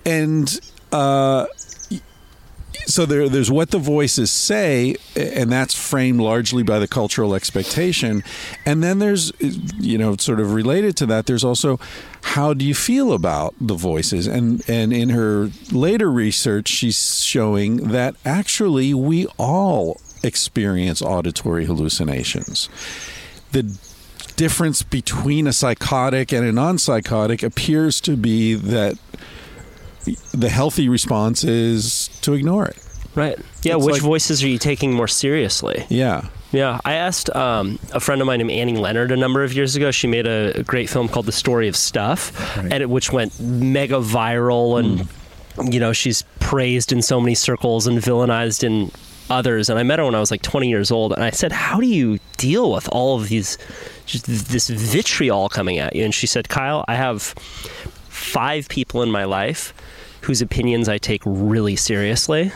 And 0.04 0.58
uh, 0.92 1.46
so 2.88 3.04
there, 3.04 3.28
there's 3.28 3.50
what 3.50 3.70
the 3.70 3.78
voices 3.78 4.30
say, 4.30 4.96
and 5.14 5.52
that's 5.52 5.74
framed 5.74 6.20
largely 6.20 6.62
by 6.62 6.78
the 6.78 6.88
cultural 6.88 7.34
expectation. 7.34 8.24
And 8.64 8.82
then 8.82 8.98
there's, 8.98 9.30
you 9.40 9.98
know, 9.98 10.16
sort 10.16 10.40
of 10.40 10.54
related 10.54 10.96
to 10.96 11.06
that, 11.06 11.26
there's 11.26 11.44
also 11.44 11.78
how 12.22 12.54
do 12.54 12.64
you 12.64 12.74
feel 12.74 13.12
about 13.12 13.54
the 13.60 13.74
voices? 13.74 14.26
And 14.26 14.68
and 14.68 14.92
in 14.92 15.10
her 15.10 15.50
later 15.70 16.10
research, 16.10 16.68
she's 16.68 17.22
showing 17.22 17.88
that 17.88 18.16
actually 18.24 18.94
we 18.94 19.26
all 19.36 20.00
experience 20.22 21.02
auditory 21.02 21.66
hallucinations. 21.66 22.70
The 23.52 23.78
difference 24.36 24.82
between 24.82 25.46
a 25.46 25.52
psychotic 25.52 26.32
and 26.32 26.46
a 26.46 26.52
non-psychotic 26.52 27.42
appears 27.42 28.00
to 28.02 28.16
be 28.16 28.54
that 28.54 28.96
the 30.32 30.48
healthy 30.48 30.88
response 30.88 31.44
is 31.44 31.97
to 32.28 32.34
ignore 32.34 32.66
it. 32.66 32.76
Right. 33.14 33.38
Yeah. 33.62 33.76
It's 33.76 33.84
which 33.84 33.92
like- 33.94 34.02
voices 34.02 34.42
are 34.44 34.48
you 34.48 34.58
taking 34.58 34.92
more 34.92 35.08
seriously? 35.08 35.86
Yeah. 35.88 36.28
Yeah, 36.50 36.80
I 36.82 36.94
asked 36.94 37.28
um, 37.36 37.78
a 37.92 38.00
friend 38.00 38.22
of 38.22 38.26
mine 38.26 38.38
named 38.38 38.50
Annie 38.50 38.78
Leonard 38.78 39.12
a 39.12 39.16
number 39.18 39.44
of 39.44 39.52
years 39.52 39.76
ago. 39.76 39.90
She 39.90 40.06
made 40.06 40.26
a, 40.26 40.58
a 40.60 40.62
great 40.62 40.88
film 40.88 41.06
called 41.06 41.26
The 41.26 41.32
Story 41.32 41.68
of 41.68 41.76
Stuff, 41.76 42.56
and 42.56 42.72
it, 42.72 42.88
which 42.88 43.12
went 43.12 43.38
mega 43.38 43.96
viral, 43.96 44.80
and 44.80 45.70
you 45.70 45.78
know 45.78 45.92
she's 45.92 46.22
praised 46.40 46.90
in 46.90 47.02
so 47.02 47.20
many 47.20 47.34
circles 47.34 47.86
and 47.86 47.98
villainized 47.98 48.64
in 48.64 48.90
others. 49.28 49.68
And 49.68 49.78
I 49.78 49.82
met 49.82 49.98
her 49.98 50.06
when 50.06 50.14
I 50.14 50.20
was 50.20 50.30
like 50.30 50.40
20 50.40 50.70
years 50.70 50.90
old, 50.90 51.12
and 51.12 51.22
I 51.22 51.32
said, 51.32 51.52
"How 51.52 51.80
do 51.80 51.86
you 51.86 52.18
deal 52.38 52.72
with 52.72 52.88
all 52.92 53.20
of 53.20 53.28
these, 53.28 53.58
just 54.06 54.24
this 54.24 54.70
vitriol 54.70 55.50
coming 55.50 55.76
at 55.78 55.94
you?" 55.94 56.02
And 56.02 56.14
she 56.14 56.26
said, 56.26 56.48
"Kyle, 56.48 56.82
I 56.88 56.94
have 56.94 57.34
five 58.08 58.70
people 58.70 59.02
in 59.02 59.10
my 59.10 59.24
life." 59.24 59.74
Whose 60.22 60.42
opinions 60.42 60.88
I 60.88 60.98
take 60.98 61.22
really 61.24 61.76
seriously, 61.76 62.52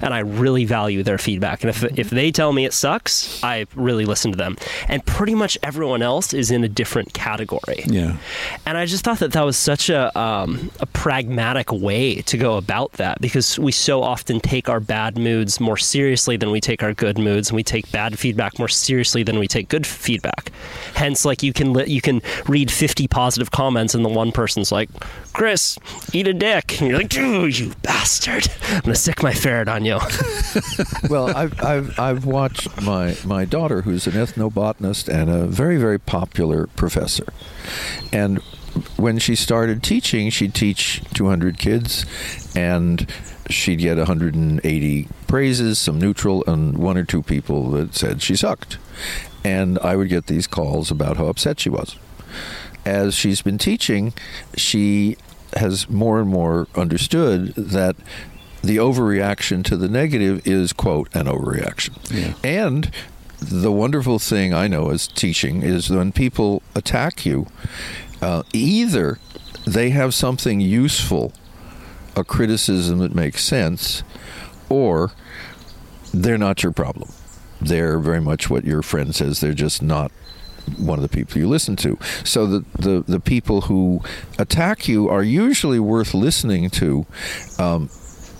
and 0.00 0.14
I 0.14 0.20
really 0.20 0.64
value 0.64 1.02
their 1.02 1.18
feedback. 1.18 1.62
And 1.62 1.70
if, 1.70 1.82
if 1.98 2.10
they 2.10 2.30
tell 2.30 2.52
me 2.52 2.64
it 2.64 2.72
sucks, 2.72 3.42
I 3.42 3.66
really 3.74 4.04
listen 4.04 4.30
to 4.32 4.36
them. 4.36 4.56
And 4.88 5.04
pretty 5.06 5.34
much 5.34 5.58
everyone 5.62 6.02
else 6.02 6.32
is 6.32 6.50
in 6.50 6.64
a 6.64 6.68
different 6.68 7.12
category. 7.14 7.82
Yeah. 7.86 8.16
And 8.64 8.78
I 8.78 8.86
just 8.86 9.04
thought 9.04 9.18
that 9.18 9.32
that 9.32 9.42
was 9.42 9.56
such 9.56 9.88
a, 9.88 10.16
um, 10.18 10.70
a 10.80 10.86
pragmatic 10.86 11.72
way 11.72 12.22
to 12.22 12.36
go 12.36 12.56
about 12.56 12.92
that 12.92 13.20
because 13.20 13.58
we 13.58 13.72
so 13.72 14.02
often 14.02 14.40
take 14.40 14.68
our 14.68 14.80
bad 14.80 15.18
moods 15.18 15.60
more 15.60 15.76
seriously 15.76 16.36
than 16.36 16.50
we 16.50 16.60
take 16.60 16.82
our 16.82 16.92
good 16.92 17.18
moods, 17.18 17.50
and 17.50 17.56
we 17.56 17.62
take 17.62 17.90
bad 17.92 18.18
feedback 18.18 18.58
more 18.58 18.68
seriously 18.68 19.22
than 19.22 19.38
we 19.38 19.48
take 19.48 19.68
good 19.68 19.86
feedback. 19.86 20.50
Hence, 20.94 21.24
like 21.24 21.42
you 21.42 21.52
can 21.52 21.72
li- 21.72 21.86
you 21.86 22.00
can 22.00 22.22
read 22.46 22.70
50 22.70 23.08
positive 23.08 23.50
comments, 23.50 23.94
and 23.94 24.04
the 24.04 24.08
one 24.08 24.32
person's 24.32 24.72
like, 24.72 24.88
"Chris, 25.32 25.78
eat 26.12 26.26
a 26.26 26.34
dick," 26.34 26.80
and 26.80 26.88
you're 26.88 26.98
like, 26.98 27.05
"Dude, 27.08 27.58
you 27.58 27.72
bastard! 27.82 28.48
I'm 28.70 28.80
gonna 28.80 28.94
stick 28.94 29.22
my 29.22 29.32
ferret 29.32 29.68
on 29.68 29.84
you." 29.84 29.98
well, 31.10 31.34
I've, 31.36 31.60
I've, 31.62 31.98
I've 31.98 32.24
watched 32.24 32.80
my, 32.82 33.16
my 33.24 33.44
daughter, 33.44 33.82
who's 33.82 34.06
an 34.06 34.14
ethnobotanist 34.14 35.08
and 35.08 35.30
a 35.30 35.46
very, 35.46 35.76
very 35.76 35.98
popular 35.98 36.66
professor. 36.68 37.32
And 38.12 38.40
when 38.96 39.18
she 39.18 39.34
started 39.34 39.82
teaching, 39.82 40.30
she'd 40.30 40.54
teach 40.54 41.02
200 41.14 41.58
kids, 41.58 42.04
and 42.54 43.10
she'd 43.48 43.76
get 43.76 43.96
180 43.96 45.08
praises, 45.26 45.78
some 45.78 45.98
neutral, 45.98 46.44
and 46.46 46.76
one 46.76 46.96
or 46.96 47.04
two 47.04 47.22
people 47.22 47.70
that 47.72 47.94
said 47.94 48.22
she 48.22 48.36
sucked. 48.36 48.78
And 49.44 49.78
I 49.80 49.96
would 49.96 50.08
get 50.08 50.26
these 50.26 50.46
calls 50.46 50.90
about 50.90 51.16
how 51.16 51.26
upset 51.26 51.60
she 51.60 51.70
was. 51.70 51.96
As 52.84 53.14
she's 53.14 53.42
been 53.42 53.58
teaching, 53.58 54.12
she 54.56 55.16
has 55.56 55.88
more 55.88 56.20
and 56.20 56.28
more 56.28 56.68
understood 56.74 57.54
that 57.54 57.96
the 58.62 58.76
overreaction 58.78 59.64
to 59.64 59.76
the 59.76 59.88
negative 59.88 60.46
is 60.46 60.72
quote 60.72 61.14
an 61.14 61.26
overreaction. 61.26 61.96
Yeah. 62.10 62.34
and 62.42 62.90
the 63.38 63.70
wonderful 63.70 64.18
thing 64.18 64.54
i 64.54 64.66
know 64.66 64.88
as 64.90 65.06
teaching 65.06 65.62
is 65.62 65.90
when 65.90 66.10
people 66.10 66.62
attack 66.74 67.26
you 67.26 67.46
uh, 68.22 68.42
either 68.54 69.18
they 69.66 69.90
have 69.90 70.14
something 70.14 70.58
useful 70.58 71.32
a 72.16 72.24
criticism 72.24 72.98
that 72.98 73.14
makes 73.14 73.44
sense 73.44 74.02
or 74.70 75.12
they're 76.12 76.38
not 76.38 76.62
your 76.62 76.72
problem. 76.72 77.10
They're 77.60 77.98
very 77.98 78.20
much 78.20 78.48
what 78.48 78.64
your 78.64 78.82
friend 78.82 79.14
says. 79.14 79.40
They're 79.40 79.52
just 79.52 79.82
not 79.82 80.10
one 80.78 80.98
of 80.98 81.02
the 81.02 81.08
people 81.08 81.38
you 81.38 81.48
listen 81.48 81.76
to. 81.76 81.98
So 82.24 82.46
the, 82.46 82.64
the, 82.78 83.04
the 83.06 83.20
people 83.20 83.62
who 83.62 84.00
attack 84.38 84.88
you 84.88 85.08
are 85.08 85.22
usually 85.22 85.80
worth 85.80 86.14
listening 86.14 86.70
to, 86.70 87.06
um, 87.58 87.90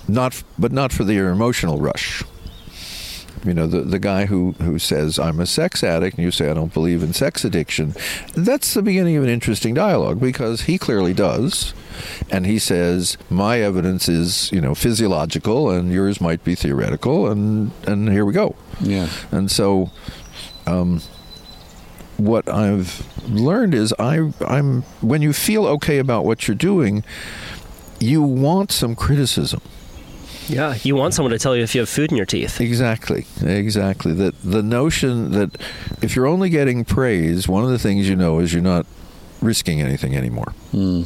not 0.08 0.42
but 0.58 0.72
not 0.72 0.92
for 0.92 1.04
their 1.04 1.30
emotional 1.30 1.78
rush. 1.78 2.22
You 3.44 3.54
know, 3.54 3.68
the, 3.68 3.82
the 3.82 4.00
guy 4.00 4.26
who, 4.26 4.52
who 4.60 4.78
says, 4.78 5.20
I'm 5.20 5.38
a 5.38 5.46
sex 5.46 5.84
addict, 5.84 6.16
and 6.16 6.24
you 6.24 6.32
say, 6.32 6.50
I 6.50 6.54
don't 6.54 6.74
believe 6.74 7.02
in 7.02 7.12
sex 7.12 7.44
addiction, 7.44 7.94
that's 8.34 8.74
the 8.74 8.82
beginning 8.82 9.16
of 9.16 9.22
an 9.22 9.28
interesting 9.28 9.72
dialogue 9.72 10.20
because 10.20 10.62
he 10.62 10.78
clearly 10.78 11.14
does. 11.14 11.72
And 12.30 12.44
he 12.44 12.58
says, 12.58 13.16
My 13.30 13.60
evidence 13.60 14.08
is, 14.08 14.50
you 14.52 14.60
know, 14.60 14.74
physiological 14.74 15.70
and 15.70 15.92
yours 15.92 16.20
might 16.20 16.42
be 16.42 16.56
theoretical, 16.56 17.28
and, 17.28 17.70
and 17.86 18.10
here 18.10 18.24
we 18.24 18.32
go. 18.32 18.56
Yeah. 18.80 19.08
And 19.30 19.50
so, 19.50 19.92
um, 20.66 21.00
what 22.16 22.48
I've 22.48 23.06
learned 23.28 23.74
is 23.74 23.94
I 23.98 24.32
I'm 24.46 24.82
when 25.00 25.22
you 25.22 25.32
feel 25.32 25.66
okay 25.66 25.98
about 25.98 26.24
what 26.24 26.48
you're 26.48 26.54
doing, 26.54 27.04
you 28.00 28.22
want 28.22 28.72
some 28.72 28.94
criticism. 28.94 29.60
yeah, 30.48 30.76
you 30.82 30.94
want 30.94 31.14
someone 31.14 31.32
to 31.32 31.38
tell 31.38 31.56
you 31.56 31.62
if 31.62 31.74
you 31.74 31.80
have 31.80 31.88
food 31.88 32.10
in 32.10 32.16
your 32.16 32.26
teeth. 32.26 32.60
Exactly, 32.60 33.26
exactly. 33.42 34.12
That 34.12 34.40
the 34.42 34.62
notion 34.62 35.32
that 35.32 35.60
if 36.02 36.14
you're 36.14 36.26
only 36.26 36.50
getting 36.50 36.84
praise, 36.84 37.48
one 37.48 37.64
of 37.64 37.70
the 37.70 37.78
things 37.78 38.08
you 38.08 38.16
know 38.16 38.38
is 38.38 38.52
you're 38.52 38.62
not 38.62 38.86
risking 39.42 39.80
anything 39.80 40.16
anymore, 40.16 40.52
hmm. 40.70 41.02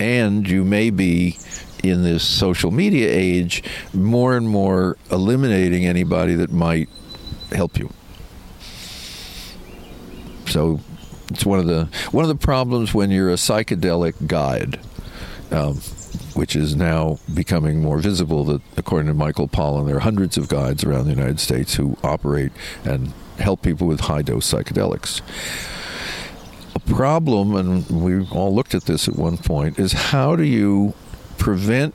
and 0.00 0.48
you 0.48 0.64
may 0.64 0.90
be 0.90 1.38
in 1.82 2.02
this 2.02 2.22
social 2.22 2.70
media 2.70 3.08
age 3.10 3.62
more 3.92 4.36
and 4.36 4.48
more 4.48 4.96
eliminating 5.10 5.84
anybody 5.84 6.34
that 6.34 6.50
might 6.50 6.88
help 7.52 7.78
you. 7.78 7.90
So 10.46 10.80
it's 11.30 11.44
one 11.44 11.58
of 11.58 11.66
the 11.66 11.88
one 12.10 12.24
of 12.24 12.28
the 12.28 12.34
problems 12.34 12.94
when 12.94 13.10
you're 13.10 13.30
a 13.30 13.34
psychedelic 13.34 14.26
guide, 14.26 14.78
um, 15.50 15.76
which 16.34 16.54
is 16.54 16.76
now 16.76 17.18
becoming 17.32 17.80
more 17.80 17.98
visible. 17.98 18.44
That 18.44 18.62
according 18.76 19.08
to 19.08 19.14
Michael 19.14 19.48
Pollan, 19.48 19.86
there 19.86 19.96
are 19.96 20.00
hundreds 20.00 20.36
of 20.36 20.48
guides 20.48 20.84
around 20.84 21.04
the 21.04 21.10
United 21.12 21.40
States 21.40 21.74
who 21.74 21.96
operate 22.02 22.52
and 22.84 23.12
help 23.38 23.62
people 23.62 23.86
with 23.86 24.00
high 24.00 24.22
dose 24.22 24.52
psychedelics. 24.52 25.20
A 26.74 26.80
problem, 26.80 27.54
and 27.54 27.88
we 27.88 28.26
all 28.30 28.54
looked 28.54 28.74
at 28.74 28.84
this 28.84 29.08
at 29.08 29.16
one 29.16 29.38
point, 29.38 29.78
is 29.78 29.92
how 29.92 30.36
do 30.36 30.42
you 30.42 30.94
prevent 31.38 31.94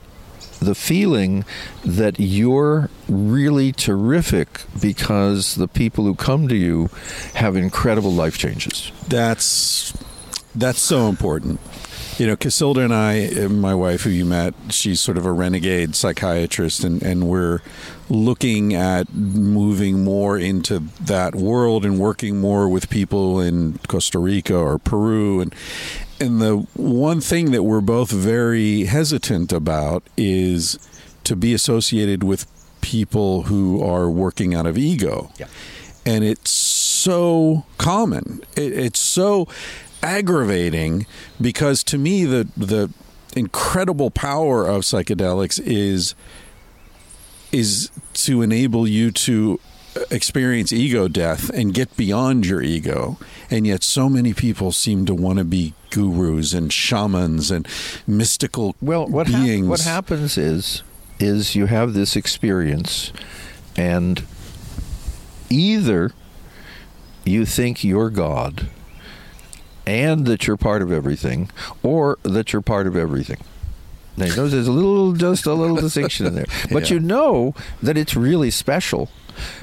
the 0.60 0.74
feeling 0.74 1.44
that 1.84 2.18
you're 2.18 2.90
really 3.08 3.72
terrific 3.72 4.62
because 4.80 5.54
the 5.54 5.68
people 5.68 6.04
who 6.04 6.14
come 6.14 6.48
to 6.48 6.56
you 6.56 6.88
have 7.34 7.56
incredible 7.56 8.12
life 8.12 8.38
changes. 8.38 8.92
That's 9.08 9.92
that's 10.54 10.80
so 10.80 11.08
important. 11.08 11.60
You 12.18 12.26
know, 12.26 12.36
Casilda 12.36 12.84
and 12.84 12.92
I, 12.92 13.44
uh, 13.44 13.48
my 13.48 13.74
wife, 13.74 14.02
who 14.02 14.10
you 14.10 14.26
met, 14.26 14.52
she's 14.68 15.00
sort 15.00 15.16
of 15.16 15.24
a 15.24 15.32
renegade 15.32 15.94
psychiatrist, 15.94 16.84
and, 16.84 17.02
and 17.02 17.26
we're 17.26 17.60
looking 18.10 18.74
at 18.74 19.14
moving 19.14 20.04
more 20.04 20.36
into 20.36 20.80
that 21.00 21.34
world 21.34 21.82
and 21.84 21.98
working 21.98 22.38
more 22.38 22.68
with 22.68 22.90
people 22.90 23.40
in 23.40 23.78
Costa 23.88 24.18
Rica 24.18 24.54
or 24.54 24.78
Peru. 24.78 25.40
And, 25.40 25.54
and 26.20 26.40
the 26.40 26.56
one 26.74 27.20
thing 27.20 27.50
that 27.52 27.62
we're 27.62 27.80
both 27.80 28.10
very 28.10 28.84
hesitant 28.84 29.52
about 29.52 30.02
is 30.16 30.78
to 31.24 31.34
be 31.34 31.54
associated 31.54 32.22
with 32.22 32.46
people 32.82 33.42
who 33.44 33.82
are 33.82 34.10
working 34.10 34.54
out 34.54 34.66
of 34.66 34.76
ego. 34.76 35.30
Yeah. 35.38 35.46
And 36.04 36.24
it's 36.24 36.50
so 36.50 37.64
common. 37.78 38.40
It, 38.56 38.72
it's 38.72 39.00
so 39.00 39.48
aggravating 40.02 41.06
because 41.40 41.84
to 41.84 41.98
me 41.98 42.24
the 42.24 42.48
the 42.56 42.90
incredible 43.36 44.10
power 44.10 44.66
of 44.66 44.82
psychedelics 44.82 45.60
is 45.64 46.14
is 47.52 47.90
to 48.14 48.42
enable 48.42 48.86
you 48.88 49.10
to 49.10 49.60
experience 50.10 50.72
ego 50.72 51.08
death 51.08 51.48
and 51.50 51.74
get 51.74 51.96
beyond 51.96 52.46
your 52.46 52.62
ego 52.62 53.18
and 53.50 53.66
yet 53.66 53.82
so 53.82 54.08
many 54.08 54.32
people 54.32 54.70
seem 54.70 55.04
to 55.04 55.12
want 55.14 55.38
to 55.38 55.44
be 55.44 55.74
gurus 55.90 56.52
and 56.54 56.72
shamans 56.72 57.50
and 57.50 57.66
mystical 58.06 58.76
Well, 58.80 59.06
what 59.08 59.26
beings 59.26 59.66
what 59.66 59.80
happens 59.80 60.38
is 60.38 60.82
is 61.18 61.54
you 61.54 61.66
have 61.66 61.92
this 61.92 62.16
experience, 62.16 63.12
and 63.76 64.22
either 65.50 66.12
you 67.24 67.44
think 67.44 67.84
you're 67.84 68.08
God, 68.10 68.68
and 69.86 70.26
that 70.26 70.46
you're 70.46 70.56
part 70.56 70.80
of 70.82 70.90
everything, 70.92 71.50
or 71.82 72.18
that 72.22 72.52
you're 72.52 72.62
part 72.62 72.86
of 72.86 72.96
everything. 72.96 73.38
Now, 74.16 74.26
you 74.26 74.36
notice 74.36 74.52
there's 74.52 74.66
a 74.68 74.72
little, 74.72 75.12
just 75.12 75.44
a 75.46 75.52
little 75.54 75.76
distinction 75.76 76.24
in 76.26 76.34
there, 76.34 76.46
but 76.72 76.88
Yeah. 76.88 76.94
you 76.94 77.00
know 77.00 77.54
that 77.82 77.98
it's 77.98 78.16
really 78.16 78.50
special 78.50 79.10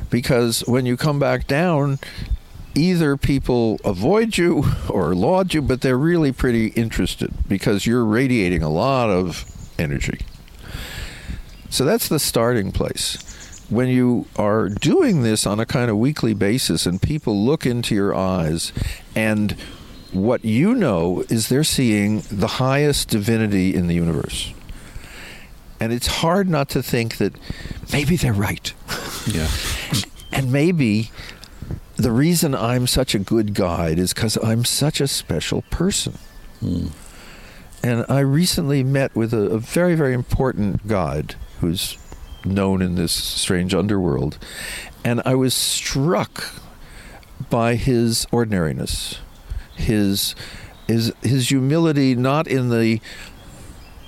because 0.09 0.61
when 0.61 0.85
you 0.85 0.97
come 0.97 1.19
back 1.19 1.47
down, 1.47 1.99
either 2.75 3.17
people 3.17 3.79
avoid 3.83 4.37
you 4.37 4.63
or 4.89 5.15
laud 5.15 5.53
you, 5.53 5.61
but 5.61 5.81
they're 5.81 5.97
really 5.97 6.31
pretty 6.31 6.67
interested 6.67 7.33
because 7.47 7.85
you're 7.85 8.05
radiating 8.05 8.63
a 8.63 8.69
lot 8.69 9.09
of 9.09 9.45
energy. 9.79 10.19
So 11.69 11.85
that's 11.85 12.07
the 12.07 12.19
starting 12.19 12.71
place. 12.71 13.23
When 13.69 13.89
you 13.89 14.27
are 14.37 14.69
doing 14.69 15.23
this 15.23 15.45
on 15.45 15.59
a 15.59 15.65
kind 15.65 15.91
of 15.91 15.97
weekly 15.97 16.33
basis 16.33 16.85
and 16.85 17.01
people 17.01 17.43
look 17.43 17.65
into 17.65 17.93
your 17.93 18.15
eyes 18.15 18.71
and 19.13 19.57
what 20.13 20.45
you 20.45 20.73
know 20.73 21.25
is 21.29 21.49
they're 21.49 21.65
seeing 21.65 22.21
the 22.31 22.47
highest 22.47 23.09
divinity 23.09 23.75
in 23.75 23.87
the 23.87 23.95
universe. 23.95 24.53
And 25.79 25.93
it's 25.93 26.07
hard 26.07 26.49
not 26.49 26.69
to 26.69 26.81
think 26.81 27.17
that 27.17 27.33
maybe 27.91 28.15
they're 28.15 28.33
right. 28.33 28.73
yeah 29.27 29.49
And 30.31 30.51
maybe 30.51 31.11
the 31.95 32.11
reason 32.11 32.53
I'm 32.53 32.85
such 32.85 33.15
a 33.15 33.19
good 33.19 33.53
guide 33.53 33.97
is 33.97 34.13
because 34.13 34.37
I'm 34.37 34.65
such 34.65 35.01
a 35.01 35.07
special 35.07 35.63
person. 35.71 36.17
Hmm. 36.59 36.87
And 37.83 38.05
I 38.09 38.19
recently 38.19 38.83
met 38.83 39.15
with 39.15 39.33
a, 39.33 39.49
a 39.49 39.59
very, 39.59 39.95
very 39.95 40.13
important 40.13 40.87
guide 40.87 41.35
who's 41.59 41.97
known 42.45 42.81
in 42.81 42.95
this 42.95 43.11
strange 43.11 43.73
underworld. 43.73 44.37
And 45.03 45.21
I 45.25 45.35
was 45.35 45.53
struck 45.53 46.43
by 47.49 47.75
his 47.75 48.27
ordinariness, 48.31 49.19
his, 49.75 50.35
his, 50.87 51.13
his 51.21 51.49
humility, 51.49 52.15
not 52.15 52.47
in 52.47 52.69
the 52.69 52.99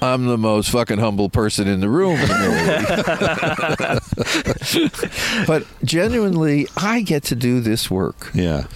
I'm 0.01 0.27
the 0.27 0.38
most 0.38 0.69
fucking 0.71 0.99
humble 0.99 1.30
person 1.30 1.67
in 1.67 1.81
the 1.81 1.89
room. 1.89 2.17
but 5.47 5.65
genuinely, 5.84 6.67
I 6.77 7.01
get 7.01 7.23
to 7.26 7.35
do 7.35 7.59
this 7.59 7.89
work. 7.91 8.31
yeah 8.34 8.67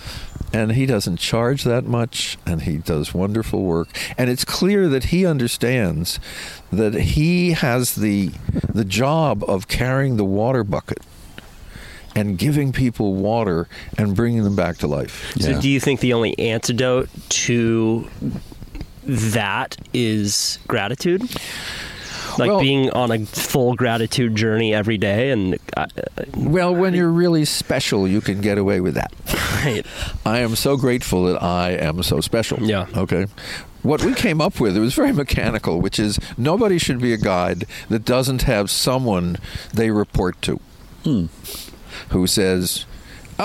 And 0.53 0.73
he 0.73 0.85
doesn't 0.85 1.17
charge 1.17 1.63
that 1.63 1.85
much, 1.85 2.37
and 2.45 2.63
he 2.63 2.77
does 2.77 3.13
wonderful 3.13 3.63
work. 3.63 3.87
And 4.17 4.29
it's 4.29 4.45
clear 4.45 4.87
that 4.89 5.05
he 5.05 5.25
understands 5.25 6.19
that 6.71 6.93
he 6.93 7.51
has 7.53 7.95
the, 7.95 8.31
the 8.73 8.85
job 8.85 9.43
of 9.47 9.67
carrying 9.67 10.17
the 10.17 10.25
water 10.25 10.63
bucket 10.63 10.99
and 12.15 12.37
giving 12.37 12.71
people 12.71 13.15
water 13.15 13.67
and 13.97 14.15
bringing 14.15 14.43
them 14.43 14.55
back 14.55 14.77
to 14.77 14.87
life. 14.87 15.33
So 15.39 15.49
Yeah. 15.51 15.59
do 15.59 15.69
you 15.69 15.79
think 15.79 15.99
the 15.99 16.13
only 16.13 16.37
antidote 16.37 17.09
to 17.29 18.07
that 19.05 19.77
is 19.93 20.59
gratitude? 20.67 21.21
Like 22.39 22.49
Well- 22.49 22.59
being 22.61 22.89
on 22.91 23.11
a 23.11 23.25
full 23.25 23.75
gratitude 23.75 24.35
journey 24.35 24.73
every 24.73 24.97
day 24.97 25.29
and 25.31 25.57
uh, 25.77 25.85
Well, 26.35 26.73
when 26.73 26.93
you're 26.95 27.11
really 27.11 27.45
special, 27.45 28.07
you 28.07 28.21
can 28.21 28.41
get 28.41 28.57
away 28.57 28.81
with 28.81 28.95
that. 28.95 29.13
right. 29.63 29.85
I 30.25 30.39
am 30.39 30.55
so 30.55 30.75
grateful 30.75 31.25
that 31.25 31.41
I 31.43 31.71
am 31.71 32.01
so 32.01 32.21
special. 32.21 32.59
Yeah. 32.63 32.87
Okay. 32.95 33.27
What 33.83 34.03
we 34.03 34.13
came 34.15 34.39
up 34.41 34.59
with, 34.59 34.75
it 34.75 34.79
was 34.79 34.93
very 34.95 35.11
mechanical, 35.11 35.79
which 35.81 35.99
is 35.99 36.17
nobody 36.37 36.77
should 36.79 36.99
be 36.99 37.13
a 37.13 37.17
guide 37.17 37.65
that 37.89 38.03
doesn't 38.05 38.43
have 38.43 38.71
someone 38.71 39.37
they 39.73 39.91
report 39.91 40.41
to 40.43 40.59
who 41.03 42.25
says, 42.27 42.85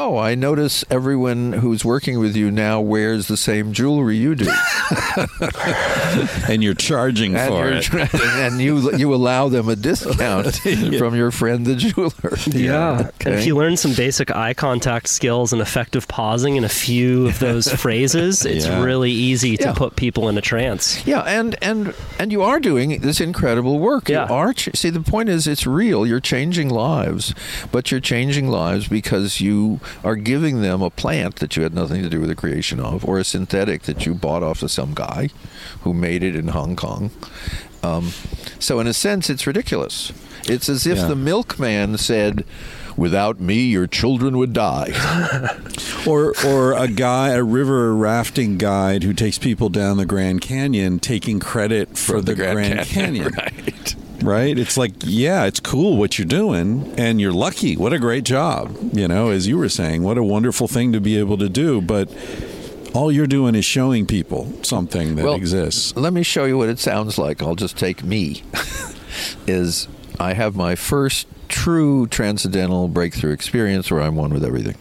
Oh, 0.01 0.17
I 0.17 0.37
notice 0.37 0.85
everyone 0.91 1.53
who's 1.53 1.85
working 1.85 2.21
with 2.21 2.37
you 2.37 2.53
now 2.53 2.81
wears 2.81 3.27
the 3.27 3.37
same 3.37 3.73
jewelry 3.73 4.17
you 4.17 4.37
do. 4.37 4.47
and 6.49 6.63
you're 6.63 6.75
charging 6.75 7.35
and, 7.35 7.49
for 7.49 7.65
you're 7.65 7.73
it 7.79 7.83
trying- 7.83 8.09
and 8.15 8.61
you 8.61 8.97
you 8.97 9.13
allow 9.15 9.49
them 9.49 9.69
a 9.69 9.75
discount 9.77 10.57
from 10.99 11.15
your 11.17 11.31
friend 11.31 11.67
the 11.67 11.75
jeweler. 11.75 12.13
And 12.23 13.11
if 13.21 13.27
Okay. 13.27 13.45
you 13.45 13.57
learn 13.57 13.77
some 13.77 13.93
basic 13.95 14.31
eye 14.35 14.55
contact 14.55 15.09
skills 15.09 15.53
and 15.53 15.61
effective 15.61 16.07
pausing 16.09 16.57
in 16.57 16.65
a 16.65 16.69
few 16.69 17.27
of 17.27 17.39
those 17.41 17.69
phrases, 17.69 18.45
it's 18.47 18.67
Yeah. 18.67 18.83
really 18.83 19.11
easy 19.11 19.57
to 19.59 19.65
Yeah. 19.65 19.73
put 19.75 19.97
people 19.97 20.29
in 20.29 20.39
a 20.39 20.41
trance. 20.41 21.05
Yeah, 21.07 21.21
and 21.23 21.57
and 21.63 21.95
and 22.21 22.31
you 22.33 22.43
are 22.43 22.61
doing 22.61 23.01
this 23.01 23.21
incredible 23.21 23.79
work. 23.79 24.09
Yeah. 24.09 24.29
You 24.29 24.35
are 24.35 24.53
ch- 24.55 24.71
see 24.75 24.91
the 24.91 25.01
point 25.01 25.29
is 25.29 25.47
it's 25.47 25.67
real. 25.67 26.07
You're 26.07 26.21
changing 26.21 26.69
lives, 26.71 27.35
but 27.73 27.91
you're 27.91 28.01
changing 28.01 28.49
lives 28.49 28.89
because 28.89 29.41
you 29.41 29.81
are 30.05 30.17
giving 30.17 30.63
them 30.63 30.83
a 30.83 30.91
plant 30.91 31.37
that 31.37 31.57
you 31.57 31.63
had 31.63 31.75
nothing 31.75 32.03
to 32.03 32.09
do 32.09 32.21
with 32.21 32.29
the 32.29 32.35
creation 32.35 32.81
of, 32.81 33.05
or 33.05 33.19
a 33.19 33.25
synthetic 33.25 33.83
that 33.83 34.07
you 34.07 34.15
bought 34.15 34.43
off 34.43 34.63
of 34.63 34.71
some 34.71 34.95
guy 34.95 35.31
who 35.83 35.93
made 35.95 36.23
it 36.23 36.35
in 36.37 36.49
Hong 36.49 36.77
Kong. 36.77 37.11
Um, 37.83 38.11
so 38.59 38.81
in 38.81 38.87
a 38.87 38.95
sense, 38.95 39.31
it's 39.31 39.47
ridiculous. 39.47 40.13
It's 40.47 40.69
as 40.69 40.87
if 40.87 40.99
Yeah. 40.99 41.07
the 41.09 41.17
milkman 41.17 41.99
said. 41.99 42.45
Without 42.97 43.39
me, 43.39 43.63
your 43.67 43.87
children 43.87 44.37
would 44.39 44.53
die. 44.53 44.91
or 46.05 46.35
or 46.45 46.73
a 46.73 46.89
guy 46.89 47.29
a 47.29 47.45
river 47.45 47.95
rafting 47.95 48.59
guide 48.59 49.05
who 49.05 49.13
takes 49.13 49.39
people 49.39 49.69
down 49.69 49.99
the 49.99 50.05
Grand 50.05 50.41
Canyon 50.41 50.99
taking 50.99 51.39
credit 51.39 51.97
for 51.97 52.21
the, 52.21 52.35
Grand, 52.35 52.81
Canyon, 52.89 53.33
right? 53.39 53.95
Right 54.23 54.59
it's 54.59 54.77
like 54.77 54.93
yeah 55.05 55.45
it's 55.45 55.61
cool 55.61 55.97
what 55.97 56.19
you're 56.19 56.27
doing 56.27 56.93
and 56.99 57.21
you're 57.21 57.33
lucky 57.33 57.77
what 57.77 57.93
a 57.93 57.99
great 57.99 58.25
job 58.25 58.77
you 58.93 59.07
know 59.07 59.31
as 59.31 59.47
you 59.47 59.57
were 59.57 59.69
saying 59.69 60.03
what 60.03 60.19
a 60.19 60.23
wonderful 60.23 60.67
thing 60.67 60.93
to 60.93 61.01
be 61.01 61.17
able 61.19 61.39
to 61.39 61.49
do 61.49 61.81
but 61.81 62.11
all 62.95 63.13
you're 63.13 63.27
doing 63.27 63.55
is 63.55 63.65
showing 63.65 64.07
people 64.07 64.53
something 64.63 65.15
that 65.17 65.25
Well, 65.25 65.35
exists 65.35 65.95
Let 65.97 66.13
me 66.13 66.23
show 66.23 66.45
you 66.47 66.57
what 66.59 66.69
it 66.69 66.79
sounds 66.79 67.19
like. 67.19 67.43
I'll 67.43 67.55
just 67.55 67.77
take 67.77 68.03
me. 68.03 68.43
is 69.47 69.89
I 70.19 70.33
have 70.35 70.57
my 70.57 70.75
first 70.75 71.27
true 71.49 72.07
transcendental 72.07 72.89
breakthrough 72.89 73.33
experience 73.33 73.91
where 73.91 74.01
I'm 74.01 74.17
one 74.17 74.33
with 74.33 74.45
everything. 74.45 74.77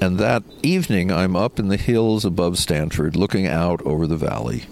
And 0.00 0.18
that 0.18 0.42
evening, 0.62 1.10
I'm 1.10 1.36
up 1.36 1.58
in 1.58 1.68
the 1.68 1.76
hills 1.76 2.24
above 2.24 2.58
Stanford 2.58 3.16
looking 3.16 3.46
out 3.46 3.80
over 3.82 4.06
the 4.06 4.16
valley. 4.16 4.64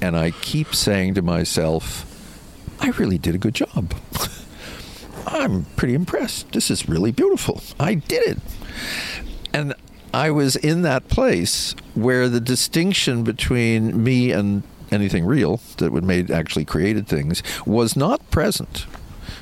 And 0.00 0.16
I 0.16 0.30
keep 0.30 0.74
saying 0.74 1.14
to 1.14 1.22
myself, 1.22 2.10
I 2.80 2.90
really 2.98 3.18
did 3.18 3.34
a 3.34 3.38
good 3.38 3.54
job. 3.54 3.94
I'm 5.26 5.64
pretty 5.76 5.94
impressed. 5.94 6.52
This 6.52 6.70
is 6.70 6.88
really 6.88 7.12
beautiful. 7.12 7.62
I 7.80 7.94
did 7.94 8.22
it. 8.26 8.38
And 9.52 9.74
I 10.12 10.30
was 10.30 10.54
in 10.56 10.82
that 10.82 11.08
place 11.08 11.74
where 11.94 12.28
the 12.28 12.40
distinction 12.40 13.24
between 13.24 14.02
me 14.02 14.32
and 14.32 14.62
anything 14.92 15.24
real 15.24 15.60
that 15.78 15.92
would 15.92 16.04
made 16.04 16.30
actually 16.30 16.64
created 16.64 17.08
things 17.08 17.42
was 17.66 17.96
not 17.96 18.30
present. 18.30 18.86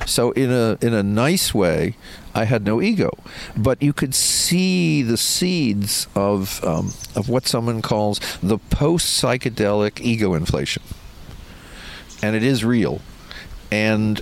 So 0.05 0.31
in 0.31 0.51
a 0.51 0.77
in 0.81 0.93
a 0.93 1.03
nice 1.03 1.53
way, 1.53 1.95
I 2.33 2.45
had 2.45 2.65
no 2.65 2.81
ego, 2.81 3.11
but 3.55 3.81
you 3.81 3.93
could 3.93 4.15
see 4.15 5.01
the 5.01 5.17
seeds 5.17 6.07
of 6.15 6.63
um, 6.63 6.93
of 7.15 7.29
what 7.29 7.47
someone 7.47 7.81
calls 7.81 8.19
the 8.41 8.57
post 8.57 9.21
psychedelic 9.21 10.01
ego 10.01 10.33
inflation, 10.33 10.83
and 12.21 12.35
it 12.35 12.43
is 12.43 12.65
real, 12.65 13.01
and 13.73 14.21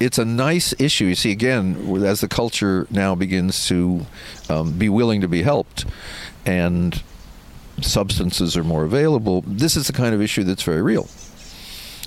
it's 0.00 0.18
a 0.18 0.24
nice 0.24 0.74
issue. 0.80 1.04
You 1.04 1.14
see, 1.14 1.30
again, 1.30 2.04
as 2.04 2.20
the 2.20 2.26
culture 2.26 2.88
now 2.90 3.14
begins 3.14 3.68
to 3.68 4.06
um, 4.48 4.72
be 4.72 4.88
willing 4.88 5.20
to 5.20 5.28
be 5.28 5.42
helped, 5.42 5.84
and 6.44 7.00
substances 7.80 8.56
are 8.56 8.64
more 8.64 8.82
available. 8.82 9.44
This 9.46 9.76
is 9.76 9.86
the 9.86 9.92
kind 9.92 10.16
of 10.16 10.20
issue 10.20 10.42
that's 10.42 10.64
very 10.64 10.82
real. 10.82 11.08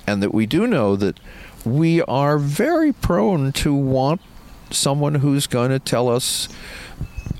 And 0.05 0.21
that 0.21 0.33
we 0.33 0.45
do 0.45 0.67
know 0.67 0.97
that 0.97 1.17
we 1.63 2.01
are 2.01 2.37
very 2.37 2.91
prone 2.91 3.53
to 3.53 3.73
want 3.73 4.19
someone 4.69 5.15
who's 5.15 5.47
going 5.47 5.69
to 5.69 5.79
tell 5.79 6.09
us 6.09 6.49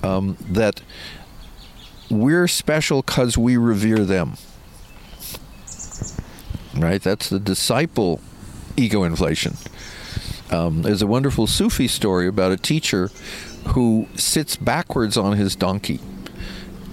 um, 0.02 0.38
that 0.40 0.80
we're 2.10 2.48
special 2.48 3.02
because 3.02 3.36
we 3.36 3.58
revere 3.58 4.06
them. 4.06 4.38
Right? 6.74 7.02
That's 7.02 7.28
the 7.28 7.38
disciple 7.38 8.22
ego 8.76 9.02
inflation. 9.02 9.56
Um, 10.50 10.82
there's 10.82 11.02
a 11.02 11.06
wonderful 11.06 11.46
Sufi 11.46 11.88
story 11.88 12.28
about 12.28 12.52
a 12.52 12.56
teacher 12.56 13.10
who 13.68 14.06
sits 14.14 14.56
backwards 14.56 15.16
on 15.16 15.36
his 15.36 15.56
donkey 15.56 16.00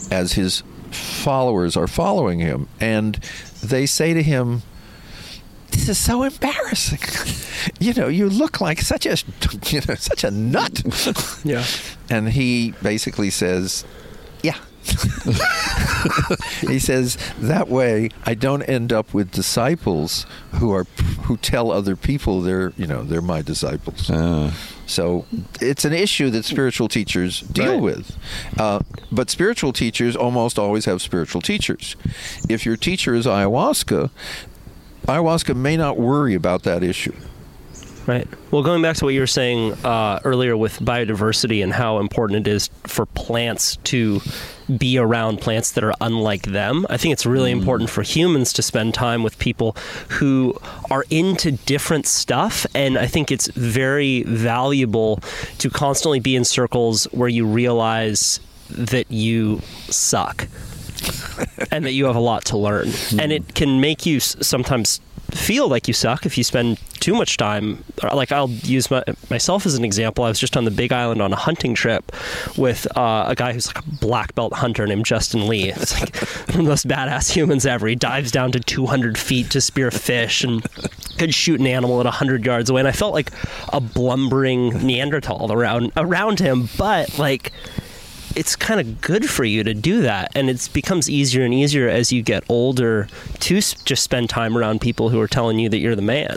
as 0.10 0.34
his 0.34 0.64
followers 0.92 1.78
are 1.78 1.88
following 1.88 2.40
him, 2.40 2.68
and 2.80 3.16
they 3.64 3.86
say 3.86 4.14
to 4.14 4.24
him, 4.24 4.64
"This 5.72 5.90
is 5.90 5.98
so 5.98 6.24
embarrassing. 6.24 7.00
you 7.80 7.94
know, 7.94 8.08
you 8.08 8.30
look 8.30 8.60
like 8.60 8.82
such 8.82 9.06
a 9.06 9.18
you 9.68 9.82
know 9.88 9.96
such 9.96 10.24
a 10.24 10.32
nut." 10.32 10.82
Yeah. 11.44 11.66
And 12.10 12.30
he 12.30 12.74
basically 12.82 13.30
says. 13.30 13.86
he 16.62 16.80
says 16.80 17.18
that 17.40 17.68
way 17.70 18.10
I 18.26 18.34
don't 18.34 18.62
end 18.64 18.92
up 18.92 19.14
with 19.14 19.32
disciples 19.32 20.26
who 20.56 20.72
are 20.74 20.86
who 21.24 21.38
tell 21.38 21.72
other 21.72 21.96
people 21.96 22.42
they're 22.42 22.74
you 22.78 22.88
know 22.88 23.04
they're 23.04 23.22
my 23.22 23.42
disciples. 23.42 24.10
Uh, 24.10 24.52
So 24.86 25.26
it's 25.62 25.86
an 25.86 25.94
issue 25.94 26.30
that 26.32 26.44
spiritual 26.46 26.88
teachers 26.90 27.40
deal 27.40 27.74
Right. 27.76 27.82
with. 27.82 28.18
Uh, 28.60 28.80
but 29.12 29.30
spiritual 29.30 29.72
teachers 29.72 30.16
almost 30.16 30.60
always 30.60 30.86
have 30.86 31.02
spiritual 31.02 31.42
teachers. 31.42 31.96
If 32.50 32.66
your 32.66 32.76
teacher 32.76 33.16
is 33.16 33.26
ayahuasca, 33.26 34.10
ayahuasca 35.08 35.56
may 35.56 35.78
not 35.78 35.98
worry 35.98 36.36
about 36.36 36.64
that 36.64 36.84
issue. 36.84 37.16
Right. 38.06 38.28
Well, 38.52 38.64
going 38.64 38.82
back 38.82 38.98
to 38.98 39.06
what 39.06 39.14
you 39.14 39.22
were 39.22 39.28
saying 39.28 39.74
uh, 39.86 40.20
earlier 40.26 40.58
with 40.58 40.80
biodiversity 40.80 41.64
and 41.64 41.72
how 41.72 42.00
important 42.00 42.46
it 42.46 42.52
is 42.52 42.70
for 42.84 43.06
plants 43.06 43.78
to 43.86 44.20
be 44.78 44.98
around 44.98 45.40
plants 45.40 45.72
that 45.72 45.86
are 45.86 45.94
unlike 46.02 46.44
them, 46.44 46.86
I 46.90 46.98
think 46.98 47.14
it's 47.14 47.26
really 47.26 47.52
important 47.52 47.90
for 47.90 48.02
humans 48.02 48.52
to 48.54 48.62
spend 48.62 48.94
time 48.94 49.24
with 49.24 49.40
people 49.40 49.78
who 50.10 50.54
are 50.92 51.06
into 51.10 51.52
different 51.52 52.06
stuff. 52.06 52.66
And 52.76 52.98
I 52.98 53.08
think 53.08 53.32
it's 53.32 53.48
very 53.52 54.24
valuable 54.24 55.22
to 55.60 55.70
constantly 55.70 56.20
be 56.20 56.36
in 56.36 56.44
circles 56.44 57.06
where 57.06 57.30
you 57.30 57.46
realize 57.46 58.42
that 58.70 59.10
you 59.12 59.62
suck 59.88 60.48
and 61.72 61.86
that 61.86 61.94
you 61.94 62.06
have 62.06 62.18
a 62.18 62.22
lot 62.22 62.44
to 62.46 62.58
learn. 62.58 62.90
And 63.18 63.32
it 63.32 63.56
can 63.56 63.80
make 63.80 64.06
you 64.06 64.20
sometimes 64.20 65.00
feel 65.32 65.68
like 65.68 65.88
you 65.88 65.94
suck 65.94 66.26
if 66.26 66.38
you 66.38 66.44
spend 66.44 66.80
too 67.00 67.14
much 67.14 67.38
time. 67.38 67.84
Like 68.02 68.32
I'll 68.32 68.50
use 68.50 68.90
my, 68.90 69.04
myself 69.30 69.66
as 69.66 69.76
an 69.76 69.84
example. 69.84 70.24
I 70.24 70.30
was 70.30 70.40
just 70.40 70.56
on 70.56 70.64
the 70.64 70.72
Big 70.72 70.94
Island 70.94 71.22
on 71.22 71.34
a 71.34 71.36
hunting 71.36 71.76
trip 71.76 72.12
with 72.58 72.88
uh, 72.98 73.26
a 73.28 73.36
guy 73.36 73.52
who's 73.54 73.68
like 73.68 73.80
a 73.80 73.90
black 73.90 74.34
belt 74.36 74.54
hunter 74.54 74.88
named 74.88 75.06
Justin 75.06 75.48
Lee. 75.48 75.70
It's 75.70 76.00
like 76.00 76.16
one 76.50 76.60
of 76.60 76.66
the 76.66 76.70
most 76.70 76.88
badass 76.88 77.30
humans 77.32 77.66
ever. 77.66 77.88
He 77.88 77.96
dives 77.96 78.32
down 78.32 78.52
to 78.54 78.60
200 78.60 79.18
feet 79.18 79.50
to 79.52 79.62
spear 79.62 79.92
fish 79.92 80.44
and 80.44 80.64
could 81.18 81.34
shoot 81.34 81.60
an 81.60 81.68
animal 81.68 82.00
at 82.00 82.06
100 82.06 82.46
yards 82.46 82.70
away. 82.70 82.82
And 82.82 82.88
I 82.88 82.94
felt 82.94 83.14
like 83.14 83.32
a 83.72 83.82
blumbering 83.82 84.86
Neanderthal 84.86 85.52
around 85.52 85.92
around 85.98 86.40
him, 86.40 86.70
but 86.78 87.20
like 87.20 87.52
it's 88.36 88.56
kind 88.56 88.80
of 88.80 89.02
good 89.02 89.30
for 89.30 89.44
you 89.44 89.64
to 89.64 89.74
do 89.74 90.02
that 90.02 90.32
and 90.36 90.50
it 90.50 90.70
becomes 90.74 91.10
easier 91.10 91.44
and 91.46 91.54
easier 91.54 91.88
as 91.88 92.12
you 92.12 92.22
get 92.22 92.44
older 92.50 93.08
to 93.40 93.58
s- 93.58 93.74
just 93.84 94.04
spend 94.04 94.30
time 94.30 94.58
around 94.58 94.82
people 94.82 95.10
who 95.10 95.20
are 95.20 95.28
telling 95.28 95.60
you 95.60 95.70
that 95.70 95.78
you're 95.80 95.96
the 95.96 96.02
man 96.02 96.36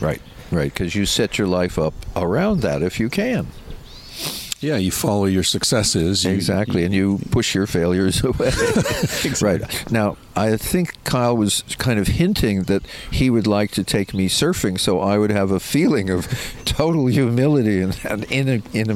Right. 0.00 0.20
Right. 0.50 0.72
Because 0.72 0.94
you 0.94 1.06
set 1.06 1.38
your 1.38 1.46
life 1.46 1.78
up 1.78 1.94
around 2.16 2.60
that 2.62 2.82
if 2.82 2.98
you 2.98 3.08
can. 3.08 3.46
yeah, 4.60 4.76
you 4.76 4.90
follow 4.90 5.24
your 5.26 5.42
successes. 5.44 6.24
You, 6.24 6.32
Exactly, 6.32 6.84
and 6.84 6.92
you 6.92 7.20
push 7.30 7.54
your 7.54 7.66
failures 7.66 8.22
away. 8.24 8.50
Right. 9.40 9.62
Now, 9.92 10.16
I 10.36 10.56
think 10.56 11.02
Kyle 11.04 11.36
was 11.36 11.62
kind 11.78 11.98
of 11.98 12.06
hinting 12.08 12.64
that 12.64 12.82
he 13.10 13.30
would 13.30 13.46
like 13.46 13.70
to 13.72 13.84
take 13.84 14.12
me 14.12 14.28
surfing 14.28 14.78
so 14.78 15.00
I 15.00 15.18
would 15.18 15.30
have 15.30 15.50
a 15.50 15.60
feeling 15.60 16.10
of 16.10 16.26
total 16.64 17.06
humility 17.06 17.80
and, 17.80 17.98
and 18.04 18.24
in 18.24 18.48
a 18.48 18.62
in 18.76 18.90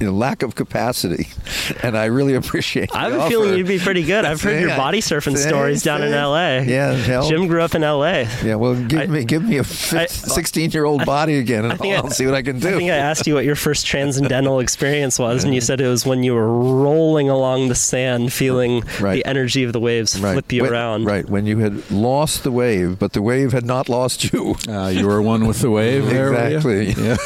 a 0.00 0.02
in 0.02 0.08
a 0.08 0.12
lack 0.12 0.42
of 0.42 0.54
capacity, 0.54 1.28
and 1.82 1.96
I 1.96 2.06
really 2.06 2.34
appreciate. 2.34 2.94
i 2.94 3.04
have 3.04 3.12
the 3.12 3.24
a 3.26 3.28
feeling 3.28 3.56
you'd 3.58 3.66
be 3.66 3.78
pretty 3.78 4.02
good 4.04 4.24
i've 4.24 4.40
heard 4.42 4.56
See, 4.58 4.66
your 4.66 4.76
body 4.76 5.00
surfing 5.00 5.36
see, 5.36 5.48
stories 5.48 5.82
down 5.82 6.02
in 6.02 6.12
la 6.12 6.58
Yeah, 6.58 6.92
hell. 6.92 7.28
jim 7.28 7.46
grew 7.46 7.62
up 7.62 7.74
in 7.74 7.82
la 7.82 8.02
Yeah, 8.44 8.54
well, 8.56 8.74
give 8.74 9.00
I- 9.00 9.06
me 9.06 9.24
give 9.24 9.42
me 9.42 9.56
a 9.58 9.60
I- 9.62 10.06
sixteen-year-old 10.06 11.04
body 11.04 11.36
again, 11.38 11.64
and 11.64 11.72
I 11.72 11.76
think 11.76 11.94
I'll, 11.96 12.10
see 12.10 12.26
what 12.26 12.34
I 12.34 12.42
can 12.42 12.58
do. 12.58 12.68
I 12.68 12.72
think 12.78 12.90
I 12.90 12.96
asked 12.96 13.26
you 13.26 13.34
what 13.34 13.44
your 13.44 13.56
first 13.56 13.86
transcendental 13.86 14.60
experience 14.66 15.18
was, 15.18 15.44
and 15.44 15.54
you 15.54 15.60
said 15.60 15.80
it 15.80 15.88
was 15.88 16.04
when 16.06 16.22
you 16.22 16.34
were 16.34 16.48
rolling 16.48 17.28
along 17.28 17.68
the 17.68 17.74
sand, 17.74 18.32
feeling 18.32 18.82
Right. 19.00 19.16
the 19.16 19.24
energy 19.26 19.64
of 19.64 19.72
the 19.72 19.80
waves 19.80 20.16
flip 20.16 20.52
you 20.52 20.62
When- 20.62 20.72
around. 20.72 21.04
Right, 21.04 21.28
when 21.28 21.46
you 21.46 21.58
had 21.58 21.90
lost 21.90 22.42
the 22.44 22.50
wave, 22.52 22.98
but 22.98 23.12
the 23.12 23.22
wave 23.22 23.52
had 23.52 23.64
not 23.66 23.88
lost 23.88 24.32
you. 24.32 24.56
Uh, 24.68 24.88
you 24.88 25.06
were 25.06 25.20
one 25.22 25.46
with 25.46 25.60
the 25.60 25.70
wave. 25.70 26.04
There, 26.06 26.32
you? 26.50 26.56
Exactly. 26.58 26.92
Yeah. 27.02 27.16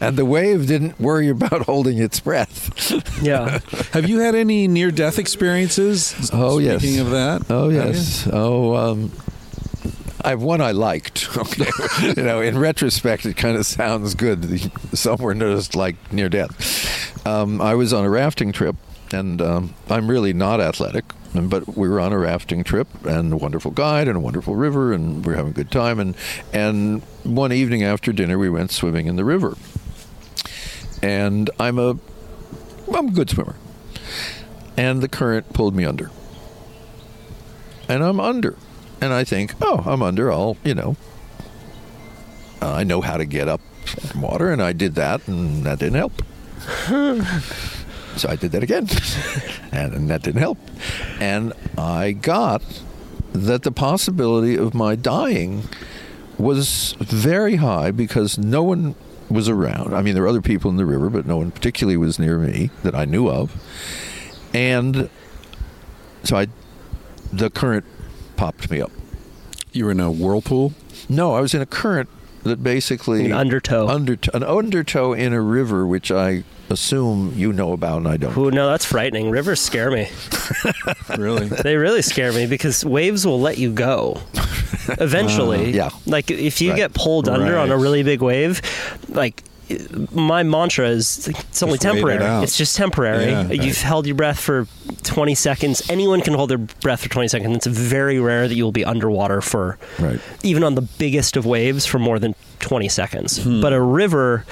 and 0.00 0.16
the 0.16 0.24
wave 0.24 0.66
didn't 0.66 0.91
worry 0.98 1.28
about 1.28 1.62
holding 1.66 1.98
its 1.98 2.20
breath. 2.20 2.90
Yeah. 3.22 3.60
Have 3.92 4.08
you 4.08 4.18
had 4.20 4.34
any 4.34 4.68
near-death 4.68 5.18
experiences? 5.18 6.30
Oh, 6.32 6.58
yes. 6.58 6.80
Speaking 6.82 7.00
of 7.00 7.10
that. 7.10 7.42
Oh 7.50 7.68
yes. 7.68 8.28
Oh, 8.32 8.74
um, 8.74 9.12
I 10.24 10.30
have 10.30 10.42
one 10.42 10.60
I 10.60 10.72
liked. 10.72 11.28
You 12.02 12.22
know, 12.22 12.40
in 12.40 12.58
retrospect, 12.58 13.26
it 13.26 13.36
kind 13.36 13.56
of 13.56 13.64
sounds 13.64 14.14
good. 14.14 14.70
Somewhere 14.96 15.34
noticed 15.34 15.74
like 15.76 15.96
near 16.12 16.28
death. 16.28 17.26
Um, 17.26 17.60
I 17.60 17.74
was 17.74 17.92
on 17.92 18.04
a 18.04 18.10
rafting 18.10 18.50
trip, 18.52 18.76
and 19.12 19.40
um, 19.40 19.74
I'm 19.88 20.08
really 20.08 20.32
not 20.32 20.60
athletic. 20.60 21.04
But 21.34 21.76
we 21.76 21.88
were 21.88 22.00
on 22.00 22.12
a 22.12 22.18
rafting 22.18 22.62
trip, 22.64 22.88
and 23.06 23.32
a 23.32 23.36
wonderful 23.36 23.70
guide, 23.70 24.06
and 24.08 24.16
a 24.16 24.20
wonderful 24.20 24.54
river, 24.56 24.92
and 24.92 25.24
we 25.24 25.32
are 25.32 25.36
having 25.36 25.52
a 25.52 25.54
good 25.54 25.70
time. 25.70 25.98
And 25.98 26.14
and 26.52 27.02
one 27.24 27.52
evening 27.52 27.82
after 27.84 28.12
dinner, 28.12 28.36
we 28.38 28.50
went 28.50 28.70
swimming 28.70 29.06
in 29.06 29.16
the 29.16 29.24
river. 29.24 29.56
And 31.02 31.50
I'm 31.58 31.78
a 31.78 31.98
I'm 32.94 33.08
a 33.08 33.10
good 33.10 33.30
swimmer, 33.30 33.56
and 34.76 35.02
the 35.02 35.08
current 35.08 35.52
pulled 35.52 35.74
me 35.74 35.84
under 35.84 36.10
and 37.92 38.02
I'm 38.02 38.20
under. 38.20 38.56
And 39.00 39.12
I 39.12 39.24
think, 39.24 39.54
oh, 39.60 39.82
I'm 39.84 40.02
under. 40.02 40.32
I'll, 40.32 40.56
you 40.64 40.74
know, 40.74 40.96
uh, 42.60 42.72
I 42.72 42.84
know 42.84 43.00
how 43.00 43.16
to 43.16 43.24
get 43.24 43.48
up 43.48 43.60
from 43.84 44.22
water, 44.22 44.50
and 44.50 44.62
I 44.62 44.72
did 44.72 44.94
that, 44.94 45.26
and 45.26 45.64
that 45.64 45.78
didn't 45.80 45.96
help. 45.96 46.22
so 48.16 48.28
I 48.28 48.36
did 48.36 48.52
that 48.52 48.62
again, 48.62 48.88
and, 49.72 49.92
and 49.92 50.10
that 50.10 50.22
didn't 50.22 50.40
help. 50.40 50.58
And 51.20 51.52
I 51.76 52.12
got 52.12 52.62
that 53.32 53.62
the 53.62 53.72
possibility 53.72 54.56
of 54.56 54.72
my 54.72 54.94
dying 54.94 55.64
was 56.38 56.94
very 56.98 57.56
high 57.56 57.90
because 57.90 58.38
no 58.38 58.62
one 58.62 58.94
was 59.32 59.48
around. 59.48 59.94
I 59.94 60.02
mean, 60.02 60.14
there 60.14 60.22
were 60.22 60.28
other 60.28 60.42
people 60.42 60.70
in 60.70 60.76
the 60.76 60.86
river, 60.86 61.10
but 61.10 61.26
no 61.26 61.36
one 61.38 61.50
particularly 61.50 61.96
was 61.96 62.18
near 62.18 62.38
me 62.38 62.70
that 62.82 62.94
I 62.94 63.04
knew 63.04 63.28
of. 63.28 63.54
And 64.54 65.08
so 66.22 66.36
I, 66.36 66.46
the 67.32 67.50
current 67.50 67.84
popped 68.36 68.70
me 68.70 68.80
up. 68.80 68.92
You 69.72 69.86
were 69.86 69.90
in 69.92 70.00
a 70.00 70.10
whirlpool. 70.10 70.72
No, 71.08 71.34
I 71.34 71.40
was 71.40 71.54
in 71.54 71.62
a 71.62 71.66
current 71.66 72.08
that 72.42 72.62
basically 72.62 73.26
An 73.26 73.32
undertow. 73.32 73.88
undertow, 73.88 74.30
an 74.34 74.42
undertow 74.42 75.12
in 75.12 75.32
a 75.32 75.40
river, 75.40 75.86
which 75.86 76.10
I 76.10 76.44
assume 76.72 77.32
you 77.36 77.52
know 77.52 77.72
about, 77.72 77.98
and 77.98 78.08
I 78.08 78.16
don't. 78.16 78.36
Ooh, 78.36 78.50
no, 78.50 78.68
that's 78.70 78.84
frightening. 78.84 79.30
Rivers 79.30 79.60
scare 79.60 79.90
me. 79.90 80.08
Really? 81.18 81.46
They 81.46 81.76
really 81.76 82.00
scare 82.02 82.32
me 82.32 82.46
because 82.46 82.84
waves 82.84 83.26
will 83.26 83.40
let 83.40 83.58
you 83.58 83.70
go. 83.72 84.18
Eventually. 84.98 85.66
Uh, 85.66 85.76
yeah. 85.84 85.90
Like 86.06 86.30
if 86.30 86.60
you 86.60 86.70
Right. 86.70 86.76
get 86.76 86.94
pulled 86.94 87.28
under 87.28 87.58
on 87.58 87.70
a 87.70 87.76
really 87.76 88.02
big 88.02 88.22
wave, 88.22 88.62
like 89.10 89.42
my 90.10 90.42
mantra 90.42 90.88
is 90.88 91.28
it's 91.28 91.62
only 91.62 91.76
Just 91.78 91.84
wait 91.94 91.94
it 92.14 92.18
temporary. 92.18 92.42
It's 92.44 92.56
just 92.56 92.76
temporary. 92.76 93.30
Yeah, 93.30 93.42
You've 93.50 93.60
right. 93.60 93.76
held 93.76 94.06
your 94.06 94.16
breath 94.16 94.40
for 94.40 94.66
20 95.02 95.34
seconds. 95.34 95.82
Anyone 95.90 96.20
can 96.22 96.32
hold 96.34 96.50
their 96.50 96.58
breath 96.58 97.00
for 97.02 97.08
20 97.10 97.28
seconds. 97.28 97.56
It's 97.58 97.66
very 97.66 98.18
rare 98.18 98.48
that 98.48 98.54
you'll 98.54 98.72
be 98.72 98.84
underwater 98.84 99.40
for 99.42 99.78
Right. 99.98 100.18
even 100.42 100.64
on 100.64 100.74
the 100.74 100.82
biggest 100.82 101.36
of 101.36 101.44
waves 101.46 101.84
for 101.86 101.98
more 101.98 102.18
than 102.18 102.34
20 102.60 102.88
seconds. 102.88 103.42
Hmm. 103.42 103.60
But 103.60 103.72
a 103.72 103.80
river 103.80 104.44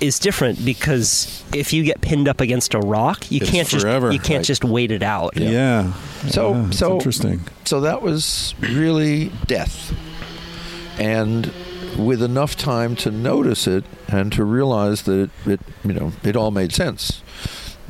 is 0.00 0.18
different 0.18 0.64
because 0.64 1.42
if 1.54 1.72
you 1.72 1.82
get 1.84 2.00
pinned 2.00 2.28
up 2.28 2.40
against 2.40 2.74
a 2.74 2.78
rock, 2.78 3.30
you 3.30 3.40
It's 3.42 3.50
can't 3.50 3.68
forever. 3.68 4.08
just 4.08 4.12
you 4.14 4.18
can't 4.20 4.38
Right. 4.40 4.44
just 4.46 4.64
wait 4.64 4.90
it 4.92 5.02
out. 5.02 5.36
Yeah. 5.36 5.92
So- 6.28 6.52
Yeah, 6.54 6.70
so- 6.70 6.94
interesting. 6.94 7.40
So 7.64 7.80
that 7.80 8.00
was 8.02 8.54
really 8.60 9.32
death. 9.46 9.92
And 10.98 11.50
with 11.96 12.22
enough 12.22 12.56
time 12.56 12.94
to 12.96 13.10
notice 13.10 13.66
it 13.66 13.84
and 14.08 14.32
to 14.32 14.44
realize 14.44 15.02
that 15.02 15.18
it, 15.20 15.30
it 15.46 15.60
you 15.84 15.92
know, 15.92 16.12
it 16.22 16.36
all 16.36 16.50
made 16.50 16.72
sense. 16.72 17.22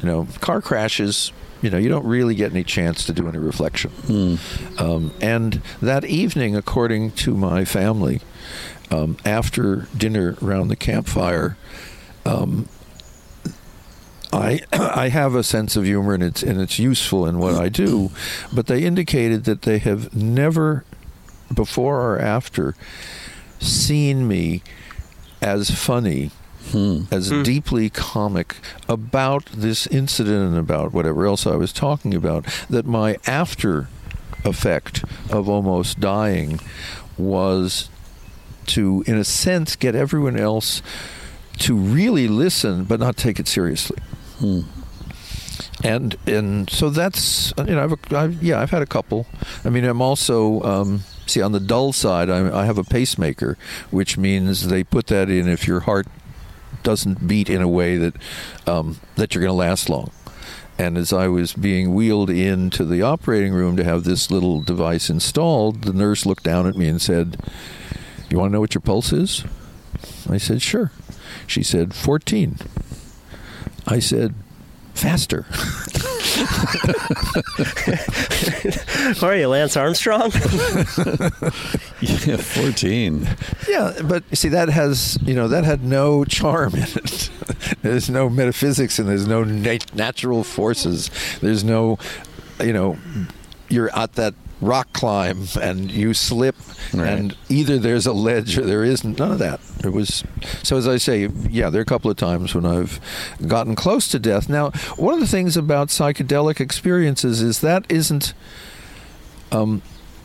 You 0.02 0.08
know, 0.08 0.28
car 0.40 0.60
crashes 0.62 1.32
You 1.60 1.70
know, 1.70 1.76
you 1.78 1.88
don't 1.88 2.04
really 2.06 2.36
get 2.36 2.52
any 2.52 2.62
chance 2.62 3.04
to 3.06 3.12
do 3.12 3.26
any 3.28 3.38
reflection. 3.38 4.38
Um, 4.78 5.10
and 5.20 5.60
that 5.82 6.04
evening, 6.04 6.54
according 6.54 7.10
to 7.24 7.34
my 7.34 7.64
family, 7.64 8.20
um, 8.92 9.16
after 9.24 9.88
dinner 9.96 10.36
around 10.40 10.68
the 10.68 10.76
campfire, 10.76 11.56
um, 12.28 12.68
I 14.32 14.60
I 14.72 15.08
have 15.08 15.34
a 15.34 15.42
sense 15.42 15.76
of 15.76 15.84
humor 15.84 16.14
and 16.14 16.22
it's 16.22 16.42
and 16.42 16.60
it's 16.60 16.78
useful 16.78 17.26
in 17.26 17.38
what 17.38 17.54
I 17.54 17.68
do, 17.68 18.10
but 18.52 18.66
they 18.66 18.84
indicated 18.84 19.44
that 19.44 19.62
they 19.62 19.78
have 19.78 20.14
never 20.14 20.84
before 21.52 22.00
or 22.14 22.18
after 22.18 22.74
seen 23.58 24.28
me 24.28 24.62
as 25.40 25.70
funny 25.70 26.30
as 27.10 27.30
deeply 27.44 27.88
comic 27.88 28.56
about 28.88 29.46
this 29.46 29.86
incident 29.86 30.50
and 30.50 30.58
about 30.58 30.92
whatever 30.92 31.26
else 31.26 31.46
I 31.46 31.56
was 31.56 31.72
talking 31.72 32.14
about 32.14 32.44
that 32.68 32.84
my 32.84 33.16
after 33.26 33.88
effect 34.44 35.02
of 35.30 35.48
almost 35.48 35.98
dying 35.98 36.60
was 37.16 37.88
to 38.66 39.02
in 39.06 39.16
a 39.16 39.24
sense 39.24 39.76
get 39.76 39.94
everyone 39.94 40.38
else 40.38 40.82
to 41.58 41.74
really 41.74 42.28
listen 42.28 42.84
but 42.84 43.00
not 43.00 43.16
take 43.16 43.38
it 43.38 43.48
seriously 43.48 43.98
and 45.84 46.16
and 46.26 46.68
so 46.70 46.90
that's 46.90 47.52
you 47.58 47.74
know 47.74 47.84
I've, 47.84 47.92
a, 47.92 48.18
I've 48.18 48.42
yeah 48.42 48.60
I've 48.60 48.70
had 48.70 48.82
a 48.82 48.86
couple. 48.86 49.26
I 49.64 49.70
mean 49.70 49.84
I'm 49.84 50.02
also 50.02 50.60
um, 50.62 51.00
see 51.26 51.42
on 51.42 51.52
the 51.52 51.60
dull 51.60 51.92
side 51.92 52.30
I, 52.30 52.62
I 52.62 52.64
have 52.64 52.78
a 52.78 52.84
pacemaker, 52.84 53.56
which 53.90 54.18
means 54.18 54.68
they 54.68 54.82
put 54.82 55.06
that 55.08 55.30
in 55.30 55.48
if 55.48 55.66
your 55.66 55.80
heart 55.80 56.06
doesn't 56.82 57.26
beat 57.26 57.50
in 57.50 57.62
a 57.62 57.68
way 57.68 57.96
that 57.96 58.14
um, 58.66 58.98
that 59.16 59.34
you're 59.34 59.42
going 59.42 59.52
to 59.52 59.54
last 59.54 59.88
long. 59.88 60.10
And 60.80 60.96
as 60.96 61.12
I 61.12 61.26
was 61.26 61.54
being 61.54 61.92
wheeled 61.92 62.30
into 62.30 62.84
the 62.84 63.02
operating 63.02 63.52
room 63.52 63.76
to 63.76 63.84
have 63.84 64.04
this 64.04 64.30
little 64.30 64.62
device 64.62 65.10
installed, 65.10 65.82
the 65.82 65.92
nurse 65.92 66.24
looked 66.24 66.44
down 66.44 66.68
at 66.68 66.76
me 66.76 66.88
and 66.88 67.02
said, 67.02 67.36
"You 68.30 68.38
want 68.38 68.50
to 68.50 68.52
know 68.52 68.60
what 68.60 68.74
your 68.74 68.82
pulse 68.82 69.12
is?" 69.12 69.44
I 70.28 70.38
said, 70.38 70.62
"Sure." 70.62 70.92
She 71.48 71.62
said, 71.64 71.94
14. 71.94 72.56
I 73.86 73.98
said, 73.98 74.34
faster. 74.94 75.42
Who 79.16 79.26
are 79.26 79.34
you, 79.36 79.48
Lance 79.48 79.76
Armstrong? 79.76 80.30
Yeah, 82.00 82.36
14. 82.36 83.28
Yeah, 83.68 83.92
but 84.04 84.22
you 84.30 84.36
see, 84.36 84.48
that 84.50 84.68
has 84.68 85.18
you 85.22 85.34
know 85.34 85.48
that 85.48 85.64
had 85.64 85.82
no 85.82 86.24
charm 86.24 86.74
in 86.76 86.82
it. 86.84 87.28
there's 87.82 88.08
no 88.08 88.30
metaphysics 88.30 89.00
and 89.00 89.08
there's 89.08 89.26
no 89.26 89.42
nat- 89.42 89.92
natural 89.96 90.44
forces. 90.44 91.10
There's 91.40 91.64
no, 91.64 91.98
you 92.60 92.72
know, 92.72 92.96
you're 93.68 93.90
at 93.98 94.12
that 94.12 94.34
rock 94.60 94.92
climb 94.92 95.46
and 95.60 95.90
you 95.90 96.14
slip, 96.14 96.56
Right. 96.92 97.08
and 97.08 97.36
either 97.48 97.78
there's 97.78 98.06
a 98.06 98.12
ledge 98.12 98.56
or 98.58 98.62
there 98.64 98.84
isn't. 98.84 99.18
None 99.18 99.32
of 99.32 99.38
that. 99.38 99.60
It 99.84 99.92
was 99.92 100.24
so. 100.62 100.76
As 100.76 100.88
I 100.88 100.96
say, 100.96 101.28
yeah, 101.48 101.70
there 101.70 101.80
are 101.80 101.82
a 101.82 101.86
couple 101.86 102.10
of 102.10 102.16
times 102.16 102.54
when 102.54 102.66
I've 102.66 103.00
gotten 103.46 103.74
close 103.74 104.08
to 104.08 104.18
death. 104.18 104.48
Now, 104.48 104.70
one 104.96 105.14
of 105.14 105.20
the 105.20 105.26
things 105.26 105.56
about 105.56 105.88
psychedelic 105.88 106.60
experiences 106.60 107.42
is 107.42 107.60
that 107.60 107.84
isn't. 107.88 108.34
Um, 109.52 109.82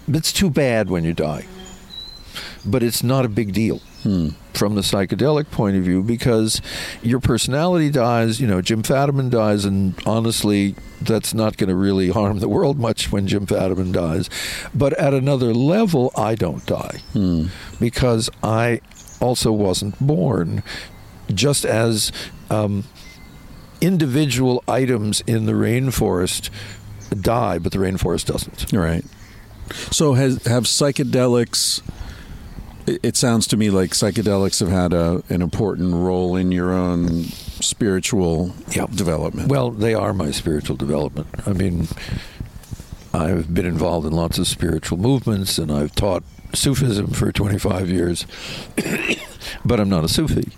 it's 0.08 0.34
too 0.34 0.50
bad 0.50 0.90
when 0.90 1.04
you 1.04 1.14
die 1.14 1.46
but 2.66 2.82
it's 2.84 3.04
not 3.04 3.24
a 3.26 3.30
big 3.30 3.54
deal 3.54 3.80
from 4.54 4.76
the 4.76 4.82
psychedelic 4.82 5.50
point 5.50 5.78
of 5.78 5.84
view 5.84 6.04
because 6.04 6.62
your 7.02 7.20
personality 7.20 7.90
dies. 7.90 8.40
You 8.40 8.48
know, 8.48 8.62
Jim 8.62 8.84
Fadiman 8.84 9.30
dies, 9.30 9.66
and 9.66 9.96
honestly, 10.06 10.76
that's 11.02 11.34
not 11.34 11.58
going 11.58 11.70
to 11.70 11.76
really 11.76 12.10
harm 12.10 12.40
the 12.40 12.50
world 12.50 12.78
much 12.80 13.12
when 13.12 13.28
Jim 13.28 13.46
Fadiman 13.46 13.94
dies. 13.94 14.30
But 14.74 14.94
at 14.94 15.14
another 15.14 15.54
level, 15.54 16.12
I 16.16 16.36
don't 16.36 16.66
die 16.66 17.02
because 17.80 18.30
I 18.44 18.82
also 19.22 19.52
wasn't 19.52 20.00
born. 20.06 20.64
Just 21.34 21.64
as 21.64 22.12
um, 22.50 22.84
individual 23.80 24.64
items 24.68 25.22
in 25.26 25.46
the 25.46 25.54
rainforest 25.54 26.50
die, 27.22 27.60
but 27.60 27.72
the 27.72 27.78
rainforest 27.78 28.26
doesn't. 28.26 28.72
Right. 28.74 29.06
So 29.92 30.14
has 30.14 30.46
have 30.46 30.64
psychedelics 30.64 31.82
it 32.88 33.16
sounds 33.16 33.48
to 33.48 33.58
me 33.58 33.70
like 33.70 33.92
psychedelics 33.92 34.60
have 34.60 34.70
had 34.70 34.94
a, 34.94 35.24
an 35.30 35.42
important 35.42 35.94
role 35.94 36.36
in 36.36 36.52
your 36.52 36.74
own 36.74 37.24
spiritual 37.24 38.54
Yep. 38.76 38.92
development. 38.92 39.50
Well, 39.50 39.72
they 39.72 39.94
are 39.94 40.14
my 40.14 40.32
spiritual 40.32 40.76
development. 40.76 41.28
I 41.46 41.54
mean, 41.54 41.88
I've 43.14 43.54
been 43.54 43.66
involved 43.66 44.06
in 44.08 44.14
lots 44.14 44.38
of 44.38 44.48
spiritual 44.48 44.98
movements 44.98 45.58
and 45.58 45.72
I've 45.72 45.96
taught 45.96 46.24
Sufism 46.54 47.08
for 47.08 47.32
25 47.32 47.90
years, 47.90 48.26
but 49.66 49.80
I'm 49.80 49.90
not 49.90 50.04
a 50.04 50.08
Sufi. 50.10 50.52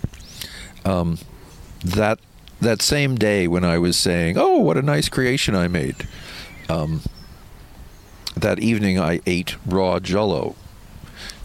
Um, 0.84 1.18
that 1.84 2.18
that 2.60 2.80
same 2.82 3.16
day 3.16 3.46
when 3.48 3.64
I 3.64 3.78
was 3.78 3.96
saying, 3.96 4.36
"Oh, 4.38 4.58
what 4.58 4.76
a 4.76 4.82
nice 4.82 5.08
creation 5.08 5.54
I 5.54 5.68
made," 5.68 5.96
um, 6.68 7.00
that 8.36 8.58
evening 8.58 8.98
I 8.98 9.20
ate 9.26 9.56
raw 9.66 9.98
Jello. 10.00 10.54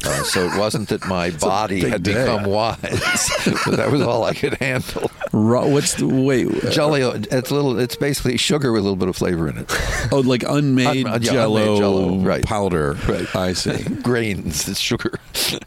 Uh, 0.03 0.23
so 0.23 0.45
it 0.47 0.57
wasn't 0.57 0.89
that 0.89 1.05
my 1.07 1.29
body 1.39 1.81
had 1.89 2.03
day. 2.03 2.13
become 2.13 2.45
wise, 2.45 3.29
but 3.65 3.75
that 3.77 3.89
was 3.91 4.01
all 4.01 4.23
I 4.23 4.33
could 4.33 4.55
handle. 4.55 5.09
Raw, 5.33 5.65
what's 5.67 5.93
the 5.95 6.07
wait? 6.07 6.47
uh, 6.63 6.69
Jelly, 6.71 7.01
it's 7.01 7.51
little. 7.51 7.79
It's 7.79 7.95
basically 7.95 8.37
sugar 8.37 8.71
with 8.71 8.81
a 8.81 8.83
little 8.83 8.95
bit 8.97 9.07
of 9.07 9.15
flavor 9.15 9.47
in 9.47 9.57
it. 9.59 9.65
Oh, 10.11 10.19
like 10.25 10.43
unmade, 10.43 11.05
Un- 11.05 11.21
yeah, 11.21 11.31
jello, 11.31 11.59
unmade 11.61 11.77
Jell-O, 11.77 12.19
right. 12.19 12.43
powder. 12.45 12.93
Right. 13.07 13.35
I 13.35 13.53
see. 13.53 13.83
Grains, 14.01 14.67
it's 14.67 14.79
sugar. 14.79 15.19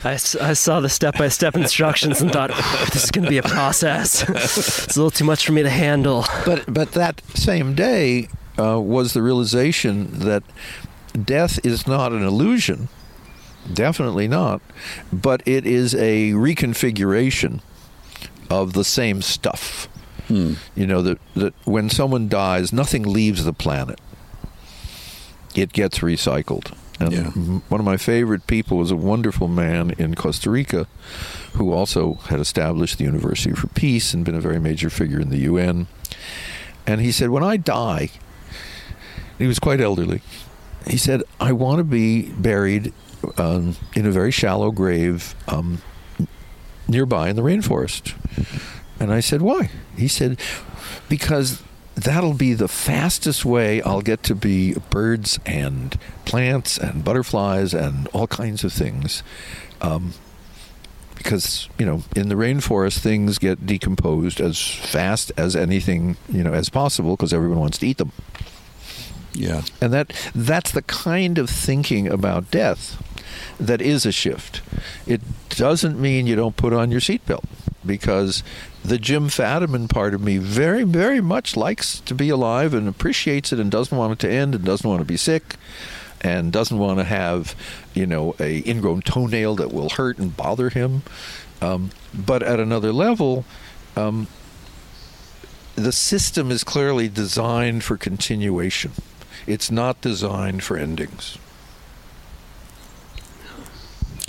I 0.05 0.17
saw 0.17 0.81
the 0.81 0.89
step 0.91 1.17
by 1.17 1.29
step 1.29 1.57
instructions 1.57 2.21
and 2.21 2.31
thought, 2.33 2.51
this 2.93 3.05
is 3.05 3.11
going 3.11 3.25
to 3.25 3.31
be 3.31 3.39
a 3.39 3.43
process. 3.43 4.23
it's 4.29 4.97
a 4.97 4.99
little 5.01 5.11
too 5.11 5.25
much 5.25 5.47
for 5.47 5.53
me 5.53 5.63
to 5.63 5.71
handle. 5.71 6.25
But 6.45 6.65
but 6.73 6.93
that 6.93 7.23
same 7.35 7.75
day 7.75 8.29
uh, 8.59 8.81
was 8.81 9.15
the 9.15 9.23
realization 9.23 10.19
that 10.21 10.43
death 11.25 11.65
is 11.65 11.87
not 11.87 12.13
an 12.13 12.23
illusion. 12.23 12.89
Definitely 13.73 14.29
not. 14.29 14.61
But 15.13 15.43
it 15.47 15.67
is 15.67 15.95
a 15.95 16.33
reconfiguration 16.33 17.61
of 18.51 18.73
the 18.75 18.85
same 18.85 19.23
stuff. 19.23 19.89
Hmm. 20.29 20.55
You 20.75 20.87
know 20.87 21.03
that 21.03 21.19
that 21.35 21.55
when 21.67 21.91
someone 21.91 22.29
dies, 22.29 22.73
nothing 22.73 23.03
leaves 23.03 23.45
the 23.45 23.53
planet. 23.53 24.01
It 25.55 25.73
gets 25.73 26.01
recycled. 26.01 26.73
And 27.01 27.13
Yeah. 27.13 27.25
one 27.69 27.81
of 27.81 27.85
my 27.85 27.97
favorite 27.97 28.47
people 28.47 28.77
was 28.79 28.91
a 28.91 28.97
wonderful 28.97 29.49
man 29.49 29.91
in 29.99 30.15
Costa 30.15 30.49
Rica 30.51 30.87
who 31.55 31.73
also 31.73 32.15
had 32.29 32.39
established 32.41 32.99
the 32.99 33.05
University 33.05 33.53
for 33.55 33.67
Peace 33.69 34.15
and 34.15 34.25
been 34.25 34.35
a 34.35 34.41
very 34.41 34.61
major 34.61 34.91
figure 34.91 35.21
in 35.21 35.31
the 35.31 35.39
UN. 35.39 35.87
And 36.87 37.01
he 37.01 37.11
said, 37.13 37.31
When 37.31 37.43
I 37.43 37.57
die, 37.57 38.11
he 39.39 39.47
was 39.47 39.59
quite 39.59 39.81
elderly. 39.81 40.23
He 40.87 40.97
said, 40.97 41.23
I 41.41 41.53
want 41.53 41.79
to 41.79 41.85
be 41.85 42.31
buried 42.33 42.93
um, 43.39 43.77
in 43.95 44.07
a 44.07 44.11
very 44.11 44.31
shallow 44.31 44.71
grave 44.71 45.35
um, 45.49 45.81
nearby 46.89 47.29
in 47.29 47.37
the 47.37 47.43
rainforest. 47.43 48.15
And 49.01 49.13
I 49.13 49.21
said, 49.21 49.43
Why? 49.43 49.71
He 49.97 50.09
said, 50.09 50.39
Because 51.09 51.63
that'll 51.95 52.35
be 52.35 52.55
the 52.55 52.69
fastest 52.69 53.45
way 53.45 53.81
I'll 53.83 54.03
get 54.03 54.23
to 54.25 54.35
be 54.35 54.75
birds 54.91 55.39
and 55.47 55.99
plants 56.25 56.77
and 56.79 57.05
butterflies 57.05 57.73
and 57.75 58.09
all 58.09 58.27
kinds 58.27 58.65
of 58.65 58.73
things. 58.73 59.23
Um, 59.81 60.15
because 61.17 61.69
you 61.79 61.87
know 61.87 62.03
in 62.15 62.29
the 62.29 62.35
rainforest 62.35 62.99
things 62.99 63.39
get 63.39 63.65
decomposed 63.67 64.41
as 64.41 64.61
fast 64.61 65.33
as 65.39 65.57
anything 65.57 66.17
you 66.29 66.43
know 66.45 66.53
as 66.53 66.69
possible 66.69 67.17
because 67.17 67.33
everyone 67.33 67.59
wants 67.61 67.79
to 67.79 67.87
eat 67.87 67.97
them 67.97 68.13
Yeah. 69.33 69.63
and 69.81 69.91
that 69.93 70.13
that's 70.35 70.71
the 70.73 70.83
kind 70.83 71.39
of 71.39 71.49
thinking 71.49 72.09
about 72.09 72.51
death 72.51 73.01
that 73.59 73.81
is 73.81 74.07
a 74.07 74.13
shift. 74.13 74.63
It 75.07 75.21
doesn't 75.51 76.01
mean 76.01 76.27
you 76.27 76.37
don't 76.37 76.57
put 76.57 76.73
on 76.73 76.91
your 76.91 77.01
seatbelt 77.01 77.45
because 77.85 78.43
the 78.85 78.99
Jim 78.99 79.29
Fadiman 79.29 79.89
part 79.89 80.15
of 80.15 80.21
me 80.21 80.39
very 80.39 80.85
very 80.85 81.21
much 81.21 81.57
likes 81.57 82.01
to 82.01 82.15
be 82.15 82.29
alive 82.29 82.75
and 82.75 82.89
appreciates 82.89 83.53
it 83.53 83.61
and 83.61 83.71
doesn't 83.71 83.97
want 83.97 84.13
it 84.13 84.19
to 84.21 84.31
end 84.31 84.55
and 84.55 84.65
doesn't 84.65 84.89
want 84.89 85.01
to 85.01 85.07
be 85.07 85.17
sick 85.17 85.57
and 86.21 86.53
doesn't 86.53 86.79
want 86.79 86.99
to 86.99 87.05
have 87.05 87.55
you 87.93 88.07
know 88.07 88.35
a 88.41 88.69
ingrown 88.69 89.03
toenail 89.03 89.57
that 89.57 89.73
will 89.73 89.91
hurt 89.91 90.19
and 90.19 90.37
bother 90.37 90.71
him. 90.71 91.03
Um, 91.61 91.91
but 92.13 92.43
at 92.43 92.61
another 92.61 92.93
level 92.93 93.45
um, 93.97 94.27
the 95.77 95.93
system 95.93 96.51
is 96.51 96.63
clearly 96.65 97.09
designed 97.09 97.85
for 97.85 97.97
continuation. 97.97 98.93
It's 99.47 99.71
not 99.71 100.01
designed 100.01 100.63
for 100.63 100.77
endings 100.77 101.39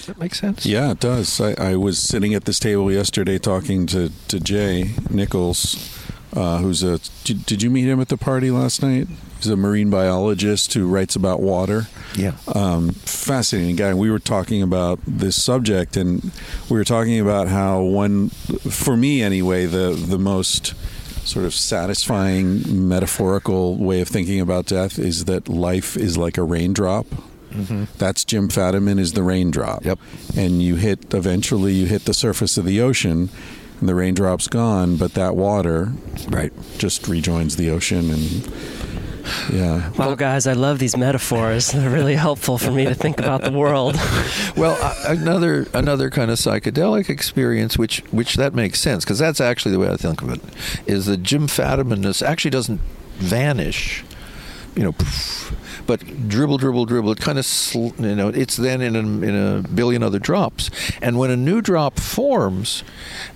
does 0.06 0.15
that 0.15 0.19
make 0.19 0.36
sense 0.36 0.65
Yeah, 0.65 0.91
it 0.91 0.99
does. 0.99 1.41
I, 1.41 1.53
I 1.57 1.76
was 1.76 1.98
sitting 1.98 2.34
at 2.34 2.45
this 2.45 2.60
table 2.60 2.91
yesterday 2.91 3.40
talking 3.40 3.88
to, 3.88 4.11
to 4.27 4.40
Jay 4.40 4.91
Nichols 5.10 5.95
uh, 6.36 6.57
who's 6.57 6.84
a. 6.84 6.99
Did, 7.23 7.45
did 7.45 7.64
you 7.64 7.69
meet 7.69 7.86
him 7.86 8.02
at 8.02 8.10
the 8.10 8.18
party 8.18 8.52
last 8.52 8.84
night? 8.84 9.07
He's 9.38 9.48
a 9.48 9.56
marine 9.56 9.90
biologist 9.90 10.73
who 10.73 10.88
writes 10.88 11.15
about 11.15 11.40
water. 11.40 11.88
Yeah. 12.15 12.34
Um, 12.53 12.90
fascinating 12.90 13.77
guy. 13.77 13.94
We 13.94 14.11
were 14.11 14.19
talking 14.19 14.61
about 14.61 14.99
this 15.07 15.41
subject, 15.41 15.95
and 15.95 16.32
we 16.69 16.77
were 16.77 16.84
talking 16.84 17.19
about 17.19 17.48
how 17.48 17.82
one, 17.82 18.30
for 18.30 18.98
me 18.98 19.22
anyway, 19.22 19.65
the 19.65 19.91
the 19.91 20.19
most 20.19 20.73
sort 21.26 21.45
of 21.45 21.53
satisfying 21.53 22.88
metaphorical 22.88 23.77
way 23.77 24.02
of 24.02 24.07
thinking 24.07 24.40
about 24.41 24.65
death 24.65 24.99
is 24.99 25.26
that 25.26 25.48
life 25.48 25.95
is 25.95 26.18
like 26.18 26.38
a 26.38 26.44
raindrop. 26.44 27.07
That's 27.98 28.23
Jim 28.26 28.49
Fadiman 28.49 28.99
is 28.99 29.14
the 29.14 29.23
raindrop. 29.23 29.86
Yep. 29.86 29.99
And 30.38 30.61
you 30.61 30.76
hit 30.76 31.14
eventually 31.14 31.73
you 31.73 31.86
hit 31.88 32.06
the 32.06 32.14
surface 32.14 32.57
of 32.57 32.65
the 32.65 32.82
ocean 32.82 33.30
and 33.80 33.90
the 33.90 33.94
raindrop's 33.95 34.48
gone, 34.48 34.98
but 34.98 35.14
that 35.15 35.36
water 35.36 35.91
Right. 36.30 36.53
just 36.77 37.07
rejoins 37.07 37.56
the 37.57 37.69
ocean 37.69 38.10
and 38.11 38.52
yeah. 39.52 39.90
Wow, 39.98 40.14
guys, 40.14 40.45
I 40.45 40.53
love 40.53 40.77
these 40.77 40.95
metaphors. 40.95 41.72
They're 41.72 41.90
really 41.90 42.14
helpful 42.14 42.60
for 42.60 42.69
me 42.69 42.86
to 42.86 42.94
think 42.94 43.18
about 43.19 43.41
the 43.44 43.52
world. 43.52 43.95
Well, 44.56 44.77
uh, 44.82 44.94
another 45.07 45.68
another 45.73 46.10
kind 46.10 46.32
of 46.32 46.38
psychedelic 46.38 47.10
experience, 47.10 47.77
which 47.77 47.99
which 48.11 48.36
that 48.36 48.53
makes 48.53 48.80
sense 48.80 49.03
because 49.03 49.19
that's 49.19 49.41
actually 49.41 49.73
the 49.73 49.80
way 49.80 49.90
I 49.90 49.98
think 49.98 50.22
of 50.22 50.30
it, 50.30 50.40
is 50.88 51.07
that 51.07 51.23
Jim 51.23 51.48
Fadimanness 51.48 52.26
actually 52.26 52.52
doesn't 52.52 52.80
vanish, 53.18 54.06
you 54.76 54.84
know, 54.84 54.94
poof, 54.94 55.53
but 55.88 56.28
dribble, 56.28 56.57
dribble, 56.57 56.86
dribble. 56.86 57.12
It 57.12 57.20
kind 57.20 57.38
of 57.38 57.45
sl- 57.45 57.94
you 57.99 58.16
know, 58.16 58.30
it's 58.30 58.57
then 58.57 58.82
in 58.82 58.95
a, 58.95 58.99
in 58.99 59.36
a 59.36 59.68
billion 59.68 60.03
other 60.03 60.20
drops, 60.20 60.70
and 61.02 61.18
when 61.18 61.32
a 61.32 61.38
new 61.38 61.62
drop 61.62 61.99
forms, 61.99 62.84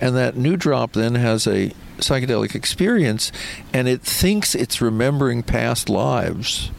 and 0.01 0.15
that 0.15 0.35
new 0.35 0.57
drop 0.57 0.93
then 0.93 1.15
has 1.15 1.47
a 1.47 1.71
psychedelic 1.97 2.55
experience, 2.55 3.31
and 3.73 3.87
it 3.87 4.01
thinks 4.01 4.55
it's 4.55 4.81
remembering 4.81 5.43
past 5.43 5.89
lives. 5.89 6.71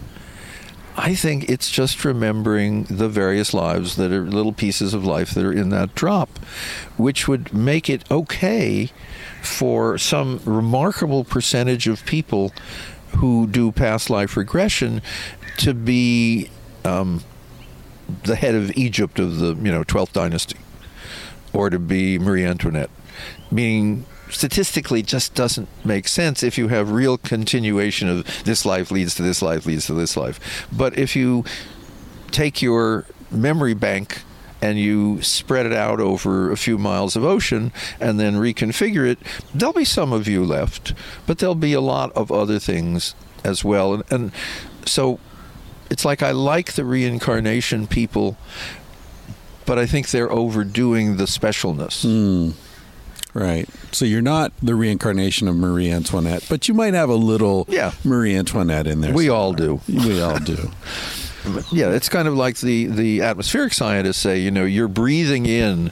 I 0.96 1.14
think 1.14 1.48
it's 1.48 1.70
just 1.70 2.04
remembering 2.04 2.84
the 2.84 3.08
various 3.08 3.54
lives 3.54 3.96
that 3.96 4.12
are 4.12 4.24
little 4.24 4.52
pieces 4.52 4.92
of 4.92 5.04
life 5.04 5.30
that 5.30 5.44
are 5.44 5.52
in 5.52 5.70
that 5.70 5.94
drop, 5.94 6.38
which 6.96 7.28
would 7.28 7.54
make 7.54 7.88
it 7.88 8.10
okay 8.10 8.90
for 9.40 9.96
some 9.96 10.40
remarkable 10.44 11.24
percentage 11.24 11.86
of 11.86 12.04
people 12.04 12.52
who 13.16 13.46
do 13.46 13.72
past 13.72 14.10
life 14.10 14.36
regression 14.36 15.02
to 15.60 15.74
be 15.74 16.50
um, 16.84 17.22
the 18.24 18.34
head 18.34 18.54
of 18.54 18.76
Egypt 18.76 19.18
of 19.18 19.38
the 19.38 19.54
you 19.54 19.70
know 19.70 19.84
12th 19.84 20.12
dynasty, 20.12 20.58
or 21.52 21.70
to 21.70 21.78
be 21.78 22.18
Marie 22.18 22.44
Antoinette, 22.44 22.90
meaning 23.50 24.06
statistically 24.30 25.02
just 25.02 25.34
doesn't 25.34 25.68
make 25.84 26.08
sense 26.08 26.42
if 26.42 26.56
you 26.56 26.68
have 26.68 26.92
real 26.92 27.18
continuation 27.18 28.08
of 28.08 28.44
this 28.44 28.64
life 28.64 28.90
leads 28.90 29.14
to 29.16 29.22
this 29.22 29.42
life 29.42 29.66
leads 29.66 29.86
to 29.86 29.94
this 29.94 30.16
life. 30.16 30.66
But 30.72 30.98
if 30.98 31.14
you 31.14 31.44
take 32.30 32.62
your 32.62 33.06
memory 33.30 33.74
bank 33.74 34.22
and 34.62 34.78
you 34.78 35.20
spread 35.20 35.66
it 35.66 35.72
out 35.72 36.00
over 36.00 36.50
a 36.50 36.56
few 36.56 36.78
miles 36.78 37.16
of 37.16 37.24
ocean 37.24 37.72
and 37.98 38.20
then 38.20 38.36
reconfigure 38.36 39.06
it, 39.06 39.18
there'll 39.54 39.72
be 39.72 39.84
some 39.84 40.12
of 40.12 40.28
you 40.28 40.44
left, 40.44 40.94
but 41.26 41.38
there'll 41.38 41.54
be 41.54 41.72
a 41.72 41.80
lot 41.80 42.12
of 42.12 42.30
other 42.30 42.58
things 42.58 43.14
as 43.42 43.64
well. 43.64 43.94
And, 43.94 44.04
and 44.10 44.32
so 44.86 45.18
it's 45.90 46.04
like 46.04 46.22
I 46.22 46.30
like 46.30 46.72
the 46.72 46.84
reincarnation 46.84 47.86
people, 47.86 48.36
but 49.66 49.78
I 49.78 49.86
think 49.86 50.10
they're 50.10 50.30
overdoing 50.30 51.16
the 51.16 51.24
specialness. 51.24 52.02
Hmm. 52.02 52.52
Right. 53.32 53.68
So 53.92 54.04
you're 54.04 54.22
not 54.22 54.52
the 54.60 54.74
reincarnation 54.74 55.46
of 55.46 55.54
Marie 55.54 55.90
Antoinette, 55.90 56.44
but 56.48 56.66
you 56.66 56.74
might 56.74 56.94
have 56.94 57.08
a 57.08 57.14
little 57.14 57.64
Yeah. 57.68 57.92
Marie 58.04 58.34
Antoinette 58.34 58.88
in 58.88 59.00
there. 59.02 59.12
We 59.14 59.28
all 59.28 59.52
do. 59.52 59.80
We 59.88 60.20
all 60.20 60.38
do. 60.38 60.70
Yeah, 61.72 61.88
it's 61.92 62.10
kind 62.10 62.28
of 62.28 62.34
like 62.34 62.58
the 62.58 62.84
the 62.84 63.22
atmospheric 63.22 63.72
scientists 63.72 64.18
say. 64.18 64.38
You 64.40 64.50
know, 64.50 64.66
you're 64.66 64.88
breathing 64.88 65.46
in 65.46 65.90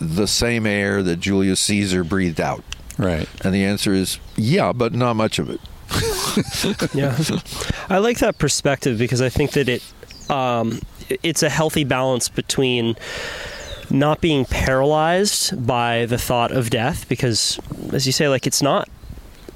the 0.00 0.26
same 0.26 0.64
air 0.64 1.02
that 1.02 1.20
Julius 1.20 1.60
Caesar 1.60 2.02
breathed 2.04 2.40
out, 2.40 2.64
Right. 2.96 3.28
and 3.44 3.52
the 3.54 3.64
answer 3.64 3.92
is 3.92 4.18
yeah, 4.34 4.72
but 4.72 4.94
not 4.94 5.14
much 5.16 5.38
of 5.38 5.50
it. 5.50 5.60
yeah. 6.94 7.16
I 7.88 7.98
like 7.98 8.18
that 8.18 8.38
perspective 8.38 8.98
because 8.98 9.20
i 9.20 9.28
think 9.28 9.52
that 9.52 9.68
it 9.68 9.82
um, 10.30 10.80
it's 11.22 11.42
a 11.42 11.50
healthy 11.50 11.84
balance 11.84 12.28
between 12.28 12.96
not 13.90 14.20
being 14.20 14.44
paralyzed 14.44 15.66
by 15.66 16.06
the 16.06 16.16
thought 16.16 16.52
of 16.52 16.70
death 16.70 17.08
because 17.08 17.58
as 17.92 18.06
you 18.06 18.12
say 18.12 18.28
like 18.28 18.46
it's 18.46 18.62
not 18.62 18.88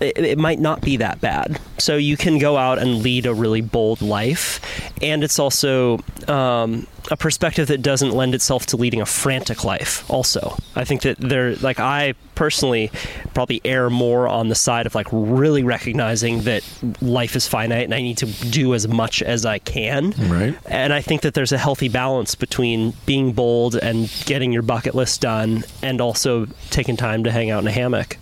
it, 0.00 0.18
it 0.18 0.38
might 0.38 0.58
not 0.60 0.80
be 0.80 0.96
that 0.98 1.20
bad 1.20 1.58
so 1.78 1.96
you 1.96 2.16
can 2.16 2.38
go 2.38 2.56
out 2.56 2.78
and 2.78 3.02
lead 3.02 3.26
a 3.26 3.34
really 3.34 3.60
bold 3.60 4.00
life 4.02 4.60
and 5.02 5.22
it's 5.24 5.38
also 5.38 5.98
um, 6.28 6.86
a 7.10 7.16
perspective 7.16 7.68
that 7.68 7.82
doesn't 7.82 8.10
lend 8.12 8.34
itself 8.34 8.66
to 8.66 8.76
leading 8.76 9.00
a 9.00 9.06
frantic 9.06 9.64
life 9.64 10.08
also 10.10 10.56
i 10.74 10.84
think 10.84 11.02
that 11.02 11.16
there 11.18 11.54
like 11.56 11.78
i 11.80 12.14
personally 12.34 12.90
probably 13.32 13.60
err 13.64 13.88
more 13.88 14.28
on 14.28 14.48
the 14.48 14.54
side 14.54 14.84
of 14.86 14.94
like 14.94 15.06
really 15.10 15.62
recognizing 15.62 16.42
that 16.42 16.62
life 17.00 17.34
is 17.36 17.46
finite 17.48 17.84
and 17.84 17.94
i 17.94 18.02
need 18.02 18.18
to 18.18 18.26
do 18.50 18.74
as 18.74 18.86
much 18.88 19.22
as 19.22 19.46
i 19.46 19.58
can 19.58 20.10
Right. 20.28 20.56
and 20.66 20.92
I 20.92 21.00
think 21.02 21.22
that 21.22 21.34
there's 21.34 21.52
a 21.52 21.58
healthy 21.58 21.88
balance 21.88 22.34
between 22.34 22.92
being 23.06 23.32
bold 23.32 23.76
and 23.76 24.12
getting 24.26 24.52
your 24.52 24.62
bucket 24.62 24.94
list 24.94 25.20
done 25.20 25.64
and 25.82 26.00
also 26.00 26.46
taking 26.70 26.96
time 26.96 27.24
to 27.24 27.30
hang 27.30 27.50
out 27.50 27.62
in 27.62 27.68
a 27.68 27.72
hammock. 27.72 28.16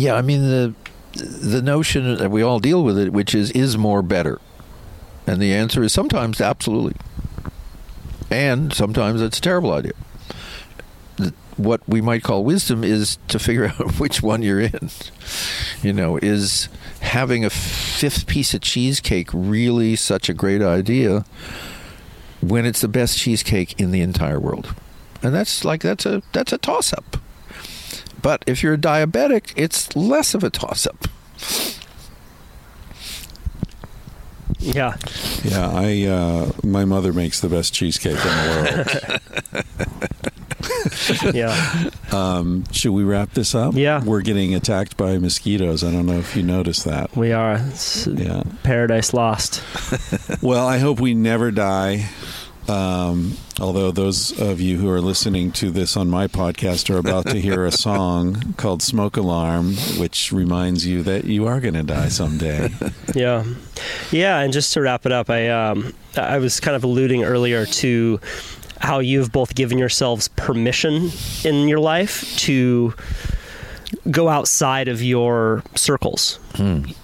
Yeah, 0.00 0.14
I 0.14 0.22
mean 0.22 0.40
the 0.48 0.74
the 1.12 1.60
notion 1.60 2.16
that 2.16 2.30
we 2.30 2.40
all 2.40 2.58
deal 2.58 2.82
with 2.82 2.96
it, 2.96 3.12
which 3.12 3.34
is 3.34 3.50
is 3.50 3.76
more 3.76 4.00
better, 4.00 4.40
and 5.26 5.42
the 5.42 5.52
answer 5.52 5.82
is 5.82 5.92
sometimes 5.92 6.40
absolutely, 6.40 6.94
and 8.30 8.72
sometimes 8.72 9.20
it's 9.20 9.36
a 9.36 9.42
terrible 9.42 9.74
idea. 9.74 9.92
What 11.58 11.86
we 11.86 12.00
might 12.00 12.22
call 12.22 12.44
wisdom 12.44 12.82
is 12.82 13.18
to 13.28 13.38
figure 13.38 13.66
out 13.78 14.00
which 14.00 14.22
one 14.22 14.40
you're 14.40 14.60
in. 14.60 14.88
You 15.82 15.92
know, 15.92 16.16
is 16.16 16.70
having 17.00 17.44
a 17.44 17.50
fifth 17.50 18.26
piece 18.26 18.54
of 18.54 18.62
cheesecake 18.62 19.28
really 19.34 19.96
such 19.96 20.30
a 20.30 20.32
great 20.32 20.62
idea 20.62 21.26
when 22.40 22.64
it's 22.64 22.80
the 22.80 22.88
best 22.88 23.18
cheesecake 23.18 23.78
in 23.78 23.90
the 23.90 24.00
entire 24.00 24.40
world? 24.40 24.74
And 25.22 25.34
that's 25.34 25.62
like 25.62 25.82
that's 25.82 26.06
a 26.06 26.22
that's 26.32 26.54
a 26.54 26.58
toss 26.58 26.94
up. 26.94 27.18
But 28.22 28.44
if 28.46 28.62
you're 28.62 28.74
a 28.74 28.78
diabetic, 28.78 29.52
it's 29.56 29.94
less 29.96 30.34
of 30.34 30.44
a 30.44 30.50
toss 30.50 30.86
up. 30.86 31.06
Yeah. 34.58 34.96
Yeah, 35.42 35.70
I 35.72 36.04
uh, 36.06 36.52
my 36.62 36.84
mother 36.84 37.12
makes 37.12 37.40
the 37.40 37.48
best 37.48 37.72
cheesecake 37.72 38.12
in 38.12 38.18
the 38.18 39.20
world. 39.50 39.64
Yeah. 41.34 41.90
um, 42.12 42.64
should 42.72 42.92
we 42.92 43.02
wrap 43.04 43.32
this 43.32 43.54
up? 43.54 43.74
Yeah. 43.74 44.02
We're 44.04 44.20
getting 44.22 44.54
attacked 44.54 44.96
by 44.96 45.18
mosquitoes. 45.18 45.82
I 45.84 45.90
don't 45.90 46.06
know 46.06 46.18
if 46.18 46.34
you 46.36 46.42
noticed 46.42 46.84
that. 46.84 47.14
We 47.16 47.32
are. 47.32 47.56
It's 47.56 48.06
Yeah. 48.06 48.42
paradise 48.62 49.12
lost. 49.12 49.62
Well, 50.42 50.66
I 50.66 50.78
hope 50.78 51.00
we 51.00 51.14
never 51.14 51.50
die. 51.50 52.08
Um, 52.70 53.36
although 53.60 53.90
those 53.90 54.38
of 54.40 54.60
you 54.60 54.78
who 54.78 54.88
are 54.90 55.00
listening 55.00 55.50
to 55.52 55.72
this 55.72 55.96
on 55.96 56.08
my 56.08 56.28
podcast 56.28 56.88
are 56.88 56.98
about 56.98 57.26
to 57.26 57.40
hear 57.40 57.66
a 57.66 57.72
song 57.72 58.54
called 58.56 58.80
Smoke 58.80 59.16
Alarm, 59.16 59.74
which 59.98 60.30
reminds 60.30 60.86
you 60.86 61.02
that 61.02 61.24
you 61.24 61.46
are 61.48 61.60
going 61.60 61.74
to 61.74 61.82
die 61.82 62.08
someday. 62.08 62.70
Yeah. 63.14 63.44
Yeah, 64.12 64.38
and 64.38 64.52
just 64.52 64.72
to 64.74 64.80
wrap 64.80 65.04
it 65.04 65.10
up, 65.10 65.30
I 65.30 65.48
um 65.48 65.94
I 66.16 66.38
was 66.38 66.60
kind 66.60 66.76
of 66.76 66.84
alluding 66.84 67.24
earlier 67.24 67.66
to 67.66 68.20
how 68.78 69.00
you've 69.00 69.32
both 69.32 69.56
given 69.56 69.78
yourselves 69.78 70.28
permission 70.28 71.10
in 71.44 71.66
your 71.66 71.80
life 71.80 72.24
to 72.38 72.94
go 74.10 74.28
outside 74.28 74.88
of 74.88 75.02
your 75.02 75.62
circles 75.74 76.38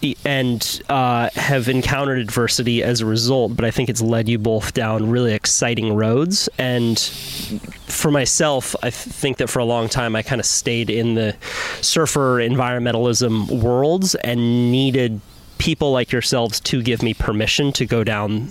e- 0.03 0.17
and 0.25 0.83
uh, 0.89 1.31
have 1.35 1.69
encountered 1.69 2.19
adversity 2.19 2.83
as 2.83 3.01
a 3.01 3.07
result. 3.07 3.57
But 3.57 3.65
I 3.65 3.71
think 3.71 3.89
it's 3.89 4.01
led 4.03 4.29
you 4.29 4.39
both 4.39 4.75
down 4.75 5.11
really 5.11 5.33
exciting 5.33 5.95
roads. 5.95 6.49
And 6.59 6.99
for 6.99 8.11
myself, 8.11 8.77
I 8.83 8.91
th- 8.91 8.93
think 8.95 9.39
that 9.39 9.49
for 9.49 9.59
a 9.61 9.65
long 9.65 9.89
time 9.89 10.15
I 10.15 10.23
kind 10.23 10.41
of 10.41 10.47
stayed 10.47 10.91
in 10.91 11.15
the 11.15 11.35
surfer 11.81 12.37
environmentalism 12.39 13.63
worlds 13.63 14.15
and 14.17 14.71
needed 14.71 15.21
people 15.59 15.93
like 15.93 16.13
yourselves 16.13 16.61
to 16.61 16.83
give 16.83 17.03
me 17.03 17.15
permission 17.15 17.73
to 17.73 17.87
go 17.87 18.05
down 18.05 18.49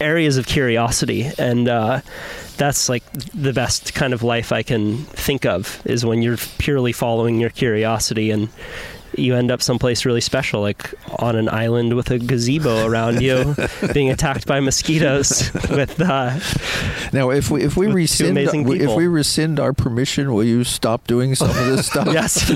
areas 0.00 0.36
of 0.36 0.46
curiosity 0.46 1.30
and 1.38 1.68
uh, 1.68 2.00
that's 2.58 2.88
like 2.88 3.04
the 3.32 3.52
best 3.52 3.94
kind 3.94 4.12
of 4.12 4.22
life 4.22 4.52
i 4.52 4.62
can 4.62 4.98
think 4.98 5.46
of 5.46 5.80
is 5.86 6.04
when 6.04 6.20
you're 6.22 6.36
purely 6.58 6.92
following 6.92 7.40
your 7.40 7.50
curiosity 7.50 8.30
and 8.30 8.48
you 9.18 9.34
end 9.34 9.50
up 9.50 9.60
someplace 9.62 10.04
really 10.04 10.20
special, 10.20 10.60
like 10.60 10.92
on 11.18 11.36
an 11.36 11.48
island 11.48 11.94
with 11.94 12.10
a 12.10 12.18
gazebo 12.18 12.86
around 12.86 13.20
you, 13.20 13.54
being 13.92 14.10
attacked 14.10 14.46
by 14.46 14.60
mosquitoes. 14.60 15.50
With 15.70 16.00
uh, 16.00 16.38
Now, 17.12 17.30
if 17.30 17.50
we 17.50 17.62
if 17.62 17.76
we 17.76 17.86
rescind 17.88 18.38
if 18.38 18.94
we 18.96 19.06
rescind 19.06 19.60
our 19.60 19.72
permission, 19.72 20.32
will 20.32 20.44
you 20.44 20.64
stop 20.64 21.06
doing 21.06 21.34
some 21.34 21.50
of 21.50 21.56
this 21.66 21.86
stuff? 21.86 22.08
yes, 22.12 22.50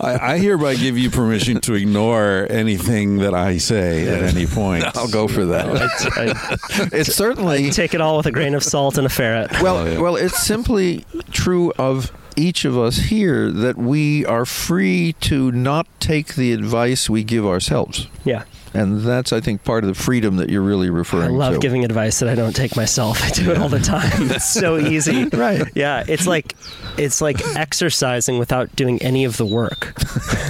I, 0.00 0.32
I 0.34 0.38
hereby 0.38 0.74
give 0.76 0.96
you 0.96 1.10
permission 1.10 1.60
to 1.62 1.74
ignore 1.74 2.46
anything 2.50 3.18
that 3.18 3.34
I 3.34 3.58
say 3.58 4.08
at 4.08 4.22
any 4.34 4.46
point. 4.46 4.84
I'll 4.96 5.08
go 5.10 5.28
for 5.28 5.44
that. 5.46 5.68
I, 6.16 6.82
I 6.82 6.88
It's 6.92 7.14
certainly 7.14 7.70
take 7.70 7.94
it 7.94 8.00
all 8.00 8.16
with 8.16 8.26
a 8.26 8.32
grain 8.32 8.54
of 8.54 8.62
salt 8.64 8.96
and 8.98 9.06
a 9.06 9.10
ferret. 9.10 9.50
well. 9.60 9.78
Oh, 9.78 9.86
yeah. 9.86 9.98
Well, 9.98 10.16
it's 10.16 10.42
simply 10.42 11.04
true 11.30 11.72
of 11.78 12.12
each 12.36 12.64
of 12.64 12.76
us 12.78 12.96
here 12.96 13.50
that 13.50 13.76
we 13.76 14.24
are 14.26 14.44
free 14.44 15.14
to 15.20 15.52
not 15.52 15.86
take 16.00 16.34
the 16.34 16.52
advice 16.52 17.08
we 17.10 17.24
give 17.24 17.44
ourselves, 17.46 18.08
Yeah, 18.24 18.44
and 18.74 19.00
that's 19.00 19.32
I 19.32 19.40
think 19.40 19.64
part 19.64 19.84
of 19.84 19.88
the 19.88 19.94
freedom 19.94 20.36
that 20.36 20.50
you're 20.50 20.62
really 20.62 20.90
referring 20.90 21.28
to. 21.28 21.34
I 21.34 21.38
love 21.38 21.54
to. 21.54 21.60
giving 21.60 21.84
advice 21.84 22.20
that 22.20 22.28
I 22.28 22.34
don't 22.34 22.54
take 22.54 22.76
myself. 22.76 23.22
I 23.24 23.30
do 23.30 23.50
it 23.50 23.58
all 23.58 23.68
the 23.68 23.80
time. 23.80 24.30
It's 24.30 24.48
so 24.50 24.78
easy. 24.78 25.28
Right. 25.42 25.66
Yeah, 25.74 26.04
it's 26.06 26.26
like 26.26 26.54
it's 26.96 27.20
like 27.20 27.40
exercising 27.56 28.38
without 28.38 28.74
doing 28.76 29.00
any 29.02 29.24
of 29.24 29.36
the 29.38 29.46
work. 29.46 29.94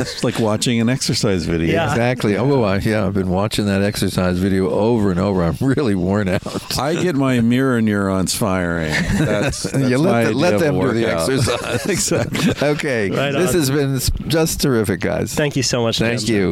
It's 0.03 0.25
like 0.25 0.39
watching 0.39 0.81
an 0.81 0.89
exercise 0.89 1.45
video. 1.45 1.73
Yeah. 1.73 1.91
Exactly. 1.91 2.37
Oh, 2.37 2.63
I, 2.63 2.79
yeah. 2.79 3.07
I've 3.07 3.15
been 3.15 3.29
watching 3.29 3.67
that 3.67 3.83
exercise 3.83 4.39
video 4.39 4.69
over 4.71 5.11
and 5.11 5.21
over. 5.21 5.43
I'm 5.43 5.57
really 5.61 5.95
worn 5.95 6.29
out. 6.29 6.79
I 6.79 6.95
get 6.95 7.15
my 7.15 7.41
mirror 7.41 7.81
neurons 7.81 8.35
firing. 8.35 8.93
That's, 9.19 9.63
that's 9.65 9.89
you 9.89 9.99
my 9.99 10.25
let, 10.25 10.25
the, 10.25 10.35
let 10.35 10.59
them 10.59 10.75
do 10.81 10.93
the 10.93 11.05
workout. 11.05 11.31
exercise. 11.31 11.87
exactly. 11.87 12.69
okay. 12.69 13.11
Right 13.11 13.33
this 13.33 13.51
on. 13.51 13.57
has 13.57 13.71
been 13.71 14.29
just 14.29 14.61
terrific, 14.61 15.01
guys. 15.01 15.35
Thank 15.35 15.57
you 15.57 15.63
so 15.63 15.83
much. 15.83 15.99
Thank 15.99 16.27
Dan. 16.27 16.37
you. 16.37 16.52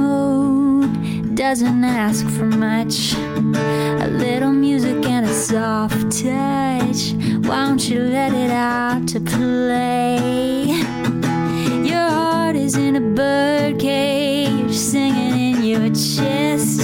doesn't 1.35 1.83
ask 1.83 2.27
for 2.29 2.45
much. 2.45 3.13
A 3.15 4.07
little 4.07 4.51
music 4.51 5.05
and 5.05 5.25
a 5.25 5.33
soft 5.33 6.11
touch. 6.11 7.13
Why 7.47 7.67
don't 7.67 7.89
you 7.89 8.01
let 8.01 8.33
it 8.33 8.51
out 8.51 9.07
to 9.09 9.19
play? 9.19 10.65
Your 11.83 12.09
heart 12.09 12.55
is 12.55 12.75
in 12.75 12.95
a 12.95 13.01
bird 13.01 13.79
cage, 13.79 14.73
singing 14.73 15.55
in 15.55 15.63
your 15.63 15.89
chest. 15.89 16.81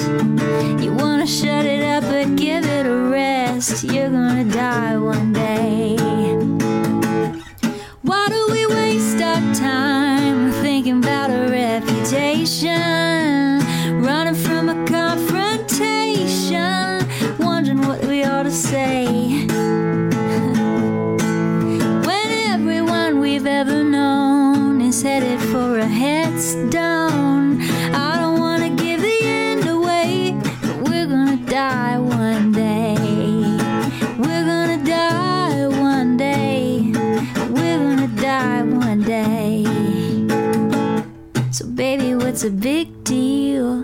You 0.82 0.94
wanna 0.94 1.28
shut 1.28 1.65
it 1.65 1.84
up, 1.84 2.03
but 2.03 2.36
give 2.36 2.65
it 2.65 2.86
a 2.86 3.10
rest. 3.10 3.84
You're 3.84 4.10
gonna 4.10 4.45
die 4.45 4.98
one 4.98 5.34
day. 5.34 5.98
Why 8.02 8.30
do 8.30 8.48
we 8.52 8.65
waste 8.68 9.22
our 9.22 9.41
time 9.53 10.52
thinking 10.64 10.99
about 11.03 11.32
a 11.32 11.49
reputation? 11.49 13.47
Running 14.07 14.35
from 14.35 14.69
a 14.69 14.85
confrontation, 14.88 17.05
wondering 17.38 17.81
what 17.85 18.05
we 18.05 18.23
ought 18.23 18.43
to 18.43 18.51
say. 18.51 19.05
When 22.07 22.27
everyone 22.53 23.19
we've 23.19 23.45
ever 23.45 23.84
known 23.84 24.79
is 24.79 25.01
headed 25.01 25.41
for 25.51 25.79
a 25.79 25.85
headstone, 25.85 27.59
I 27.93 28.17
don't 28.21 28.39
want 28.39 28.63
to 28.63 28.69
give 28.81 29.01
the 29.01 29.19
end 29.23 29.67
away, 29.67 30.38
but 30.61 30.77
we're 30.88 31.07
gonna 31.07 31.35
die 31.45 31.97
one 31.97 32.53
day. 32.53 32.95
We're 34.17 34.45
gonna 34.45 34.81
die 34.85 35.67
one 35.67 36.15
day. 36.15 36.93
We're 37.49 37.77
gonna 37.77 38.07
die 38.15 38.63
one 38.63 39.01
day. 39.03 39.65
So, 41.51 41.67
baby, 41.67 42.15
what's 42.15 42.45
a 42.45 42.49
big 42.49 43.03
deal? 43.03 43.84